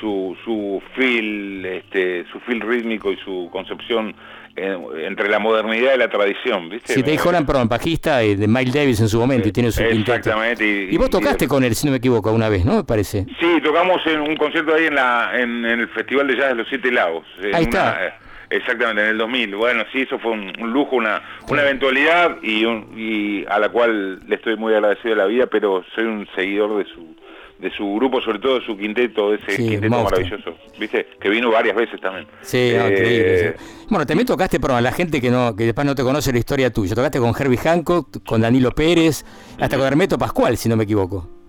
su, 0.00 0.36
su 0.44 0.82
feel, 0.94 1.64
este, 1.64 2.24
su 2.32 2.40
feel 2.40 2.60
rítmico 2.60 3.12
y 3.12 3.16
su 3.18 3.48
concepción 3.50 4.14
eh, 4.56 4.78
entre 5.06 5.28
la 5.28 5.40
modernidad 5.40 5.94
y 5.94 5.98
la 5.98 6.08
tradición, 6.08 6.68
¿viste? 6.68 6.92
Sí, 6.92 7.02
te 7.02 7.10
dijo 7.10 7.30
perdón, 7.44 7.68
bajista 7.68 8.18
de 8.18 8.46
Miles 8.46 8.72
Davis 8.72 9.00
en 9.00 9.08
su 9.08 9.18
momento 9.18 9.48
y 9.48 9.52
tiene 9.52 9.72
su 9.72 9.82
Exactamente. 9.82 10.88
Y, 10.90 10.96
vos 10.96 11.10
tocaste 11.10 11.48
con 11.48 11.64
él, 11.64 11.74
si 11.74 11.86
no 11.86 11.90
me 11.90 11.98
equivoco, 11.98 12.30
una 12.30 12.48
vez, 12.48 12.64
¿no? 12.64 12.76
Me 12.76 12.84
parece. 12.84 13.26
Sí, 13.40 13.60
tocamos 13.64 14.00
en 14.06 14.20
un 14.20 14.36
concierto 14.36 14.72
ahí 14.72 14.86
en, 14.86 14.94
la, 14.94 15.32
en, 15.34 15.64
el 15.64 15.88
Festival 15.88 16.28
de 16.28 16.36
Jazz 16.36 16.50
de 16.50 16.54
los 16.54 16.68
Siete 16.68 16.92
Lagos. 16.92 17.26
Ahí 17.52 17.64
está. 17.64 18.06
Eh, 18.06 18.12
exactamente, 18.50 19.02
en 19.02 19.08
el 19.08 19.18
2000. 19.18 19.56
Bueno, 19.56 19.84
sí, 19.92 20.02
eso 20.02 20.20
fue 20.20 20.30
un, 20.30 20.52
lujo, 20.72 20.94
una, 20.94 21.20
una 21.48 21.62
eventualidad 21.62 22.36
y, 22.40 22.64
y 22.96 23.44
a 23.48 23.58
la 23.58 23.70
cual 23.70 24.20
le 24.24 24.36
estoy 24.36 24.56
muy 24.56 24.72
agradecido 24.72 25.16
de 25.16 25.20
la 25.20 25.26
vida, 25.26 25.46
pero 25.46 25.84
soy 25.96 26.04
un 26.04 26.28
seguidor 26.36 26.78
de 26.78 26.84
su 26.92 27.16
de 27.58 27.70
su 27.70 27.94
grupo, 27.94 28.20
sobre 28.20 28.38
todo 28.38 28.58
de 28.58 28.66
su 28.66 28.76
quinteto, 28.76 29.34
ese 29.34 29.56
quinteto 29.56 30.02
maravilloso, 30.02 30.54
¿viste? 30.78 31.06
Que 31.20 31.28
vino 31.28 31.50
varias 31.50 31.76
veces 31.76 32.00
también. 32.00 32.26
Sí, 32.42 32.70
eh, 32.72 33.54
Bueno, 33.88 34.06
también 34.06 34.26
tocaste, 34.26 34.58
a 34.62 34.80
la 34.80 34.92
gente 34.92 35.20
que 35.20 35.30
no 35.30 35.54
que 35.54 35.64
después 35.64 35.86
no 35.86 35.94
te 35.94 36.02
conoce 36.02 36.32
la 36.32 36.38
historia 36.38 36.72
tuya, 36.72 36.94
tocaste 36.94 37.18
con 37.20 37.34
Herbie 37.38 37.58
Hancock, 37.58 38.24
con 38.24 38.40
Danilo 38.40 38.72
Pérez, 38.72 39.24
hasta 39.58 39.76
con 39.76 39.86
Hermeto 39.86 40.18
Pascual, 40.18 40.56
si 40.56 40.68
no 40.68 40.76
me 40.76 40.84
equivoco. 40.84 41.43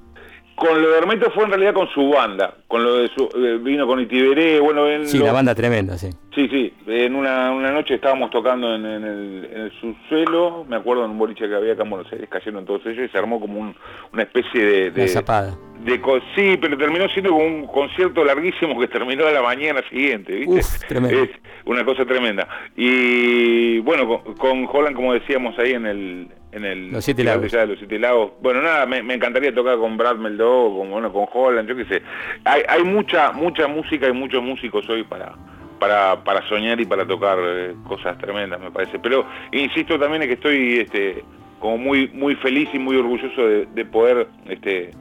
Con 0.56 0.82
lo 0.82 0.89
de 0.89 0.97
Hermeto 0.99 1.30
fue 1.32 1.43
en 1.43 1.49
realidad 1.49 1.74
con 1.74 1.89
su 1.89 2.10
banda, 2.10 2.56
con 2.68 2.82
lo 2.82 2.95
de 2.95 3.10
su, 3.10 3.30
eh, 3.36 3.58
vino 3.62 3.86
con 3.86 3.99
Itiberé, 3.99 4.62
bueno, 4.62 4.88
en 4.88 5.06
Sí, 5.06 5.20
la 5.20 5.34
banda 5.34 5.53
tremenda, 5.53 5.97
sí. 5.97 6.10
Sí, 6.34 6.47
sí, 6.47 6.74
en 6.88 7.14
una, 7.16 7.51
una 7.51 7.72
noche 7.72 7.95
estábamos 7.95 8.30
tocando 8.30 8.74
en, 8.74 8.86
el, 8.86 9.49
en 9.51 9.62
el 9.64 9.72
subsuelo, 9.82 10.66
me 10.68 10.78
acuerdo 10.78 11.03
en 11.06 11.12
un 11.12 11.18
boliche 11.18 11.47
que 11.47 11.56
había 11.56 11.74
acá 11.74 11.84
en 11.84 11.89
Buenos 11.89 12.12
Aires, 12.12 12.30
cayeron 12.30 12.66
todos 12.66 12.86
ellos 12.86 13.06
y 13.06 13.10
se 13.10 13.18
armó 13.18 13.39
como 13.39 13.60
un, 13.60 13.76
una 14.14 14.24
especie 14.24 14.66
de... 14.66 14.91
de 14.91 15.08
zapada. 15.10 15.58
De, 15.84 16.01
sí, 16.36 16.58
pero 16.60 16.78
terminó 16.78 17.08
siendo 17.10 17.32
como 17.32 17.45
un 17.45 17.68
concierto 17.68 18.24
larguísimo 18.24 18.80
que 18.80 18.88
terminó 18.88 19.28
a 19.28 19.32
la 19.32 19.41
mañana 19.41 19.82
siguiente, 19.89 20.36
¿viste? 20.36 20.60
Uf, 20.60 20.80
tremendo. 20.88 21.24
Es 21.24 21.30
una 21.66 21.84
cosa 21.84 22.06
tremenda. 22.06 22.47
Y 22.76 23.80
bueno, 23.80 24.08
con, 24.08 24.34
con 24.36 24.68
Holland, 24.72 24.95
como 24.95 25.14
decíamos 25.14 25.58
ahí 25.60 25.74
en 25.74 25.86
el 25.86 26.28
en 26.56 26.64
el 26.64 26.91
los 26.91 27.03
siete 27.03 27.24
lagos. 27.24 27.51
los 27.51 27.78
siete 27.78 27.99
lagos. 27.99 28.32
Bueno, 28.41 28.62
nada, 28.62 28.86
me, 28.86 29.14
encantaría 29.14 29.53
tocar 29.53 29.78
con 29.78 29.97
Brad 29.97 30.16
Meldó, 30.16 30.74
con, 30.76 30.89
bueno, 30.89 31.12
con 31.12 31.26
Holland, 31.32 31.68
yo 31.68 31.76
qué 31.76 31.86
sé. 31.86 32.01
Hay, 32.45 32.62
hay 32.68 32.84
mucha 32.84 33.34
mucha 33.34 33.68
música 33.68 34.08
y 34.08 34.14
muchos 34.14 34.41
músicos 34.41 34.88
hoy 34.89 35.03
para 35.03 35.34
para, 35.80 36.24
para 36.24 36.47
soñar 36.47 36.80
y 36.80 36.86
para 36.86 37.06
tocar 37.06 37.38
eh, 37.41 37.76
cosas 37.86 38.18
tremendas, 38.18 38.60
me 38.62 38.72
parece. 38.72 38.97
Pero 38.99 39.26
insisto 39.51 39.99
también 39.99 40.22
es 40.22 40.30
que 40.30 40.34
estoy 40.36 40.80
este, 40.80 41.24
como 41.60 41.78
muy 41.78 42.08
muy 42.14 42.36
feliz 42.36 42.70
y 42.74 42.80
muy 42.80 42.95
orgulloso 42.95 43.45
de, 43.45 43.86
poder 43.86 44.28
este, 44.47 44.91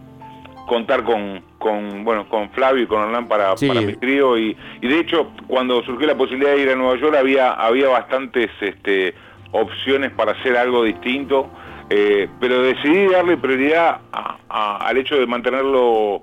contar 0.66 1.04
con, 1.04 1.40
con 1.58 2.02
bueno 2.02 2.28
con 2.28 2.50
Flavio 2.50 2.82
y 2.82 2.86
con 2.88 3.00
Hernán 3.00 3.28
para, 3.28 3.54
para 3.54 3.80
mi 3.80 3.94
trío 3.94 4.36
y, 4.36 4.56
y 4.80 4.88
de 4.88 4.98
hecho 4.98 5.30
cuando 5.46 5.84
surgió 5.84 6.08
la 6.08 6.16
posibilidad 6.16 6.52
de 6.52 6.62
ir 6.62 6.70
a 6.70 6.74
Nueva 6.74 6.96
York 6.96 7.14
había 7.16 7.52
había 7.52 7.88
bastantes 7.88 8.50
este 8.60 9.14
opciones 9.54 10.10
para 10.10 10.32
hacer 10.32 10.56
algo 10.56 10.82
distinto, 10.82 11.48
eh, 11.88 12.28
pero 12.40 12.62
decidí 12.62 13.06
darle 13.06 13.36
prioridad 13.36 14.00
al 14.48 14.96
hecho 14.96 15.16
de 15.16 15.26
mantenerlo 15.26 16.22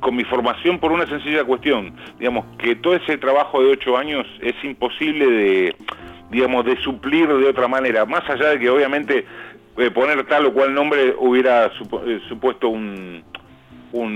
con 0.00 0.16
mi 0.16 0.24
formación 0.24 0.80
por 0.80 0.90
una 0.90 1.06
sencilla 1.06 1.44
cuestión, 1.44 1.94
digamos, 2.18 2.44
que 2.58 2.74
todo 2.74 2.96
ese 2.96 3.18
trabajo 3.18 3.62
de 3.62 3.70
ocho 3.70 3.96
años 3.96 4.26
es 4.40 4.54
imposible 4.64 5.26
de, 5.26 5.76
digamos, 6.30 6.64
de 6.64 6.76
suplir 6.78 7.28
de 7.28 7.48
otra 7.48 7.68
manera, 7.68 8.04
más 8.04 8.28
allá 8.28 8.48
de 8.48 8.58
que 8.58 8.68
obviamente 8.68 9.24
eh, 9.76 9.90
poner 9.92 10.26
tal 10.26 10.46
o 10.46 10.52
cual 10.52 10.74
nombre 10.74 11.14
hubiera 11.18 11.66
eh, 11.66 12.20
supuesto 12.28 12.68
un, 12.68 13.22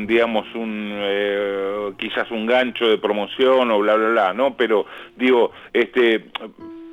digamos 0.09 0.45
un 0.55 1.95
quizás 1.99 2.31
un 2.31 2.47
gancho 2.47 2.87
de 2.89 2.99
promoción 2.99 3.71
o 3.71 3.79
bla 3.79 3.95
bla 3.95 4.09
bla 4.11 4.33
no 4.35 4.55
pero 4.55 4.85
digo 5.17 5.53
este 5.73 6.27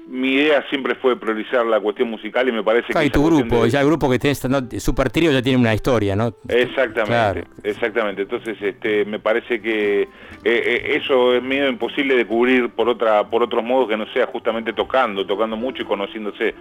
mi 0.08 0.36
idea 0.36 0.64
siempre 0.70 0.95
fue 0.95 1.20
priorizar 1.20 1.66
la 1.66 1.80
cuestión 1.80 2.10
musical 2.10 2.47
y 2.47 2.51
me 2.51 2.64
parece 2.64 2.93
que... 2.93 3.05
Y 3.05 3.10
tu 3.10 3.26
grupo, 3.26 3.66
ya 3.66 3.82
el 3.82 3.88
grupo 3.88 4.10
que 4.10 4.18
tenés, 4.18 4.43
¿no? 4.49 4.62
Super 4.80 5.10
Trio 5.10 5.32
ya 5.32 5.41
tiene 5.41 5.60
una 5.60 5.74
historia, 5.74 6.16
¿no? 6.16 6.34
Exactamente, 6.47 7.45
exactamente. 7.64 8.22
Entonces, 8.22 8.58
este, 8.62 9.03
me 9.05 9.20
parece 9.20 9.62
que 9.62 10.03
eh, 10.03 10.08
eh, 10.43 10.97
eso 11.01 11.36
es 11.36 11.43
medio 11.43 11.68
imposible 11.68 12.16
de 12.16 12.26
cubrir 12.26 12.70
por 12.70 12.88
otra 12.88 13.30
por 13.30 13.43
otros 13.43 13.64
modos 13.64 13.89
que 13.89 13.97
no 13.97 14.05
sea 14.14 14.28
justamente 14.28 14.72
tocando, 14.72 15.26
tocando 15.26 15.58
mucho 15.58 15.84
y 15.84 15.86
conociéndose, 15.86 16.55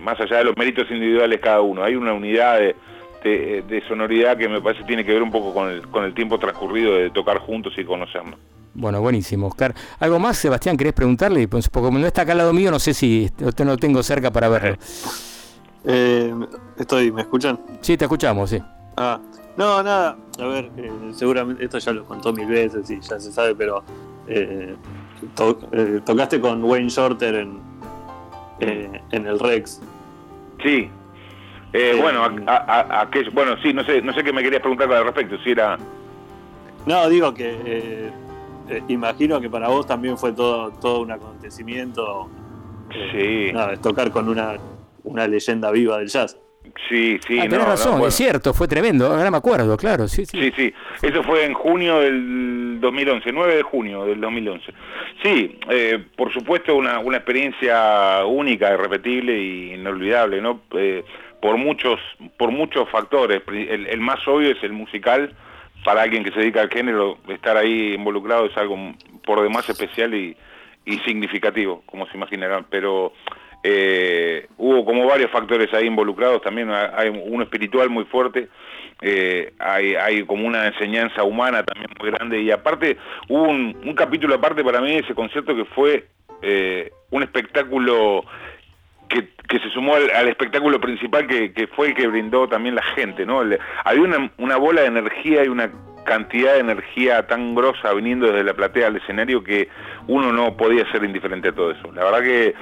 más 0.00 0.20
allá 0.20 0.38
de 0.38 0.44
los 0.44 0.56
méritos 0.56 0.90
individuales 0.90 1.40
cada 1.40 1.60
uno. 1.60 1.84
Hay 1.84 1.94
una 1.94 2.12
unidad 2.12 2.58
de, 2.58 2.74
de, 3.24 3.82
sonoridad 3.88 4.36
que 4.36 4.48
me 4.48 4.60
parece 4.60 4.84
tiene 4.84 5.04
que 5.04 5.12
ver 5.12 5.22
un 5.22 5.30
poco 5.30 5.54
con 5.54 5.70
el, 5.70 5.88
con 5.88 6.04
el 6.04 6.14
tiempo 6.14 6.38
transcurrido 6.38 6.94
de 6.94 7.10
tocar 7.10 7.38
juntos 7.38 7.72
y 7.76 7.84
conocernos. 7.84 8.38
Bueno, 8.74 9.00
buenísimo, 9.00 9.46
Oscar. 9.46 9.74
¿Algo 10.00 10.18
más, 10.18 10.36
Sebastián, 10.36 10.76
querés 10.76 10.92
preguntarle? 10.92 11.46
Pues, 11.48 11.68
porque 11.68 11.86
como 11.86 11.98
no 11.98 12.06
está 12.06 12.22
acá 12.22 12.32
al 12.32 12.38
lado 12.38 12.52
mío, 12.52 12.70
no 12.70 12.78
sé 12.78 12.92
si 12.92 13.30
usted 13.40 13.64
no 13.64 13.72
lo 13.72 13.76
tengo 13.78 14.02
cerca 14.02 14.30
para 14.30 14.48
verlo. 14.48 14.76
Eh, 15.86 16.34
estoy, 16.78 17.12
¿me 17.12 17.20
escuchan? 17.20 17.60
Sí, 17.82 17.98
te 17.98 18.06
escuchamos, 18.06 18.48
sí. 18.48 18.58
Ah, 18.96 19.20
no, 19.58 19.82
nada. 19.82 20.16
A 20.40 20.46
ver, 20.46 20.70
eh, 20.78 20.90
seguramente 21.12 21.62
esto 21.62 21.76
ya 21.76 21.92
lo 21.92 22.06
contó 22.06 22.32
mil 22.32 22.46
veces 22.46 22.88
y 22.88 22.98
ya 23.02 23.20
se 23.20 23.30
sabe, 23.30 23.54
pero 23.54 23.84
eh, 24.26 24.74
tocaste 26.06 26.40
con 26.40 26.64
Wayne 26.64 26.88
Shorter 26.88 27.34
en, 27.34 27.60
en 28.60 29.26
el 29.26 29.38
Rex. 29.38 29.82
Sí. 30.62 30.88
Bueno, 32.00 32.24
a, 32.46 33.08
bueno, 33.32 33.56
sí, 33.62 33.72
no 33.72 33.84
sé, 33.84 34.00
no 34.02 34.12
sé 34.12 34.22
qué 34.22 34.32
me 34.32 34.42
querías 34.42 34.60
preguntar 34.60 34.92
al 34.92 35.04
respecto, 35.04 35.36
si 35.42 35.50
era... 35.50 35.78
No, 36.86 37.08
digo 37.08 37.32
que 37.32 38.10
eh, 38.68 38.82
imagino 38.88 39.40
que 39.40 39.50
para 39.50 39.68
vos 39.68 39.86
también 39.86 40.16
fue 40.16 40.32
todo, 40.32 40.70
todo 40.72 41.00
un 41.00 41.10
acontecimiento. 41.10 42.28
Eh, 42.90 43.52
sí. 43.52 43.78
tocar 43.82 44.10
con 44.10 44.28
una, 44.28 44.56
una 45.04 45.26
leyenda 45.26 45.70
viva 45.70 45.98
del 45.98 46.08
jazz. 46.08 46.38
Sí, 46.88 47.18
sí, 47.26 47.38
ah, 47.38 47.42
tenés 47.42 47.66
razón, 47.66 48.02
es 48.02 48.14
cierto, 48.14 48.52
fue 48.52 48.66
tremendo, 48.66 49.06
ahora 49.06 49.30
me 49.30 49.36
acuerdo, 49.36 49.76
claro, 49.76 50.08
sí, 50.08 50.24
sí. 50.26 50.40
Sí, 50.40 50.52
sí, 50.56 50.74
eso 51.02 51.22
fue 51.22 51.44
en 51.44 51.54
junio 51.54 52.00
del 52.00 52.80
2011, 52.80 53.30
9 53.32 53.56
de 53.56 53.62
junio 53.62 54.04
del 54.06 54.20
2011. 54.20 54.72
Sí, 55.22 55.58
eh, 55.70 56.02
por 56.16 56.32
supuesto 56.32 56.74
una, 56.74 56.98
una 56.98 57.18
experiencia 57.18 58.24
única, 58.24 58.72
irrepetible 58.72 59.34
e 59.34 59.74
inolvidable, 59.74 60.40
¿no? 60.40 60.62
Por 61.44 61.58
muchos, 61.58 62.00
por 62.38 62.50
muchos 62.52 62.88
factores. 62.88 63.42
El, 63.46 64.00
más 64.00 64.26
obvio 64.26 64.52
es 64.52 64.62
el 64.62 64.72
musical. 64.72 65.34
Para 65.84 66.00
alguien 66.00 66.24
que 66.24 66.30
se 66.30 66.40
dedica 66.40 66.62
al 66.62 66.70
género, 66.70 67.18
estar 67.28 67.58
ahí 67.58 67.92
involucrado 67.92 68.46
es 68.46 68.56
algo 68.56 68.78
por 69.26 69.42
demás 69.42 69.68
especial 69.68 70.14
y, 70.14 70.34
significativo, 71.04 71.82
como 71.84 72.06
se 72.06 72.16
imaginarán. 72.16 72.64
Pero 72.70 73.12
eh, 73.62 74.46
hubo 74.56 74.86
como 74.86 75.04
varios 75.06 75.30
factores 75.30 75.68
ahí 75.74 75.84
involucrados, 75.86 76.40
también 76.40 76.70
hay 76.70 77.10
uno 77.10 77.44
espiritual 77.44 77.90
muy 77.90 78.06
fuerte, 78.06 78.48
eh, 79.02 79.52
hay, 79.58 80.24
como 80.24 80.46
una 80.46 80.68
enseñanza 80.68 81.24
humana 81.24 81.62
también 81.62 81.90
muy 82.00 82.10
grande 82.10 82.40
y 82.40 82.50
aparte 82.52 82.96
hubo 83.28 83.42
un, 83.42 83.94
capítulo 83.94 84.36
aparte 84.36 84.64
para 84.64 84.80
mí 84.80 84.94
ese 84.94 85.14
concierto 85.14 85.54
que 85.54 85.66
fue 85.66 86.06
eh, 86.40 86.90
un 87.10 87.22
espectáculo 87.22 88.24
que, 89.08 89.28
se 89.58 89.70
sumó 89.70 89.94
al, 89.94 90.28
espectáculo 90.28 90.80
principal 90.80 91.26
que, 91.26 91.68
fue 91.76 91.88
el 91.88 91.94
que 91.94 92.08
brindó 92.08 92.48
también 92.48 92.74
la 92.74 92.82
gente, 92.82 93.24
¿no? 93.24 93.40
había 93.84 94.02
una, 94.38 94.56
bola 94.56 94.82
de 94.82 94.88
energía 94.88 95.44
y 95.44 95.48
una 95.48 95.70
cantidad 96.04 96.54
de 96.54 96.60
energía 96.60 97.26
tan 97.26 97.54
grosa 97.54 97.92
viniendo 97.94 98.26
desde 98.26 98.44
la 98.44 98.54
platea 98.54 98.88
al 98.88 98.96
escenario 98.96 99.44
que 99.44 99.68
uno 100.08 100.32
no 100.32 100.56
podía 100.56 100.90
ser 100.90 101.04
indiferente 101.04 101.48
a 101.48 101.52
todo 101.52 101.70
eso. 101.70 101.92
La 101.92 102.04
verdad 102.04 102.22
que 102.22 102.54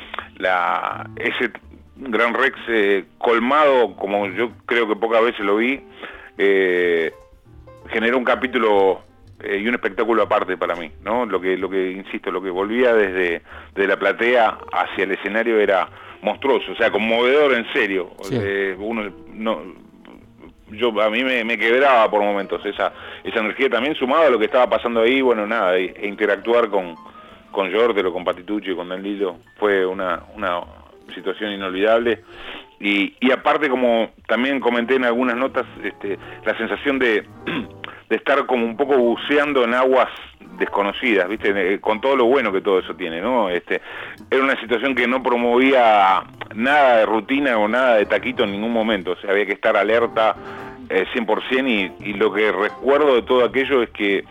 ese 1.17 1.51
Gran 1.97 2.35
Rex 2.35 2.59
eh, 2.69 3.05
colmado, 3.19 3.95
como 3.97 4.27
yo 4.29 4.51
creo 4.67 4.89
que 4.89 4.97
pocas 4.97 5.23
veces 5.23 5.41
lo 5.41 5.57
vi, 5.57 5.81
eh, 6.39 7.13
generó 7.89 8.19
un 8.19 8.25
capítulo 8.25 9.03
eh, 9.43 9.59
y 9.59 9.69
un 9.69 9.75
espectáculo 9.75 10.23
aparte 10.23 10.57
para 10.57 10.75
mí, 10.75 10.91
¿no? 11.05 11.27
Lo 11.27 11.41
que, 11.41 11.57
lo 11.57 11.69
que, 11.69 11.93
insisto, 11.93 12.31
lo 12.31 12.43
que 12.43 12.51
volvía 12.51 12.95
desde 12.95 13.43
de 13.75 13.87
la 13.87 13.99
platea 13.99 14.59
hacia 14.73 15.05
el 15.05 15.13
escenario 15.13 15.61
era 15.61 15.89
monstruoso, 16.23 16.73
o 16.73 16.77
sea, 16.77 16.91
conmovedor 16.91 17.55
en 17.55 17.71
serio. 17.73 18.11
Eh, 18.31 18.75
uno 18.79 19.13
no, 19.35 19.61
yo 20.71 20.99
a 21.03 21.11
mí 21.11 21.23
me, 21.23 21.59
quebraba 21.59 22.11
por 22.11 22.23
momentos 22.23 22.65
esa 22.65 22.93
esa 23.23 23.41
energía 23.41 23.69
también 23.69 23.95
sumada 23.95 24.29
a 24.29 24.31
lo 24.31 24.39
que 24.39 24.47
estaba 24.47 24.69
pasando 24.71 25.03
ahí, 25.03 25.21
bueno, 25.21 25.47
nada, 25.47 25.77
e, 25.77 25.95
e 25.97 26.09
interactuar 26.09 26.69
con 26.69 26.95
con 27.53 27.71
Jordero, 27.73 28.13
con 28.13 28.25
Patitucci, 28.25 28.75
con 28.75 28.89
Danilo, 28.89 29.37
fue 29.59 29.87
una, 29.87 30.25
una 30.35 30.61
situación 31.15 31.53
inolvidable. 31.53 32.25
Y, 32.81 33.15
y 33.21 33.31
aparte, 33.31 33.69
como 33.69 34.11
también 34.27 34.59
comenté 34.59 34.97
en 34.97 35.05
algunas 35.05 35.37
notas, 35.37 35.67
este, 35.85 36.19
la 36.45 36.57
sensación 36.57 36.99
de, 36.99 37.25
de 38.13 38.17
estar 38.19 38.45
como 38.45 38.67
un 38.67 38.77
poco 38.77 38.95
buceando 38.99 39.65
en 39.65 39.73
aguas 39.73 40.11
desconocidas, 40.59 41.27
¿viste? 41.31 41.81
Con 41.81 41.99
todo 41.99 42.15
lo 42.15 42.27
bueno 42.27 42.53
que 42.53 42.61
todo 42.61 42.79
eso 42.79 42.95
tiene, 42.95 43.23
¿no? 43.23 43.49
Este, 43.49 43.81
era 44.31 44.45
una 44.45 44.61
situación 44.61 44.95
que 44.95 45.09
no 45.09 45.23
promovía 45.23 46.23
nada 46.55 46.99
de 46.99 47.07
rutina 47.07 47.57
o 47.57 47.67
nada 47.69 47.95
de 47.95 48.05
taquito 48.05 48.45
en 48.45 48.53
ningún 48.53 48.71
momento, 48.71 49.13
o 49.13 49.17
sea, 49.17 49.31
había 49.31 49.47
que 49.47 49.55
estar 49.55 49.79
alerta 49.79 50.37
eh, 50.91 51.07
100% 51.15 51.95
y, 52.01 52.13
lo 52.13 52.31
que 52.35 52.53
recuerdo 52.53 53.15
de 53.15 53.23
todo 53.23 53.47
aquello 53.47 53.83
es 53.83 53.89
que 53.89 54.25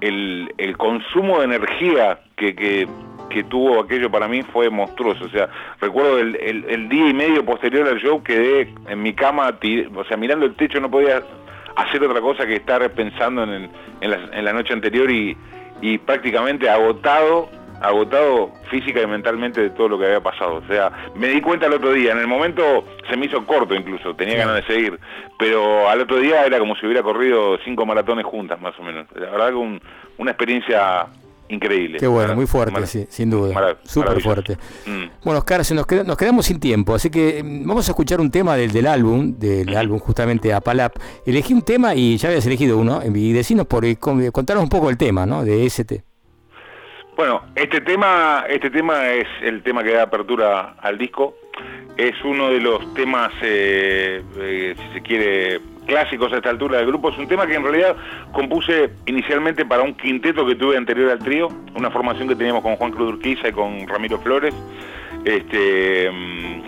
el, 0.00 0.50
el 0.56 0.78
consumo 0.78 1.40
de 1.40 1.44
energía 1.44 2.20
que, 2.36 2.56
que, 2.56 2.88
que, 3.28 3.44
tuvo 3.44 3.80
aquello 3.80 4.10
para 4.10 4.28
mí 4.28 4.42
fue 4.44 4.70
monstruoso, 4.70 5.26
o 5.26 5.28
sea, 5.28 5.50
recuerdo 5.78 6.20
el, 6.20 6.36
el, 6.36 6.88
día 6.88 7.10
y 7.10 7.12
medio 7.12 7.44
posterior 7.44 7.86
al 7.86 8.00
show 8.00 8.22
quedé 8.22 8.72
en 8.88 9.02
mi 9.02 9.12
cama, 9.12 9.54
o 9.94 10.04
sea, 10.04 10.16
mirando 10.16 10.46
el 10.46 10.54
techo 10.54 10.80
no 10.80 10.90
podía 10.90 11.22
hacer 11.76 12.02
otra 12.02 12.20
cosa 12.20 12.46
que 12.46 12.56
estar 12.56 12.88
pensando 12.90 13.44
en, 13.44 13.70
en, 14.00 14.10
la, 14.10 14.18
en 14.32 14.44
la 14.44 14.52
noche 14.52 14.72
anterior 14.72 15.10
y, 15.10 15.36
y 15.80 15.98
prácticamente 15.98 16.68
agotado, 16.68 17.48
agotado 17.80 18.50
física 18.70 19.02
y 19.02 19.06
mentalmente 19.06 19.60
de 19.60 19.70
todo 19.70 19.88
lo 19.90 19.98
que 19.98 20.06
había 20.06 20.22
pasado. 20.22 20.56
O 20.56 20.66
sea, 20.66 20.90
me 21.14 21.28
di 21.28 21.40
cuenta 21.40 21.66
el 21.66 21.74
otro 21.74 21.92
día, 21.92 22.12
en 22.12 22.18
el 22.18 22.26
momento 22.26 22.84
se 23.08 23.16
me 23.16 23.26
hizo 23.26 23.44
corto 23.44 23.74
incluso, 23.74 24.14
tenía 24.14 24.38
ganas 24.38 24.56
de 24.56 24.62
seguir, 24.74 24.98
pero 25.38 25.88
al 25.88 26.00
otro 26.00 26.16
día 26.18 26.44
era 26.46 26.58
como 26.58 26.74
si 26.76 26.86
hubiera 26.86 27.02
corrido 27.02 27.58
cinco 27.64 27.84
maratones 27.84 28.24
juntas 28.24 28.60
más 28.60 28.78
o 28.78 28.82
menos. 28.82 29.06
La 29.14 29.30
verdad 29.30 29.50
que 29.50 29.80
una 30.18 30.30
experiencia 30.30 31.06
increíble. 31.48 31.98
Qué 31.98 32.06
bueno, 32.06 32.34
muy 32.34 32.46
fuerte, 32.46 32.86
sí, 32.86 33.06
sin 33.08 33.30
duda. 33.30 33.76
Súper 33.84 34.20
fuerte. 34.20 34.56
Mm. 34.86 35.24
Bueno, 35.24 35.38
Oscar, 35.38 35.60
nos, 35.60 36.06
nos 36.06 36.16
quedamos 36.16 36.46
sin 36.46 36.60
tiempo, 36.60 36.94
así 36.94 37.10
que 37.10 37.42
mm, 37.42 37.66
vamos 37.66 37.88
a 37.88 37.92
escuchar 37.92 38.20
un 38.20 38.30
tema 38.30 38.56
del, 38.56 38.72
del 38.72 38.86
álbum, 38.86 39.38
del 39.38 39.76
álbum 39.76 39.98
justamente 39.98 40.52
Apalap. 40.52 40.96
Elegí 41.24 41.52
un 41.52 41.62
tema 41.62 41.94
y 41.94 42.16
ya 42.16 42.28
habías 42.28 42.46
elegido 42.46 42.78
uno, 42.78 43.00
y 43.04 43.32
decinos 43.32 43.66
por 43.66 43.84
contanos 43.98 44.62
un 44.62 44.68
poco 44.68 44.90
el 44.90 44.96
tema, 44.96 45.26
¿no? 45.26 45.44
De 45.44 45.64
ST. 45.66 46.02
Bueno, 47.16 47.46
este 47.54 47.80
tema, 47.80 48.44
este 48.46 48.68
tema 48.68 49.08
es 49.08 49.26
el 49.40 49.62
tema 49.62 49.82
que 49.82 49.92
da 49.92 50.02
apertura 50.02 50.76
al 50.78 50.98
disco. 50.98 51.34
Es 51.96 52.12
uno 52.22 52.50
de 52.50 52.60
los 52.60 52.92
temas, 52.92 53.32
eh, 53.40 54.22
eh, 54.36 54.74
si 54.76 54.92
se 54.92 55.00
quiere, 55.00 55.60
clásicos 55.86 56.32
a 56.32 56.36
esta 56.36 56.50
altura 56.50 56.78
del 56.78 56.86
grupo. 56.86 57.10
Es 57.10 57.18
un 57.18 57.28
tema 57.28 57.46
que 57.46 57.54
en 57.54 57.62
realidad 57.62 57.96
compuse 58.32 58.90
inicialmente 59.06 59.64
para 59.64 59.82
un 59.82 59.94
quinteto 59.94 60.46
que 60.46 60.54
tuve 60.54 60.76
anterior 60.76 61.10
al 61.10 61.18
trío, 61.18 61.48
una 61.74 61.90
formación 61.90 62.28
que 62.28 62.36
teníamos 62.36 62.62
con 62.62 62.76
Juan 62.76 62.92
Cruz 62.92 63.14
Urquiza 63.14 63.48
y 63.48 63.52
con 63.52 63.86
Ramiro 63.88 64.18
Flores. 64.18 64.54
Este, 65.24 66.10
mm, 66.10 66.62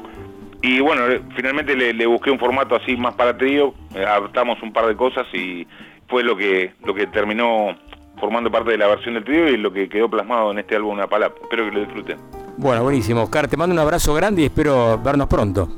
y 0.63 0.81
bueno, 0.81 1.03
finalmente 1.37 1.77
le, 1.77 2.07
busqué 2.07 2.31
un 2.31 2.39
formato 2.39 2.75
así 2.75 2.97
más 2.97 3.15
para 3.15 3.37
trío, 3.37 3.75
eh, 3.95 4.05
adaptamos 4.05 4.61
un 4.63 4.73
par 4.73 4.87
de 4.87 4.97
cosas 4.97 5.27
y 5.33 5.67
fue 6.09 6.25
lo 6.25 6.37
que, 6.37 6.73
lo 6.85 6.95
que 6.95 7.07
terminó 7.07 7.77
formando 8.19 8.51
parte 8.51 8.73
de 8.73 8.79
la 8.79 8.89
versión 8.89 9.15
del 9.15 9.25
trío 9.25 9.49
y 9.49 9.57
lo 9.57 9.73
que 9.73 9.89
quedó 9.89 10.09
plasmado 10.09 10.51
en 10.51 10.59
este 10.59 10.75
álbum 10.75 10.95
Una 10.95 11.07
Palabra. 11.07 11.37
Espero 11.41 11.67
que 11.67 11.73
lo 11.73 11.81
disfruten. 11.81 12.19
Bueno, 12.57 12.83
buenísimo. 12.83 13.23
Oscar, 13.23 13.47
te 13.47 13.57
mando 13.57 13.73
un 13.73 13.79
abrazo 13.79 14.13
grande 14.15 14.43
y 14.43 14.45
espero 14.47 14.99
vernos 14.99 15.29
pronto. 15.29 15.69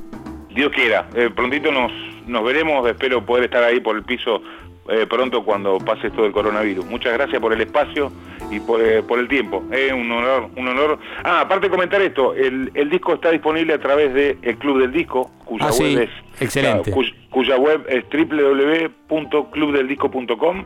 Dios 0.55 0.72
quiera. 0.72 1.07
Eh, 1.14 1.28
prontito 1.34 1.70
nos, 1.70 1.93
nos 2.31 2.45
veremos. 2.45 2.87
Espero 2.89 3.24
poder 3.24 3.45
estar 3.45 3.62
ahí 3.62 3.81
por 3.81 3.97
el 3.97 4.03
piso 4.03 4.43
eh, 4.89 5.07
pronto 5.07 5.45
cuando 5.45 5.76
pase 5.78 6.09
esto 6.09 6.22
del 6.22 6.33
coronavirus. 6.33 6.85
Muchas 6.87 7.12
gracias 7.12 7.41
por 7.41 7.53
el 7.53 7.61
espacio 7.61 8.11
y 8.51 8.59
por, 8.59 8.83
eh, 8.83 9.01
por 9.03 9.20
el 9.20 9.28
tiempo. 9.28 9.62
Es 9.70 9.93
un 9.93 10.11
honor, 10.11 10.49
un 10.57 10.66
honor. 10.66 10.99
Ah, 11.22 11.43
aparte 11.43 11.66
de 11.66 11.70
comentar 11.70 12.03
esto, 12.03 12.35
el, 12.35 12.72
el 12.74 12.91
disco 12.91 13.14
está 13.14 13.31
disponible 13.31 13.74
a 13.74 13.78
través 13.78 14.12
del 14.14 14.39
el 14.43 14.59
Club 14.59 14.81
del 14.81 14.91
Disco, 14.91 15.31
cuya 15.45 15.68
ah, 15.68 15.72
web 15.78 16.03
es 16.03 16.11
excelente. 16.41 16.93
cuya 17.31 17.57
web 17.57 17.87
es 17.89 18.03
www.clubdeldisco.com. 18.11 20.64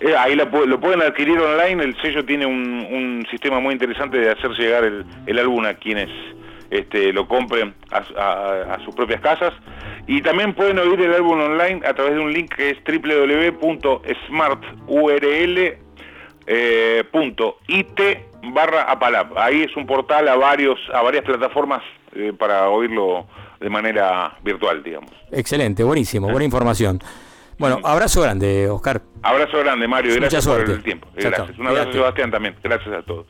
Eh, 0.00 0.14
ahí 0.16 0.36
lo 0.36 0.48
pueden 0.50 1.02
adquirir 1.02 1.40
online. 1.40 1.82
El 1.82 2.00
sello 2.00 2.24
tiene 2.24 2.46
un, 2.46 2.86
un 2.90 3.26
sistema 3.30 3.58
muy 3.58 3.72
interesante 3.72 4.18
de 4.18 4.30
hacer 4.30 4.52
llegar 4.52 4.84
el, 4.84 5.04
el 5.26 5.38
álbum 5.38 5.64
a 5.64 5.74
quienes 5.74 6.08
este, 6.70 7.12
lo 7.12 7.26
compren 7.26 7.74
a, 7.90 8.78
sus 8.84 8.94
propias 8.94 9.20
casas. 9.20 9.52
Y 10.06 10.22
también 10.22 10.54
pueden 10.54 10.78
oír 10.78 11.00
el 11.00 11.12
álbum 11.14 11.40
online 11.40 11.84
a 11.86 11.94
través 11.94 12.14
de 12.14 12.20
un 12.20 12.32
link 12.32 12.54
que 12.54 12.70
es 12.70 12.78
www.smarturl.it 12.86 15.80
eh, 16.46 17.04
barra 18.54 18.82
Apalap. 18.82 19.36
Ahí 19.36 19.62
es 19.62 19.76
un 19.76 19.84
portal 19.86 20.28
a 20.28 20.36
varios 20.36 20.78
a 20.94 21.02
varias 21.02 21.24
plataformas 21.24 21.82
eh, 22.14 22.32
para 22.32 22.70
oírlo 22.70 23.26
de 23.60 23.68
manera 23.68 24.38
virtual, 24.42 24.82
digamos. 24.82 25.10
Excelente, 25.30 25.82
buenísimo, 25.82 26.30
buena 26.30 26.44
información. 26.44 27.00
Bueno, 27.58 27.80
abrazo 27.82 28.22
grande, 28.22 28.70
Oscar. 28.70 29.02
Abrazo 29.22 29.58
grande, 29.58 29.88
Mario. 29.88 30.14
Gracias 30.14 30.46
por 30.46 30.60
el 30.60 30.82
tiempo. 30.82 31.08
Gracias. 31.14 31.58
Un 31.58 31.66
abrazo, 31.66 31.92
Sebastián, 31.92 32.30
también. 32.30 32.54
Gracias 32.62 32.94
a 32.94 33.02
todos. 33.02 33.26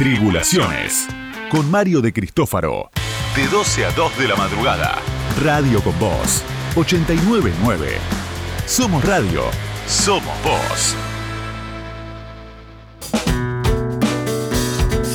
Tribulaciones. 0.00 1.08
Con 1.50 1.70
Mario 1.70 2.00
de 2.00 2.10
Cristófaro. 2.10 2.90
De 3.36 3.46
12 3.48 3.84
a 3.84 3.90
2 3.90 4.16
de 4.16 4.28
la 4.28 4.34
madrugada. 4.34 4.98
Radio 5.44 5.82
con 5.84 5.98
Voz. 5.98 6.42
899. 6.74 7.98
Somos 8.64 9.04
Radio. 9.04 9.42
Somos 9.86 10.42
Voz. 10.42 10.96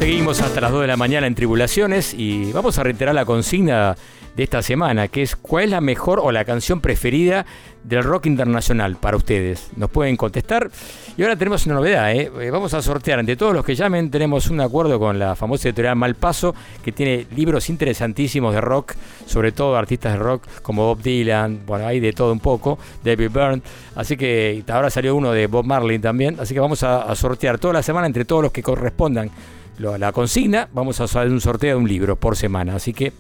Seguimos 0.05 0.39
hasta 0.39 0.61
las 0.61 0.71
2 0.71 0.81
de 0.81 0.87
la 0.87 0.97
mañana 0.97 1.25
en 1.25 1.33
Tribulaciones 1.33 2.13
y 2.13 2.51
vamos 2.51 2.77
a 2.77 2.83
reiterar 2.83 3.15
la 3.15 3.25
consigna 3.25 3.97
de 4.35 4.43
esta 4.43 4.61
semana, 4.61 5.07
que 5.07 5.23
es 5.23 5.35
¿cuál 5.35 5.63
es 5.63 5.69
la 5.71 5.81
mejor 5.81 6.19
o 6.19 6.31
la 6.31 6.45
canción 6.45 6.79
preferida 6.79 7.43
del 7.83 8.03
rock 8.03 8.27
internacional 8.27 8.97
para 8.97 9.17
ustedes? 9.17 9.71
Nos 9.75 9.89
pueden 9.89 10.15
contestar. 10.15 10.69
Y 11.17 11.23
ahora 11.23 11.35
tenemos 11.35 11.65
una 11.65 11.73
novedad, 11.73 12.11
¿eh? 12.11 12.31
Eh, 12.39 12.51
vamos 12.51 12.75
a 12.75 12.83
sortear 12.83 13.19
entre 13.19 13.35
todos 13.35 13.55
los 13.55 13.65
que 13.65 13.73
llamen, 13.73 14.11
tenemos 14.11 14.51
un 14.51 14.61
acuerdo 14.61 14.99
con 14.99 15.17
la 15.17 15.35
famosa 15.35 15.69
editorial 15.69 15.95
Malpaso, 15.95 16.53
que 16.83 16.91
tiene 16.91 17.25
libros 17.35 17.67
interesantísimos 17.71 18.53
de 18.53 18.61
rock, 18.61 18.93
sobre 19.25 19.53
todo 19.53 19.75
artistas 19.75 20.13
de 20.13 20.19
rock 20.19 20.43
como 20.61 20.85
Bob 20.85 21.01
Dylan, 21.01 21.61
bueno, 21.65 21.87
hay 21.87 21.99
de 21.99 22.13
todo 22.13 22.31
un 22.31 22.39
poco, 22.39 22.77
David 23.03 23.31
Byrne, 23.31 23.63
así 23.95 24.15
que 24.17 24.63
ahora 24.67 24.91
salió 24.91 25.15
uno 25.15 25.31
de 25.31 25.47
Bob 25.47 25.65
Marley 25.65 25.97
también, 25.97 26.37
así 26.39 26.53
que 26.53 26.59
vamos 26.59 26.83
a, 26.83 27.01
a 27.01 27.15
sortear 27.15 27.57
toda 27.57 27.73
la 27.73 27.81
semana 27.81 28.05
entre 28.05 28.23
todos 28.23 28.43
los 28.43 28.51
que 28.51 28.61
correspondan 28.61 29.31
la 29.77 30.11
consigna, 30.11 30.69
vamos 30.73 30.99
a 31.01 31.05
hacer 31.05 31.27
un 31.27 31.41
sorteo 31.41 31.75
de 31.77 31.81
un 31.83 31.87
libro 31.87 32.15
por 32.15 32.35
semana, 32.35 32.75
así 32.75 32.93
que 32.93 33.13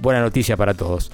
buena 0.00 0.20
noticia 0.20 0.56
para 0.56 0.74
todos. 0.74 1.10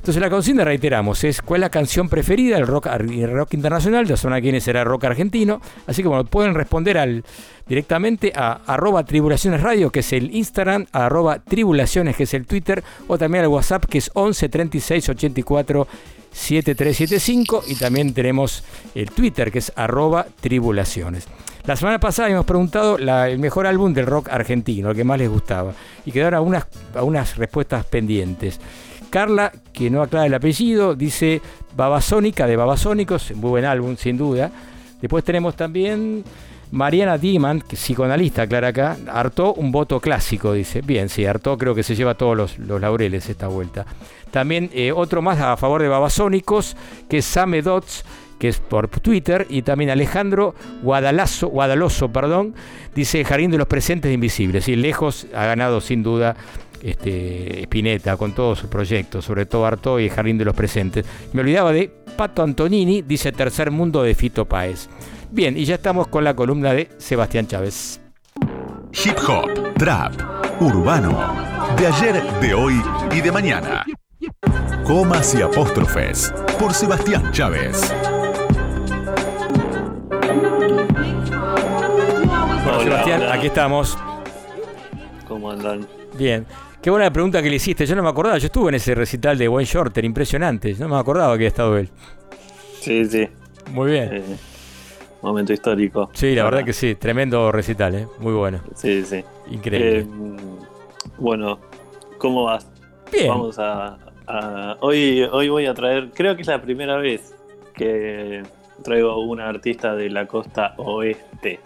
Entonces 0.00 0.22
la 0.22 0.30
consigna, 0.30 0.64
reiteramos, 0.64 1.24
es 1.24 1.42
cuál 1.42 1.60
es 1.60 1.66
la 1.66 1.70
canción 1.70 2.08
preferida 2.08 2.56
del 2.56 2.66
rock, 2.66 2.86
rock 2.86 3.52
internacional, 3.52 4.06
ya 4.06 4.16
saben 4.16 4.38
a 4.38 4.40
quiénes 4.40 4.64
será 4.64 4.82
rock 4.82 5.04
argentino, 5.04 5.60
así 5.86 6.00
que 6.00 6.08
bueno, 6.08 6.24
pueden 6.24 6.54
responder 6.54 6.96
al, 6.96 7.22
directamente 7.68 8.32
a 8.34 8.62
arroba 8.66 9.04
tribulaciones 9.04 9.60
radio, 9.60 9.90
que 9.90 10.00
es 10.00 10.12
el 10.14 10.34
Instagram, 10.34 10.86
a 10.92 11.04
arroba 11.04 11.40
tribulaciones, 11.40 12.16
que 12.16 12.22
es 12.22 12.32
el 12.32 12.46
Twitter, 12.46 12.82
o 13.08 13.18
también 13.18 13.44
al 13.44 13.50
WhatsApp, 13.50 13.84
que 13.84 13.98
es 13.98 14.10
11 14.14 14.48
36 14.48 15.08
84 15.10 15.86
7375, 16.32 17.64
y 17.66 17.74
también 17.74 18.14
tenemos 18.14 18.64
el 18.94 19.10
Twitter, 19.10 19.52
que 19.52 19.58
es 19.58 19.70
arroba 19.76 20.26
tribulaciones. 20.40 21.26
La 21.70 21.76
semana 21.76 22.00
pasada 22.00 22.28
hemos 22.28 22.46
preguntado 22.46 22.98
el 22.98 23.38
mejor 23.38 23.64
álbum 23.64 23.94
del 23.94 24.04
rock 24.04 24.28
argentino, 24.28 24.90
el 24.90 24.96
que 24.96 25.04
más 25.04 25.20
les 25.20 25.30
gustaba, 25.30 25.72
y 26.04 26.10
quedaron 26.10 26.52
algunas, 26.94 27.36
respuestas 27.36 27.86
pendientes. 27.86 28.58
Carla, 29.08 29.52
que 29.72 29.88
no 29.88 30.02
aclara 30.02 30.26
el 30.26 30.34
apellido, 30.34 30.96
dice 30.96 31.40
Babasónica 31.76 32.48
de 32.48 32.56
Babasónicos, 32.56 33.30
muy 33.36 33.50
buen 33.50 33.64
álbum, 33.66 33.96
sin 33.96 34.18
duda. 34.18 34.50
Después 35.00 35.22
tenemos 35.22 35.54
también 35.54 36.24
Mariana 36.72 37.18
Dieman, 37.18 37.60
que 37.60 37.76
psicoanalista, 37.76 38.42
aclara 38.42 38.66
acá, 38.66 38.96
hartó 39.06 39.54
un 39.54 39.70
voto 39.70 40.00
clásico, 40.00 40.52
dice. 40.54 40.80
Bien, 40.82 41.08
sí, 41.08 41.24
hartó 41.24 41.56
creo 41.56 41.76
que 41.76 41.84
se 41.84 41.94
lleva 41.94 42.14
todos 42.14 42.36
los, 42.36 42.58
laureles 42.80 43.28
esta 43.28 43.46
vuelta. 43.46 43.86
También 44.32 44.70
eh, 44.72 44.90
otro 44.90 45.22
más 45.22 45.38
a 45.38 45.56
favor 45.56 45.82
de 45.82 45.88
Babasónicos, 45.88 46.76
que 47.08 47.18
es 47.18 47.24
Same 47.24 47.62
Dots, 47.62 48.04
que 48.40 48.48
es 48.48 48.58
por 48.58 48.88
Twitter, 48.88 49.46
y 49.50 49.62
también 49.62 49.90
Alejandro 49.90 50.54
Guadalazo, 50.82 51.48
Guadaloso, 51.48 52.08
perdón, 52.08 52.54
dice 52.94 53.22
Jardín 53.22 53.50
de 53.52 53.58
los 53.58 53.68
Presentes 53.68 54.12
Invisibles. 54.12 54.66
Y 54.68 54.74
lejos 54.74 55.26
ha 55.34 55.44
ganado 55.44 55.80
sin 55.80 56.02
duda 56.02 56.34
este, 56.82 57.62
Spinetta 57.64 58.16
con 58.16 58.34
todos 58.34 58.58
sus 58.58 58.70
proyectos, 58.70 59.26
sobre 59.26 59.44
todo 59.44 59.66
Arto 59.66 60.00
y 60.00 60.08
Jardín 60.08 60.38
de 60.38 60.46
los 60.46 60.56
Presentes. 60.56 61.04
Me 61.34 61.42
olvidaba 61.42 61.70
de 61.72 61.92
Pato 62.16 62.42
Antonini, 62.42 63.02
dice 63.02 63.30
Tercer 63.30 63.70
Mundo 63.70 64.02
de 64.02 64.14
Fito 64.14 64.46
Páez. 64.46 64.88
Bien, 65.30 65.56
y 65.56 65.66
ya 65.66 65.76
estamos 65.76 66.08
con 66.08 66.24
la 66.24 66.34
columna 66.34 66.72
de 66.72 66.88
Sebastián 66.96 67.46
Chávez. 67.46 68.00
Hip 69.04 69.16
hop, 69.28 69.74
trap, 69.74 70.14
urbano, 70.60 71.36
de 71.78 71.86
ayer, 71.86 72.22
de 72.40 72.54
hoy 72.54 72.82
y 73.12 73.20
de 73.20 73.30
mañana. 73.30 73.84
Comas 74.84 75.34
y 75.34 75.42
apóstrofes 75.42 76.32
por 76.58 76.74
Sebastián 76.74 77.30
Chávez. 77.32 77.92
Sebastián, 82.82 83.22
aquí 83.30 83.46
estamos. 83.48 83.98
¿Cómo 85.28 85.50
andan? 85.50 85.86
Bien. 86.16 86.46
Qué 86.80 86.90
buena 86.90 87.12
pregunta 87.12 87.42
que 87.42 87.50
le 87.50 87.56
hiciste. 87.56 87.84
Yo 87.84 87.94
no 87.94 88.02
me 88.02 88.08
acordaba. 88.08 88.38
Yo 88.38 88.46
estuve 88.46 88.70
en 88.70 88.76
ese 88.76 88.94
recital 88.94 89.36
de 89.36 89.48
Wayne 89.48 89.70
Shorter, 89.70 90.04
impresionante. 90.04 90.74
No 90.78 90.88
me 90.88 90.96
acordaba 90.96 91.28
que 91.28 91.34
había 91.34 91.48
estado 91.48 91.76
él. 91.76 91.90
Sí, 92.80 93.04
sí. 93.04 93.28
Muy 93.72 93.92
bien. 93.92 94.08
Eh, 94.12 94.22
momento 95.22 95.52
histórico. 95.52 96.10
Sí, 96.14 96.34
la 96.34 96.44
verdad 96.44 96.64
que 96.64 96.72
sí. 96.72 96.94
Tremendo 96.94 97.52
recital, 97.52 97.94
¿eh? 97.94 98.06
Muy 98.18 98.32
bueno. 98.32 98.60
Sí, 98.74 99.04
sí. 99.04 99.22
Increíble. 99.50 99.98
Eh, 99.98 100.06
bueno, 101.18 101.58
¿cómo 102.18 102.44
vas? 102.44 102.66
Bien. 103.12 103.28
Vamos 103.28 103.58
a, 103.58 103.98
hoy, 104.80 105.22
hoy 105.30 105.48
voy 105.48 105.66
a 105.66 105.74
traer, 105.74 106.10
creo 106.14 106.34
que 106.34 106.42
es 106.42 106.48
la 106.48 106.62
primera 106.62 106.96
vez 106.96 107.34
que 107.74 108.42
traigo 108.82 109.10
a 109.10 109.18
una 109.18 109.48
artista 109.48 109.94
de 109.94 110.08
la 110.08 110.26
costa 110.26 110.74
oeste. 110.78 111.60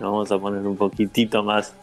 Nos 0.00 0.12
vamos 0.12 0.32
a 0.32 0.38
poner 0.38 0.66
un 0.66 0.76
poquitito 0.76 1.42
más 1.42 1.74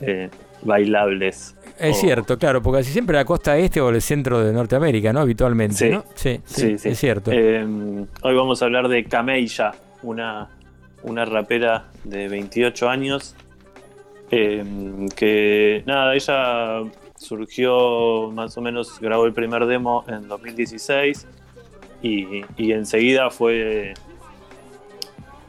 eh, 0.00 0.30
bailables. 0.62 1.54
Es 1.78 2.00
cierto, 2.00 2.38
claro, 2.38 2.62
porque 2.62 2.80
así 2.80 2.92
siempre 2.92 3.16
la 3.16 3.24
costa 3.24 3.56
este 3.58 3.80
o 3.80 3.90
el 3.90 4.00
centro 4.00 4.42
de 4.42 4.52
Norteamérica, 4.52 5.12
¿no? 5.12 5.20
Habitualmente, 5.20 5.76
sí, 5.76 5.90
¿no? 5.90 6.04
Sí, 6.14 6.40
sí, 6.46 6.76
es 6.82 6.98
cierto. 6.98 7.30
Em, 7.30 8.06
hoy 8.22 8.34
vamos 8.34 8.62
a 8.62 8.64
hablar 8.64 8.88
de 8.88 9.04
Cameilla, 9.04 9.72
una, 10.02 10.48
una 11.02 11.24
rapera 11.26 11.84
de 12.04 12.28
28 12.28 12.88
años. 12.88 13.34
Em, 14.30 15.08
que 15.08 15.82
nada, 15.86 16.14
ella 16.14 16.82
surgió 17.16 18.30
más 18.32 18.56
o 18.56 18.60
menos, 18.62 18.98
grabó 19.00 19.26
el 19.26 19.32
primer 19.32 19.66
demo 19.66 20.04
en 20.08 20.26
2016 20.28 21.26
y, 22.02 22.42
y 22.56 22.72
enseguida 22.72 23.30
fue 23.30 23.94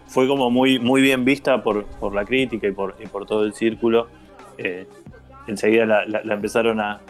fue 0.08 0.28
como 0.28 0.50
muy, 0.50 0.80
muy 0.80 1.02
bien 1.02 1.26
vista 1.26 1.62
por, 1.62 1.86
por 1.86 2.14
la 2.14 2.26
crítica 2.26 2.68
y 2.68 2.72
por, 2.72 2.96
y 3.00 3.08
por 3.08 3.26
todo 3.26 3.44
el 3.44 3.54
círculo. 3.54 4.08
Eh, 4.58 4.88
enseguida 5.48 5.86
la, 5.86 6.34
empezaron 6.34 6.80
a, 6.80 7.02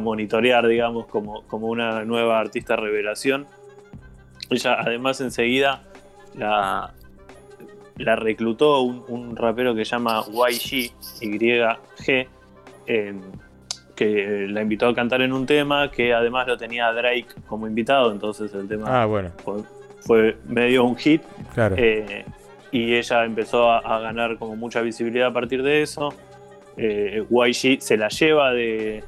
monitorear, 0.00 0.66
digamos, 0.66 1.06
como, 1.06 1.42
como 1.42 1.66
una 1.66 2.04
nueva 2.04 2.40
artista 2.40 2.76
revelación. 2.76 3.46
Ella 4.48 4.76
además 4.80 5.20
enseguida 5.20 5.82
la, 6.34 6.94
la 7.98 8.16
reclutó 8.16 8.80
un, 8.80 9.36
rapero 9.36 9.74
que 9.74 9.84
se 9.84 9.90
llama 9.90 10.24
YG, 10.26 10.92
YG, 11.20 12.28
eh, 12.86 13.14
que 13.94 14.46
la 14.48 14.62
invitó 14.62 14.88
a 14.88 14.94
cantar 14.94 15.22
en 15.22 15.32
un 15.32 15.46
tema, 15.46 15.90
que 15.90 16.14
además 16.14 16.46
lo 16.46 16.56
tenía 16.56 16.90
Drake 16.92 17.26
como 17.46 17.66
invitado, 17.66 18.10
entonces 18.12 18.52
el 18.54 18.66
tema 18.68 19.02
ah, 19.02 19.06
bueno. 19.06 19.30
Fue, 20.04 20.36
medio 20.46 20.84
un 20.84 20.96
hit. 20.96 21.22
Claro. 21.54 21.76
Eh, 21.78 22.24
y 22.70 22.94
ella 22.94 23.24
empezó 23.24 23.70
a, 23.70 24.00
ganar 24.00 24.38
como 24.38 24.56
mucha 24.56 24.80
visibilidad 24.80 25.28
a 25.28 25.32
partir 25.32 25.62
de 25.62 25.82
eso 25.82 26.14
eh, 26.76 27.24
YG 27.28 27.80
se 27.80 27.96
la 27.96 28.08
lleva 28.08 28.52
de, 28.52 29.04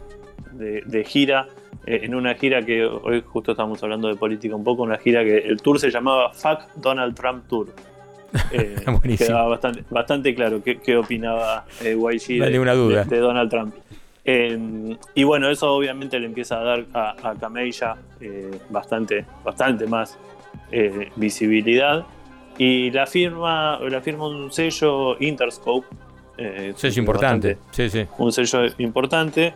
gira, 1.06 1.48
eh, 1.86 2.00
en 2.02 2.14
una 2.14 2.34
gira 2.34 2.62
que 2.62 2.84
hoy 2.84 3.22
justo 3.26 3.52
estamos 3.52 3.82
hablando 3.82 4.08
de 4.08 4.16
política 4.16 4.54
un 4.54 4.64
poco, 4.64 4.82
una 4.82 4.98
gira 4.98 5.24
que 5.24 5.38
el 5.38 5.60
tour 5.62 5.80
se 5.80 5.90
llamaba 5.90 6.32
Fuck 6.32 6.74
Donald 6.76 7.14
Trump 7.14 7.46
Tour. 7.48 7.68
Eh, 8.50 8.74
quedaba 9.16 9.46
bastante, 9.46 9.84
bastante 9.88 10.34
claro 10.34 10.60
qué, 10.60 10.96
opinaba 10.96 11.66
eh, 11.84 11.96
YG 11.96 12.42
de, 12.42 13.18
Donald 13.20 13.48
Trump. 13.48 13.76
y 15.14 15.22
bueno, 15.22 15.48
eso 15.48 15.72
obviamente 15.72 16.18
le 16.18 16.26
empieza 16.26 16.58
a 16.58 16.64
dar 16.64 16.84
a, 16.92 17.30
a 17.30 17.34
Camelia 17.36 17.94
bastante, 18.70 19.24
bastante 19.44 19.86
más 19.86 20.18
visibilidad. 21.16 22.06
Y 22.56 22.90
la 22.92 23.06
firma, 23.06 23.80
la 23.80 24.00
firma 24.00 24.28
un 24.28 24.52
sello 24.52 25.16
Interscope, 25.20 25.86
eh, 26.36 26.72
sello 26.76 27.00
importante, 27.00 27.58
sí, 27.70 27.88
sí. 27.88 28.06
Un 28.18 28.32
sello 28.32 28.66
importante, 28.78 29.54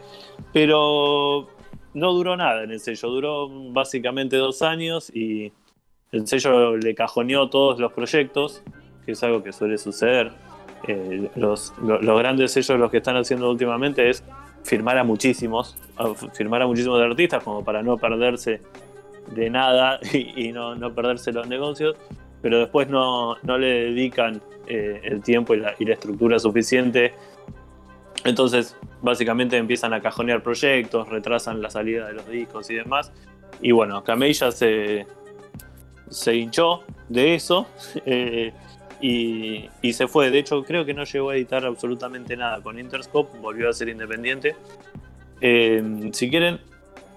pero 0.53 1.49
no 1.95 2.13
duró 2.13 2.37
nada 2.37 2.63
en 2.63 2.71
el 2.71 2.81
sello, 2.81 3.09
duró 3.09 3.49
básicamente 3.73 4.37
dos 4.37 4.63
años 4.63 5.11
y 5.15 5.53
el 6.13 6.27
sello 6.29 6.77
le 6.77 6.95
cajoneó 6.95 7.49
todos 7.51 7.81
los 7.81 7.93
proyectos, 7.93 8.63
que 9.05 9.13
es 9.13 9.23
algo 9.23 9.43
que 9.43 9.53
suele 9.53 9.77
suceder. 9.79 10.33
Eh, 10.87 11.29
los, 11.35 11.75
grandes 11.81 12.53
sellos 12.53 12.79
los 12.79 12.91
que 12.91 12.99
están 12.99 13.17
haciendo 13.17 13.51
últimamente 13.51 14.09
es 14.09 14.23
firmar 14.63 14.99
a 14.99 15.05
muchísimos, 15.05 15.77
firmar 16.35 16.63
a 16.63 16.67
muchísimos 16.69 17.01
artistas 17.01 17.43
como 17.43 17.65
para 17.65 17.83
no 17.83 17.97
perderse 17.97 18.61
de 19.35 19.51
nada 19.51 20.01
y, 20.13 20.53
no, 20.53 20.75
no 20.75 20.95
perderse 20.95 21.33
los 21.33 21.47
negocios 21.49 21.97
pero 22.41 22.61
después 22.61 22.89
no, 22.89 23.37
le 23.45 23.67
dedican 23.67 24.41
eh, 24.67 25.01
el 25.05 25.23
tiempo 25.23 25.55
y 25.55 25.61
la, 25.61 25.75
estructura 25.79 26.39
suficiente. 26.39 27.15
Entonces, 28.25 28.77
básicamente 29.03 29.57
empiezan 29.57 29.93
a 29.93 30.01
cajonear 30.01 30.43
proyectos, 30.43 31.09
retrasan 31.09 31.63
la 31.63 31.71
salida 31.71 32.07
de 32.07 32.15
los 32.15 32.29
discos 32.29 32.71
y 32.71 32.75
demás. 32.75 33.13
Y 33.61 33.73
bueno, 33.73 34.05
Camella 34.05 34.53
se, 34.53 35.07
se 36.09 36.37
hinchó 36.37 36.85
de 37.09 37.35
eso 37.35 37.67
eh, 38.07 38.53
y, 39.01 39.69
y 39.83 39.93
se 39.93 40.07
fue. 40.07 40.31
De 40.31 40.39
hecho, 40.39 40.63
creo 40.63 40.85
que 40.85 40.95
no 40.95 41.05
llegó 41.05 41.31
a 41.31 41.37
editar 41.37 41.65
absolutamente 41.65 42.37
nada 42.37 42.61
con 42.61 42.79
Interscope, 42.79 43.39
volvió 43.39 43.69
a 43.69 43.73
ser 43.73 43.89
independiente. 43.89 44.55
Eh, 45.41 46.11
si 46.13 46.31
quieren, 46.31 46.61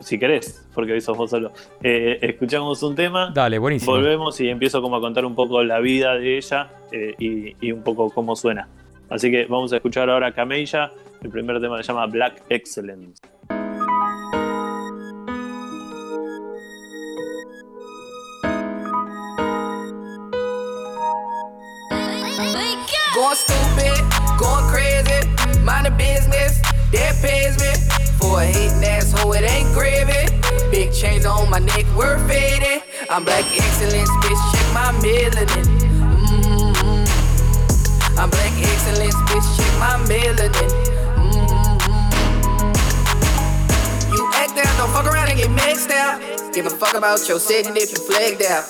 si 0.01 0.19
querés, 0.19 0.67
porque 0.73 0.93
hoy 0.93 1.01
sos 1.01 1.17
vos 1.17 1.29
solo, 1.29 1.51
eh, 1.81 2.19
escuchamos 2.21 2.81
un 2.83 2.95
tema. 2.95 3.31
Dale, 3.33 3.57
buenísimo. 3.59 3.93
Volvemos 3.93 4.39
y 4.41 4.49
empiezo 4.49 4.81
como 4.81 4.97
a 4.97 4.99
contar 5.01 5.25
un 5.25 5.35
poco 5.35 5.63
la 5.63 5.79
vida 5.79 6.15
de 6.15 6.37
ella 6.37 6.69
eh, 6.91 7.15
y, 7.17 7.55
y 7.65 7.71
un 7.71 7.83
poco 7.83 8.09
cómo 8.09 8.35
suena. 8.35 8.67
Así 9.09 9.29
que 9.29 9.45
vamos 9.45 9.73
a 9.73 9.77
escuchar 9.77 10.09
ahora 10.09 10.31
Cameilla. 10.31 10.91
El 11.21 11.29
primer 11.29 11.61
tema 11.61 11.77
se 11.77 11.83
llama 11.83 12.05
Black 12.07 12.43
Excellence. 12.49 13.21
Going 23.13 23.35
stupid, 23.35 24.01
going 24.39 24.65
crazy, 24.71 25.27
mind 25.63 25.85
the 25.85 25.91
business, 25.91 26.59
that 26.91 27.15
pays 27.21 27.59
me. 27.59 28.10
For 28.31 28.39
a 28.39 28.45
hating 28.45 28.81
asshole, 28.85 29.33
it 29.33 29.43
ain't 29.43 29.67
gravy. 29.73 30.31
Big 30.71 30.93
chains 30.93 31.25
on 31.25 31.49
my 31.49 31.59
neck, 31.59 31.85
we're 31.97 32.17
faded. 32.29 32.81
I'm 33.09 33.25
black 33.25 33.43
excellence, 33.43 34.09
bitch, 34.23 34.39
check 34.55 34.67
my 34.71 34.93
melanin. 35.03 35.67
Mm-hmm. 36.15 37.03
I'm 38.17 38.29
black 38.29 38.55
excellence, 38.55 39.15
bitch, 39.27 39.43
check 39.57 39.73
my 39.83 39.99
melanin. 40.07 40.71
Mm-hmm. 41.19 42.71
You 44.15 44.23
act 44.33 44.55
out, 44.63 44.77
don't 44.79 44.91
fuck 44.95 45.11
around 45.11 45.27
and 45.27 45.37
get 45.37 45.51
mixed 45.51 45.91
out. 45.91 46.21
Give 46.53 46.65
a 46.65 46.69
fuck 46.69 46.93
about 46.93 47.27
your 47.27 47.37
setting 47.37 47.75
if 47.75 47.91
you 47.91 47.97
flagged 47.97 48.43
out. 48.43 48.63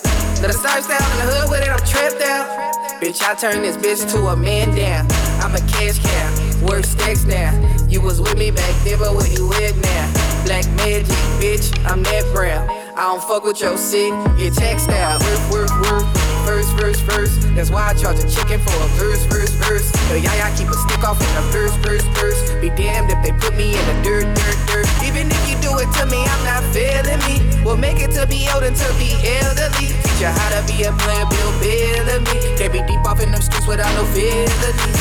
A 0.44 0.52
start 0.54 0.82
style 0.84 0.98
in 0.98 1.18
the 1.22 1.34
hood 1.34 1.52
with 1.52 1.62
it, 1.62 1.70
I'm 1.70 1.86
trapped 1.86 2.20
out. 2.24 2.91
Bitch, 3.02 3.24
I 3.24 3.34
turn 3.34 3.64
this 3.64 3.78
bitch 3.78 4.12
to 4.12 4.28
a 4.28 4.36
man 4.36 4.76
down. 4.76 5.08
I'm 5.42 5.56
a 5.56 5.60
cash 5.72 5.98
cow, 5.98 6.68
work 6.68 6.84
stacks 6.84 7.24
now. 7.26 7.52
You 7.90 8.00
was 8.00 8.22
with 8.22 8.38
me 8.38 8.52
back 8.52 8.76
then, 8.84 9.00
but 9.00 9.16
where 9.16 9.26
you 9.26 9.48
with 9.48 9.76
now? 9.82 10.44
Black 10.46 10.68
magic, 10.76 11.08
bitch, 11.42 11.76
I'm 11.84 12.04
that 12.04 12.32
brown. 12.32 12.70
I 12.96 13.02
don't 13.10 13.24
fuck 13.24 13.44
with 13.44 13.60
your 13.60 13.76
sick, 13.76 14.14
get 14.38 14.54
taxed 14.54 14.90
out. 14.90 15.20
Work, 15.20 15.52
work, 15.52 15.82
work. 15.82 16.21
First, 16.46 16.74
first, 16.78 17.02
first. 17.04 17.42
That's 17.56 17.70
why 17.70 17.90
I 17.90 17.94
charge 17.94 18.18
a 18.20 18.28
chicken 18.28 18.60
for 18.60 18.74
a 18.74 18.88
verse, 18.98 19.24
verse, 19.26 19.54
verse. 19.62 19.88
Yo, 20.10 20.18
yeah, 20.18 20.34
yeah, 20.36 20.56
keep 20.58 20.68
a 20.68 20.74
stick 20.74 21.04
off 21.04 21.22
in 21.22 21.32
the 21.36 21.46
verse, 21.54 21.76
verse, 21.86 22.04
verse. 22.18 22.40
Be 22.60 22.70
damned 22.70 23.12
if 23.12 23.22
they 23.24 23.32
put 23.32 23.56
me 23.56 23.78
in 23.78 23.84
the 23.86 23.96
dirt, 24.02 24.26
dirt, 24.36 24.60
dirt. 24.68 24.88
Even 25.06 25.30
if 25.30 25.42
you 25.50 25.56
do 25.62 25.72
it 25.80 25.90
to 26.00 26.06
me, 26.10 26.22
I'm 26.22 26.44
not 26.44 26.64
feeling 26.74 27.22
me. 27.30 27.42
We'll 27.64 27.78
make 27.78 28.02
it 28.02 28.12
to 28.18 28.26
be 28.26 28.50
old 28.54 28.64
and 28.64 28.76
to 28.76 28.90
be 28.98 29.14
elderly. 29.22 29.94
Teach 29.94 30.22
you 30.22 30.34
how 30.34 30.50
to 30.58 30.62
be 30.66 30.84
a 30.84 30.92
player, 30.98 31.26
build 31.30 31.56
better 31.62 32.20
me. 32.26 32.36
Can't 32.58 32.74
be 32.74 32.82
deep 32.90 33.06
off 33.06 33.22
in 33.22 33.32
them 33.32 33.42
streets 33.42 33.68
without 33.68 33.94
no 33.94 34.04
feelings. 34.10 34.52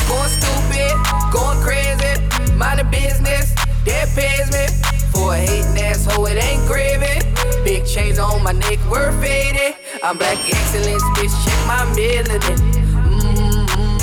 Going 0.05 0.29
stupid, 0.29 0.93
going 1.33 1.59
crazy. 1.65 2.21
Mind 2.53 2.79
the 2.79 2.85
business, 2.85 3.53
that 3.85 4.09
pays 4.15 4.51
me. 4.51 4.67
For 5.11 5.33
a 5.33 5.37
hating 5.37 5.77
asshole, 5.83 6.25
it 6.27 6.41
ain't 6.43 6.65
gravy. 6.67 7.19
Big 7.63 7.85
chains 7.85 8.17
on 8.19 8.43
my 8.43 8.53
neck, 8.53 8.79
we're 8.89 9.11
faded. 9.21 9.75
I'm 10.03 10.17
black 10.17 10.37
excellence, 10.37 11.03
bitch, 11.15 11.33
check 11.43 11.59
my 11.67 11.85
melanin. 11.93 12.57
Mm-hmm. 13.05 13.97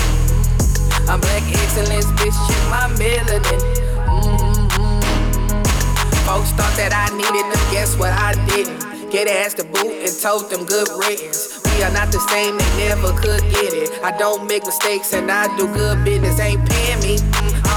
I'm 1.10 1.20
black 1.20 1.42
excellence, 1.48 2.06
bitch, 2.20 2.38
check 2.46 2.62
my 2.70 2.86
melanin. 3.00 3.60
Mm-hmm. 4.06 5.00
Folks 6.26 6.50
thought 6.52 6.76
that 6.76 6.92
I 6.92 7.08
needed 7.16 7.46
them, 7.50 7.62
guess 7.72 7.96
what 7.96 8.12
I 8.12 8.34
didn't. 8.46 9.10
Get 9.10 9.26
ass 9.26 9.54
to 9.54 9.64
boot 9.64 10.04
and 10.04 10.12
told 10.20 10.50
them 10.50 10.66
good 10.66 10.88
riddance. 11.00 11.62
We 11.64 11.82
are 11.82 11.92
not 11.92 12.12
the 12.12 12.20
same, 12.28 12.58
they 12.58 12.88
never 12.88 13.12
could 13.16 13.40
get 13.50 13.72
it. 13.72 13.90
I 14.04 14.12
don't 14.18 14.46
make 14.46 14.66
mistakes 14.66 15.14
and 15.14 15.30
I 15.30 15.48
do 15.56 15.66
good 15.72 16.04
business, 16.04 16.38
ain't 16.38 16.68
paying 16.68 17.00
me. 17.00 17.16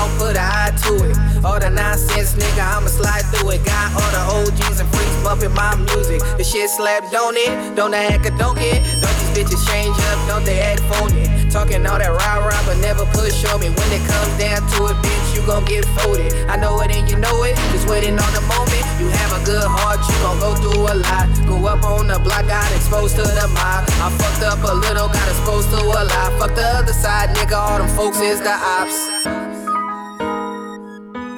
Don't 0.02 0.18
put 0.18 0.34
an 0.36 0.42
eye 0.42 0.74
to 0.90 0.94
it. 1.06 1.46
All 1.46 1.60
the 1.60 1.70
nonsense, 1.70 2.34
nigga, 2.34 2.66
I'ma 2.66 2.90
slide 2.90 3.26
through 3.30 3.54
it. 3.54 3.62
Got 3.66 3.94
all 3.94 4.10
the 4.10 4.50
OGs 4.50 4.80
and 4.82 4.90
freaks 4.90 5.18
bumping 5.22 5.54
my 5.54 5.76
music. 5.78 6.22
The 6.38 6.44
shit 6.44 6.70
slap, 6.70 7.06
don't 7.12 7.38
it? 7.38 7.76
Don't 7.76 7.94
act 7.94 8.26
or 8.26 8.34
don't? 8.38 8.58
Don't 8.58 9.16
these 9.22 9.34
bitches 9.38 9.62
change 9.70 9.94
up? 10.10 10.18
Don't 10.28 10.46
they 10.46 10.60
act 10.60 10.82
phony? 10.90 11.30
Talking 11.50 11.86
all 11.86 12.00
that 12.00 12.10
rah 12.10 12.42
rah, 12.42 12.62
but 12.66 12.78
never 12.82 13.06
push 13.14 13.46
on 13.46 13.62
me. 13.62 13.70
When 13.70 13.90
it 13.94 14.02
comes 14.10 14.34
down 14.42 14.66
to 14.74 14.80
it, 14.90 14.98
bitch, 15.06 15.28
you 15.36 15.46
gon' 15.46 15.66
get 15.66 15.86
folded. 15.98 16.34
I 16.50 16.58
know 16.58 16.82
it 16.82 16.90
and 16.90 17.10
you 17.10 17.18
know 17.18 17.44
it. 17.44 17.56
Just 17.70 17.88
waiting 17.88 18.18
on 18.18 18.32
the 18.34 18.42
moment. 18.50 18.86
You 18.98 19.10
have 19.10 19.38
a 19.38 19.42
good 19.46 19.66
heart, 19.66 20.02
you 20.02 20.18
gon' 20.26 20.40
go 20.42 20.56
through 20.58 20.82
a 20.90 20.96
lot. 20.98 21.30
Go 21.46 21.58
up 21.70 21.84
on 21.86 22.08
the 22.08 22.18
block, 22.18 22.48
got 22.48 22.70
exposed 22.74 23.16
to 23.18 23.24
the 23.24 23.48
mob. 23.54 23.86
I 24.02 24.10
fucked 24.18 24.46
up 24.50 24.62
a 24.66 24.74
little, 24.74 25.10
got 25.14 25.28
exposed 25.30 25.70
to 25.70 25.82
a 25.82 26.02
lot. 26.10 26.30
Fuck 26.40 26.56
the 26.56 26.66
other 26.82 26.94
side, 26.94 27.30
nigga. 27.38 27.58
All 27.58 27.78
them 27.78 27.90
folks 27.96 28.20
is 28.20 28.40
the 28.42 28.54
ops. 28.54 29.41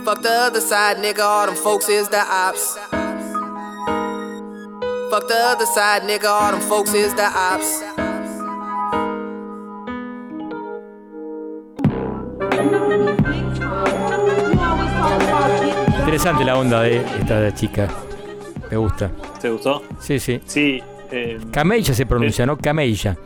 Fuck 0.03 0.21
the 0.21 0.29
other 0.29 0.59
side, 0.59 0.97
nigga. 0.97 1.21
All 1.21 1.45
them 1.45 1.55
folks 1.55 1.87
is 1.87 2.09
the 2.09 2.19
ops. 2.19 2.77
Fuck 5.09 5.27
the 5.29 5.35
other 5.35 5.65
side, 5.65 6.01
nigga. 6.03 6.25
All 6.25 6.51
them 6.51 6.61
folks 6.61 6.93
is 6.93 7.13
the 7.13 7.23
ops. 7.23 7.83
Interesante 15.99 16.43
la 16.43 16.57
onda 16.57 16.81
de 16.81 16.97
esta 16.97 17.53
chica. 17.53 17.87
Me 18.69 18.75
gusta. 18.75 19.09
¿Te 19.41 19.49
gustó? 19.49 19.83
Sí, 19.99 20.19
sí. 20.19 20.41
Sí. 20.45 20.83
Eh, 21.11 21.39
Cameilla 21.51 21.93
se 21.93 22.05
pronuncia, 22.05 22.45
¿no? 22.45 22.57
Cameilla. 22.57 23.17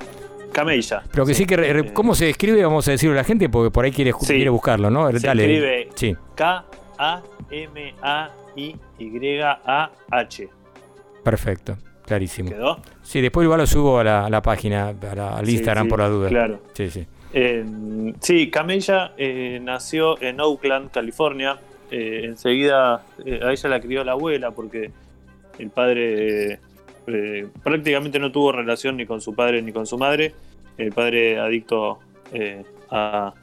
Cameilla. 0.58 1.04
Pero 1.12 1.24
que 1.26 1.36
sí, 1.36 1.46
que. 1.46 1.56
re- 1.56 1.80
Eh, 1.80 1.94
¿Cómo 1.94 2.16
se 2.16 2.32
escribe? 2.32 2.64
Vamos 2.64 2.88
a 2.88 2.92
decirlo 2.92 3.14
a 3.14 3.18
la 3.18 3.24
gente 3.24 3.48
porque 3.48 3.70
por 3.70 3.86
ahí 3.86 3.92
quiere, 3.92 4.12
Sí. 4.20 4.26
quiere 4.34 4.50
buscarlo, 4.50 4.90
¿no? 4.90 5.12
Se 5.12 5.20
Dale. 5.20 5.44
escribe 5.44 5.90
Sí. 5.94 6.16
K-A-M-A-I-Y-A-H. 9.18 10.50
Perfecto. 11.24 11.78
Clarísimo. 12.06 12.50
¿Quedó? 12.50 12.80
Sí, 13.04 13.20
después 13.22 13.44
igual 13.46 13.60
lo 13.60 13.68
subo 13.68 14.00
a 14.00 14.04
la, 14.04 14.26
a 14.26 14.30
la 14.30 14.42
página, 14.42 14.90
a 14.90 15.16
la- 15.16 15.38
al 15.38 15.50
Instagram 15.50 15.88
por 15.90 16.00
la 16.00 16.08
duda. 16.08 16.30
Claro. 16.30 16.60
Sí, 16.74 16.90
sí. 16.90 17.06
Eh, 17.34 17.66
sí, 18.22 18.50
Camella 18.50 19.12
eh, 19.18 19.60
nació 19.62 20.20
en 20.22 20.40
Oakland, 20.40 20.90
California. 20.92 21.58
Eh, 21.92 22.22
enseguida 22.26 22.96
a 22.96 23.52
ella 23.52 23.70
la 23.70 23.80
crió 23.82 24.04
la 24.04 24.14
abuela 24.14 24.52
porque 24.52 24.92
el 25.60 25.70
padre 25.70 26.60
prácticamente 27.64 28.20
no 28.20 28.32
tuvo 28.34 28.52
relación 28.52 28.98
ni 28.98 29.06
con 29.06 29.22
su 29.22 29.34
padre 29.34 29.62
ni 29.62 29.72
con 29.72 29.86
su 29.86 29.98
madre. 29.98 30.34
El 30.78 30.92
padre 30.92 31.40
adicto 31.40 32.00
eh, 32.32 32.64
a, 32.92 33.34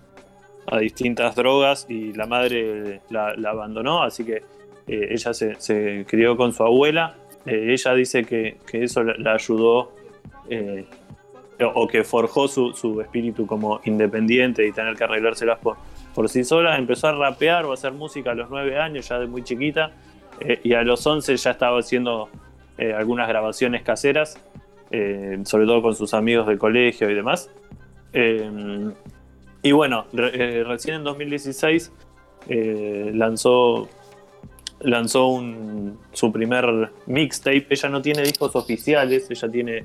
distintas 0.81 1.37
drogas 1.37 1.87
y 1.91 2.15
la 2.15 2.27
madre 2.27 3.03
la, 3.11 3.35
abandonó, 3.47 4.03
así 4.03 4.25
que 4.25 4.43
eh, 4.87 5.09
ella 5.11 5.35
se, 5.35 6.07
crió 6.09 6.37
con 6.37 6.53
su 6.53 6.63
abuela. 6.63 7.17
Eh, 7.45 7.73
ella 7.73 7.95
dice 7.95 8.25
que, 8.25 8.57
eso 8.73 9.03
la, 9.03 9.35
ayudó 9.35 9.93
o 11.75 11.87
que 11.87 12.03
forjó 12.03 12.49
su, 12.49 13.01
espíritu 13.01 13.47
como 13.47 13.81
independiente 13.85 14.67
y 14.67 14.73
tener 14.73 14.97
que 14.97 15.05
arreglárselas 15.05 15.59
por, 15.59 15.77
por 16.15 16.29
sí 16.31 16.45
sola. 16.45 16.79
Empezó 16.79 17.09
a 17.09 17.13
rapear 17.13 17.67
o 17.67 17.73
a 17.73 17.75
hacer 17.75 17.93
música 17.93 18.31
a 18.31 18.35
los 18.35 18.49
9 18.49 18.79
años, 18.79 19.09
ya 19.09 19.19
de 19.19 19.27
muy 19.27 19.45
chiquita, 19.45 19.93
y 20.63 20.73
a 20.73 20.83
los 20.83 21.07
11 21.07 21.37
ya 21.37 21.51
estaba 21.51 21.79
haciendo 21.79 22.31
algunas 22.79 23.29
grabaciones 23.29 23.83
caseras, 23.83 24.41
eh, 24.97 25.39
sobre 25.45 25.67
todo 25.67 25.83
con 25.83 25.95
sus 25.97 26.15
amigos 26.15 26.47
del 26.47 26.59
colegio 26.59 27.11
y 27.11 27.15
demás. 27.15 27.51
Eh, 28.13 28.49
y 29.63 29.73
bueno, 29.73 30.07
re- 30.13 30.61
eh, 30.61 30.65
recién 30.65 30.97
en 30.97 31.05
2016 31.05 31.91
eh, 32.49 33.11
lanzó, 33.15 33.89
lanzó 34.81 35.29
un- 35.29 35.99
su 36.13 36.31
primer 36.31 36.91
mixtape. 37.07 37.67
Ella 37.71 37.89
no 37.89 38.03
tiene 38.03 38.23
discos 38.23 38.55
oficiales, 38.55 39.29
ella 39.31 39.49
tiene 39.49 39.85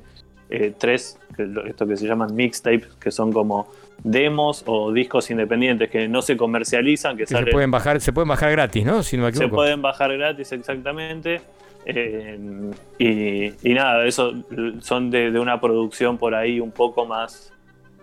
tres, 0.80 1.20
esto 1.68 1.86
que 1.88 1.96
se 1.96 2.08
llaman 2.08 2.34
mixtapes, 2.36 2.96
que 3.00 3.12
son 3.12 3.32
como 3.32 3.68
demos 4.04 4.64
o 4.66 4.92
discos 4.92 5.30
independientes 5.30 5.90
que 5.92 6.08
no 6.08 6.22
se 6.24 6.36
comercializan, 6.38 7.16
que, 7.18 7.26
Que 7.26 7.36
se 7.36 7.46
pueden 7.52 7.70
bajar, 7.70 8.02
se 8.02 8.12
pueden 8.12 8.30
bajar 8.30 8.52
gratis, 8.52 8.84
¿no? 8.86 9.04
Si 9.04 9.16
no 9.16 9.24
me 9.26 9.32
se 9.34 9.48
pueden 9.48 9.82
bajar 9.84 10.16
gratis 10.18 10.52
exactamente. 10.52 11.42
Eh, 11.86 13.54
y, 13.64 13.74
nada, 13.74 14.06
eso 14.06 14.34
son 14.82 15.10
de, 15.10 15.38
una 15.40 15.60
producción 15.60 16.18
por 16.18 16.36
ahí 16.36 16.60
un 16.60 16.72
poco 16.72 17.06
más 17.06 17.54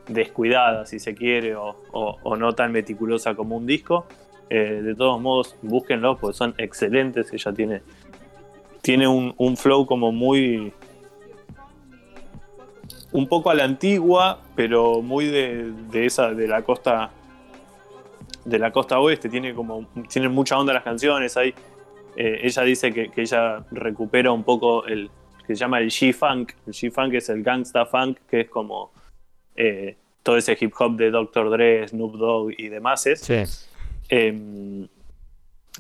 descuidada, 0.08 0.86
si 0.86 0.98
se 0.98 1.14
quiere, 1.14 1.54
o, 1.56 2.36
no 2.36 2.52
tan 2.54 2.72
meticulosa 2.72 3.34
como 3.34 3.56
un 3.56 3.66
disco. 3.66 4.06
Eh, 4.48 4.80
de 4.82 4.94
todos 4.94 5.20
modos, 5.20 5.56
búsquenlos 5.62 6.18
porque 6.18 6.36
son 6.36 6.54
excelentes. 6.58 7.32
Ella 7.32 7.52
tiene, 7.52 7.82
tiene 8.80 9.08
un, 9.08 9.34
un 9.36 9.56
flow 9.56 9.86
como 9.86 10.12
muy. 10.12 10.72
un 13.12 13.26
poco 13.28 13.50
a 13.50 13.54
la 13.54 13.64
antigua, 13.64 14.40
pero 14.54 15.02
muy 15.02 15.26
de, 15.26 15.72
de 15.90 16.06
esa, 16.06 16.32
de 16.32 16.46
la 16.46 16.62
costa. 16.62 17.10
de 18.44 18.58
la 18.58 18.70
costa 18.70 19.00
oeste. 19.00 19.28
Tiene 19.28 19.54
como. 19.54 19.86
tienen 20.08 20.32
mucha 20.32 20.56
onda 20.56 20.72
las 20.72 20.84
canciones. 20.84 21.36
Hay, 21.36 21.52
eh, 22.16 22.40
ella 22.42 22.62
dice 22.62 22.92
que, 22.92 23.10
que 23.10 23.22
ella 23.22 23.64
recupera 23.70 24.32
un 24.32 24.42
poco 24.42 24.86
el. 24.86 25.10
que 25.46 25.54
se 25.54 25.60
llama 25.60 25.78
el 25.80 25.90
G-Funk. 25.90 26.52
El 26.66 26.72
G-Funk 26.72 27.14
es 27.14 27.28
el 27.28 27.42
gangsta 27.42 27.86
funk, 27.86 28.18
que 28.28 28.42
es 28.42 28.48
como. 28.48 28.92
eh, 29.54 29.96
todo 30.22 30.36
ese 30.36 30.56
hip 30.58 30.72
hop 30.76 30.96
de 30.96 31.10
Dr. 31.12 31.50
Dre, 31.50 31.86
Snoop 31.86 32.16
Dogg 32.16 32.52
y 32.58 32.68
demás. 32.68 33.02
Sí. 33.02 33.44
Em, 34.08 34.88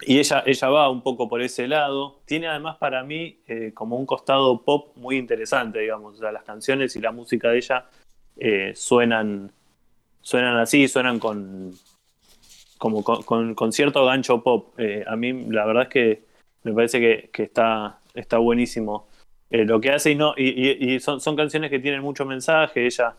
y 0.02 0.18
ella, 0.20 0.44
ella 0.46 0.68
va 0.68 0.88
un 0.88 1.02
poco 1.02 1.28
por 1.28 1.42
ese 1.42 1.66
lado. 1.66 2.20
Tiene 2.26 2.46
además 2.46 2.76
para 2.76 3.02
mí 3.02 3.40
eh, 3.48 3.72
como 3.74 3.96
un 3.96 4.06
costado 4.06 4.62
pop 4.62 4.92
muy 4.96 5.16
interesante, 5.16 5.80
digamos. 5.80 6.14
O 6.14 6.18
sea, 6.18 6.30
las 6.30 6.44
canciones 6.44 6.94
y 6.94 7.00
la 7.00 7.10
música 7.10 7.48
de 7.48 7.56
ella 7.56 7.86
suenan, 8.74 9.50
suenan 10.20 10.58
así, 10.58 10.86
suenan 10.86 11.18
con, 11.18 11.72
como 12.78 13.02
con, 13.02 13.54
con, 13.54 13.72
cierto 13.72 14.04
gancho 14.04 14.42
pop. 14.42 14.78
Eh, 14.78 15.04
a 15.06 15.16
mí 15.16 15.32
la 15.50 15.64
verdad 15.64 15.84
es 15.84 15.88
que 15.88 16.22
me 16.66 16.74
parece 16.74 17.00
que, 17.00 17.30
que 17.32 17.44
está, 17.44 18.00
está 18.14 18.38
buenísimo 18.38 19.08
lo 19.48 19.80
que 19.80 19.90
hace 19.90 20.10
y 20.10 20.16
no 20.16 20.34
y, 20.36 20.94
y, 20.94 21.00
son, 21.00 21.20
son, 21.20 21.36
canciones 21.36 21.70
que 21.70 21.78
tienen 21.78 22.02
mucho 22.02 22.26
mensaje. 22.26 22.84
Ella, 22.84 23.16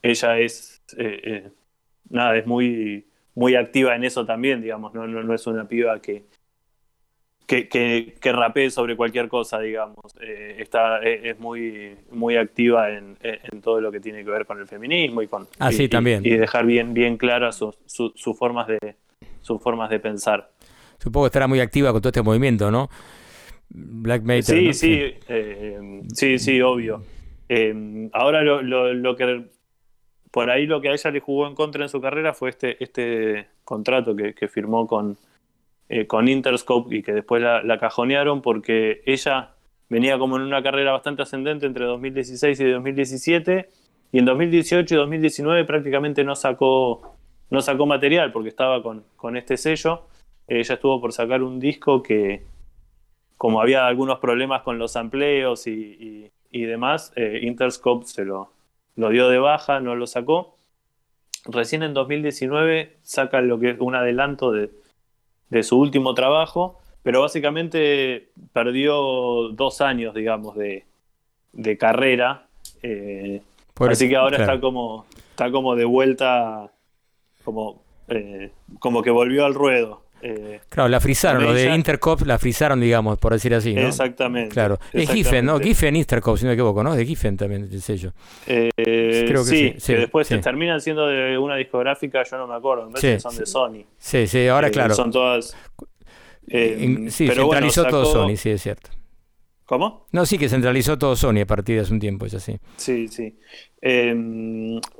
ella 0.00 0.38
es 0.38 0.82
nada, 2.08 2.36
es 2.36 2.46
muy 2.46 3.06
muy 3.34 3.56
activa 3.56 3.94
en 3.96 4.04
eso 4.04 4.24
también, 4.24 4.62
digamos, 4.62 4.94
no, 4.94 5.06
no, 5.06 5.34
es 5.34 5.46
una 5.46 5.66
piba 5.66 6.00
que, 6.00 6.24
que, 7.46 7.68
que, 7.68 8.32
rapee 8.32 8.70
sobre 8.70 8.96
cualquier 8.96 9.28
cosa, 9.28 9.58
digamos. 9.60 10.04
Eh, 10.20 10.56
está, 10.58 11.02
eh, 11.02 11.30
es 11.30 11.38
muy, 11.38 11.96
muy 12.10 12.36
activa 12.36 12.90
en, 12.90 13.16
en, 13.22 13.60
todo 13.60 13.80
lo 13.80 13.90
que 13.90 14.00
tiene 14.00 14.24
que 14.24 14.30
ver 14.30 14.46
con 14.46 14.60
el 14.60 14.66
feminismo 14.66 15.20
y 15.22 15.28
con 15.28 15.48
ah, 15.58 15.70
y, 15.72 15.88
también. 15.88 16.24
Y, 16.24 16.30
dejar 16.30 16.64
bien, 16.64 16.94
bien 16.94 17.16
claras 17.16 17.56
sus, 17.56 17.76
sus, 17.86 18.38
formas 18.38 18.68
de, 18.68 18.96
sus 19.40 19.60
formas 19.60 19.90
de 19.90 19.98
pensar. 19.98 20.50
Supongo 21.04 21.26
que 21.26 21.28
estará 21.28 21.46
muy 21.46 21.60
activa 21.60 21.92
con 21.92 22.00
todo 22.00 22.08
este 22.08 22.22
movimiento, 22.22 22.70
¿no? 22.70 22.88
Black 23.68 24.22
Matter. 24.22 24.44
Sí, 24.44 24.72
sí, 24.72 24.72
sí, 24.72 25.14
eh, 25.28 26.02
sí, 26.12 26.38
sí, 26.38 26.60
obvio. 26.62 27.04
ahora 28.12 28.42
lo, 28.42 28.62
lo, 28.62 28.94
lo, 28.94 29.14
que 29.14 29.44
por 30.30 30.50
ahí 30.50 30.66
lo 30.66 30.80
que 30.80 30.88
a 30.88 30.92
ella 30.92 31.10
le 31.10 31.20
jugó 31.20 31.46
en 31.46 31.54
contra 31.54 31.84
en 31.84 31.90
su 31.90 32.00
carrera 32.00 32.32
fue 32.32 32.50
este, 32.50 32.82
este 32.82 33.48
contrato 33.64 34.16
que, 34.16 34.48
firmó 34.48 34.86
con, 34.86 35.18
eh, 35.88 36.06
con 36.06 36.26
Interscope 36.26 36.96
y 36.96 37.02
que 37.02 37.12
después 37.12 37.42
la, 37.42 37.78
cajonearon 37.78 38.40
porque 38.40 39.02
ella 39.04 39.50
venía 39.90 40.18
como 40.18 40.36
en 40.36 40.42
una 40.42 40.62
carrera 40.62 40.92
bastante 40.92 41.22
ascendente 41.22 41.66
entre 41.66 41.84
2016 41.84 42.58
y 42.60 42.64
2017 42.64 43.68
y 44.10 44.18
en 44.18 44.24
2018 44.24 44.94
y 44.94 44.98
2019 44.98 45.64
prácticamente 45.66 46.24
no 46.24 46.34
sacó, 46.34 47.14
no 47.50 47.60
sacó 47.60 47.84
material 47.84 48.32
porque 48.32 48.48
estaba 48.48 48.82
con, 48.82 49.04
con 49.16 49.36
este 49.36 49.58
sello. 49.58 50.06
Ella 50.48 50.74
estuvo 50.74 51.00
por 51.00 51.12
sacar 51.12 51.42
un 51.42 51.60
disco 51.60 52.02
que, 52.02 52.44
como 53.36 53.60
había 53.60 53.86
algunos 53.86 54.18
problemas 54.18 54.62
con 54.62 54.78
los 54.78 54.96
amplios 54.96 55.66
y, 55.66 56.30
demás, 56.52 57.12
eh, 57.16 57.40
Interscope 57.42 58.06
se 58.06 58.24
lo, 58.24 58.52
lo 58.96 59.08
dio 59.10 59.28
de 59.28 59.38
baja, 59.38 59.80
no 59.80 59.96
lo 59.96 60.06
sacó. 60.06 60.56
Recién 61.46 61.82
en 61.82 61.94
2019 61.94 62.96
saca 63.02 63.40
lo 63.40 63.58
que 63.58 63.70
es 63.70 63.76
un 63.80 63.94
adelanto 63.94 64.52
de, 64.52 64.70
su 65.62 65.78
último 65.78 66.14
trabajo, 66.14 66.80
pero 67.02 67.20
básicamente 67.20 68.30
perdió 68.52 69.48
dos 69.52 69.80
años, 69.80 70.14
digamos, 70.14 70.56
de, 70.56 70.86
carrera. 71.78 72.46
Eh, 72.82 73.42
así 73.76 74.08
que 74.08 74.16
ahora 74.16 74.38
está 74.38 74.60
como 74.60 75.06
está 75.34 75.50
como 75.50 75.74
de 75.74 75.84
vuelta, 75.84 76.70
como, 77.44 77.82
eh, 78.06 78.52
como 78.78 79.02
que 79.02 79.10
volvió 79.10 79.44
al 79.44 79.54
ruedo. 79.54 80.03
Eh, 80.26 80.60
claro, 80.70 80.88
la 80.88 81.00
frizaron, 81.00 81.44
lo 81.44 81.52
de 81.52 81.74
Intercop 81.74 82.22
la 82.22 82.38
frizaron, 82.38 82.80
digamos, 82.80 83.18
por 83.18 83.34
decir 83.34 83.54
así, 83.54 83.74
¿no? 83.74 83.88
Exactamente. 83.88 84.54
Claro. 84.54 84.78
Es 84.90 85.10
Giffen, 85.10 85.44
¿no? 85.44 85.60
Giffen 85.60 85.94
Intercop, 85.94 86.38
si 86.38 86.44
no 86.44 86.48
me 86.48 86.54
equivoco, 86.54 86.82
¿no? 86.82 86.94
De 86.94 87.04
Giffen 87.04 87.36
también 87.36 87.68
el 87.70 87.82
sello. 87.82 88.14
Eh, 88.46 88.70
Creo 88.74 89.44
que 89.44 89.76
sí, 89.78 89.86
que 89.86 89.98
después 89.98 90.26
terminan 90.28 90.80
siendo 90.80 91.06
de 91.08 91.36
una 91.36 91.56
discográfica, 91.56 92.22
yo 92.22 92.38
no 92.38 92.46
me 92.46 92.54
acuerdo, 92.54 92.86
en 92.86 92.92
vez 92.94 93.22
son 93.22 93.36
de 93.36 93.44
Sony. 93.44 93.84
Sí, 93.98 94.26
sí, 94.26 94.48
ahora 94.48 94.68
eh, 94.68 94.70
claro. 94.70 94.94
Son 94.94 95.10
todas... 95.10 95.54
sí, 96.48 97.28
centralizó 97.28 97.84
todo 97.84 98.06
Sony, 98.06 98.36
sí, 98.36 98.48
es 98.48 98.62
cierto. 98.62 98.88
¿Cómo? 99.66 100.06
No, 100.10 100.24
sí, 100.24 100.38
que 100.38 100.48
centralizó 100.48 100.96
todo 100.96 101.16
Sony 101.16 101.40
a 101.42 101.46
partir 101.46 101.76
de 101.76 101.82
hace 101.82 101.92
un 101.92 102.00
tiempo, 102.00 102.24
es 102.24 102.32
así. 102.32 102.58
Sí, 102.78 103.08
sí. 103.08 103.36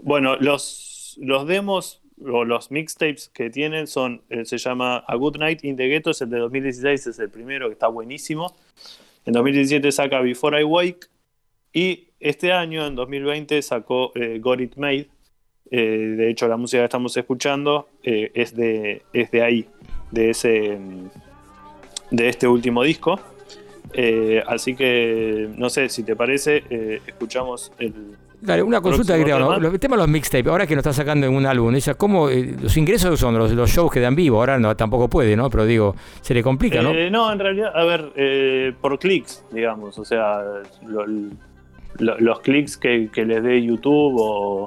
bueno, 0.02 0.36
los, 0.36 1.16
los 1.18 1.46
demos 1.46 2.03
los 2.16 2.70
mixtapes 2.70 3.28
que 3.28 3.50
tienen 3.50 3.86
son, 3.86 4.22
eh, 4.28 4.44
se 4.44 4.58
llama 4.58 4.98
A 4.98 5.16
Good 5.16 5.38
Night 5.38 5.64
in 5.64 5.76
the 5.76 5.88
Ghetto, 5.88 6.10
es 6.10 6.20
el 6.22 6.30
de 6.30 6.38
2016, 6.38 7.06
es 7.08 7.18
el 7.18 7.30
primero 7.30 7.68
que 7.68 7.72
está 7.72 7.88
buenísimo. 7.88 8.54
En 9.24 9.32
2017 9.32 9.90
saca 9.90 10.20
Before 10.20 10.60
I 10.60 10.64
Wake 10.64 11.06
y 11.72 12.08
este 12.20 12.52
año, 12.52 12.86
en 12.86 12.94
2020, 12.94 13.60
sacó 13.62 14.12
eh, 14.14 14.38
Got 14.40 14.60
It 14.60 14.76
Made. 14.76 15.08
Eh, 15.70 16.14
de 16.16 16.30
hecho, 16.30 16.46
la 16.46 16.56
música 16.56 16.80
que 16.80 16.84
estamos 16.84 17.16
escuchando 17.16 17.88
es, 18.02 18.54
de, 18.54 19.02
es 19.12 19.30
de 19.30 19.42
ahí, 19.42 19.66
de, 20.10 20.30
ese, 20.30 20.78
de 22.10 22.28
este 22.28 22.46
último 22.46 22.82
disco. 22.82 23.18
así 24.46 24.76
que, 24.76 25.48
no 25.56 25.68
sé, 25.68 25.88
si 25.88 26.04
te 26.04 26.14
parece, 26.14 26.62
escuchamos 27.06 27.72
el, 27.78 28.16
Dale, 28.44 28.62
una 28.62 28.80
consulta 28.82 29.16
que 29.16 29.24
¿no? 29.24 29.54
El 29.56 29.80
tema 29.80 29.96
de 29.96 30.02
los 30.02 30.08
mixtapes, 30.08 30.46
ahora 30.48 30.66
que 30.66 30.74
nos 30.74 30.82
está 30.82 30.92
sacando 30.92 31.26
en 31.26 31.34
un 31.34 31.46
álbum, 31.46 31.74
ella, 31.74 31.94
¿cómo, 31.94 32.28
eh, 32.28 32.54
los 32.60 32.76
ingresos 32.76 33.18
son 33.18 33.38
los, 33.38 33.50
los 33.52 33.70
shows 33.70 33.90
que 33.90 34.00
dan 34.00 34.14
vivo? 34.14 34.38
Ahora 34.38 34.58
no, 34.58 34.76
tampoco 34.76 35.08
puede, 35.08 35.34
¿no? 35.34 35.48
Pero 35.48 35.64
digo, 35.64 35.96
se 36.20 36.34
le 36.34 36.42
complica, 36.42 36.82
¿no? 36.82 36.90
Eh, 36.90 37.10
no, 37.10 37.32
en 37.32 37.38
realidad, 37.38 37.72
a 37.74 37.84
ver, 37.84 38.12
eh, 38.16 38.74
por 38.80 38.98
clics, 38.98 39.44
digamos, 39.50 39.98
o 39.98 40.04
sea, 40.04 40.42
los 41.98 42.40
clics 42.40 42.76
que, 42.76 43.08
que 43.10 43.24
les 43.24 43.42
dé 43.42 43.64
YouTube 43.64 44.14
o 44.18 44.66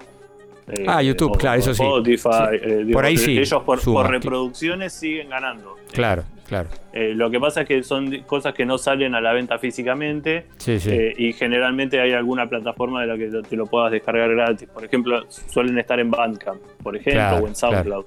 eh, 0.68 0.86
ah, 0.86 1.02
YouTube, 1.02 1.38
claro, 1.38 1.60
eso 1.60 1.74
sí. 1.74 1.82
Spotify, 1.82 2.58
eh, 2.62 2.88
por 2.92 3.06
ahí 3.06 3.16
sí. 3.16 3.38
Ellos 3.38 3.64
por, 3.64 4.10
reproducciones 4.10 4.92
siguen 4.94 5.30
ganando. 5.30 5.76
Claro, 5.94 6.24
claro. 6.48 6.70
Eh, 6.94 7.14
lo 7.14 7.30
que 7.30 7.40
pasa 7.40 7.62
es 7.62 7.68
que 7.68 7.84
son 7.84 8.22
cosas 8.22 8.54
que 8.54 8.66
no 8.66 8.78
salen 8.78 9.16
a 9.16 9.22
la 9.22 9.34
venta 9.34 9.58
físicamente 9.60 10.46
sí, 10.58 10.80
sí. 10.80 10.92
y 11.18 11.34
generalmente 11.34 12.00
hay 12.00 12.14
alguna 12.14 12.48
plataforma 12.48 13.02
de 13.02 13.08
la 13.08 13.18
que 13.18 13.48
te 13.48 13.56
lo 13.56 13.66
puedas 13.66 13.92
descargar 13.92 14.34
gratis. 14.34 14.68
Por 14.68 14.86
ejemplo, 14.86 15.26
suelen 15.30 15.78
estar 15.78 16.00
en 16.00 16.12
Bandcamp, 16.12 16.62
por 16.82 16.96
ejemplo, 16.96 17.38
o 17.38 17.48
en 17.48 17.56
SoundCloud. 17.56 18.06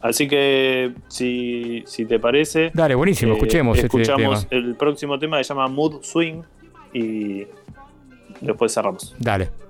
así 0.00 0.28
que, 0.28 0.92
si, 1.08 1.82
si, 1.86 2.04
te 2.04 2.18
parece. 2.18 2.70
Dale, 2.74 2.94
buenísimo, 2.94 3.34
escuchemos. 3.34 3.76
Este 3.76 3.86
escuchamos 3.86 4.46
el 4.50 4.74
próximo 4.76 5.18
tema 5.18 5.38
que 5.38 5.44
se 5.44 5.54
llama 5.54 5.68
Mood 5.68 6.02
Swing 6.02 6.42
y 6.92 7.46
después 8.40 8.72
cerramos. 8.72 9.14
Dale. 9.18 9.69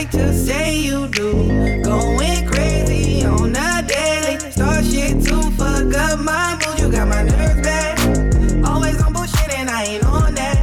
Like 0.00 0.10
to 0.10 0.32
say 0.32 0.78
you 0.78 1.08
do. 1.08 1.32
Going 1.82 2.46
crazy 2.46 3.24
on 3.24 3.54
a 3.54 3.82
daily. 3.86 4.38
Start 4.50 4.84
shit 4.84 5.22
to 5.24 5.36
fuck 5.58 5.94
up 5.94 6.18
my 6.20 6.58
mood. 6.60 6.80
You 6.80 6.90
got 6.90 7.06
my 7.08 7.22
nerves 7.22 7.60
bad. 7.60 8.64
Always 8.64 9.02
on 9.02 9.12
bullshit 9.12 9.52
and 9.58 9.68
I 9.68 9.84
ain't 9.84 10.04
on 10.04 10.34
that. 10.36 10.58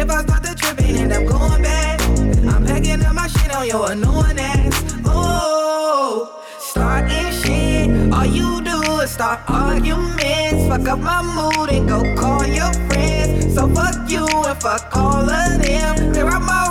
If 0.00 0.08
I 0.10 0.22
start 0.22 0.42
the 0.42 0.54
trip 0.54 0.78
and 0.78 0.96
end 0.96 1.12
up 1.12 1.24
going 1.26 1.62
bad, 1.62 2.00
I'm 2.48 2.64
packing 2.64 3.02
up 3.04 3.14
my 3.14 3.26
shit 3.28 3.54
on 3.54 3.66
your 3.66 3.90
annoying 3.92 4.38
ass. 4.38 4.94
Oh, 5.04 6.42
starting 6.58 7.30
shit. 7.40 8.12
All 8.12 8.24
you 8.24 8.62
do 8.62 9.00
is 9.00 9.10
start 9.10 9.40
arguments. 9.48 10.66
Fuck 10.68 10.88
up 10.88 11.00
my 11.00 11.20
mood 11.36 11.68
and 11.70 11.86
go 11.88 12.00
call 12.16 12.46
your 12.46 12.72
friends. 12.88 13.54
So 13.54 13.68
fuck 13.68 14.08
you 14.08 14.26
and 14.50 14.58
fuck 14.62 14.96
all 14.96 15.28
of 15.28 15.62
them. 15.62 16.12
Clear 16.12 16.28
out 16.28 16.42
my 16.42 16.65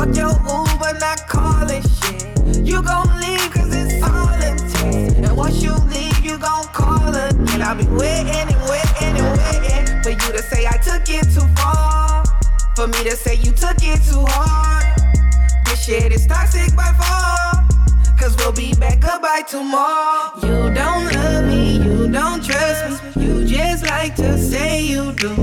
Fuck 0.00 0.16
your 0.16 0.30
Uber, 0.30 0.98
not 0.98 1.28
calling 1.28 1.82
shit. 1.82 2.56
You 2.64 2.82
gon' 2.82 3.20
leave 3.20 3.50
cause 3.50 3.68
it's 3.70 4.02
all 4.02 4.32
intense. 4.32 5.12
And 5.12 5.36
once 5.36 5.62
you 5.62 5.74
leave, 5.92 6.24
you 6.24 6.38
gon' 6.38 6.64
call 6.72 7.14
again. 7.14 7.60
I'll 7.60 7.76
be 7.76 7.84
waiting 7.84 8.48
and 8.48 8.70
waiting 8.70 9.20
and 9.20 9.36
waiting 9.36 10.02
for 10.02 10.08
you 10.08 10.32
to 10.32 10.42
say 10.42 10.66
I 10.66 10.78
took 10.78 11.06
it 11.06 11.24
too 11.24 11.46
far. 11.54 12.24
For 12.76 12.86
me 12.86 13.10
to 13.10 13.14
say 13.14 13.34
you 13.34 13.52
took 13.52 13.76
it 13.82 14.00
too 14.08 14.24
hard. 14.26 14.86
This 15.66 15.84
shit 15.84 16.12
is 16.12 16.26
toxic 16.26 16.74
by 16.74 16.94
far. 16.94 17.68
Cause 18.18 18.34
we'll 18.38 18.52
be 18.52 18.72
back 18.76 19.04
up 19.04 19.20
by 19.20 19.42
tomorrow. 19.42 20.32
You 20.42 20.72
don't 20.72 21.12
love 21.12 21.44
me, 21.44 21.76
you 21.76 22.10
don't 22.10 22.42
trust 22.42 23.04
me. 23.16 23.22
You 23.22 23.44
just 23.44 23.84
like 23.84 24.16
to 24.16 24.38
say 24.38 24.82
you 24.82 25.12
do. 25.12 25.36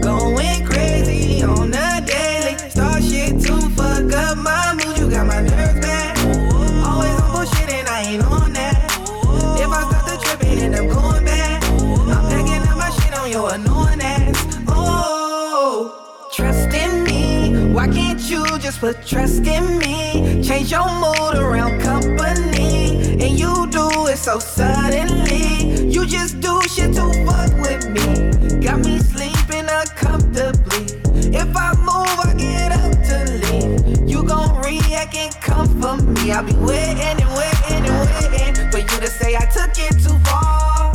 Going 0.00 0.64
crazy 0.66 1.42
on 1.42 1.72
the 1.72 2.04
daily. 2.06 2.43
Just 18.64 18.80
put 18.80 19.06
trust 19.06 19.46
in 19.46 19.78
me. 19.78 20.42
Change 20.42 20.70
your 20.70 20.88
mood 20.88 21.34
around 21.34 21.82
company. 21.82 22.96
And 23.22 23.38
you 23.38 23.66
do 23.66 24.06
it 24.06 24.16
so 24.16 24.38
suddenly. 24.38 25.84
You 25.92 26.06
just 26.06 26.40
do 26.40 26.62
shit 26.62 26.94
to 26.94 27.04
fuck 27.26 27.52
with 27.60 27.84
me. 27.92 28.64
Got 28.64 28.78
me 28.80 29.00
sleeping 29.00 29.66
uncomfortably. 29.68 30.86
If 31.36 31.54
I 31.54 31.74
move, 31.88 32.16
I 32.24 32.32
get 32.38 32.72
up 32.72 32.92
to 33.08 33.18
leave. 33.44 34.08
You 34.08 34.24
gon' 34.24 34.56
react 34.62 35.14
and 35.14 35.34
come 35.42 35.68
for 35.78 35.98
me. 36.02 36.32
I'll 36.32 36.42
be 36.42 36.54
waiting 36.54 37.02
and 37.04 37.20
waiting 37.36 37.84
and 37.84 38.08
waiting 38.08 38.70
for 38.70 38.78
you 38.78 39.00
to 39.04 39.08
say 39.08 39.36
I 39.36 39.44
took 39.44 39.76
it 39.76 39.92
too 40.02 40.18
far. 40.24 40.94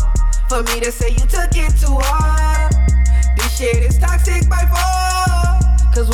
For 0.49 0.63
me 0.63 0.79
to 0.79 0.91
say 0.91 1.11
you 1.11 1.25
took 1.37 1.53
it 1.53 1.77
too 1.77 1.97
hard. 2.01 2.73
This 3.37 3.59
shit 3.59 3.77
is 3.77 3.99
toxic 3.99 4.49
by 4.49 4.65
far. 4.65 5.08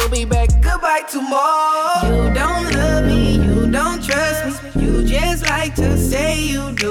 We'll 0.05 0.11
be 0.11 0.25
back, 0.25 0.49
goodbye 0.61 1.01
tomorrow. 1.09 2.05
You 2.05 2.31
don't 2.35 2.71
love 2.75 3.05
me, 3.07 3.37
you 3.37 3.71
don't 3.71 4.03
trust 4.03 4.75
me. 4.75 4.85
You 4.85 5.03
just 5.03 5.47
like 5.47 5.73
to 5.75 5.97
say 5.97 6.43
you 6.43 6.73
do. 6.73 6.84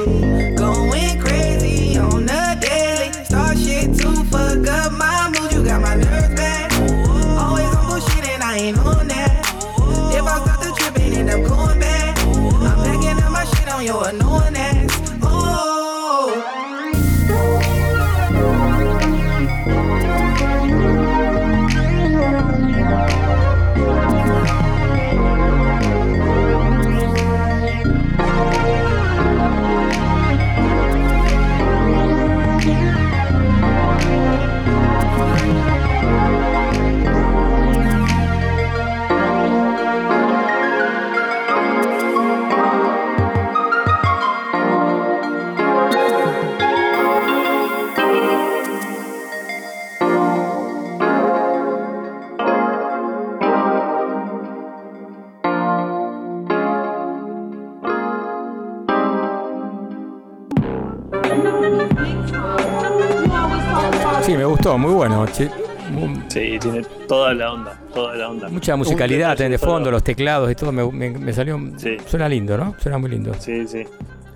Sí, 66.34 66.58
tiene 66.60 66.82
toda 67.06 67.32
la 67.32 67.52
onda, 67.52 67.80
toda 67.94 68.14
la 68.16 68.28
onda. 68.28 68.48
Mucha 68.48 68.74
musicalidad 68.76 69.36
tiene 69.36 69.52
de 69.52 69.58
solo- 69.58 69.72
fondo, 69.72 69.90
los 69.90 70.02
teclados 70.02 70.50
y 70.50 70.54
todo. 70.54 70.72
Me, 70.72 70.84
me- 70.90 71.10
me 71.18 71.32
salió. 71.32 71.58
Sí. 71.76 71.96
Suena 72.06 72.28
lindo, 72.28 72.56
¿no? 72.58 72.74
Suena 72.80 72.98
muy 72.98 73.10
lindo. 73.10 73.32
Sí, 73.38 73.66
sí. 73.68 73.84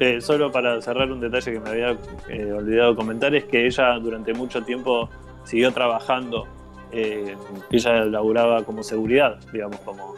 Eh, 0.01 0.21
solo 0.21 0.53
para 0.53 0.81
cerrar 0.81 1.11
un 1.11 1.21
detalle 1.21 1.53
que 1.53 1.59
me 1.61 1.71
había 1.71 1.97
eh, 2.29 2.53
olvidado 2.53 2.95
comentar 2.95 3.35
es 3.35 3.45
que 3.45 3.67
ella 3.67 3.99
durante 3.99 4.33
mucho 4.33 4.63
tiempo 4.63 5.11
siguió 5.45 5.73
trabajando. 5.73 6.47
eh, 6.93 7.35
ella 7.71 8.05
laburaba 8.05 8.63
como 8.65 8.83
seguridad, 8.83 9.39
digamos, 9.53 9.79
como 9.81 10.15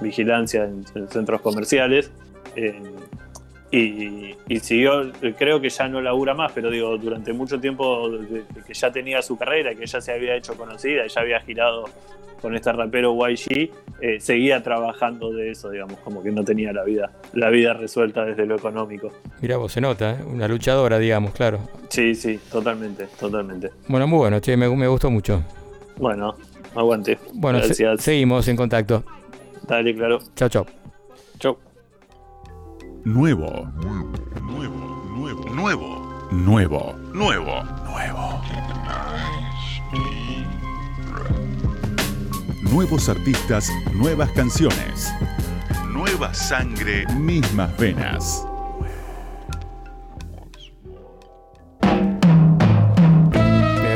vigilancia 0.00 0.64
en, 0.64 0.84
en 0.94 1.08
centros 1.08 1.40
comerciales. 1.40 2.12
Y, 3.70 4.34
y 4.48 4.60
siguió, 4.60 5.12
creo 5.36 5.60
que 5.60 5.68
ya 5.68 5.88
no 5.88 6.00
labura 6.00 6.34
más, 6.34 6.52
pero 6.52 6.70
digo, 6.70 6.96
durante 6.96 7.32
mucho 7.32 7.60
tiempo 7.60 8.08
de- 8.10 8.42
de 8.42 8.62
que 8.66 8.72
ya 8.74 8.90
tenía 8.90 9.20
su 9.22 9.36
carrera, 9.36 9.74
que 9.74 9.86
ya 9.86 10.00
se 10.00 10.12
había 10.12 10.34
hecho 10.36 10.54
conocida, 10.56 11.06
ya 11.06 11.20
había 11.20 11.40
girado 11.40 11.84
con 12.40 12.54
este 12.54 12.72
rapero 12.72 13.14
YG, 13.14 13.70
eh, 14.00 14.20
seguía 14.20 14.62
trabajando 14.62 15.32
de 15.32 15.50
eso, 15.50 15.70
digamos, 15.70 15.98
como 16.00 16.22
que 16.22 16.30
no 16.30 16.44
tenía 16.44 16.72
la 16.72 16.84
vida, 16.84 17.10
la 17.32 17.50
vida 17.50 17.74
resuelta 17.74 18.24
desde 18.24 18.46
lo 18.46 18.54
económico. 18.56 19.12
Mirá 19.40 19.56
vos, 19.56 19.72
se 19.72 19.80
nota, 19.80 20.12
¿eh? 20.12 20.18
una 20.24 20.46
luchadora, 20.46 20.98
digamos, 20.98 21.32
claro. 21.32 21.58
Sí, 21.90 22.14
sí, 22.14 22.38
totalmente, 22.50 23.06
totalmente. 23.18 23.70
Bueno, 23.88 24.06
muy 24.06 24.18
bueno, 24.18 24.40
che, 24.40 24.56
me, 24.56 24.68
me 24.74 24.86
gustó 24.86 25.10
mucho. 25.10 25.42
Bueno, 25.96 26.36
aguante. 26.76 27.18
Bueno, 27.32 27.60
se- 27.62 27.98
seguimos 27.98 28.46
en 28.46 28.56
contacto. 28.56 29.02
Dale, 29.66 29.94
claro. 29.94 30.18
Chao, 30.36 30.48
chao. 30.48 30.66
Chau. 31.40 31.58
Nuevo. 33.04 33.70
Nuevo. 34.42 35.02
Nuevo. 35.12 35.48
Nuevo. 35.50 36.28
Nuevo. 36.30 36.96
Nuevo. 37.12 37.64
Nuevo. 37.84 38.42
Nuevos 42.62 43.08
artistas, 43.08 43.72
nuevas 43.94 44.30
canciones. 44.32 45.12
Nueva 45.92 46.34
sangre, 46.34 47.06
mismas 47.14 47.76
venas. 47.78 48.44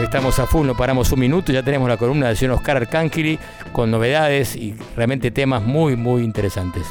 Estamos 0.03 0.39
a 0.39 0.47
full, 0.47 0.67
no 0.67 0.77
paramos 0.77 1.11
un 1.13 1.21
minuto, 1.21 1.53
ya 1.53 1.63
tenemos 1.63 1.89
la 1.89 1.97
columna 1.97 2.29
del 2.29 2.37
señor 2.37 2.57
Oscar 2.57 2.77
Arcángeli 2.77 3.39
con 3.73 3.91
novedades 3.91 4.55
y 4.57 4.75
realmente 4.95 5.31
temas 5.31 5.63
muy, 5.63 5.97
muy 5.97 6.23
interesantes. 6.23 6.87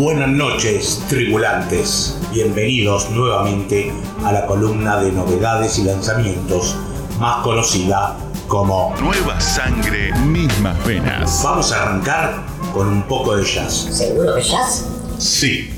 Buenas 0.00 0.30
noches, 0.30 1.04
tribulantes. 1.10 2.18
Bienvenidos 2.32 3.10
nuevamente 3.10 3.92
a 4.24 4.32
la 4.32 4.46
columna 4.46 4.98
de 4.98 5.12
novedades 5.12 5.78
y 5.78 5.84
lanzamientos, 5.84 6.74
más 7.18 7.42
conocida 7.44 8.16
como 8.48 8.94
Nueva 8.98 9.38
sangre, 9.38 10.10
mismas 10.20 10.82
venas. 10.86 11.42
Vamos 11.44 11.70
a 11.70 11.82
arrancar 11.82 12.46
con 12.72 12.88
un 12.88 13.02
poco 13.02 13.36
de 13.36 13.44
jazz. 13.44 13.74
¿Seguro 13.74 14.36
que 14.36 14.42
jazz? 14.42 14.86
Sí. 15.18 15.68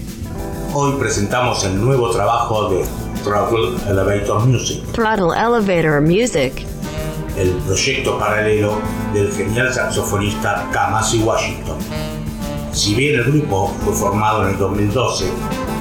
Hoy 0.72 0.92
presentamos 1.00 1.64
el 1.64 1.84
nuevo 1.84 2.10
trabajo 2.10 2.68
de 2.68 2.84
Throttle 3.24 3.76
Elevator 3.90 4.46
Music, 4.46 4.84
Throttle 4.92 5.36
Elevator 5.36 6.00
Music. 6.00 6.64
el 7.36 7.50
proyecto 7.66 8.20
paralelo 8.20 8.80
del 9.12 9.32
genial 9.32 9.74
saxofonista 9.74 10.68
Kamasi 10.70 11.18
Washington. 11.24 12.21
Si 12.72 12.94
bien 12.94 13.16
el 13.16 13.24
grupo 13.24 13.70
fue 13.84 13.92
formado 13.92 14.44
en 14.44 14.54
el 14.54 14.58
2012 14.58 15.26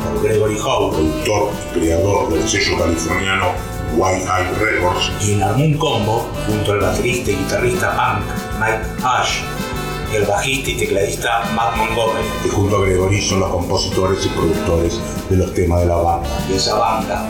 por 0.04 0.24
Gregory 0.24 0.58
Howe, 0.60 0.92
productor 0.92 1.50
y 1.74 1.80
creador 1.80 2.34
del 2.34 2.48
sello 2.48 2.78
californiano 2.78 3.46
White 3.96 4.26
Eye 4.26 4.52
Records, 4.60 5.12
y 5.22 5.34
en 5.34 5.44
algún 5.44 5.78
combo 5.78 6.28
junto 6.48 6.74
al 6.74 6.80
baterista 6.82 7.32
y 7.32 7.36
guitarrista 7.36 7.92
punk 7.92 8.26
Mike 8.60 9.06
Ash 9.06 9.40
y 10.12 10.16
el 10.18 10.26
bajista 10.26 10.70
y 10.70 10.74
tecladista 10.76 11.44
Matt 11.56 11.78
Montgomery. 11.78 12.28
que 12.44 12.50
junto 12.50 12.76
a 12.76 12.82
Gregory 12.82 13.22
son 13.22 13.40
los 13.40 13.50
compositores 13.50 14.26
y 14.26 14.30
productores 14.30 15.00
de 15.30 15.38
los 15.38 15.54
temas 15.54 15.80
de 15.80 15.86
la 15.86 15.96
banda. 15.96 16.30
Y 16.50 16.56
esa 16.56 16.76
banda 16.76 17.26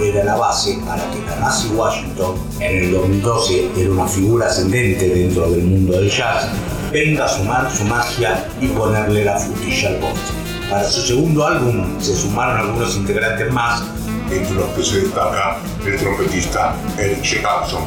era 0.00 0.22
la 0.22 0.36
base 0.36 0.78
para 0.86 1.02
que 1.10 1.24
Kamasi 1.24 1.68
Washington, 1.74 2.36
en 2.60 2.84
el 2.84 2.92
2012 2.92 3.70
era 3.76 3.90
una 3.90 4.06
figura 4.06 4.46
ascendente 4.46 5.08
dentro 5.08 5.50
del 5.50 5.64
mundo 5.64 5.94
del 5.94 6.08
jazz, 6.08 6.46
venga 6.92 7.24
a 7.24 7.28
sumar 7.28 7.70
su 7.70 7.84
magia 7.84 8.46
y 8.60 8.68
ponerle 8.68 9.24
la 9.24 9.38
frutilla 9.38 9.88
al 9.88 9.96
postre. 9.96 10.36
Para 10.68 10.84
su 10.84 11.00
segundo 11.00 11.46
álbum 11.46 12.00
se 12.00 12.14
sumaron 12.14 12.58
algunos 12.58 12.96
integrantes 12.96 13.52
más 13.52 13.82
Entre 14.30 14.54
los 14.54 14.66
que 14.70 14.82
se 14.82 15.00
destaca 15.00 15.58
el 15.84 15.98
trompetista 15.98 16.74
Eric 16.98 17.22
Jacobson. 17.22 17.82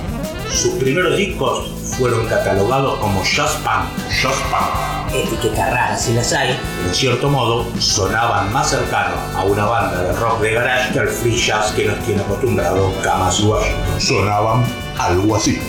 Sus 0.51 0.73
primeros 0.75 1.17
discos 1.17 1.71
fueron 1.97 2.27
catalogados 2.27 2.99
como 2.99 3.23
jazz 3.23 3.57
punk, 3.63 3.85
Jazz 4.21 4.35
Punk, 4.51 5.15
Etiquetas 5.15 5.71
raras 5.71 6.03
si 6.03 6.13
las 6.13 6.33
hay. 6.33 6.59
en 6.85 6.93
cierto 6.93 7.29
modo 7.29 7.65
sonaban 7.79 8.51
más 8.53 8.69
cercanos 8.69 9.17
a 9.35 9.43
una 9.43 9.65
banda 9.65 10.03
de 10.03 10.13
rock 10.13 10.41
de 10.41 10.53
garage 10.53 10.93
que 10.93 10.99
al 10.99 11.07
free 11.07 11.35
jazz 11.35 11.71
que 11.71 11.85
nos 11.85 11.99
tiene 12.05 12.21
acostumbrado 12.21 12.89
Washington. 12.89 13.99
sonaban 13.99 14.65
algo 14.99 15.35
así. 15.35 15.59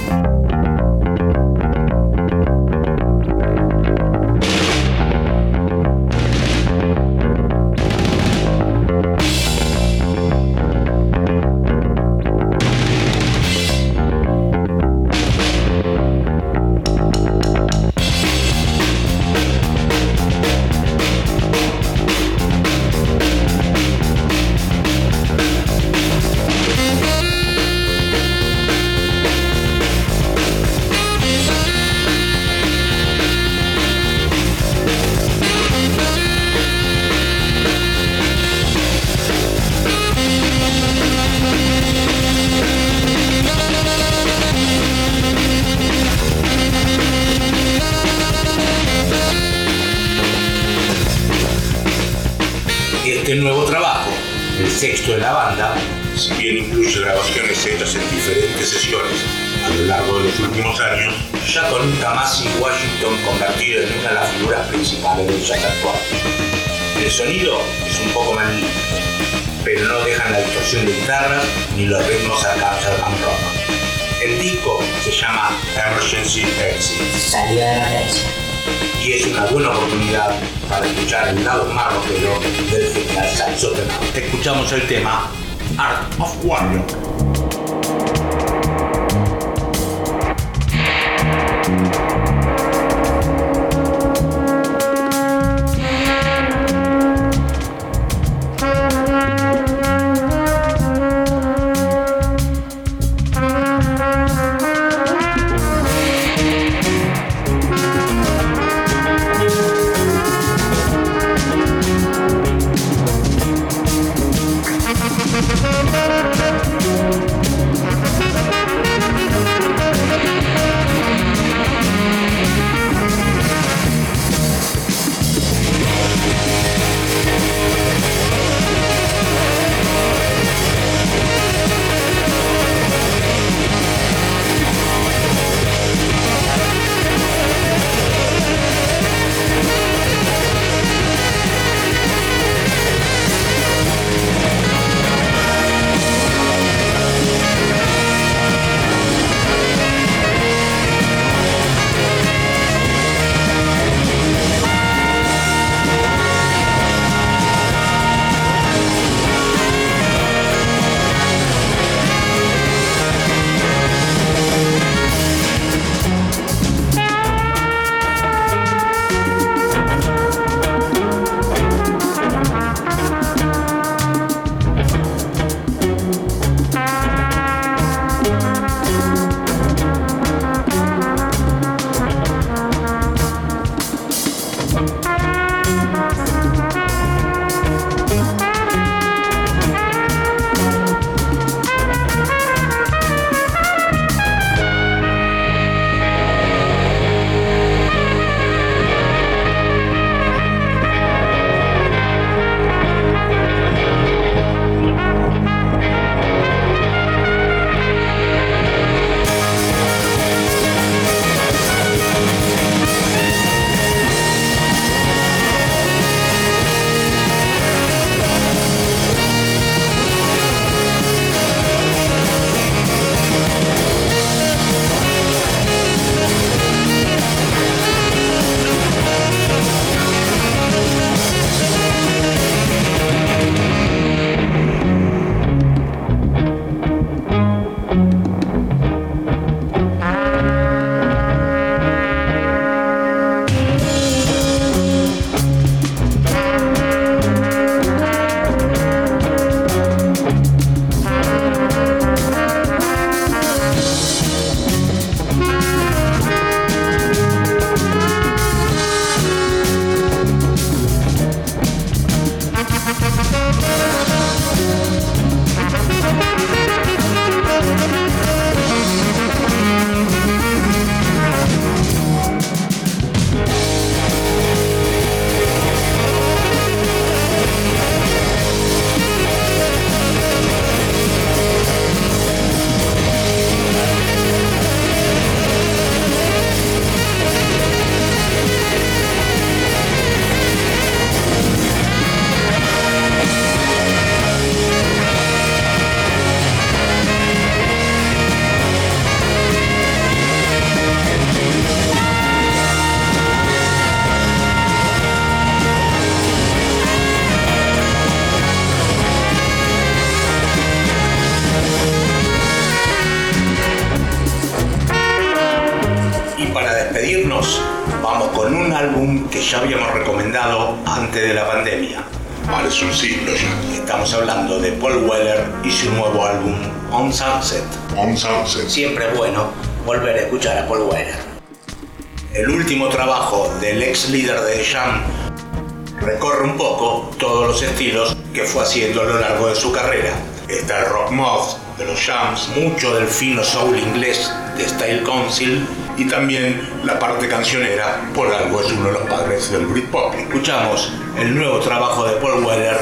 fino 343.16 343.42
soul 343.42 343.78
inglés 343.78 344.30
de 344.58 344.68
Style 344.68 345.02
Council 345.02 345.66
y 345.96 346.06
también 346.06 346.68
la 346.84 346.98
parte 346.98 347.26
cancionera, 347.28 348.10
por 348.14 348.30
algo 348.30 348.60
es 348.60 348.70
uno 348.72 348.88
de 348.88 348.92
los 348.92 349.02
padres 349.08 349.50
del 349.50 349.64
Britpop. 349.66 350.14
Escuchamos 350.14 350.92
el 351.18 351.34
nuevo 351.34 351.58
trabajo 351.60 352.04
de 352.04 352.20
Paul 352.20 352.44
Weller, 352.44 352.76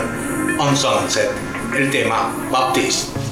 On 0.59 0.77
Sunset, 0.77 1.31
el 1.77 1.89
tema 1.93 2.35
Baptiste. 2.51 3.23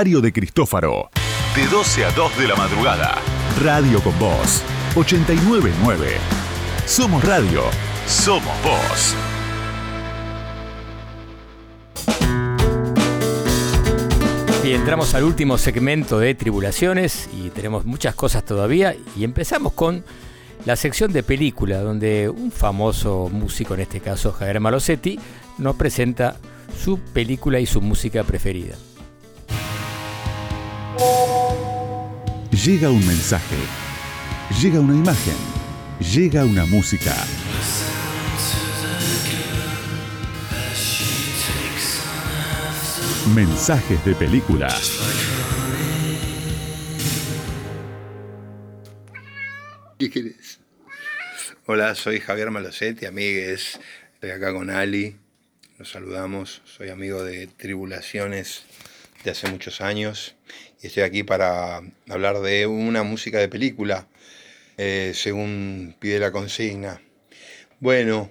Mario 0.00 0.22
de 0.22 0.32
Cristófaro. 0.32 1.10
De 1.54 1.66
12 1.66 2.06
a 2.06 2.10
2 2.12 2.38
de 2.38 2.48
la 2.48 2.56
madrugada. 2.56 3.18
Radio 3.62 4.02
con 4.02 4.18
Voz. 4.18 4.62
899. 4.96 6.12
Somos 6.86 7.22
Radio. 7.22 7.64
Somos 8.06 8.54
Voz. 8.64 9.14
Y 14.64 14.72
entramos 14.72 15.14
al 15.14 15.24
último 15.24 15.58
segmento 15.58 16.18
de 16.18 16.34
Tribulaciones 16.34 17.28
y 17.34 17.50
tenemos 17.50 17.84
muchas 17.84 18.14
cosas 18.14 18.42
todavía 18.42 18.96
y 19.18 19.24
empezamos 19.24 19.74
con 19.74 20.02
la 20.64 20.76
sección 20.76 21.12
de 21.12 21.22
película 21.22 21.80
donde 21.80 22.30
un 22.30 22.50
famoso 22.50 23.28
músico, 23.30 23.74
en 23.74 23.80
este 23.80 24.00
caso 24.00 24.32
Javier 24.32 24.60
Malosetti, 24.60 25.20
nos 25.58 25.76
presenta 25.76 26.38
su 26.82 26.98
película 26.98 27.60
y 27.60 27.66
su 27.66 27.82
música 27.82 28.24
preferida. 28.24 28.76
Llega 32.64 32.90
un 32.90 33.06
mensaje. 33.06 33.56
Llega 34.60 34.80
una 34.80 34.92
imagen. 34.92 35.36
Llega 35.98 36.44
una 36.44 36.66
música. 36.66 37.14
Mensajes 43.34 44.04
de 44.04 44.14
película. 44.14 44.68
¿Qué 49.98 50.10
querés? 50.10 50.60
Hola, 51.64 51.94
soy 51.94 52.20
Javier 52.20 52.50
Malosetti, 52.50 53.06
amigues. 53.06 53.80
Estoy 54.12 54.32
acá 54.32 54.52
con 54.52 54.68
Ali. 54.68 55.16
Nos 55.78 55.92
saludamos. 55.92 56.60
Soy 56.66 56.90
amigo 56.90 57.24
de 57.24 57.46
Tribulaciones 57.46 58.64
de 59.24 59.30
hace 59.30 59.50
muchos 59.50 59.80
años. 59.80 60.34
Y 60.82 60.86
estoy 60.86 61.02
aquí 61.02 61.22
para 61.22 61.82
hablar 62.08 62.40
de 62.40 62.66
una 62.66 63.02
música 63.02 63.38
de 63.38 63.48
película, 63.48 64.06
eh, 64.78 65.12
según 65.14 65.94
pide 65.98 66.18
la 66.18 66.32
consigna. 66.32 67.02
Bueno, 67.80 68.30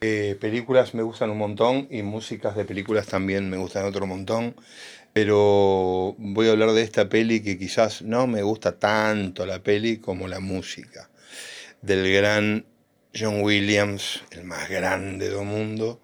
eh, 0.00 0.36
películas 0.40 0.94
me 0.94 1.02
gustan 1.02 1.30
un 1.30 1.38
montón 1.38 1.86
y 1.90 2.02
músicas 2.02 2.56
de 2.56 2.64
películas 2.64 3.06
también 3.06 3.48
me 3.50 3.56
gustan 3.56 3.84
otro 3.84 4.06
montón. 4.06 4.56
Pero 5.12 6.14
voy 6.18 6.48
a 6.48 6.52
hablar 6.52 6.72
de 6.72 6.82
esta 6.82 7.08
peli 7.08 7.42
que 7.42 7.58
quizás 7.58 8.02
no 8.02 8.26
me 8.26 8.42
gusta 8.42 8.78
tanto 8.78 9.44
la 9.44 9.62
peli 9.62 9.98
como 9.98 10.26
la 10.28 10.40
música. 10.40 11.10
Del 11.82 12.10
gran 12.12 12.64
John 13.14 13.42
Williams, 13.42 14.22
el 14.30 14.44
más 14.44 14.70
grande 14.70 15.28
del 15.28 15.44
mundo. 15.44 16.00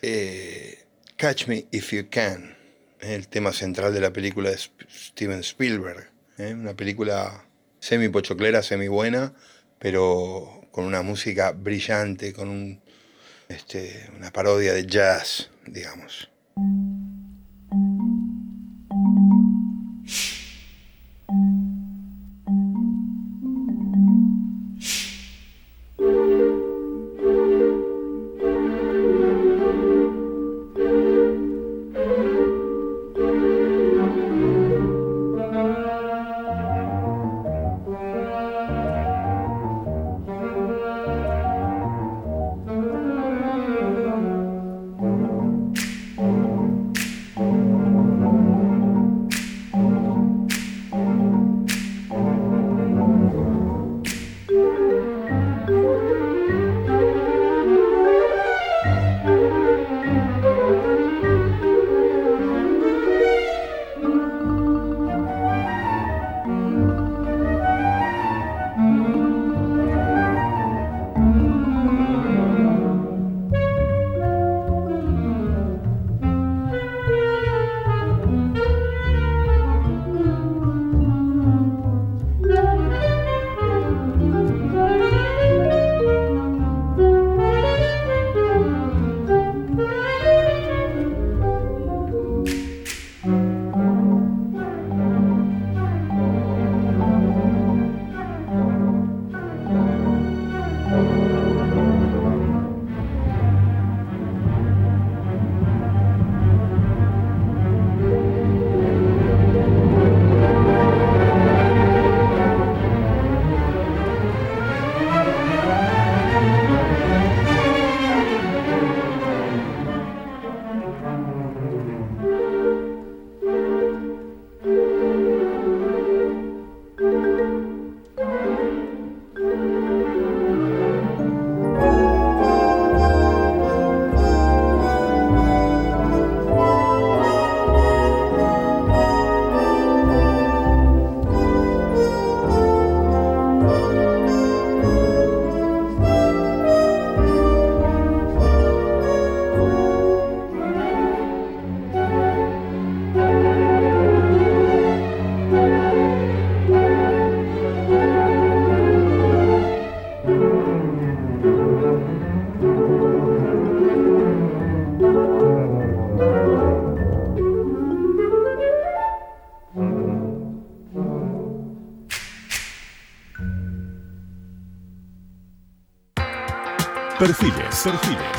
Eh, 0.00 0.78
Catch 1.16 1.46
Me 1.46 1.66
If 1.70 1.92
You 1.92 2.08
Can, 2.10 2.56
el 3.02 3.28
tema 3.28 3.52
central 3.52 3.92
de 3.92 4.00
la 4.00 4.12
película 4.12 4.50
de 4.50 4.58
Steven 4.58 5.40
Spielberg. 5.40 6.10
¿eh? 6.38 6.54
Una 6.54 6.74
película 6.74 7.44
semi 7.80 8.08
pochoclera, 8.08 8.62
semi 8.62 8.88
buena, 8.88 9.34
pero 9.78 10.68
con 10.70 10.84
una 10.84 11.02
música 11.02 11.52
brillante, 11.52 12.32
con 12.32 12.80
este, 13.48 14.08
una 14.16 14.32
parodia 14.32 14.72
de 14.72 14.86
jazz, 14.86 15.50
digamos. 15.66 16.30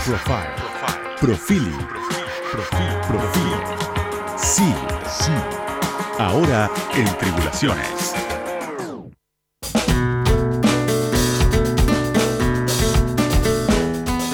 Profile, 0.05 0.49
profiling, 1.17 1.87
profil, 2.51 2.93
profil. 3.07 4.37
Sí, 4.37 4.73
sí. 5.07 5.31
Ahora 6.19 6.69
en 6.93 7.05
Tribulaciones. 7.17 8.13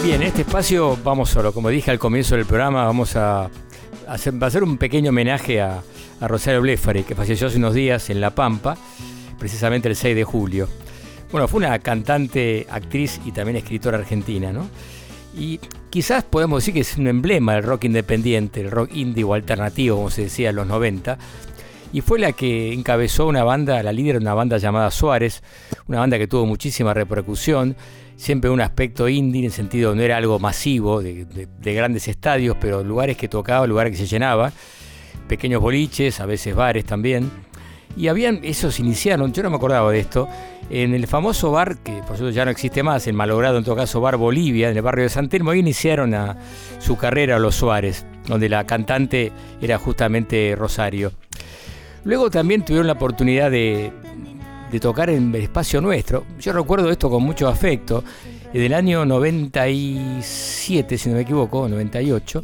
Bien, 0.04 0.22
en 0.22 0.24
este 0.24 0.42
espacio 0.42 0.98
vamos 1.04 1.30
solo, 1.30 1.54
como 1.54 1.70
dije 1.70 1.92
al 1.92 2.00
comienzo 2.00 2.36
del 2.36 2.48
programa, 2.48 2.86
vamos 2.86 3.16
a 3.16 3.52
hacer, 4.08 4.42
va 4.42 4.46
a 4.46 4.50
hacer 4.50 4.64
un 4.64 4.80
pequeño 4.80 5.10
homenaje 5.10 5.62
a, 5.62 5.84
a 6.20 6.28
Rosario 6.28 6.62
Blefari, 6.62 7.04
que 7.04 7.14
falleció 7.14 7.46
hace 7.46 7.58
unos 7.58 7.76
días 7.76 8.10
en 8.10 8.22
La 8.22 8.32
Pampa, 8.32 8.76
precisamente 9.38 9.88
el 9.88 9.96
6 9.96 10.16
de 10.16 10.24
julio. 10.24 10.68
Bueno, 11.32 11.48
fue 11.48 11.60
una 11.60 11.78
cantante, 11.78 12.66
actriz 12.72 13.22
y 13.24 13.32
también 13.32 13.58
escritora 13.58 14.00
argentina, 14.00 14.52
¿no? 14.52 14.68
Y 15.38 15.60
quizás 15.90 16.24
podemos 16.24 16.62
decir 16.62 16.74
que 16.74 16.82
es 16.82 16.98
un 16.98 17.08
emblema 17.08 17.56
del 17.56 17.64
rock 17.64 17.86
independiente, 17.86 18.62
el 18.62 18.72
rock 18.72 18.92
indie 18.94 19.24
o 19.24 19.34
alternativo, 19.34 19.98
como 19.98 20.10
se 20.10 20.24
decía 20.24 20.50
en 20.50 20.56
los 20.56 20.68
90. 20.68 21.18
Y 21.92 22.02
fue 22.02 22.20
la 22.20 22.34
que 22.34 22.74
encabezó 22.74 23.28
una 23.28 23.44
banda, 23.44 23.82
la 23.82 23.92
líder 23.92 24.16
de 24.16 24.22
una 24.22 24.34
banda 24.34 24.58
llamada 24.58 24.92
Suárez, 24.92 25.42
una 25.88 26.00
banda 26.00 26.18
que 26.18 26.28
tuvo 26.28 26.46
muchísima 26.46 26.94
repercusión, 26.94 27.76
siempre 28.16 28.50
un 28.50 28.62
aspecto 28.62 29.10
indie 29.10 29.40
en 29.40 29.46
el 29.46 29.52
sentido 29.52 29.96
no 29.96 30.02
era 30.02 30.18
algo 30.18 30.38
masivo, 30.40 31.02
de, 31.02 31.26
de 31.26 31.74
grandes 31.74 32.08
estadios, 32.08 32.58
pero 32.60 32.84
lugares 32.84 33.18
que 33.18 33.28
tocaba, 33.28 33.66
lugares 33.66 33.92
que 33.92 33.98
se 33.98 34.06
llenaba, 34.06 34.52
pequeños 35.28 35.62
boliches, 35.62 36.20
a 36.20 36.26
veces 36.26 36.54
bares 36.54 36.86
también. 36.86 37.32
Y 37.96 38.08
habían, 38.08 38.40
esos 38.44 38.80
iniciaron, 38.80 39.34
yo 39.34 39.44
no 39.44 39.50
me 39.50 39.58
acordaba 39.58 39.92
de 39.92 40.00
esto, 40.00 40.28
en 40.70 40.94
el 40.94 41.08
famoso 41.08 41.52
bar, 41.52 41.78
que 41.80 41.94
por 41.94 42.16
supuesto 42.16 42.30
ya 42.30 42.46
no 42.46 42.52
existe 42.52 42.84
más, 42.84 43.08
el 43.08 43.14
malogrado 43.14 43.58
en 43.58 43.64
todo 43.64 43.76
caso 43.76 44.00
bar 44.00 44.18
Bolivia, 44.18 44.70
en 44.70 44.78
el 44.78 44.84
barrio 44.84 45.04
de 45.04 45.10
San 45.10 45.28
Telmo, 45.28 45.52
ahí 45.52 45.60
iniciaron 45.60 46.14
a, 46.14 46.38
su 46.80 46.96
carrera 46.96 47.40
los 47.40 47.56
Suárez, 47.56 48.06
donde 48.28 48.48
la 48.50 48.66
cantante 48.66 49.32
era 49.62 49.78
justamente 49.78 50.56
Rosario. 50.58 51.12
Luego 52.04 52.30
también 52.30 52.64
tuvieron 52.64 52.88
la 52.88 52.94
oportunidad 52.94 53.52
de, 53.52 53.92
de 54.72 54.80
tocar 54.80 55.10
en 55.10 55.34
el 55.36 55.42
espacio 55.42 55.82
nuestro. 55.82 56.26
Yo 56.40 56.54
recuerdo 56.54 56.90
esto 56.90 57.10
con 57.10 57.24
mucho 57.24 57.48
afecto. 57.48 58.04
En 58.54 58.62
el 58.64 58.74
año 58.74 59.06
97, 59.06 60.98
si 60.98 61.10
no 61.10 61.16
me 61.16 61.22
equivoco, 61.22 61.68
98, 61.68 62.44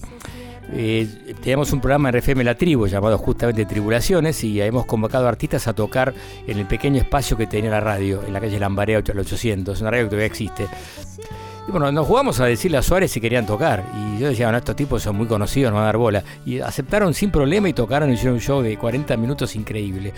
eh, 0.74 1.08
teníamos 1.42 1.72
un 1.74 1.80
programa 1.80 2.10
en 2.10 2.20
RFM 2.20 2.44
La 2.44 2.56
Tribu 2.56 2.88
llamado 2.88 3.18
justamente 3.18 3.66
Tribulaciones 3.66 4.44
y 4.44 4.62
hemos 4.62 4.86
convocado 4.86 5.28
artistas 5.28 5.68
a 5.68 5.74
tocar 5.74 6.14
en 6.48 6.58
el 6.58 6.66
pequeño 6.66 7.02
espacio 7.02 7.38
que 7.38 7.48
tenía 7.48 7.70
la 7.70 7.80
radio, 7.80 8.24
en 8.26 8.34
la 8.34 8.42
calle 8.42 8.60
Lambaré 8.60 8.98
800, 8.98 9.80
una 9.82 9.92
radio 9.92 10.06
que 10.06 10.10
todavía 10.10 10.28
existe. 10.28 10.68
Y 11.68 11.72
bueno, 11.72 11.92
nos 11.92 12.06
jugamos 12.06 12.40
a 12.40 12.46
decirle 12.46 12.78
a 12.78 12.84
Suárez 12.84 13.12
si 13.12 13.20
querían 13.20 13.46
tocar. 13.46 13.84
Y 13.98 14.20
yo 14.20 14.28
decía, 14.28 14.46
bueno, 14.48 14.60
estos 14.60 14.76
tipos 14.76 15.02
son 15.02 15.16
muy 15.16 15.26
conocidos, 15.26 15.72
no 15.72 15.78
van 15.78 15.84
a 15.84 15.88
dar 15.88 15.98
bola. 15.98 16.24
Y 16.46 16.60
aceptaron 16.60 17.14
sin 17.14 17.32
problema 17.32 17.68
y 17.68 17.74
tocaron 17.74 18.10
y 18.10 18.14
hicieron 18.14 18.36
un 18.36 18.42
show 18.42 18.62
de 18.62 18.78
40 18.78 19.18
minutos 19.18 19.56
increíble. 19.56 20.14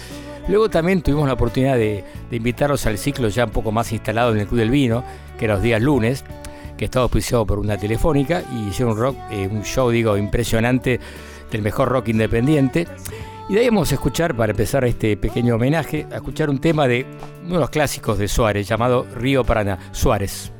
Luego 0.49 0.69
también 0.69 1.01
tuvimos 1.01 1.27
la 1.27 1.33
oportunidad 1.33 1.75
de, 1.75 2.03
de 2.29 2.35
invitarlos 2.35 2.85
al 2.85 2.97
ciclo 2.97 3.29
ya 3.29 3.45
un 3.45 3.51
poco 3.51 3.71
más 3.71 3.91
instalado 3.93 4.31
en 4.33 4.39
el 4.39 4.47
Club 4.47 4.59
del 4.59 4.69
Vino, 4.69 5.03
que 5.39 5.45
era 5.45 5.53
los 5.53 5.63
días 5.63 5.81
lunes 5.81 6.25
que 6.77 6.85
estaba 6.85 7.03
auspiciado 7.03 7.45
por 7.45 7.59
una 7.59 7.77
telefónica 7.77 8.43
y 8.53 8.69
hicieron 8.69 8.93
un, 8.93 8.99
rock, 8.99 9.17
eh, 9.31 9.49
un 9.51 9.63
show, 9.63 9.89
digo, 9.89 10.17
impresionante 10.17 10.99
del 11.51 11.61
mejor 11.61 11.89
rock 11.89 12.09
independiente. 12.09 12.87
Y 13.49 13.55
de 13.55 13.61
ahí 13.61 13.69
vamos 13.69 13.91
a 13.91 13.95
escuchar, 13.95 14.35
para 14.35 14.51
empezar 14.51 14.83
este 14.85 15.15
pequeño 15.17 15.55
homenaje, 15.55 16.05
a 16.11 16.15
escuchar 16.15 16.49
un 16.49 16.59
tema 16.59 16.87
de 16.87 17.05
uno 17.45 17.55
de 17.55 17.59
los 17.61 17.69
clásicos 17.69 18.17
de 18.17 18.27
Suárez, 18.27 18.67
llamado 18.67 19.05
Río 19.15 19.43
Paraná, 19.43 19.79
Suárez. 19.91 20.51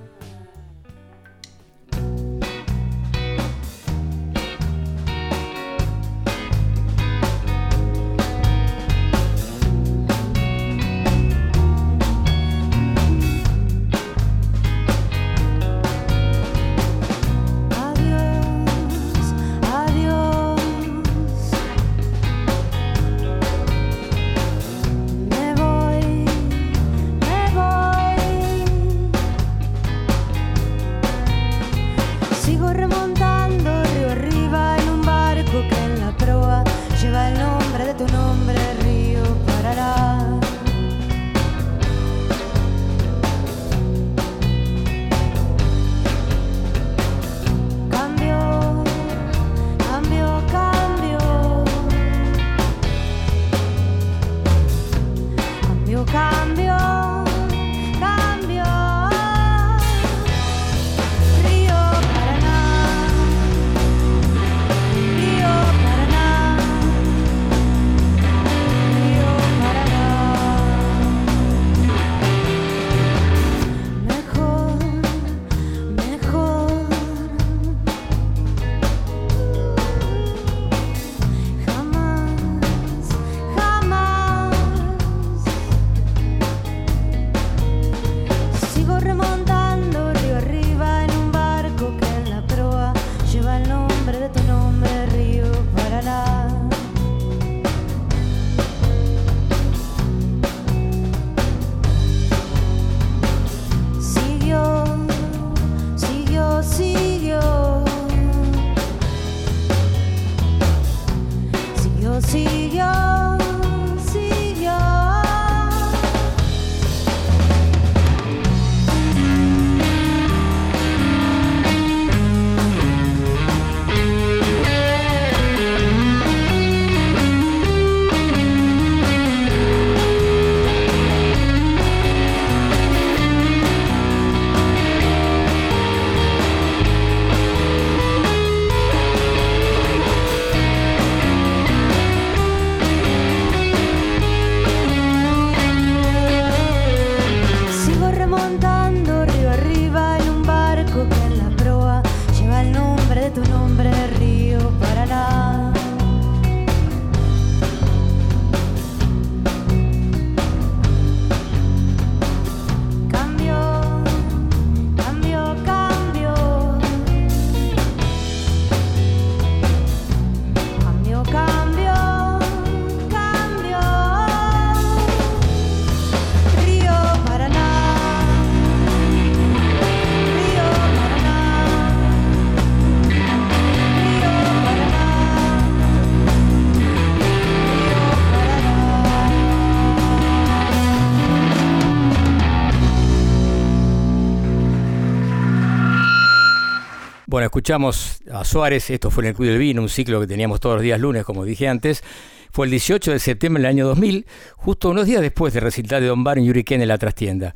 Escuchamos 197.48 198.20
a 198.32 198.44
Suárez, 198.44 198.90
esto 198.90 199.10
fue 199.10 199.24
en 199.24 199.30
el 199.30 199.36
Club 199.36 199.48
del 199.48 199.58
Vino, 199.58 199.82
un 199.82 199.90
ciclo 199.90 200.20
que 200.20 200.28
teníamos 200.28 200.60
todos 200.60 200.76
los 200.76 200.84
días 200.84 201.00
lunes, 201.00 201.24
como 201.26 201.44
dije 201.44 201.68
antes. 201.68 202.04
Fue 202.52 202.66
el 202.66 202.72
18 202.72 203.12
de 203.12 203.20
septiembre 203.20 203.62
del 203.62 203.70
año 203.70 203.88
2000, 203.88 204.26
justo 204.56 204.90
unos 204.90 205.06
días 205.06 205.22
después 205.22 205.54
del 205.54 205.64
recital 205.64 206.02
de 206.02 206.08
Don 206.08 206.24
Bar 206.24 206.38
en 206.38 206.46
Yuriken 206.46 206.82
en 206.82 206.88
la 206.88 206.98
trastienda. 206.98 207.54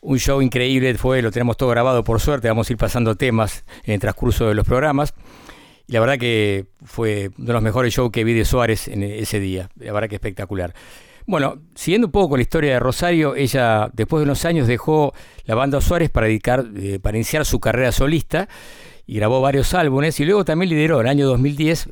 Un 0.00 0.18
show 0.18 0.40
increíble 0.42 0.94
fue, 0.94 1.22
lo 1.22 1.30
tenemos 1.30 1.56
todo 1.56 1.68
grabado 1.68 2.02
por 2.04 2.20
suerte, 2.20 2.48
vamos 2.48 2.68
a 2.68 2.72
ir 2.72 2.78
pasando 2.78 3.16
temas 3.16 3.64
en 3.84 3.94
el 3.94 4.00
transcurso 4.00 4.48
de 4.48 4.54
los 4.54 4.66
programas. 4.66 5.14
Y 5.86 5.92
la 5.92 6.00
verdad 6.00 6.18
que 6.18 6.66
fue 6.84 7.30
uno 7.36 7.46
de 7.46 7.52
los 7.52 7.62
mejores 7.62 7.94
shows 7.94 8.10
que 8.10 8.24
vi 8.24 8.32
de 8.32 8.44
Suárez 8.44 8.88
en 8.88 9.02
ese 9.02 9.40
día, 9.40 9.68
la 9.76 9.92
verdad 9.92 10.08
que 10.08 10.16
espectacular. 10.16 10.74
Bueno, 11.26 11.58
siguiendo 11.74 12.08
un 12.08 12.12
poco 12.12 12.30
con 12.30 12.38
la 12.38 12.42
historia 12.42 12.72
de 12.72 12.80
Rosario, 12.80 13.36
ella 13.36 13.90
después 13.92 14.20
de 14.20 14.24
unos 14.24 14.44
años 14.44 14.66
dejó 14.66 15.12
la 15.44 15.54
banda 15.54 15.80
Suárez 15.80 16.10
para, 16.10 16.26
dedicar, 16.26 16.64
eh, 16.76 16.98
para 17.00 17.16
iniciar 17.16 17.44
su 17.44 17.60
carrera 17.60 17.92
solista 17.92 18.48
y 19.10 19.16
grabó 19.16 19.40
varios 19.40 19.74
álbumes 19.74 20.20
y 20.20 20.24
luego 20.24 20.44
también 20.44 20.70
lideró 20.70 21.00
en 21.00 21.06
el 21.06 21.10
año 21.10 21.26
2010 21.26 21.88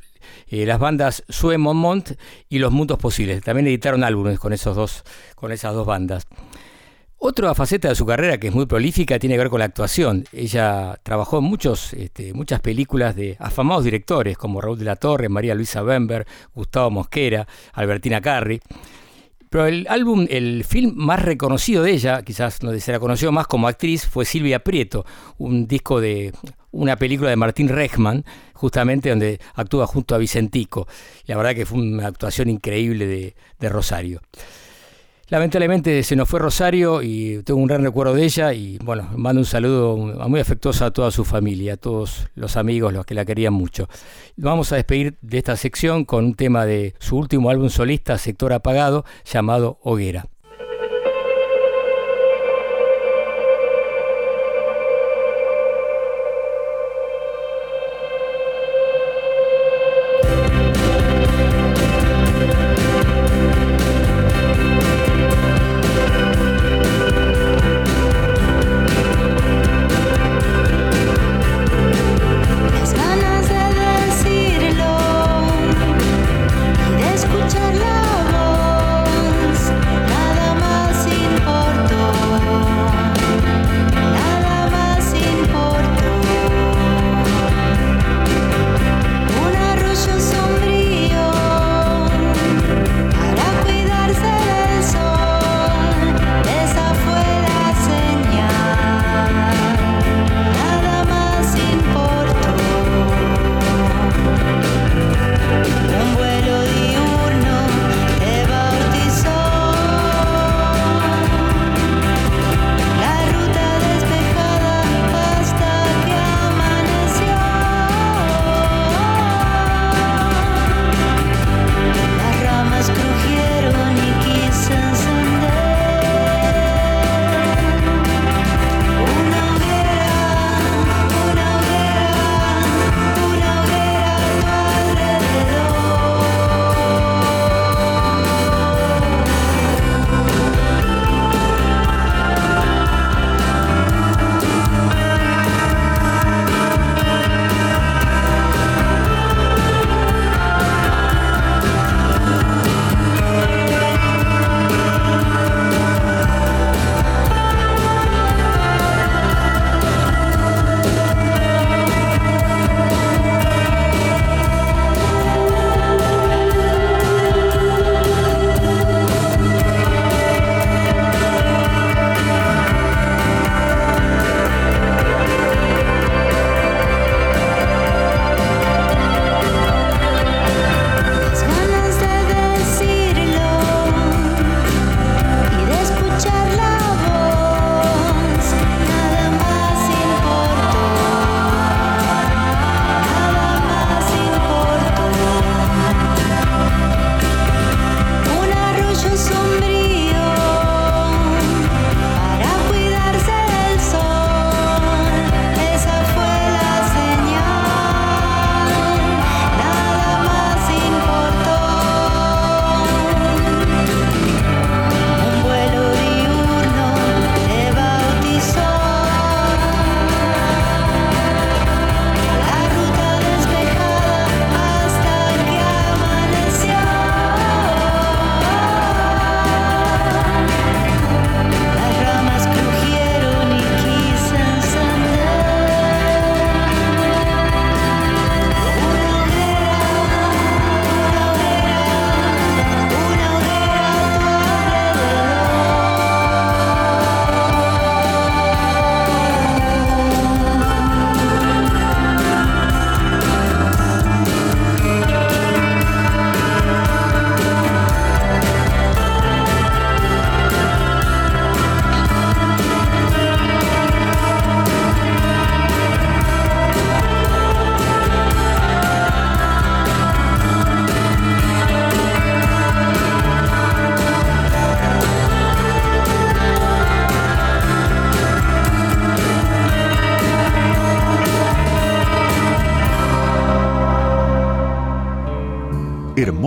eh, 0.50 0.64
las 0.64 0.78
bandas 0.78 1.24
Sue 1.28 1.58
Monmont 1.58 2.12
y 2.48 2.60
Los 2.60 2.70
Mundos 2.70 2.96
Posibles. 2.96 3.42
También 3.42 3.66
editaron 3.66 4.04
álbumes 4.04 4.38
con, 4.38 4.52
esos 4.52 4.76
dos, 4.76 5.02
con 5.34 5.50
esas 5.50 5.74
dos 5.74 5.84
bandas. 5.84 6.28
Otra 7.16 7.52
faceta 7.56 7.88
de 7.88 7.96
su 7.96 8.06
carrera 8.06 8.38
que 8.38 8.46
es 8.46 8.54
muy 8.54 8.66
prolífica 8.66 9.18
tiene 9.18 9.34
que 9.34 9.40
ver 9.40 9.50
con 9.50 9.58
la 9.58 9.64
actuación. 9.64 10.26
Ella 10.30 10.96
trabajó 11.02 11.38
en 11.38 11.44
muchos, 11.46 11.92
este, 11.94 12.32
muchas 12.34 12.60
películas 12.60 13.16
de 13.16 13.36
afamados 13.40 13.82
directores 13.82 14.38
como 14.38 14.60
Raúl 14.60 14.78
de 14.78 14.84
la 14.84 14.94
Torre, 14.94 15.28
María 15.28 15.56
Luisa 15.56 15.82
Bember, 15.82 16.24
Gustavo 16.54 16.88
Mosquera, 16.88 17.48
Albertina 17.72 18.20
Carri. 18.20 18.60
Pero 19.50 19.66
el 19.66 19.88
álbum, 19.88 20.28
el 20.30 20.62
film 20.62 20.92
más 20.94 21.20
reconocido 21.20 21.82
de 21.82 21.90
ella, 21.90 22.22
quizás 22.22 22.62
no 22.62 22.78
se 22.78 22.92
la 22.92 23.00
conoció 23.00 23.32
más 23.32 23.48
como 23.48 23.66
actriz, 23.66 24.06
fue 24.06 24.24
Silvia 24.24 24.62
Prieto, 24.62 25.04
un 25.38 25.66
disco 25.66 26.00
de 26.00 26.32
una 26.70 26.96
película 26.96 27.30
de 27.30 27.36
Martín 27.36 27.68
Rechman, 27.68 28.24
justamente 28.52 29.10
donde 29.10 29.40
actúa 29.54 29.86
junto 29.86 30.14
a 30.14 30.18
Vicentico. 30.18 30.86
La 31.26 31.36
verdad 31.36 31.54
que 31.54 31.66
fue 31.66 31.78
una 31.78 32.06
actuación 32.06 32.50
increíble 32.50 33.06
de, 33.06 33.34
de 33.58 33.68
Rosario. 33.68 34.20
Lamentablemente 35.30 36.02
se 36.04 36.16
nos 36.16 36.26
fue 36.26 36.40
Rosario 36.40 37.02
y 37.02 37.42
tengo 37.42 37.60
un 37.60 37.66
gran 37.66 37.82
recuerdo 37.82 38.14
de 38.14 38.24
ella 38.24 38.54
y 38.54 38.78
bueno, 38.78 39.10
mando 39.14 39.40
un 39.40 39.44
saludo 39.44 39.94
muy 40.26 40.40
afectuoso 40.40 40.86
a 40.86 40.90
toda 40.90 41.10
su 41.10 41.22
familia, 41.22 41.74
a 41.74 41.76
todos 41.76 42.28
los 42.34 42.56
amigos, 42.56 42.94
los 42.94 43.04
que 43.04 43.12
la 43.12 43.26
querían 43.26 43.52
mucho. 43.52 43.90
Vamos 44.36 44.72
a 44.72 44.76
despedir 44.76 45.18
de 45.20 45.36
esta 45.36 45.54
sección 45.56 46.06
con 46.06 46.24
un 46.24 46.34
tema 46.34 46.64
de 46.64 46.94
su 46.98 47.18
último 47.18 47.50
álbum 47.50 47.68
solista, 47.68 48.16
Sector 48.16 48.54
Apagado, 48.54 49.04
llamado 49.30 49.78
Hoguera. 49.82 50.28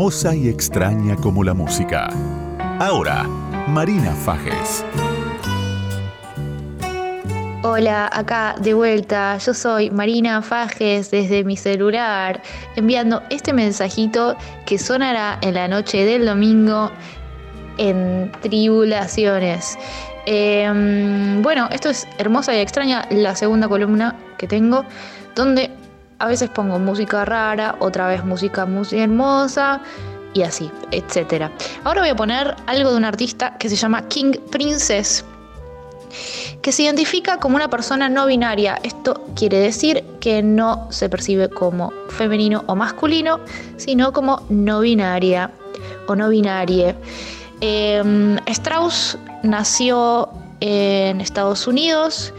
Hermosa 0.01 0.33
y 0.33 0.49
extraña 0.49 1.15
como 1.15 1.43
la 1.43 1.53
música. 1.53 2.09
Ahora, 2.79 3.21
Marina 3.67 4.15
Fajes. 4.15 4.83
Hola, 7.61 8.09
acá 8.11 8.55
de 8.59 8.73
vuelta. 8.73 9.37
Yo 9.37 9.53
soy 9.53 9.91
Marina 9.91 10.41
Fajes 10.41 11.11
desde 11.11 11.43
mi 11.43 11.55
celular, 11.55 12.41
enviando 12.75 13.21
este 13.29 13.53
mensajito 13.53 14.35
que 14.65 14.79
sonará 14.79 15.37
en 15.41 15.53
la 15.53 15.67
noche 15.67 16.03
del 16.03 16.25
domingo 16.25 16.91
en 17.77 18.31
Tribulaciones. 18.41 19.77
Em, 20.25 21.43
bueno, 21.43 21.69
esto 21.71 21.89
es 21.89 22.07
hermosa 22.17 22.55
y 22.55 22.57
extraña, 22.57 23.05
la 23.11 23.35
segunda 23.35 23.67
columna 23.67 24.15
que 24.39 24.47
tengo, 24.47 24.83
donde 25.35 25.69
a 26.22 26.27
veces 26.27 26.49
pongo 26.49 26.77
música 26.77 27.26
rara, 27.26 27.76
otra 27.80 28.07
vez 28.07 28.23
música 28.23 28.65
muy 28.65 28.88
hermosa 28.91 29.81
y 30.34 30.43
así, 30.43 30.72
etc. 30.91 31.49
Ahora 31.84 32.02
voy 32.02 32.10
a 32.11 32.15
poner 32.15 32.56
algo 32.68 32.91
de 32.91 32.98
un 32.98 33.06
artista 33.06 33.57
que 33.57 33.69
se 33.69 33.76
llama 33.76 34.07
King 34.07 34.34
Princess 34.52 35.26
que 36.61 36.72
se 36.72 36.84
identifica 36.84 37.38
como 37.38 37.56
una 37.56 37.69
persona 37.69 38.07
no 38.10 38.27
binaria. 38.27 38.80
Esto 38.84 39.23
quiere 39.35 39.60
decir 39.60 40.03
que 40.19 40.43
no 40.43 40.88
se 40.91 41.10
percibe 41.10 41.49
como 41.49 41.91
femenino 42.10 42.64
o 42.68 42.76
masculino, 42.76 43.39
sino 43.77 44.14
como 44.14 44.41
no 44.49 44.81
binaria 44.81 45.52
o 46.07 46.15
no 46.15 46.30
binarie. 46.30 46.95
Em, 47.61 48.38
Strauss 48.45 49.18
nació 49.43 50.30
en 50.60 51.22
Estados 51.22 51.65
Unidos. 51.65 52.34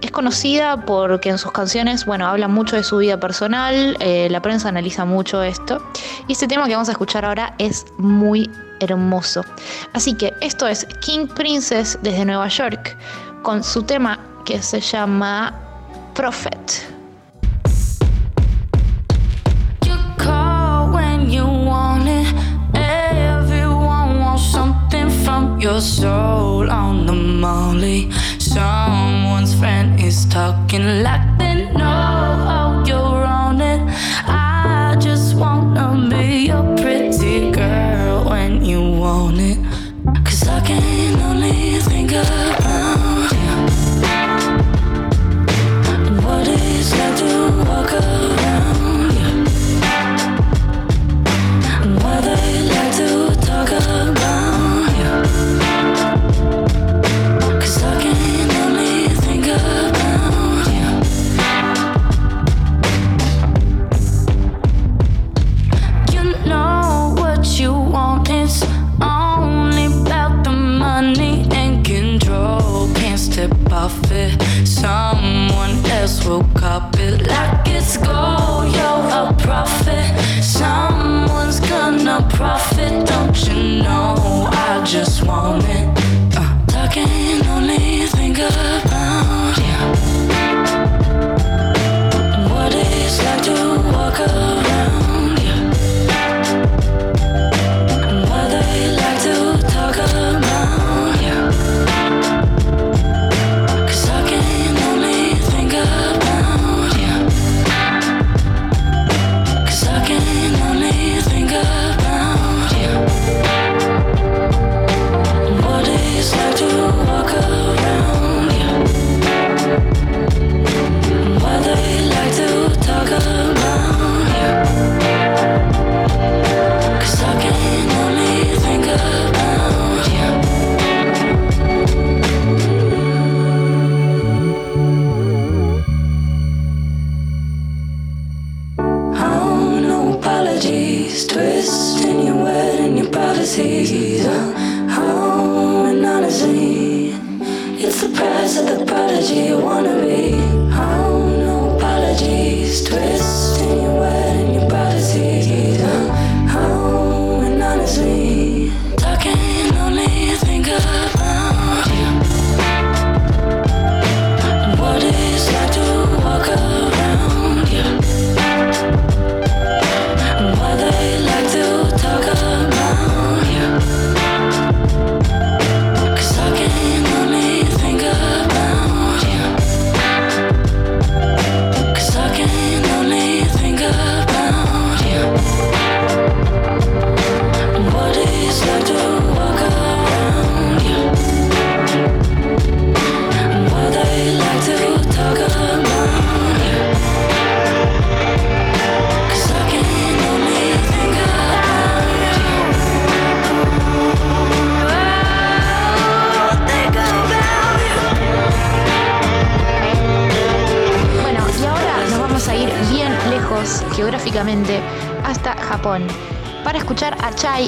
Es 0.00 0.10
conocida 0.10 0.84
porque 0.84 1.30
en 1.30 1.38
sus 1.38 1.52
canciones, 1.52 2.06
bueno, 2.06 2.26
habla 2.26 2.48
mucho 2.48 2.76
de 2.76 2.82
su 2.82 2.98
vida 2.98 3.18
personal, 3.18 3.96
eh, 4.00 4.28
la 4.30 4.40
prensa 4.40 4.68
analiza 4.68 5.04
mucho 5.04 5.42
esto. 5.42 5.82
Y 6.28 6.32
este 6.32 6.46
tema 6.46 6.66
que 6.66 6.72
vamos 6.72 6.88
a 6.88 6.92
escuchar 6.92 7.24
ahora 7.24 7.54
es 7.58 7.86
muy 7.98 8.50
hermoso. 8.80 9.44
Así 9.92 10.14
que 10.14 10.32
esto 10.40 10.66
es 10.66 10.86
King 11.00 11.26
Princess 11.26 11.98
desde 12.02 12.24
Nueva 12.24 12.48
York 12.48 12.96
con 13.42 13.62
su 13.62 13.82
tema 13.82 14.18
que 14.44 14.62
se 14.62 14.80
llama 14.80 15.54
Prophet. 16.14 16.96
Your 25.58 25.80
soul 25.80 26.70
on 26.70 27.06
the. 27.06 27.16
talking 30.24 31.02
like 31.02 31.20
they 31.38 31.70
know 31.72 31.95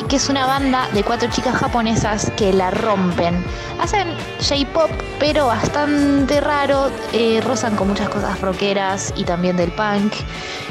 que 0.09 0.17
es 0.17 0.29
una 0.29 0.45
banda 0.45 0.87
de 0.93 1.03
cuatro 1.03 1.31
chicas 1.31 1.55
japonesas 1.55 2.31
que 2.37 2.53
la 2.53 2.71
rompen. 2.71 3.43
Hacen 3.81 4.09
J-pop, 4.39 4.91
pero 5.19 5.47
bastante 5.47 6.43
raro, 6.43 6.91
eh, 7.15 7.41
rozan 7.43 7.75
con 7.75 7.89
muchas 7.89 8.11
cosas 8.11 8.39
rockeras 8.43 9.15
y 9.17 9.25
también 9.25 9.57
del 9.57 9.73
punk. 9.73 10.13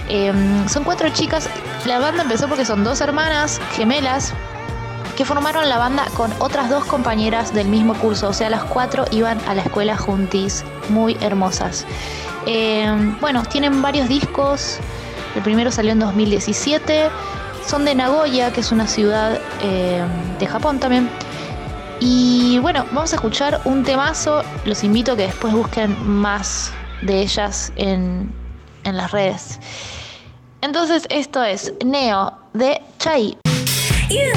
Em, 0.07 0.69
son 0.69 0.83
cuatro 0.83 1.09
chicas, 1.09 1.49
la 1.85 1.97
banda 1.97 2.21
empezó 2.23 2.47
porque 2.47 2.63
son 2.63 2.83
dos 2.83 3.01
hermanas 3.01 3.59
gemelas 3.75 4.33
que 5.15 5.25
formaron 5.25 5.67
la 5.67 5.79
banda 5.79 6.05
con 6.15 6.31
otras 6.37 6.69
dos 6.69 6.85
compañeras 6.85 7.55
del 7.55 7.69
mismo 7.69 7.95
curso, 7.95 8.29
o 8.29 8.33
sea, 8.33 8.51
las 8.51 8.65
cuatro 8.65 9.05
iban 9.09 9.39
a 9.47 9.55
la 9.55 9.63
escuela 9.63 9.97
juntis, 9.97 10.63
muy 10.89 11.17
hermosas. 11.21 11.87
Eh, 12.45 13.15
bueno, 13.19 13.41
tienen 13.41 13.81
varios 13.81 14.07
discos, 14.09 14.77
el 15.35 15.41
primero 15.41 15.71
salió 15.71 15.93
en 15.93 15.99
2017, 15.99 17.09
son 17.67 17.85
de 17.85 17.93
Nagoya, 17.93 18.51
que 18.53 18.61
es 18.61 18.71
una 18.71 18.87
ciudad 18.87 19.39
eh, 19.61 20.03
de 20.39 20.47
Japón 20.47 20.79
también. 20.79 21.09
Y 21.99 22.59
bueno, 22.59 22.85
vamos 22.91 23.11
a 23.11 23.15
escuchar 23.17 23.59
un 23.65 23.83
temazo. 23.83 24.43
Los 24.65 24.83
invito 24.83 25.11
a 25.13 25.15
que 25.17 25.23
después 25.23 25.53
busquen 25.53 25.95
más 26.07 26.71
de 27.01 27.21
ellas 27.21 27.73
en, 27.75 28.31
en 28.83 28.97
las 28.97 29.11
redes. 29.11 29.59
Entonces, 30.61 31.07
esto 31.09 31.43
es 31.43 31.73
Neo 31.83 32.33
de 32.53 32.81
Chai. 32.99 33.37
You 34.09 34.31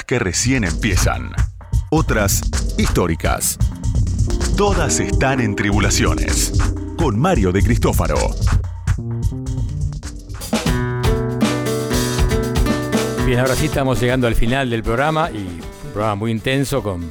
Que 0.00 0.18
recién 0.18 0.64
empiezan. 0.64 1.32
Otras 1.90 2.40
históricas. 2.78 3.58
Todas 4.56 4.98
están 5.00 5.38
en 5.38 5.54
tribulaciones. 5.54 6.54
Con 6.96 7.20
Mario 7.20 7.52
de 7.52 7.62
Cristófaro. 7.62 8.16
Bien, 13.26 13.38
ahora 13.38 13.54
sí 13.54 13.66
estamos 13.66 14.00
llegando 14.00 14.26
al 14.26 14.34
final 14.34 14.70
del 14.70 14.82
programa 14.82 15.30
y 15.30 15.36
un 15.36 15.92
programa 15.92 16.14
muy 16.14 16.30
intenso 16.30 16.82
con 16.82 17.10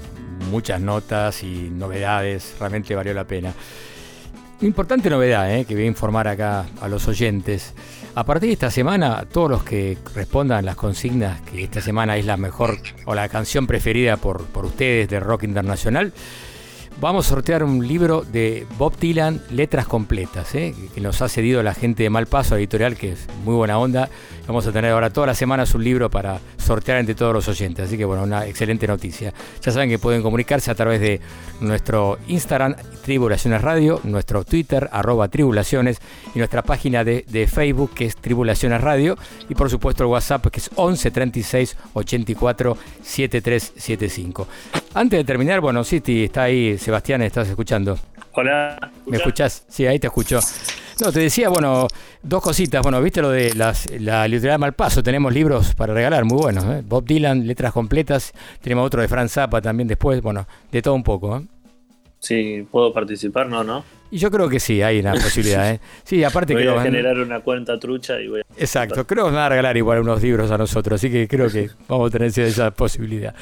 muchas 0.49 0.81
notas 0.81 1.43
y 1.43 1.69
novedades. 1.69 2.55
Realmente 2.59 2.95
valió 2.95 3.13
la 3.13 3.25
pena. 3.25 3.53
Importante 4.61 5.07
novedad 5.11 5.55
eh, 5.55 5.65
que 5.65 5.75
voy 5.75 5.83
a 5.83 5.87
informar 5.87 6.27
acá 6.27 6.65
a 6.81 6.87
los 6.87 7.07
oyentes. 7.07 7.75
A 8.13 8.25
partir 8.25 8.49
de 8.49 8.53
esta 8.53 8.69
semana, 8.69 9.25
todos 9.31 9.49
los 9.49 9.63
que 9.63 9.97
respondan 10.13 10.65
las 10.65 10.75
consignas, 10.75 11.39
que 11.41 11.63
esta 11.63 11.79
semana 11.79 12.17
es 12.17 12.25
la 12.25 12.35
mejor 12.35 12.77
o 13.05 13.15
la 13.15 13.29
canción 13.29 13.67
preferida 13.67 14.17
por, 14.17 14.43
por 14.47 14.65
ustedes 14.65 15.07
de 15.07 15.21
rock 15.21 15.43
internacional, 15.43 16.11
vamos 16.99 17.25
a 17.25 17.29
sortear 17.29 17.63
un 17.63 17.87
libro 17.87 18.23
de 18.23 18.67
Bob 18.77 18.97
Dylan, 18.97 19.41
Letras 19.49 19.87
Completas, 19.87 20.53
¿eh? 20.55 20.75
que 20.93 20.99
nos 20.99 21.21
ha 21.21 21.29
cedido 21.29 21.63
la 21.63 21.73
gente 21.73 22.03
de 22.03 22.09
Malpaso 22.09 22.57
Editorial, 22.57 22.97
que 22.97 23.13
es 23.13 23.27
muy 23.45 23.55
buena 23.55 23.79
onda. 23.79 24.09
Vamos 24.47 24.65
a 24.67 24.71
tener 24.71 24.91
ahora 24.91 25.09
todas 25.09 25.27
las 25.27 25.37
semanas 25.37 25.73
un 25.75 25.83
libro 25.83 26.09
para 26.09 26.39
sortear 26.57 26.97
entre 26.97 27.15
todos 27.15 27.33
los 27.33 27.47
oyentes. 27.47 27.85
Así 27.85 27.97
que 27.97 28.05
bueno, 28.05 28.23
una 28.23 28.45
excelente 28.47 28.87
noticia. 28.87 29.33
Ya 29.61 29.71
saben 29.71 29.89
que 29.89 29.99
pueden 29.99 30.21
comunicarse 30.21 30.71
a 30.71 30.75
través 30.75 30.99
de 30.99 31.21
nuestro 31.59 32.17
Instagram, 32.27 32.75
Tribulaciones 33.03 33.61
Radio, 33.61 33.99
nuestro 34.03 34.43
Twitter, 34.43 34.89
arroba 34.91 35.27
Tribulaciones, 35.27 35.99
y 36.35 36.39
nuestra 36.39 36.63
página 36.63 37.03
de, 37.03 37.25
de 37.27 37.47
Facebook, 37.47 37.93
que 37.93 38.05
es 38.05 38.15
Tribulaciones 38.15 38.81
Radio, 38.81 39.17
y 39.49 39.55
por 39.55 39.69
supuesto 39.69 40.03
el 40.03 40.09
WhatsApp, 40.09 40.47
que 40.47 40.59
es 40.59 40.69
11 40.75 41.11
36 41.11 41.77
84 41.93 42.77
7375. 43.03 44.47
Antes 44.93 45.19
de 45.19 45.23
terminar, 45.23 45.61
bueno, 45.61 45.83
City 45.83 46.25
está 46.25 46.43
ahí, 46.43 46.77
Sebastián, 46.77 47.21
estás 47.21 47.47
escuchando. 47.47 47.97
Hola. 48.33 48.91
¿Me 49.05 49.17
escuchás? 49.17 49.65
Sí, 49.67 49.85
ahí 49.85 49.99
te 49.99 50.07
escucho. 50.07 50.39
No, 51.01 51.11
te 51.11 51.19
decía, 51.19 51.49
bueno, 51.49 51.87
dos 52.21 52.41
cositas. 52.43 52.81
Bueno, 52.83 53.01
viste 53.01 53.21
lo 53.21 53.29
de 53.29 53.53
las, 53.55 53.89
la 53.99 54.27
literatura 54.27 54.53
de 54.53 54.57
Malpaso. 54.59 55.01
Tenemos 55.01 55.33
libros 55.33 55.73
para 55.75 55.93
regalar, 55.93 56.25
muy 56.25 56.37
buenos. 56.37 56.63
¿eh? 56.65 56.83
Bob 56.87 57.05
Dylan, 57.05 57.47
letras 57.47 57.73
completas. 57.73 58.31
Tenemos 58.61 58.85
otro 58.85 59.01
de 59.01 59.07
Franz 59.07 59.31
Zappa 59.33 59.61
también 59.61 59.87
después. 59.87 60.21
Bueno, 60.21 60.47
de 60.71 60.81
todo 60.81 60.93
un 60.93 61.03
poco. 61.03 61.37
¿eh? 61.37 61.41
Sí, 62.19 62.67
¿puedo 62.69 62.93
participar? 62.93 63.47
No, 63.47 63.63
no. 63.63 63.83
Y 64.11 64.17
yo 64.17 64.29
creo 64.29 64.47
que 64.49 64.59
sí, 64.59 64.81
hay 64.81 64.99
una 64.99 65.13
posibilidad. 65.23 65.71
¿eh? 65.71 65.79
Sí, 66.03 66.23
aparte 66.23 66.53
voy 66.53 66.63
creo 66.63 66.73
a 66.79 66.83
que- 66.83 66.89
generar 66.91 67.17
una 67.17 67.39
cuenta 67.39 67.79
trucha 67.79 68.19
y 68.21 68.27
voy 68.27 68.41
a... 68.41 68.43
Exacto, 68.57 69.07
creo 69.07 69.25
que 69.25 69.31
van 69.31 69.39
a 69.43 69.49
regalar 69.49 69.75
igual 69.77 69.99
unos 70.01 70.21
libros 70.21 70.51
a 70.51 70.57
nosotros, 70.57 70.99
así 71.01 71.09
que 71.09 71.27
creo 71.27 71.49
que 71.49 71.69
vamos 71.87 72.09
a 72.09 72.11
tener 72.11 72.27
esa- 72.37 72.69
posibilidad. 72.71 73.33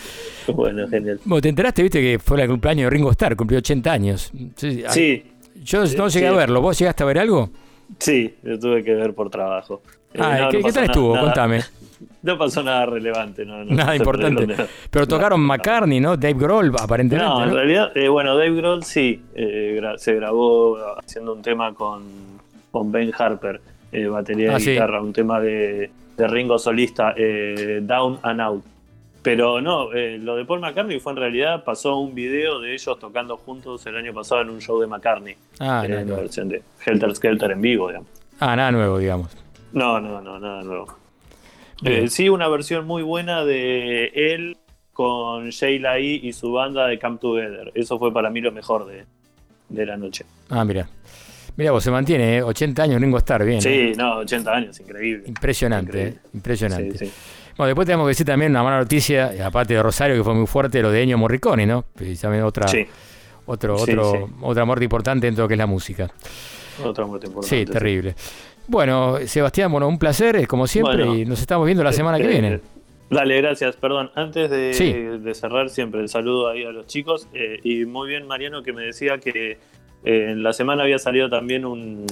Bueno, 0.47 0.87
genial. 0.87 1.19
Bueno, 1.25 1.41
te 1.41 1.49
enteraste, 1.49 1.81
viste, 1.83 1.99
que 1.99 2.19
fue 2.19 2.41
el 2.41 2.47
cumpleaños 2.47 2.85
de 2.85 2.89
Ringo 2.91 3.11
Starr, 3.11 3.35
cumplió 3.35 3.57
80 3.59 3.91
años. 3.91 4.31
Sí. 4.55 4.83
Sí. 4.89 5.23
Yo 5.63 5.79
no 5.97 6.07
llegué 6.07 6.09
Sí. 6.27 6.33
a 6.33 6.37
verlo, 6.37 6.61
¿vos 6.61 6.77
llegaste 6.79 7.03
a 7.03 7.05
ver 7.05 7.19
algo? 7.19 7.49
Sí, 7.99 8.35
lo 8.43 8.59
tuve 8.59 8.83
que 8.83 8.93
ver 8.95 9.13
por 9.13 9.29
trabajo. 9.29 9.81
Eh, 10.13 10.19
Ah, 10.21 10.37
no, 10.41 10.49
¿qué, 10.49 10.57
no 10.57 10.59
qué 10.59 10.61
pasó 10.63 10.73
tal 10.75 10.83
estuvo? 10.85 11.13
nada- 11.15 11.25
Contame. 11.25 11.61
No 12.21 12.37
pasó 12.37 12.63
nada 12.63 12.85
relevante, 12.85 13.45
no, 13.45 13.63
Nada 13.65 13.95
importante. 13.95 14.45
de- 14.45 14.65
Pero 14.89 15.07
tocaron 15.07 15.41
McCartney, 15.41 15.99
¿no? 16.01 16.15
Dave 16.17 16.33
Grohl, 16.33 16.71
aparentemente. 16.79 17.25
No, 17.29 17.43
en 17.43 17.53
realidad, 17.53 17.95
eh, 17.95 18.07
bueno, 18.09 18.35
Dave 18.37 18.55
Grohl 18.55 18.83
sí, 18.83 19.21
eh, 19.35 19.77
gra- 19.81 19.97
se 19.97 20.15
grabó 20.15 20.77
haciendo 20.97 21.33
un 21.33 21.41
tema 21.41 21.73
con, 21.73 22.03
con 22.71 22.91
Ben 22.91 23.11
Harper, 23.17 23.59
batería 24.11 24.55
Ah, 24.55 24.59
y 24.59 24.61
sí. 24.61 24.71
guitarra, 24.71 25.01
un 25.01 25.11
tema 25.13 25.39
de, 25.41 25.89
de 26.17 26.27
Ringo 26.27 26.57
solista, 26.59 27.13
Down 27.81 28.19
and 28.23 28.41
Out. 28.41 28.63
Pero 29.29 29.61
no, 29.61 29.93
eh, 29.93 30.17
lo 30.17 30.35
de 30.37 30.43
Paul 30.43 30.59
McCartney 30.59 30.99
fue 30.99 31.11
en 31.11 31.17
realidad, 31.19 31.63
pasó 31.63 31.97
un 31.97 32.15
video 32.15 32.59
de 32.59 32.73
ellos 32.73 32.97
tocando 32.97 33.37
juntos 33.37 33.85
el 33.85 33.95
año 33.95 34.11
pasado 34.11 34.41
en 34.41 34.49
un 34.49 34.59
show 34.59 34.81
de 34.81 34.87
McCartney. 34.87 35.35
Ah, 35.59 35.85
no, 35.87 36.03
la 36.03 36.21
versión 36.21 36.49
de 36.49 36.63
Helter 36.83 37.15
Skelter 37.15 37.51
en 37.51 37.61
vivo, 37.61 37.89
digamos. 37.89 38.09
Ah, 38.39 38.55
nada 38.55 38.71
nuevo, 38.71 38.97
digamos. 38.97 39.29
No, 39.71 39.99
no, 40.01 40.19
no, 40.19 40.39
nada 40.39 40.63
nuevo. 40.63 40.97
Eh, 41.85 42.07
sí, 42.09 42.27
una 42.27 42.47
versión 42.47 42.87
muy 42.87 43.03
buena 43.03 43.45
de 43.45 44.05
él 44.15 44.57
con 44.93 45.49
Sheila 45.51 45.99
E. 45.99 46.05
y 46.05 46.33
su 46.33 46.51
banda 46.51 46.87
de 46.87 46.97
Come 46.97 47.19
Together. 47.19 47.71
Eso 47.75 47.99
fue 47.99 48.11
para 48.11 48.31
mí 48.31 48.41
lo 48.41 48.51
mejor 48.51 48.87
de, 48.87 49.05
de 49.69 49.85
la 49.85 49.95
noche. 49.95 50.25
Ah, 50.49 50.65
mira. 50.65 50.89
Mira, 51.55 51.69
vos 51.71 51.83
se 51.83 51.91
mantiene, 51.91 52.37
¿eh? 52.37 52.41
80 52.41 52.81
años 52.81 52.99
Ringo 52.99 53.17
Starr, 53.19 53.45
bien. 53.45 53.61
Sí, 53.61 53.69
¿eh? 53.69 53.93
no, 53.95 54.15
80 54.19 54.51
años, 54.51 54.79
increíble. 54.79 55.25
Impresionante, 55.27 55.89
Increíble. 55.91 56.19
¿eh? 56.23 56.29
impresionante. 56.33 56.97
Sí, 56.97 57.05
sí. 57.05 57.13
Bueno, 57.59 57.67
después 57.71 57.85
tenemos 57.87 58.05
que 58.05 58.11
decir 58.11 58.25
también 58.25 58.51
una 58.53 58.63
mala 58.63 58.77
noticia, 58.79 59.33
aparte 59.45 59.73
de 59.73 59.83
Rosario, 59.83 60.15
que 60.15 60.23
fue 60.23 60.33
muy 60.33 60.47
fuerte, 60.47 60.81
lo 60.81 60.91
de 60.91 61.03
Ennio 61.03 61.17
Morricone, 61.17 61.65
¿no? 61.65 61.83
Precisamente 61.93 62.41
otra, 62.41 62.69
Sí. 62.69 62.85
otro, 63.45 63.77
Sí, 63.79 63.91
otro, 63.91 64.11
sí. 64.13 64.33
otra 64.43 64.63
muerte 64.63 64.85
importante 64.85 65.27
dentro 65.27 65.41
de 65.41 65.43
lo 65.43 65.47
que 65.49 65.53
es 65.55 65.57
la 65.57 65.65
música. 65.67 66.09
Otra 66.81 67.05
muerte 67.05 67.27
importante. 67.27 67.57
Sí, 67.65 67.65
terrible. 67.69 68.15
Bueno, 68.65 69.17
Sebastián, 69.25 69.69
bueno, 69.73 69.89
un 69.89 69.99
placer, 69.99 70.37
eh, 70.37 70.47
como 70.47 70.67
siempre, 70.67 70.95
Bueno. 71.03 71.15
y 71.17 71.25
nos 71.25 71.41
estamos 71.41 71.65
viendo 71.65 71.83
la 71.83 71.91
semana 71.91 72.17
que 72.17 72.23
Eh, 72.23 72.27
viene. 72.29 72.59
Dale, 73.09 73.41
gracias. 73.41 73.75
Perdón, 73.75 74.09
antes 74.15 74.49
de, 74.49 74.73
Sí. 74.73 74.93
de 74.93 75.33
cerrar 75.35 75.69
siempre 75.69 75.99
el 75.99 76.07
saludo 76.07 76.47
ahí 76.47 76.63
a 76.63 76.71
los 76.71 76.87
chicos. 76.87 77.27
eh, 77.33 77.59
y 77.61 77.83
muy 77.83 78.07
bien, 78.07 78.25
Mariano, 78.25 78.63
que 78.63 78.71
me 78.71 78.83
decía 78.83 79.17
que 79.17 79.57
eh, 80.05 80.27
en 80.31 80.43
la 80.43 80.53
semana 80.53 80.83
había 80.83 80.97
salido 80.97 81.29
también 81.29 81.65
un 81.65 82.05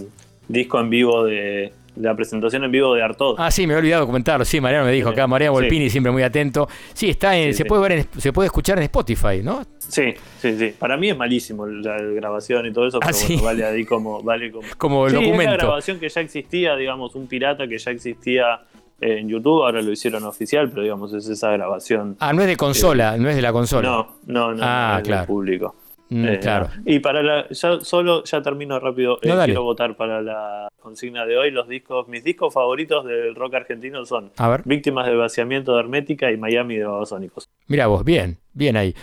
disco 0.49 0.77
en 0.81 0.89
vivo 0.89 1.23
de 1.23 1.71
la 1.99 2.15
presentación 2.15 2.63
en 2.63 2.71
vivo 2.71 2.93
de 2.93 3.01
Artod. 3.03 3.35
Ah, 3.37 3.49
sí, 3.51 3.65
me 3.67 3.73
he 3.73 3.77
olvidado 3.77 4.05
comentarlo. 4.05 4.45
Sí, 4.45 4.59
Mariano 4.61 4.85
me 4.85 4.91
dijo 4.91 5.09
acá, 5.09 5.27
Mariano 5.27 5.55
Sí. 5.57 5.61
Volpini, 5.63 5.89
siempre 5.89 6.11
muy 6.11 6.23
atento. 6.23 6.67
Sí, 6.93 7.09
está 7.09 7.37
en, 7.37 7.53
Sí, 7.53 7.57
se 7.59 7.63
sí. 7.63 7.69
puede 7.69 7.81
ver, 7.81 7.91
en- 7.93 8.21
se 8.21 8.31
puede 8.33 8.47
escuchar 8.47 8.77
en 8.77 8.83
Spotify, 8.83 9.41
¿no? 9.43 9.63
Sí, 9.79 10.13
sí, 10.39 10.57
sí. 10.57 10.73
Para 10.77 10.97
mí 10.97 11.09
es 11.09 11.17
malísimo 11.17 11.65
la 11.65 11.97
grabación 12.01 12.65
y 12.65 12.73
todo 12.73 12.87
eso, 12.87 12.99
Ah, 13.01 13.07
pero 13.11 13.17
bueno, 13.27 13.43
vale 13.43 13.65
ahí 13.65 13.85
como, 13.85 14.21
vale 14.23 14.51
como. 14.51 14.67
Como 14.77 15.05
el 15.07 15.11
Sí, 15.11 15.17
es 15.17 15.23
documento. 15.25 15.53
grabación 15.57 15.99
que 15.99 16.09
ya 16.09 16.21
existía, 16.21 16.75
digamos, 16.75 17.15
un 17.15 17.27
pirata 17.27 17.67
que 17.67 17.77
ya 17.77 17.91
existía 17.91 18.61
en 18.99 19.29
YouTube, 19.29 19.63
ahora 19.63 19.81
lo 19.81 19.91
hicieron 19.91 20.23
oficial, 20.23 20.69
pero 20.69 20.81
digamos, 20.81 21.13
es 21.13 21.27
esa 21.29 21.51
grabación. 21.51 22.15
Ah, 22.19 22.33
no 22.33 22.41
es 22.41 22.47
de 22.47 22.57
consola, 22.57 23.15
no 23.17 23.29
es 23.29 23.35
de 23.35 23.41
la 23.43 23.51
consola. 23.53 23.87
No, 23.87 24.07
no, 24.25 24.53
no, 24.55 24.59
Ah, 24.63 24.89
no 24.93 24.97
es 24.97 25.03
del 25.03 25.11
claro. 25.13 25.27
público. 25.27 25.75
Mm, 26.09 26.25
Eh, 26.25 26.39
claro. 26.39 26.69
Y 26.85 26.99
para 26.99 27.21
la, 27.21 27.49
ya 27.49 27.81
solo, 27.81 28.23
ya 28.23 28.41
termino 28.41 28.79
rápido. 28.79 29.19
eh, 29.21 29.27
No, 29.27 29.35
dale. 29.35 29.45
quiero 29.51 29.63
votar 29.63 29.95
para 29.97 30.21
la 30.21 30.67
consigna 30.79 31.25
de 31.25 31.37
hoy. 31.37 31.51
Los 31.51 31.67
discos, 31.67 32.07
mis 32.07 32.23
discos 32.23 32.53
favoritos 32.53 33.03
del 33.05 33.35
rock 33.35 33.55
argentino 33.55 34.05
son 34.05 34.31
A 34.37 34.47
ver. 34.47 34.61
Víctimas 34.65 35.05
de 35.05 35.15
vaciamiento 35.15 35.73
de 35.73 35.79
Hermética 35.81 36.31
y 36.31 36.37
Miami 36.37 36.75
de 36.77 36.85
Babasónicos. 36.85 37.49
Mira 37.67 37.87
vos, 37.87 38.03
bien, 38.05 38.37
bien 38.53 38.77
ahí. 38.77 38.95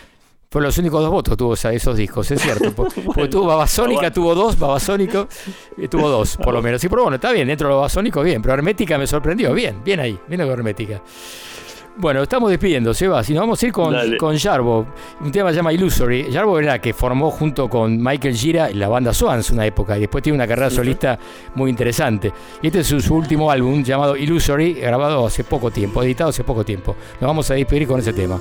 Fueron 0.51 0.69
los 0.69 0.79
únicos 0.79 1.01
dos 1.03 1.11
votos 1.11 1.37
tuvo 1.37 1.55
esa- 1.55 1.73
esos 1.73 1.97
discos, 1.97 2.31
es 2.31 2.41
cierto. 2.41 2.73
Po- 2.77 2.87
Porque 3.05 3.27
tuvo 3.29 3.47
Babasónica, 3.49 3.99
aguante. 4.03 4.15
tuvo 4.15 4.35
dos, 4.37 4.57
Babasónico, 4.59 5.27
eh, 5.77 5.89
tuvo 5.89 6.09
dos, 6.09 6.37
por 6.37 6.55
lo 6.55 6.63
menos. 6.63 6.81
Sí, 6.81 6.89
pero 6.89 7.03
bueno, 7.03 7.17
está 7.17 7.33
bien, 7.33 7.49
dentro 7.49 7.67
de 7.67 7.73
los 7.73 7.79
Babasónicos, 7.79 8.25
bien. 8.25 8.41
Pero 8.41 8.55
Hermética 8.55 8.97
me 8.97 9.07
sorprendió, 9.09 9.53
bien, 9.53 9.83
bien 9.85 9.99
ahí, 10.01 10.17
bien 10.29 10.41
con 10.41 10.51
Hermética. 10.51 11.03
Bueno, 11.97 12.25
estamos 12.25 12.51
despidiendo, 12.51 12.93
Seba. 12.93 13.23
Si 13.23 13.33
nos 13.33 13.43
vamos 13.43 13.63
a 13.63 13.67
ir 13.67 13.73
con, 13.73 13.93
Dale. 13.93 14.17
con 14.17 14.37
Jarbo, 14.37 14.85
un 15.21 15.31
tema 15.31 15.49
que 15.49 15.55
se 15.55 15.57
llama 15.59 15.73
Illusory. 15.73 16.33
Jarbo 16.33 16.59
era 16.59 16.81
que 16.81 16.93
formó 16.93 17.31
junto 17.31 17.69
con 17.69 18.03
Michael 18.03 18.35
Gira 18.35 18.69
la 18.71 18.89
banda 18.89 19.15
Swans 19.15 19.51
una 19.51 19.65
época 19.65 19.97
y 19.97 20.01
después 20.01 20.23
tiene 20.23 20.35
una 20.37 20.49
carrera 20.49 20.71
solista 20.71 21.17
muy 21.55 21.71
interesante. 21.71 22.33
Y 22.63 22.67
este 22.67 22.81
es 22.81 22.89
su, 22.89 23.01
su 23.01 23.15
último 23.15 23.49
álbum 23.49 23.85
llamado 23.85 24.17
Illusory, 24.17 24.75
grabado 24.75 25.25
hace 25.25 25.45
poco 25.45 25.71
tiempo, 25.71 26.03
editado 26.03 26.31
hace 26.31 26.43
poco 26.43 26.65
tiempo. 26.65 26.97
Nos 27.21 27.29
vamos 27.29 27.49
a 27.53 27.55
despedir 27.55 27.87
con 27.87 28.01
ese 28.01 28.13
tema. 28.13 28.41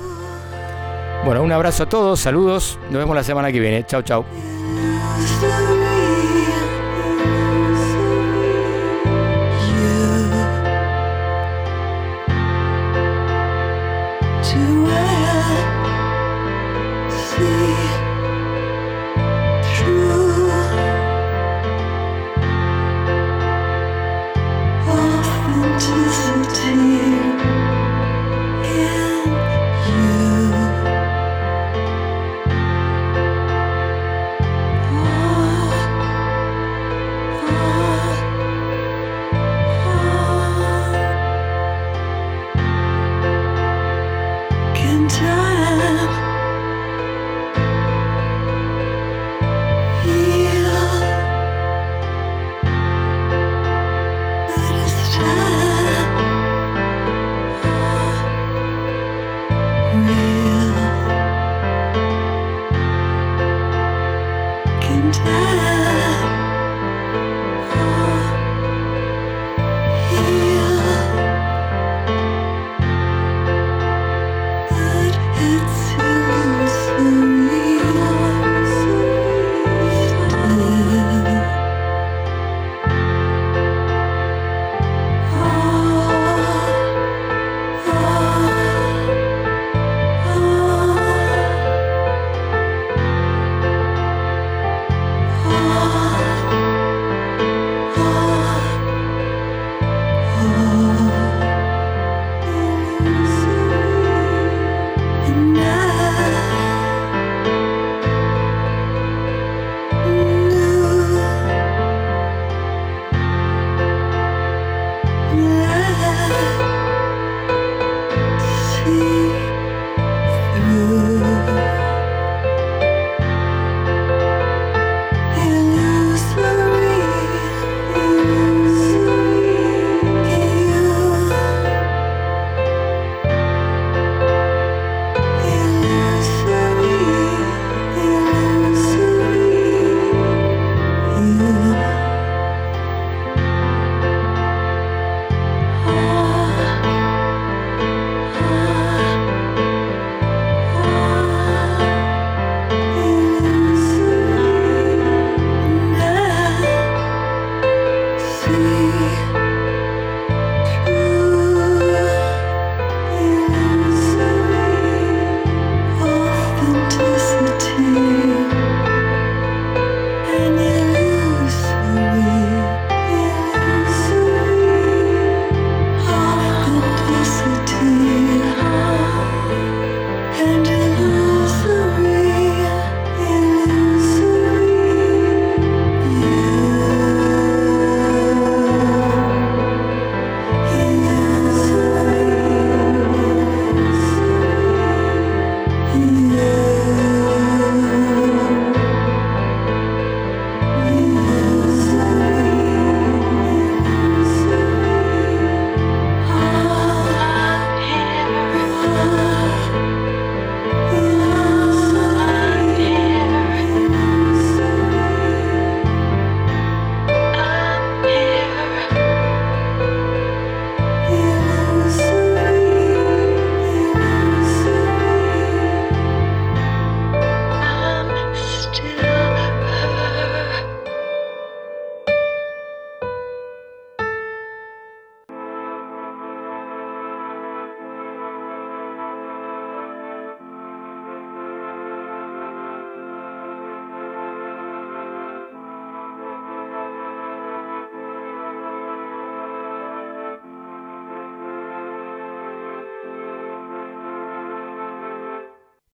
Bueno, 1.24 1.42
un 1.42 1.52
abrazo 1.52 1.84
a 1.84 1.88
todos, 1.88 2.18
saludos, 2.18 2.76
nos 2.90 2.98
vemos 2.98 3.14
la 3.14 3.22
semana 3.22 3.52
que 3.52 3.60
viene. 3.60 3.86
Chau, 3.86 4.02
chau. 4.02 4.24